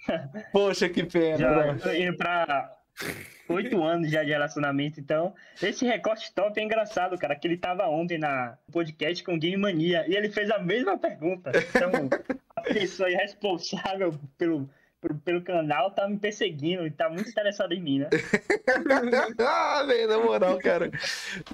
Poxa, 0.51 0.89
que 0.89 1.03
pena. 1.03 1.77
Já 1.77 1.97
indo 1.97 2.17
pra 2.17 2.76
oito 3.49 3.83
anos 3.83 4.11
já 4.11 4.23
de 4.23 4.31
relacionamento, 4.31 4.99
então 4.99 5.33
esse 5.61 5.85
recorte 5.85 6.33
top 6.33 6.59
é 6.59 6.63
engraçado, 6.63 7.17
cara, 7.17 7.35
que 7.35 7.47
ele 7.47 7.57
tava 7.57 7.87
ontem 7.87 8.17
na 8.17 8.57
podcast 8.71 9.23
com 9.23 9.37
Game 9.37 9.57
Mania 9.57 10.05
e 10.07 10.15
ele 10.15 10.29
fez 10.29 10.49
a 10.51 10.59
mesma 10.59 10.97
pergunta. 10.97 11.51
Então, 11.55 11.91
a 12.55 12.61
pessoa 12.61 13.09
responsável 13.09 14.13
pelo 14.37 14.69
pelo 15.23 15.41
canal 15.41 15.91
tá 15.91 16.07
me 16.07 16.17
perseguindo 16.17 16.85
e 16.85 16.91
tá 16.91 17.07
muito 17.09 17.29
interessado 17.29 17.73
em 17.73 17.81
mim, 17.81 17.99
né? 17.99 18.09
ah, 19.39 19.83
velho, 19.83 20.07
na 20.07 20.17
moral, 20.17 20.57
cara. 20.57 20.89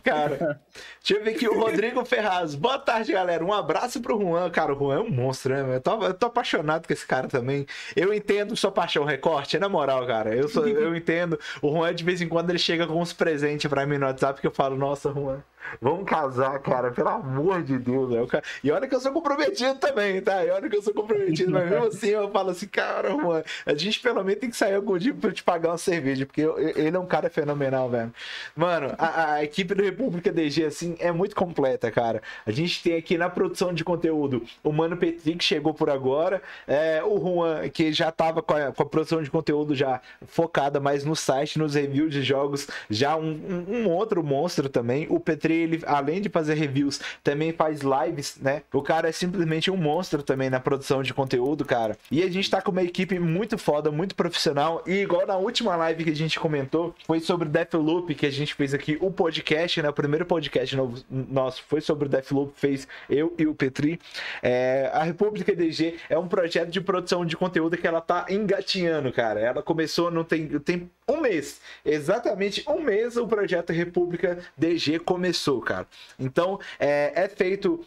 Cara, 0.02 0.62
deixa 1.00 1.20
eu 1.20 1.24
ver 1.24 1.36
aqui 1.36 1.48
o 1.48 1.60
Rodrigo 1.60 2.06
Ferraz. 2.06 2.56
Boa 2.56 2.80
tarde, 2.80 3.12
galera. 3.12 3.44
Um 3.44 3.52
abraço 3.52 4.02
pro 4.02 4.20
Juan. 4.20 4.50
Cara, 4.50 4.74
o 4.74 4.80
Juan 4.80 4.96
é 4.96 5.00
um 5.00 5.10
monstro, 5.10 5.54
né? 5.54 5.76
Eu 5.76 5.82
tô, 5.82 6.04
eu 6.04 6.14
tô 6.14 6.28
apaixonado 6.28 6.88
com 6.88 6.94
esse 6.94 7.06
cara 7.06 7.28
também. 7.28 7.66
Eu 7.96 8.14
entendo 8.14 8.56
sua 8.56 8.72
paixão 8.72 9.04
recorte, 9.04 9.60
na 9.60 9.68
moral, 9.68 10.08
cara. 10.08 10.34
Eu, 10.34 10.48
sou, 10.48 10.66
eu 10.66 10.96
entendo. 10.96 11.38
O 11.62 11.70
Juan, 11.70 11.94
de 11.94 12.04
vez 12.04 12.22
em 12.22 12.30
quando, 12.30 12.50
ele 12.50 12.60
chega 12.60 12.88
com 12.88 13.02
uns 13.02 13.12
presentes 13.12 13.70
pra 13.70 13.86
mim 13.86 13.98
no 13.98 14.06
WhatsApp 14.06 14.40
que 14.40 14.48
eu 14.48 14.52
falo, 14.52 14.78
nossa, 14.78 15.12
Juan. 15.12 15.44
Vamos 15.82 16.06
casar, 16.06 16.60
cara, 16.60 16.92
pelo 16.92 17.10
amor 17.10 17.64
de 17.64 17.78
Deus, 17.78 18.10
velho. 18.10 18.28
E 18.64 18.72
olha 18.72 18.88
que 18.88 18.96
eu 18.96 19.00
sou 19.00 19.12
comprometido 19.12 19.76
também, 19.76 20.22
tá? 20.22 20.44
E 20.46 20.50
olha 20.50 20.70
que 20.70 20.76
eu 20.76 20.82
sou 20.82 20.94
comprometido, 20.94 21.52
mas 21.52 21.70
mesmo 21.70 21.88
assim 21.88 22.10
eu 22.10 22.30
falo 22.32 22.52
assim, 22.52 22.68
cara, 22.68 23.16
mano, 23.16 23.44
a 23.66 23.74
gente 23.74 24.00
pelo 24.00 24.24
menos 24.24 24.40
tem 24.40 24.50
que 24.50 24.56
sair 24.56 24.76
algum 24.76 24.98
dia 24.98 25.14
pra 25.14 25.32
te 25.32 25.44
pagar 25.44 25.70
uma 25.70 25.78
cerveja, 25.78 26.26
porque 26.26 26.42
ele 26.76 26.96
é 26.96 27.00
um 27.00 27.06
cara 27.06 27.30
fenomenal, 27.30 27.90
velho. 27.90 28.14
Mano, 28.56 28.94
a, 28.98 29.34
a, 29.34 29.44
equipe 29.44 29.74
do 29.74 29.84
República 29.84 30.32
DG, 30.32 30.66
assim, 30.66 30.96
é 31.00 31.12
muito 31.12 31.36
completa, 31.36 31.92
cara. 31.92 32.22
A 32.46 32.52
gente 32.52 32.82
tem 32.82 32.96
aqui 32.96 33.18
na 33.18 33.30
produção 33.30 33.74
de 33.74 33.84
conteúdo 33.84 34.44
o 34.64 34.72
Mano 34.72 34.98
Petri, 34.98 35.36
que 35.36 35.44
chegou 35.44 35.74
por 35.74 35.90
agora, 35.90 36.42
é, 36.68 37.02
o 37.04 37.18
Juan, 37.20 37.70
que 37.70 37.92
já 37.92 38.12
tava 38.12 38.42
com 38.42 38.54
a, 38.54 38.72
com 38.72 38.84
a, 38.84 38.86
produção 38.86 39.22
de 39.22 39.30
conteúdo 39.30 39.76
já 39.76 40.02
focada 40.28 40.80
mais 40.80 41.04
no 41.04 41.16
site, 41.16 41.60
nos 41.60 41.76
reviews 41.76 42.12
de 42.12 42.22
jogos, 42.22 42.68
já 42.90 43.16
um, 43.16 43.66
um, 43.68 43.78
um 43.78 43.90
outro 43.90 44.24
monstro 44.24 44.70
também, 44.70 45.08
o 45.10 45.20
Petri 45.20 45.53
ele, 45.54 45.82
além 45.86 46.22
de 46.22 46.30
fazer 46.30 46.56
reviews, 46.56 47.00
também 47.24 47.52
faz 47.52 47.82
lives, 47.82 48.38
né? 48.42 48.64
O 48.72 48.82
cara 48.82 49.10
é 49.10 49.12
simplesmente 49.12 49.70
um 49.70 49.78
monstro 49.78 50.24
também 50.24 50.50
na 50.50 50.60
produção 50.60 51.04
de 51.04 51.14
conteúdo, 51.14 51.66
cara. 51.66 51.98
E 52.12 52.24
a 52.24 52.30
gente 52.30 52.50
tá 52.50 52.62
com 52.62 52.72
uma 52.72 52.84
equipe 52.84 53.20
muito 53.20 53.58
foda, 53.58 53.92
muito 53.92 54.16
profissional. 54.16 54.84
E 54.86 55.02
igual 55.02 55.26
na 55.26 55.38
última 55.38 55.76
live 55.76 56.04
que 56.04 56.10
a 56.10 56.16
gente 56.16 56.40
comentou, 56.40 56.96
foi 57.06 57.20
sobre 57.20 57.48
Deathloop, 57.50 58.14
que 58.16 58.26
a 58.26 58.32
gente 58.32 58.54
fez 58.54 58.74
aqui 58.74 58.98
o 59.00 59.12
podcast, 59.12 59.82
né? 59.82 59.90
O 59.90 59.94
primeiro 59.94 60.26
podcast 60.26 60.76
novo, 60.76 61.04
nosso 61.10 61.64
foi 61.68 61.82
sobre 61.82 62.10
Deathloop, 62.10 62.54
fez 62.56 62.88
eu 63.10 63.34
e 63.38 63.46
o 63.46 63.54
Petri. 63.54 64.00
É, 64.42 64.90
a 64.94 65.04
República 65.04 65.56
DG 65.56 65.96
é 66.10 66.18
um 66.18 66.28
projeto 66.28 66.70
de 66.70 66.82
produção 66.82 67.26
de 67.26 67.36
conteúdo 67.36 67.78
que 67.78 67.88
ela 67.88 68.02
tá 68.02 68.26
engatinhando, 68.30 69.12
cara. 69.12 69.40
Ela 69.40 69.62
começou, 69.62 70.12
não 70.12 70.24
tem, 70.24 70.48
tem 70.60 70.90
um 71.08 71.22
mês, 71.22 71.60
exatamente 71.86 72.64
um 72.68 72.82
mês 72.82 73.18
o 73.18 73.28
projeto 73.28 73.72
República 73.74 74.40
DG 74.58 75.00
começou, 75.00 75.62
cara. 75.62 75.88
Então, 76.20 76.60
é, 76.80 77.12
é 77.16 77.28
feito 77.28 77.86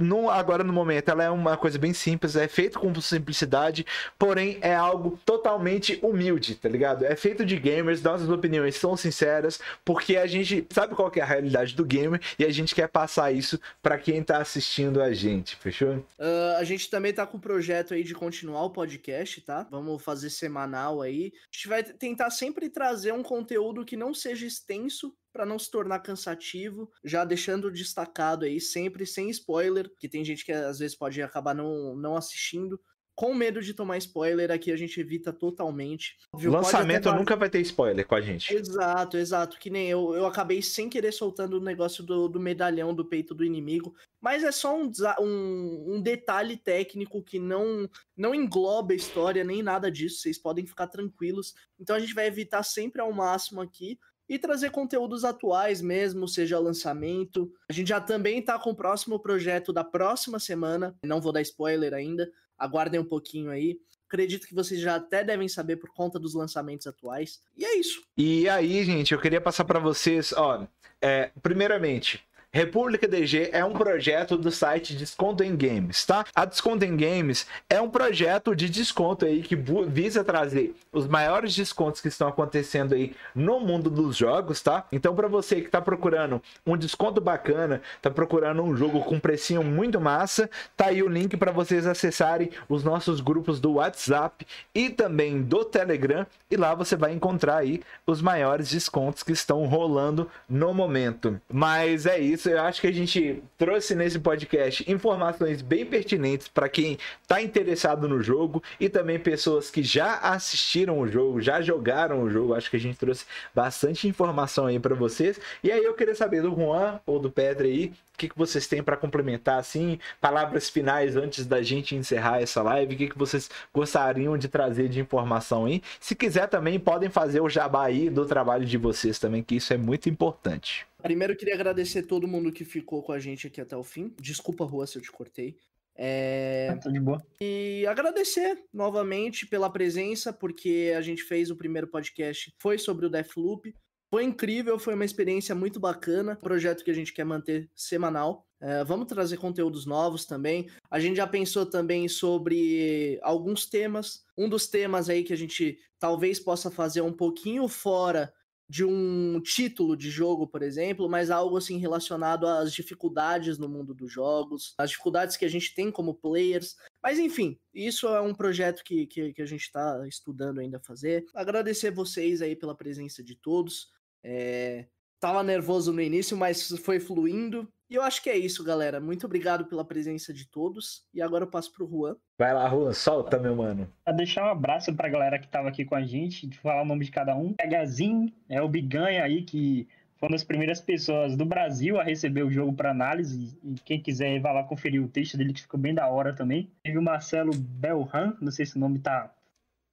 no, 0.00 0.28
agora 0.28 0.64
no 0.64 0.72
momento 0.72 1.10
ela 1.10 1.22
é 1.22 1.30
uma 1.30 1.56
coisa 1.56 1.78
bem 1.78 1.92
simples, 1.92 2.34
é 2.34 2.48
feito 2.48 2.78
com 2.78 2.92
simplicidade, 3.00 3.86
porém 4.18 4.58
é 4.60 4.74
algo 4.74 5.18
totalmente 5.24 5.98
humilde, 6.02 6.56
tá 6.56 6.68
ligado? 6.68 7.04
É 7.04 7.14
feito 7.14 7.44
de 7.44 7.56
gamers, 7.56 8.02
nossas 8.02 8.28
opiniões 8.28 8.74
são 8.74 8.96
sinceras, 8.96 9.60
porque 9.84 10.16
a 10.16 10.26
gente 10.26 10.66
sabe 10.70 10.94
qual 10.94 11.10
é 11.14 11.20
a 11.20 11.24
realidade 11.24 11.74
do 11.76 11.84
gamer 11.84 12.20
e 12.38 12.44
a 12.44 12.50
gente 12.50 12.74
quer 12.74 12.88
passar 12.88 13.32
isso 13.32 13.60
para 13.80 13.96
quem 13.98 14.22
tá 14.22 14.38
assistindo 14.38 15.00
a 15.00 15.12
gente, 15.12 15.56
fechou? 15.56 15.96
Uh, 16.18 16.56
a 16.58 16.64
gente 16.64 16.90
também 16.90 17.12
tá 17.12 17.26
com 17.26 17.36
o 17.36 17.40
projeto 17.40 17.94
aí 17.94 18.02
de 18.02 18.14
continuar 18.14 18.64
o 18.64 18.70
podcast, 18.70 19.40
tá? 19.42 19.66
Vamos 19.70 20.02
fazer 20.02 20.30
semanal 20.30 21.00
aí. 21.00 21.32
A 21.34 21.56
gente 21.56 21.68
vai 21.68 21.82
tentar 21.84 22.30
sempre 22.30 22.68
trazer 22.68 23.12
um 23.12 23.22
conteúdo 23.22 23.84
que 23.84 23.96
não 23.96 24.12
seja 24.12 24.46
extenso, 24.46 25.14
para 25.32 25.46
não 25.46 25.58
se 25.58 25.70
tornar 25.70 26.00
cansativo, 26.00 26.90
já 27.04 27.24
deixando 27.24 27.70
destacado 27.70 28.44
aí 28.44 28.60
sempre 28.60 29.06
sem 29.06 29.30
spoiler, 29.30 29.90
que 29.98 30.08
tem 30.08 30.24
gente 30.24 30.44
que 30.44 30.52
às 30.52 30.78
vezes 30.78 30.96
pode 30.96 31.20
acabar 31.22 31.54
não, 31.54 31.94
não 31.96 32.16
assistindo. 32.16 32.80
Com 33.18 33.34
medo 33.34 33.60
de 33.60 33.74
tomar 33.74 33.98
spoiler, 33.98 34.48
aqui 34.48 34.70
a 34.70 34.76
gente 34.76 35.00
evita 35.00 35.32
totalmente. 35.32 36.16
Óbvio, 36.32 36.52
Lançamento 36.52 37.12
nunca 37.12 37.34
vai 37.34 37.50
ter 37.50 37.60
spoiler 37.62 38.06
com 38.06 38.14
a 38.14 38.20
gente. 38.20 38.54
Exato, 38.54 39.16
exato. 39.16 39.58
Que 39.58 39.68
nem 39.68 39.88
eu, 39.88 40.14
eu 40.14 40.24
acabei 40.24 40.62
sem 40.62 40.88
querer 40.88 41.10
soltando 41.10 41.54
o 41.54 41.60
negócio 41.60 42.04
do, 42.04 42.28
do 42.28 42.38
medalhão 42.38 42.94
do 42.94 43.04
peito 43.04 43.34
do 43.34 43.44
inimigo. 43.44 43.92
Mas 44.20 44.44
é 44.44 44.52
só 44.52 44.76
um, 44.76 44.92
um, 45.18 45.94
um, 45.96 46.00
detalhe 46.00 46.56
técnico 46.56 47.20
que 47.20 47.40
não, 47.40 47.90
não 48.16 48.32
engloba 48.32 48.92
a 48.92 48.96
história 48.96 49.42
nem 49.42 49.64
nada 49.64 49.90
disso. 49.90 50.20
Vocês 50.20 50.38
podem 50.38 50.64
ficar 50.64 50.86
tranquilos. 50.86 51.56
Então 51.76 51.96
a 51.96 51.98
gente 51.98 52.14
vai 52.14 52.28
evitar 52.28 52.62
sempre 52.62 53.00
ao 53.00 53.12
máximo 53.12 53.60
aqui 53.60 53.98
e 54.28 54.38
trazer 54.38 54.70
conteúdos 54.70 55.24
atuais 55.24 55.80
mesmo, 55.80 56.28
seja 56.28 56.58
lançamento. 56.58 57.50
A 57.68 57.72
gente 57.72 57.88
já 57.88 58.00
também 58.00 58.42
tá 58.42 58.58
com 58.58 58.70
o 58.70 58.76
próximo 58.76 59.18
projeto 59.18 59.72
da 59.72 59.82
próxima 59.82 60.38
semana, 60.38 60.94
não 61.02 61.20
vou 61.20 61.32
dar 61.32 61.40
spoiler 61.40 61.94
ainda, 61.94 62.30
aguardem 62.58 63.00
um 63.00 63.04
pouquinho 63.04 63.50
aí. 63.50 63.80
Acredito 64.06 64.46
que 64.46 64.54
vocês 64.54 64.80
já 64.80 64.96
até 64.96 65.22
devem 65.22 65.48
saber 65.48 65.76
por 65.76 65.90
conta 65.92 66.18
dos 66.18 66.34
lançamentos 66.34 66.86
atuais. 66.86 67.40
E 67.56 67.64
é 67.64 67.76
isso. 67.76 68.02
E 68.16 68.48
aí, 68.48 68.82
gente, 68.84 69.12
eu 69.12 69.20
queria 69.20 69.40
passar 69.40 69.64
para 69.64 69.78
vocês, 69.78 70.32
ó, 70.32 70.66
é, 71.00 71.30
primeiramente, 71.42 72.24
República 72.50 73.06
DG 73.06 73.50
é 73.52 73.62
um 73.62 73.74
projeto 73.74 74.34
do 74.34 74.50
site 74.50 74.96
Desconto 74.96 75.44
em 75.44 75.54
Games, 75.54 76.06
tá? 76.06 76.24
A 76.34 76.46
Desconto 76.46 76.82
em 76.82 76.96
Games 76.96 77.46
é 77.68 77.78
um 77.78 77.90
projeto 77.90 78.56
de 78.56 78.70
desconto 78.70 79.26
aí 79.26 79.42
que 79.42 79.54
visa 79.54 80.24
trazer 80.24 80.74
os 80.90 81.06
maiores 81.06 81.54
descontos 81.54 82.00
que 82.00 82.08
estão 82.08 82.26
acontecendo 82.26 82.94
aí 82.94 83.14
no 83.34 83.60
mundo 83.60 83.90
dos 83.90 84.16
jogos, 84.16 84.62
tá? 84.62 84.86
Então, 84.90 85.14
para 85.14 85.28
você 85.28 85.60
que 85.60 85.68
tá 85.68 85.78
procurando 85.78 86.42
um 86.66 86.74
desconto 86.74 87.20
bacana, 87.20 87.82
tá 88.00 88.10
procurando 88.10 88.62
um 88.62 88.74
jogo 88.74 89.00
com 89.02 89.20
precinho 89.20 89.62
muito 89.62 90.00
massa, 90.00 90.48
tá 90.74 90.86
aí 90.86 91.02
o 91.02 91.08
link 91.08 91.36
para 91.36 91.52
vocês 91.52 91.86
acessarem 91.86 92.50
os 92.66 92.82
nossos 92.82 93.20
grupos 93.20 93.60
do 93.60 93.74
WhatsApp 93.74 94.46
e 94.74 94.88
também 94.88 95.42
do 95.42 95.66
Telegram, 95.66 96.26
e 96.50 96.56
lá 96.56 96.74
você 96.74 96.96
vai 96.96 97.12
encontrar 97.12 97.58
aí 97.58 97.82
os 98.06 98.22
maiores 98.22 98.70
descontos 98.70 99.22
que 99.22 99.32
estão 99.32 99.66
rolando 99.66 100.30
no 100.48 100.72
momento. 100.72 101.38
Mas 101.52 102.06
é 102.06 102.18
isso 102.18 102.37
isso, 102.38 102.48
eu 102.48 102.60
acho 102.62 102.80
que 102.80 102.86
a 102.86 102.92
gente 102.92 103.42
trouxe 103.56 103.94
nesse 103.94 104.18
podcast 104.18 104.90
informações 104.90 105.60
bem 105.60 105.84
pertinentes 105.84 106.46
para 106.46 106.68
quem 106.68 106.96
está 107.20 107.42
interessado 107.42 108.08
no 108.08 108.22
jogo 108.22 108.62
e 108.78 108.88
também 108.88 109.18
pessoas 109.18 109.70
que 109.70 109.82
já 109.82 110.18
assistiram 110.18 110.98
o 110.98 111.08
jogo, 111.08 111.40
já 111.40 111.60
jogaram 111.60 112.22
o 112.22 112.30
jogo. 112.30 112.54
Acho 112.54 112.70
que 112.70 112.76
a 112.76 112.80
gente 112.80 112.96
trouxe 112.96 113.26
bastante 113.54 114.06
informação 114.06 114.66
aí 114.66 114.78
para 114.78 114.94
vocês. 114.94 115.40
E 115.62 115.72
aí 115.72 115.82
eu 115.82 115.94
queria 115.94 116.14
saber 116.14 116.42
do 116.42 116.54
Juan 116.54 117.00
ou 117.04 117.18
do 117.18 117.30
Pedro 117.30 117.66
aí, 117.66 117.92
que, 118.18 118.28
que 118.28 118.36
vocês 118.36 118.66
têm 118.66 118.82
para 118.82 118.96
complementar, 118.96 119.58
assim, 119.58 119.98
palavras 120.20 120.68
finais 120.68 121.16
antes 121.16 121.46
da 121.46 121.62
gente 121.62 121.94
encerrar 121.94 122.42
essa 122.42 122.60
live, 122.62 122.94
o 122.94 122.98
que, 122.98 123.08
que 123.08 123.18
vocês 123.18 123.48
gostariam 123.72 124.36
de 124.36 124.48
trazer 124.48 124.88
de 124.88 125.00
informação 125.00 125.66
aí. 125.66 125.80
Se 126.00 126.14
quiser 126.14 126.48
também, 126.48 126.78
podem 126.78 127.08
fazer 127.08 127.40
o 127.40 127.48
jabá 127.48 127.86
aí 127.86 128.10
do 128.10 128.26
trabalho 128.26 128.66
de 128.66 128.76
vocês 128.76 129.18
também, 129.18 129.42
que 129.42 129.56
isso 129.56 129.72
é 129.72 129.76
muito 129.76 130.08
importante. 130.08 130.86
Primeiro, 131.02 131.36
queria 131.36 131.54
agradecer 131.54 132.02
todo 132.02 132.26
mundo 132.26 132.50
que 132.50 132.64
ficou 132.64 133.02
com 133.02 133.12
a 133.12 133.20
gente 133.20 133.46
aqui 133.46 133.60
até 133.60 133.76
o 133.76 133.84
fim. 133.84 134.12
Desculpa, 134.20 134.64
Rua, 134.64 134.86
se 134.86 134.98
eu 134.98 135.02
te 135.02 135.12
cortei. 135.12 135.56
É... 135.94 136.68
Ah, 136.72 136.76
tá 136.76 136.90
de 136.90 137.00
boa. 137.00 137.20
E 137.40 137.84
agradecer 137.88 138.58
novamente 138.72 139.46
pela 139.46 139.70
presença, 139.70 140.32
porque 140.32 140.92
a 140.96 141.00
gente 141.00 141.22
fez 141.22 141.50
o 141.50 141.56
primeiro 141.56 141.86
podcast, 141.86 142.52
foi 142.58 142.78
sobre 142.78 143.06
o 143.06 143.10
Deathloop. 143.10 143.74
Foi 144.10 144.24
incrível, 144.24 144.78
foi 144.78 144.94
uma 144.94 145.04
experiência 145.04 145.54
muito 145.54 145.78
bacana. 145.78 146.36
Projeto 146.36 146.82
que 146.82 146.90
a 146.90 146.94
gente 146.94 147.12
quer 147.12 147.24
manter 147.24 147.70
semanal. 147.74 148.46
É, 148.60 148.82
vamos 148.82 149.06
trazer 149.06 149.36
conteúdos 149.36 149.86
novos 149.86 150.24
também. 150.24 150.68
A 150.90 150.98
gente 150.98 151.16
já 151.16 151.26
pensou 151.26 151.66
também 151.66 152.08
sobre 152.08 153.18
alguns 153.22 153.66
temas. 153.66 154.24
Um 154.36 154.48
dos 154.48 154.66
temas 154.66 155.08
aí 155.08 155.22
que 155.22 155.32
a 155.32 155.36
gente 155.36 155.78
talvez 155.98 156.40
possa 156.40 156.70
fazer 156.70 157.02
um 157.02 157.12
pouquinho 157.12 157.68
fora 157.68 158.32
de 158.70 158.84
um 158.84 159.40
título 159.40 159.96
de 159.96 160.10
jogo, 160.10 160.46
por 160.46 160.62
exemplo, 160.62 161.08
mas 161.08 161.30
algo 161.30 161.56
assim 161.56 161.78
relacionado 161.78 162.46
às 162.46 162.72
dificuldades 162.72 163.56
no 163.56 163.66
mundo 163.66 163.94
dos 163.94 164.12
jogos, 164.12 164.74
as 164.76 164.90
dificuldades 164.90 165.38
que 165.38 165.44
a 165.46 165.48
gente 165.48 165.74
tem 165.74 165.90
como 165.90 166.14
players. 166.14 166.76
Mas 167.02 167.18
enfim, 167.18 167.58
isso 167.72 168.06
é 168.08 168.20
um 168.20 168.34
projeto 168.34 168.82
que, 168.84 169.06
que, 169.06 169.32
que 169.32 169.40
a 169.40 169.46
gente 169.46 169.62
está 169.62 170.06
estudando 170.06 170.60
ainda 170.60 170.78
fazer. 170.80 171.24
Agradecer 171.34 171.90
vocês 171.90 172.42
aí 172.42 172.54
pela 172.54 172.76
presença 172.76 173.24
de 173.24 173.34
todos. 173.34 173.90
É, 174.22 174.86
tava 175.20 175.42
nervoso 175.42 175.92
no 175.92 176.00
início, 176.00 176.36
mas 176.36 176.68
foi 176.78 177.00
fluindo. 177.00 177.68
E 177.90 177.94
eu 177.94 178.02
acho 178.02 178.22
que 178.22 178.28
é 178.28 178.36
isso, 178.36 178.62
galera. 178.62 179.00
Muito 179.00 179.24
obrigado 179.24 179.64
pela 179.64 179.84
presença 179.84 180.32
de 180.32 180.46
todos. 180.46 181.06
E 181.14 181.22
agora 181.22 181.44
eu 181.44 181.50
passo 181.50 181.72
pro 181.72 181.88
Juan. 181.88 182.16
Vai 182.38 182.52
lá, 182.52 182.68
Juan, 182.68 182.92
solta, 182.92 183.38
meu 183.38 183.56
mano. 183.56 183.90
Pra 184.04 184.12
deixar 184.12 184.44
um 184.44 184.50
abraço 184.50 184.94
pra 184.94 185.08
galera 185.08 185.38
que 185.38 185.48
tava 185.48 185.68
aqui 185.68 185.86
com 185.86 185.94
a 185.94 186.02
gente, 186.02 186.50
falar 186.58 186.82
o 186.82 186.86
nome 186.86 187.06
de 187.06 187.10
cada 187.10 187.34
um. 187.34 187.54
Pegazinho, 187.54 188.30
é 188.48 188.60
o 188.60 188.68
Biganha 188.68 189.24
aí, 189.24 189.42
que 189.42 189.88
foi 190.18 190.28
uma 190.28 190.34
das 190.34 190.44
primeiras 190.44 190.82
pessoas 190.82 191.34
do 191.34 191.46
Brasil 191.46 191.98
a 191.98 192.02
receber 192.02 192.42
o 192.42 192.50
jogo 192.50 192.74
para 192.74 192.90
análise. 192.90 193.58
E 193.64 193.74
quem 193.82 194.02
quiser 194.02 194.38
vai 194.38 194.52
lá 194.52 194.64
conferir 194.64 195.02
o 195.02 195.08
texto 195.08 195.38
dele, 195.38 195.54
que 195.54 195.62
ficou 195.62 195.80
bem 195.80 195.94
da 195.94 196.08
hora 196.08 196.34
também. 196.34 196.70
Teve 196.82 196.98
o 196.98 197.02
Marcelo 197.02 197.52
Belhan, 197.54 198.36
não 198.38 198.52
sei 198.52 198.66
se 198.66 198.76
o 198.76 198.80
nome 198.80 198.98
tá 198.98 199.32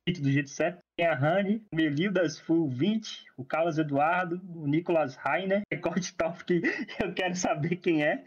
do 0.06 0.32
jeito 0.32 0.50
certo. 0.50 0.85
Tem 0.96 1.06
a 1.06 1.14
Rani, 1.14 1.62
o 1.72 1.76
Melildas 1.76 2.40
Full 2.40 2.70
20, 2.70 3.26
o 3.38 3.44
Carlos 3.44 3.78
Eduardo, 3.78 4.42
o 4.56 4.66
Nicolas 4.66 5.16
Rainer, 5.16 5.62
recorte 5.72 6.14
top 6.14 6.44
que 6.46 6.62
eu 7.02 7.14
quero 7.14 7.36
saber 7.36 7.76
quem 7.78 8.04
é. 8.04 8.24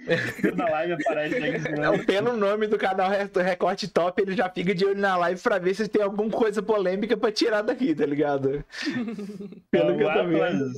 Na 0.54 0.68
live 0.68 0.92
aparece 0.94 1.36
aí. 1.36 1.48
É, 1.78 2.04
pelo 2.04 2.36
nome 2.36 2.66
do 2.66 2.76
canal 2.78 3.10
Recorte 3.10 3.88
Top, 3.88 4.20
ele 4.20 4.36
já 4.36 4.48
fica 4.48 4.74
de 4.74 4.84
olho 4.84 5.00
na 5.00 5.16
live 5.16 5.40
pra 5.40 5.58
ver 5.58 5.74
se 5.74 5.88
tem 5.88 6.02
alguma 6.02 6.30
coisa 6.30 6.62
polêmica 6.62 7.16
pra 7.16 7.32
tirar 7.32 7.62
daqui, 7.62 7.94
tá 7.94 8.04
ligado? 8.04 8.64
pelo 9.70 9.96
que 9.96 10.02
eu 10.02 10.12
tô 10.12 10.26
vendo. 10.26 10.72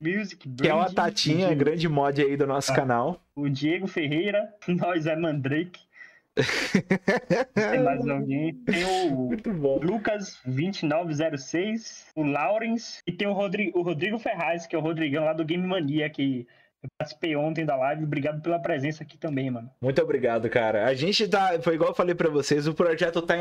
Music 0.00 0.48
Brand, 0.48 0.60
que 0.60 0.68
é 0.68 0.74
uma 0.74 0.92
Tatinha, 0.92 1.54
grande 1.54 1.88
mod 1.88 2.20
aí 2.20 2.36
do 2.36 2.46
nosso 2.46 2.72
ah, 2.72 2.74
canal. 2.74 3.22
O 3.34 3.48
Diego 3.48 3.86
Ferreira, 3.86 4.48
nós 4.68 5.06
é 5.06 5.14
Mandrake. 5.16 5.80
Tem 7.54 7.80
mais 7.82 8.06
alguém. 8.08 8.54
Tem 8.64 8.84
o 8.84 9.78
Lucas 9.78 10.40
2906, 10.44 12.06
o 12.14 12.22
Laurens 12.22 13.02
e 13.06 13.12
tem 13.12 13.28
o 13.28 13.32
Rodrigo, 13.32 13.78
o 13.78 13.82
Rodrigo 13.82 14.18
Ferraz, 14.18 14.66
que 14.66 14.74
é 14.74 14.78
o 14.78 14.82
Rodrigão 14.82 15.24
lá 15.24 15.32
do 15.32 15.44
Game 15.44 15.66
Mania, 15.66 16.08
que 16.08 16.46
eu 16.82 16.88
participei 16.96 17.36
ontem 17.36 17.64
da 17.64 17.76
live. 17.76 18.04
Obrigado 18.04 18.40
pela 18.40 18.58
presença 18.58 19.02
aqui 19.02 19.18
também, 19.18 19.50
mano. 19.50 19.70
Muito 19.82 20.00
obrigado, 20.00 20.48
cara. 20.48 20.86
A 20.86 20.94
gente 20.94 21.28
tá. 21.28 21.60
Foi 21.62 21.74
igual 21.74 21.90
eu 21.90 21.94
falei 21.94 22.14
para 22.14 22.30
vocês, 22.30 22.66
o 22.66 22.74
projeto 22.74 23.20
tá 23.20 23.34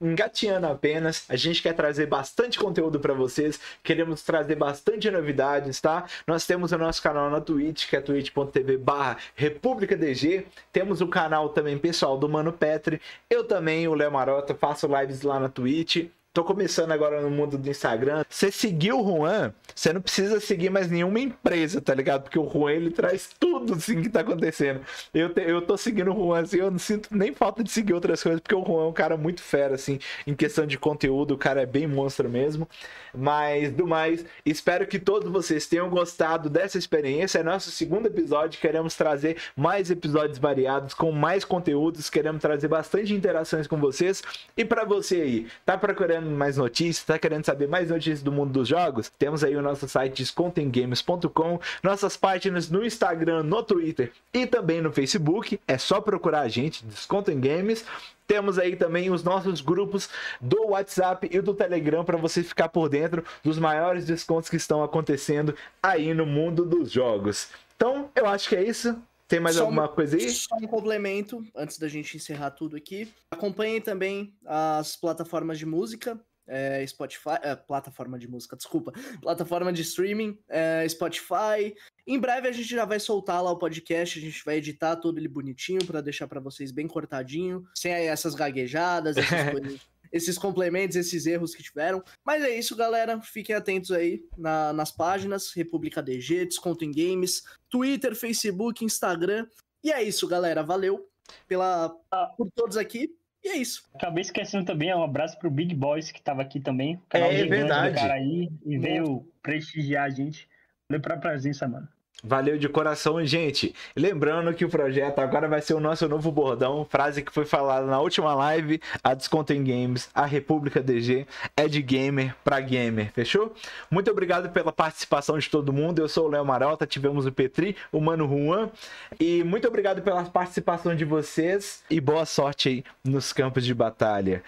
engateando 0.00 0.66
apenas. 0.66 1.24
A 1.28 1.36
gente 1.36 1.62
quer 1.62 1.72
trazer 1.72 2.06
bastante 2.06 2.58
conteúdo 2.58 2.98
para 2.98 3.14
vocês. 3.14 3.60
Queremos 3.82 4.22
trazer 4.22 4.56
bastante 4.56 5.10
novidades, 5.10 5.80
tá? 5.80 6.04
Nós 6.26 6.46
temos 6.46 6.72
o 6.72 6.78
nosso 6.78 7.00
canal 7.00 7.30
na 7.30 7.40
Twitch, 7.40 7.88
que 7.88 7.96
é 7.96 8.00
twitch.tv 8.00 8.76
barra 8.78 9.18
República 9.36 9.96
DG. 9.96 10.46
Temos 10.72 11.00
o 11.00 11.06
canal 11.06 11.50
também 11.50 11.78
pessoal 11.78 12.18
do 12.18 12.28
Mano 12.28 12.52
Petri. 12.52 13.00
Eu 13.28 13.44
também, 13.44 13.86
o 13.86 13.94
Léo 13.94 14.10
Marota, 14.10 14.54
faço 14.54 14.88
lives 14.88 15.22
lá 15.22 15.38
na 15.38 15.48
Twitch. 15.48 16.08
Tô 16.32 16.44
começando 16.44 16.92
agora 16.92 17.20
no 17.20 17.28
mundo 17.28 17.58
do 17.58 17.68
Instagram. 17.68 18.24
Você 18.28 18.52
seguiu 18.52 19.00
o 19.00 19.04
Juan, 19.04 19.52
você 19.74 19.92
não 19.92 20.00
precisa 20.00 20.38
seguir 20.38 20.70
mais 20.70 20.88
nenhuma 20.88 21.18
empresa, 21.18 21.80
tá 21.80 21.92
ligado? 21.92 22.22
Porque 22.22 22.38
o 22.38 22.48
Juan, 22.48 22.70
ele 22.70 22.92
traz 22.92 23.30
tudo, 23.36 23.74
assim, 23.74 24.00
que 24.00 24.08
tá 24.08 24.20
acontecendo. 24.20 24.80
Eu, 25.12 25.34
te, 25.34 25.40
eu 25.40 25.60
tô 25.60 25.76
seguindo 25.76 26.12
o 26.12 26.14
Juan, 26.14 26.42
assim, 26.42 26.58
eu 26.58 26.70
não 26.70 26.78
sinto 26.78 27.08
nem 27.10 27.34
falta 27.34 27.64
de 27.64 27.70
seguir 27.72 27.94
outras 27.94 28.22
coisas, 28.22 28.40
porque 28.40 28.54
o 28.54 28.64
Juan 28.64 28.84
é 28.84 28.86
um 28.86 28.92
cara 28.92 29.16
muito 29.16 29.42
fera, 29.42 29.74
assim, 29.74 29.98
em 30.24 30.32
questão 30.32 30.64
de 30.66 30.78
conteúdo, 30.78 31.34
o 31.34 31.36
cara 31.36 31.62
é 31.62 31.66
bem 31.66 31.88
monstro 31.88 32.28
mesmo. 32.30 32.68
Mas, 33.12 33.72
do 33.72 33.84
mais, 33.84 34.24
espero 34.46 34.86
que 34.86 35.00
todos 35.00 35.28
vocês 35.32 35.66
tenham 35.66 35.90
gostado 35.90 36.48
dessa 36.48 36.78
experiência. 36.78 37.40
É 37.40 37.42
nosso 37.42 37.72
segundo 37.72 38.06
episódio, 38.06 38.60
queremos 38.60 38.94
trazer 38.94 39.36
mais 39.56 39.90
episódios 39.90 40.38
variados, 40.38 40.94
com 40.94 41.10
mais 41.10 41.44
conteúdos, 41.44 42.08
queremos 42.08 42.40
trazer 42.40 42.68
bastante 42.68 43.12
interações 43.12 43.66
com 43.66 43.78
vocês. 43.80 44.22
E 44.56 44.64
para 44.64 44.84
você 44.84 45.16
aí, 45.16 45.46
tá 45.66 45.76
procurando 45.76 46.19
querendo 46.20 46.36
mais 46.36 46.56
notícias, 46.56 47.04
tá 47.04 47.18
querendo 47.18 47.44
saber 47.44 47.66
mais 47.66 47.88
notícias 47.88 48.22
do 48.22 48.30
mundo 48.30 48.52
dos 48.52 48.68
jogos, 48.68 49.10
temos 49.18 49.42
aí 49.42 49.56
o 49.56 49.62
nosso 49.62 49.88
site 49.88 50.16
descontemgames.com, 50.18 51.58
nossas 51.82 52.16
páginas 52.16 52.68
no 52.68 52.84
Instagram, 52.84 53.42
no 53.42 53.62
Twitter 53.62 54.12
e 54.32 54.46
também 54.46 54.80
no 54.80 54.92
Facebook. 54.92 55.58
É 55.66 55.78
só 55.78 56.00
procurar 56.00 56.40
a 56.40 56.48
gente, 56.48 56.84
Descontem 56.84 57.40
Games. 57.40 57.84
Temos 58.26 58.58
aí 58.58 58.76
também 58.76 59.10
os 59.10 59.24
nossos 59.24 59.60
grupos 59.60 60.08
do 60.40 60.68
WhatsApp 60.68 61.28
e 61.32 61.40
do 61.40 61.52
Telegram 61.52 62.04
para 62.04 62.16
você 62.16 62.42
ficar 62.42 62.68
por 62.68 62.88
dentro 62.88 63.24
dos 63.42 63.58
maiores 63.58 64.04
descontos 64.04 64.48
que 64.48 64.56
estão 64.56 64.84
acontecendo 64.84 65.54
aí 65.82 66.14
no 66.14 66.24
mundo 66.26 66.64
dos 66.64 66.92
jogos. 66.92 67.48
Então, 67.74 68.10
eu 68.14 68.26
acho 68.26 68.48
que 68.48 68.54
é 68.54 68.62
isso. 68.62 68.96
Tem 69.30 69.38
mais 69.38 69.54
só 69.54 69.62
alguma 69.62 69.88
coisa 69.88 70.16
aí? 70.16 70.28
Só 70.28 70.56
um 70.56 70.66
complemento, 70.66 71.46
antes 71.54 71.78
da 71.78 71.86
gente 71.86 72.16
encerrar 72.16 72.50
tudo 72.50 72.76
aqui. 72.76 73.08
Acompanhem 73.30 73.80
também 73.80 74.34
as 74.44 74.96
plataformas 74.96 75.56
de 75.56 75.64
música, 75.64 76.20
é, 76.48 76.84
Spotify, 76.84 77.38
é, 77.40 77.54
plataforma 77.54 78.18
de 78.18 78.26
música, 78.26 78.56
desculpa, 78.56 78.92
plataforma 79.22 79.72
de 79.72 79.82
streaming, 79.82 80.36
é, 80.48 80.84
Spotify. 80.88 81.72
Em 82.04 82.18
breve 82.18 82.48
a 82.48 82.52
gente 82.52 82.68
já 82.68 82.84
vai 82.84 82.98
soltar 82.98 83.40
lá 83.40 83.52
o 83.52 83.56
podcast, 83.56 84.18
a 84.18 84.22
gente 84.22 84.44
vai 84.44 84.56
editar 84.56 84.96
todo 84.96 85.16
ele 85.16 85.28
bonitinho 85.28 85.84
para 85.86 86.00
deixar 86.00 86.26
para 86.26 86.40
vocês 86.40 86.72
bem 86.72 86.88
cortadinho, 86.88 87.64
sem 87.72 87.92
essas 87.92 88.34
gaguejadas, 88.34 89.16
essas 89.16 89.50
coisas 89.54 89.80
esses 90.12 90.36
complementos, 90.36 90.96
esses 90.96 91.26
erros 91.26 91.54
que 91.54 91.62
tiveram. 91.62 92.02
Mas 92.24 92.42
é 92.42 92.50
isso, 92.50 92.76
galera. 92.76 93.20
Fiquem 93.20 93.54
atentos 93.54 93.90
aí 93.92 94.24
na, 94.36 94.72
nas 94.72 94.90
páginas 94.90 95.52
República 95.54 96.02
DG, 96.02 96.46
Desconto 96.46 96.84
em 96.84 96.92
Games, 96.92 97.42
Twitter, 97.68 98.14
Facebook, 98.14 98.84
Instagram. 98.84 99.46
E 99.82 99.92
é 99.92 100.02
isso, 100.02 100.26
galera. 100.26 100.62
Valeu 100.62 101.08
pela, 101.46 101.88
por 102.36 102.50
todos 102.54 102.76
aqui. 102.76 103.14
E 103.42 103.48
é 103.48 103.56
isso. 103.56 103.88
Acabei 103.94 104.20
esquecendo 104.20 104.66
também, 104.66 104.94
um 104.94 105.02
abraço 105.02 105.38
pro 105.38 105.50
Big 105.50 105.74
Boys, 105.74 106.12
que 106.12 106.20
tava 106.20 106.42
aqui 106.42 106.60
também. 106.60 107.00
Canal 107.08 107.30
é 107.30 107.44
verdade. 107.46 107.94
cara 107.94 108.14
aí 108.14 108.50
e 108.66 108.78
veio 108.78 109.26
prestigiar 109.42 110.04
a 110.04 110.10
gente. 110.10 110.46
Valeu 110.88 111.00
pela 111.00 111.16
presença, 111.16 111.66
mano. 111.66 111.88
Valeu 112.22 112.58
de 112.58 112.68
coração, 112.68 113.24
gente. 113.24 113.74
Lembrando 113.96 114.52
que 114.52 114.64
o 114.64 114.68
projeto 114.68 115.20
agora 115.20 115.48
vai 115.48 115.62
ser 115.62 115.74
o 115.74 115.80
nosso 115.80 116.06
novo 116.08 116.30
bordão, 116.30 116.84
frase 116.84 117.22
que 117.22 117.32
foi 117.32 117.44
falada 117.44 117.86
na 117.86 117.98
última 117.98 118.34
live, 118.34 118.80
a 119.02 119.14
Desconto 119.14 119.52
em 119.52 119.64
Games, 119.64 120.10
a 120.14 120.26
República 120.26 120.82
DG 120.82 121.26
é 121.56 121.66
de 121.66 121.80
gamer 121.80 122.34
para 122.44 122.60
gamer, 122.60 123.10
fechou? 123.12 123.54
Muito 123.90 124.10
obrigado 124.10 124.50
pela 124.50 124.72
participação 124.72 125.38
de 125.38 125.48
todo 125.48 125.72
mundo. 125.72 126.00
Eu 126.00 126.08
sou 126.08 126.26
o 126.26 126.30
Léo 126.30 126.44
Maralta, 126.44 126.86
tivemos 126.86 127.26
o 127.26 127.32
Petri, 127.32 127.76
o 127.90 128.00
Mano 128.00 128.28
Juan, 128.28 128.70
e 129.18 129.42
muito 129.42 129.66
obrigado 129.66 130.02
pela 130.02 130.24
participação 130.24 130.94
de 130.94 131.04
vocês 131.04 131.82
e 131.88 132.00
boa 132.00 132.26
sorte 132.26 132.68
aí 132.68 132.84
nos 133.04 133.32
campos 133.32 133.64
de 133.64 133.74
batalha. 133.74 134.42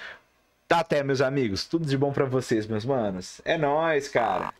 Até, 0.68 1.02
meus 1.02 1.20
amigos. 1.20 1.66
Tudo 1.66 1.84
de 1.84 1.98
bom 1.98 2.12
para 2.12 2.24
vocês, 2.24 2.66
meus 2.66 2.84
manos. 2.84 3.42
É 3.44 3.58
nós, 3.58 4.08
cara. 4.08 4.52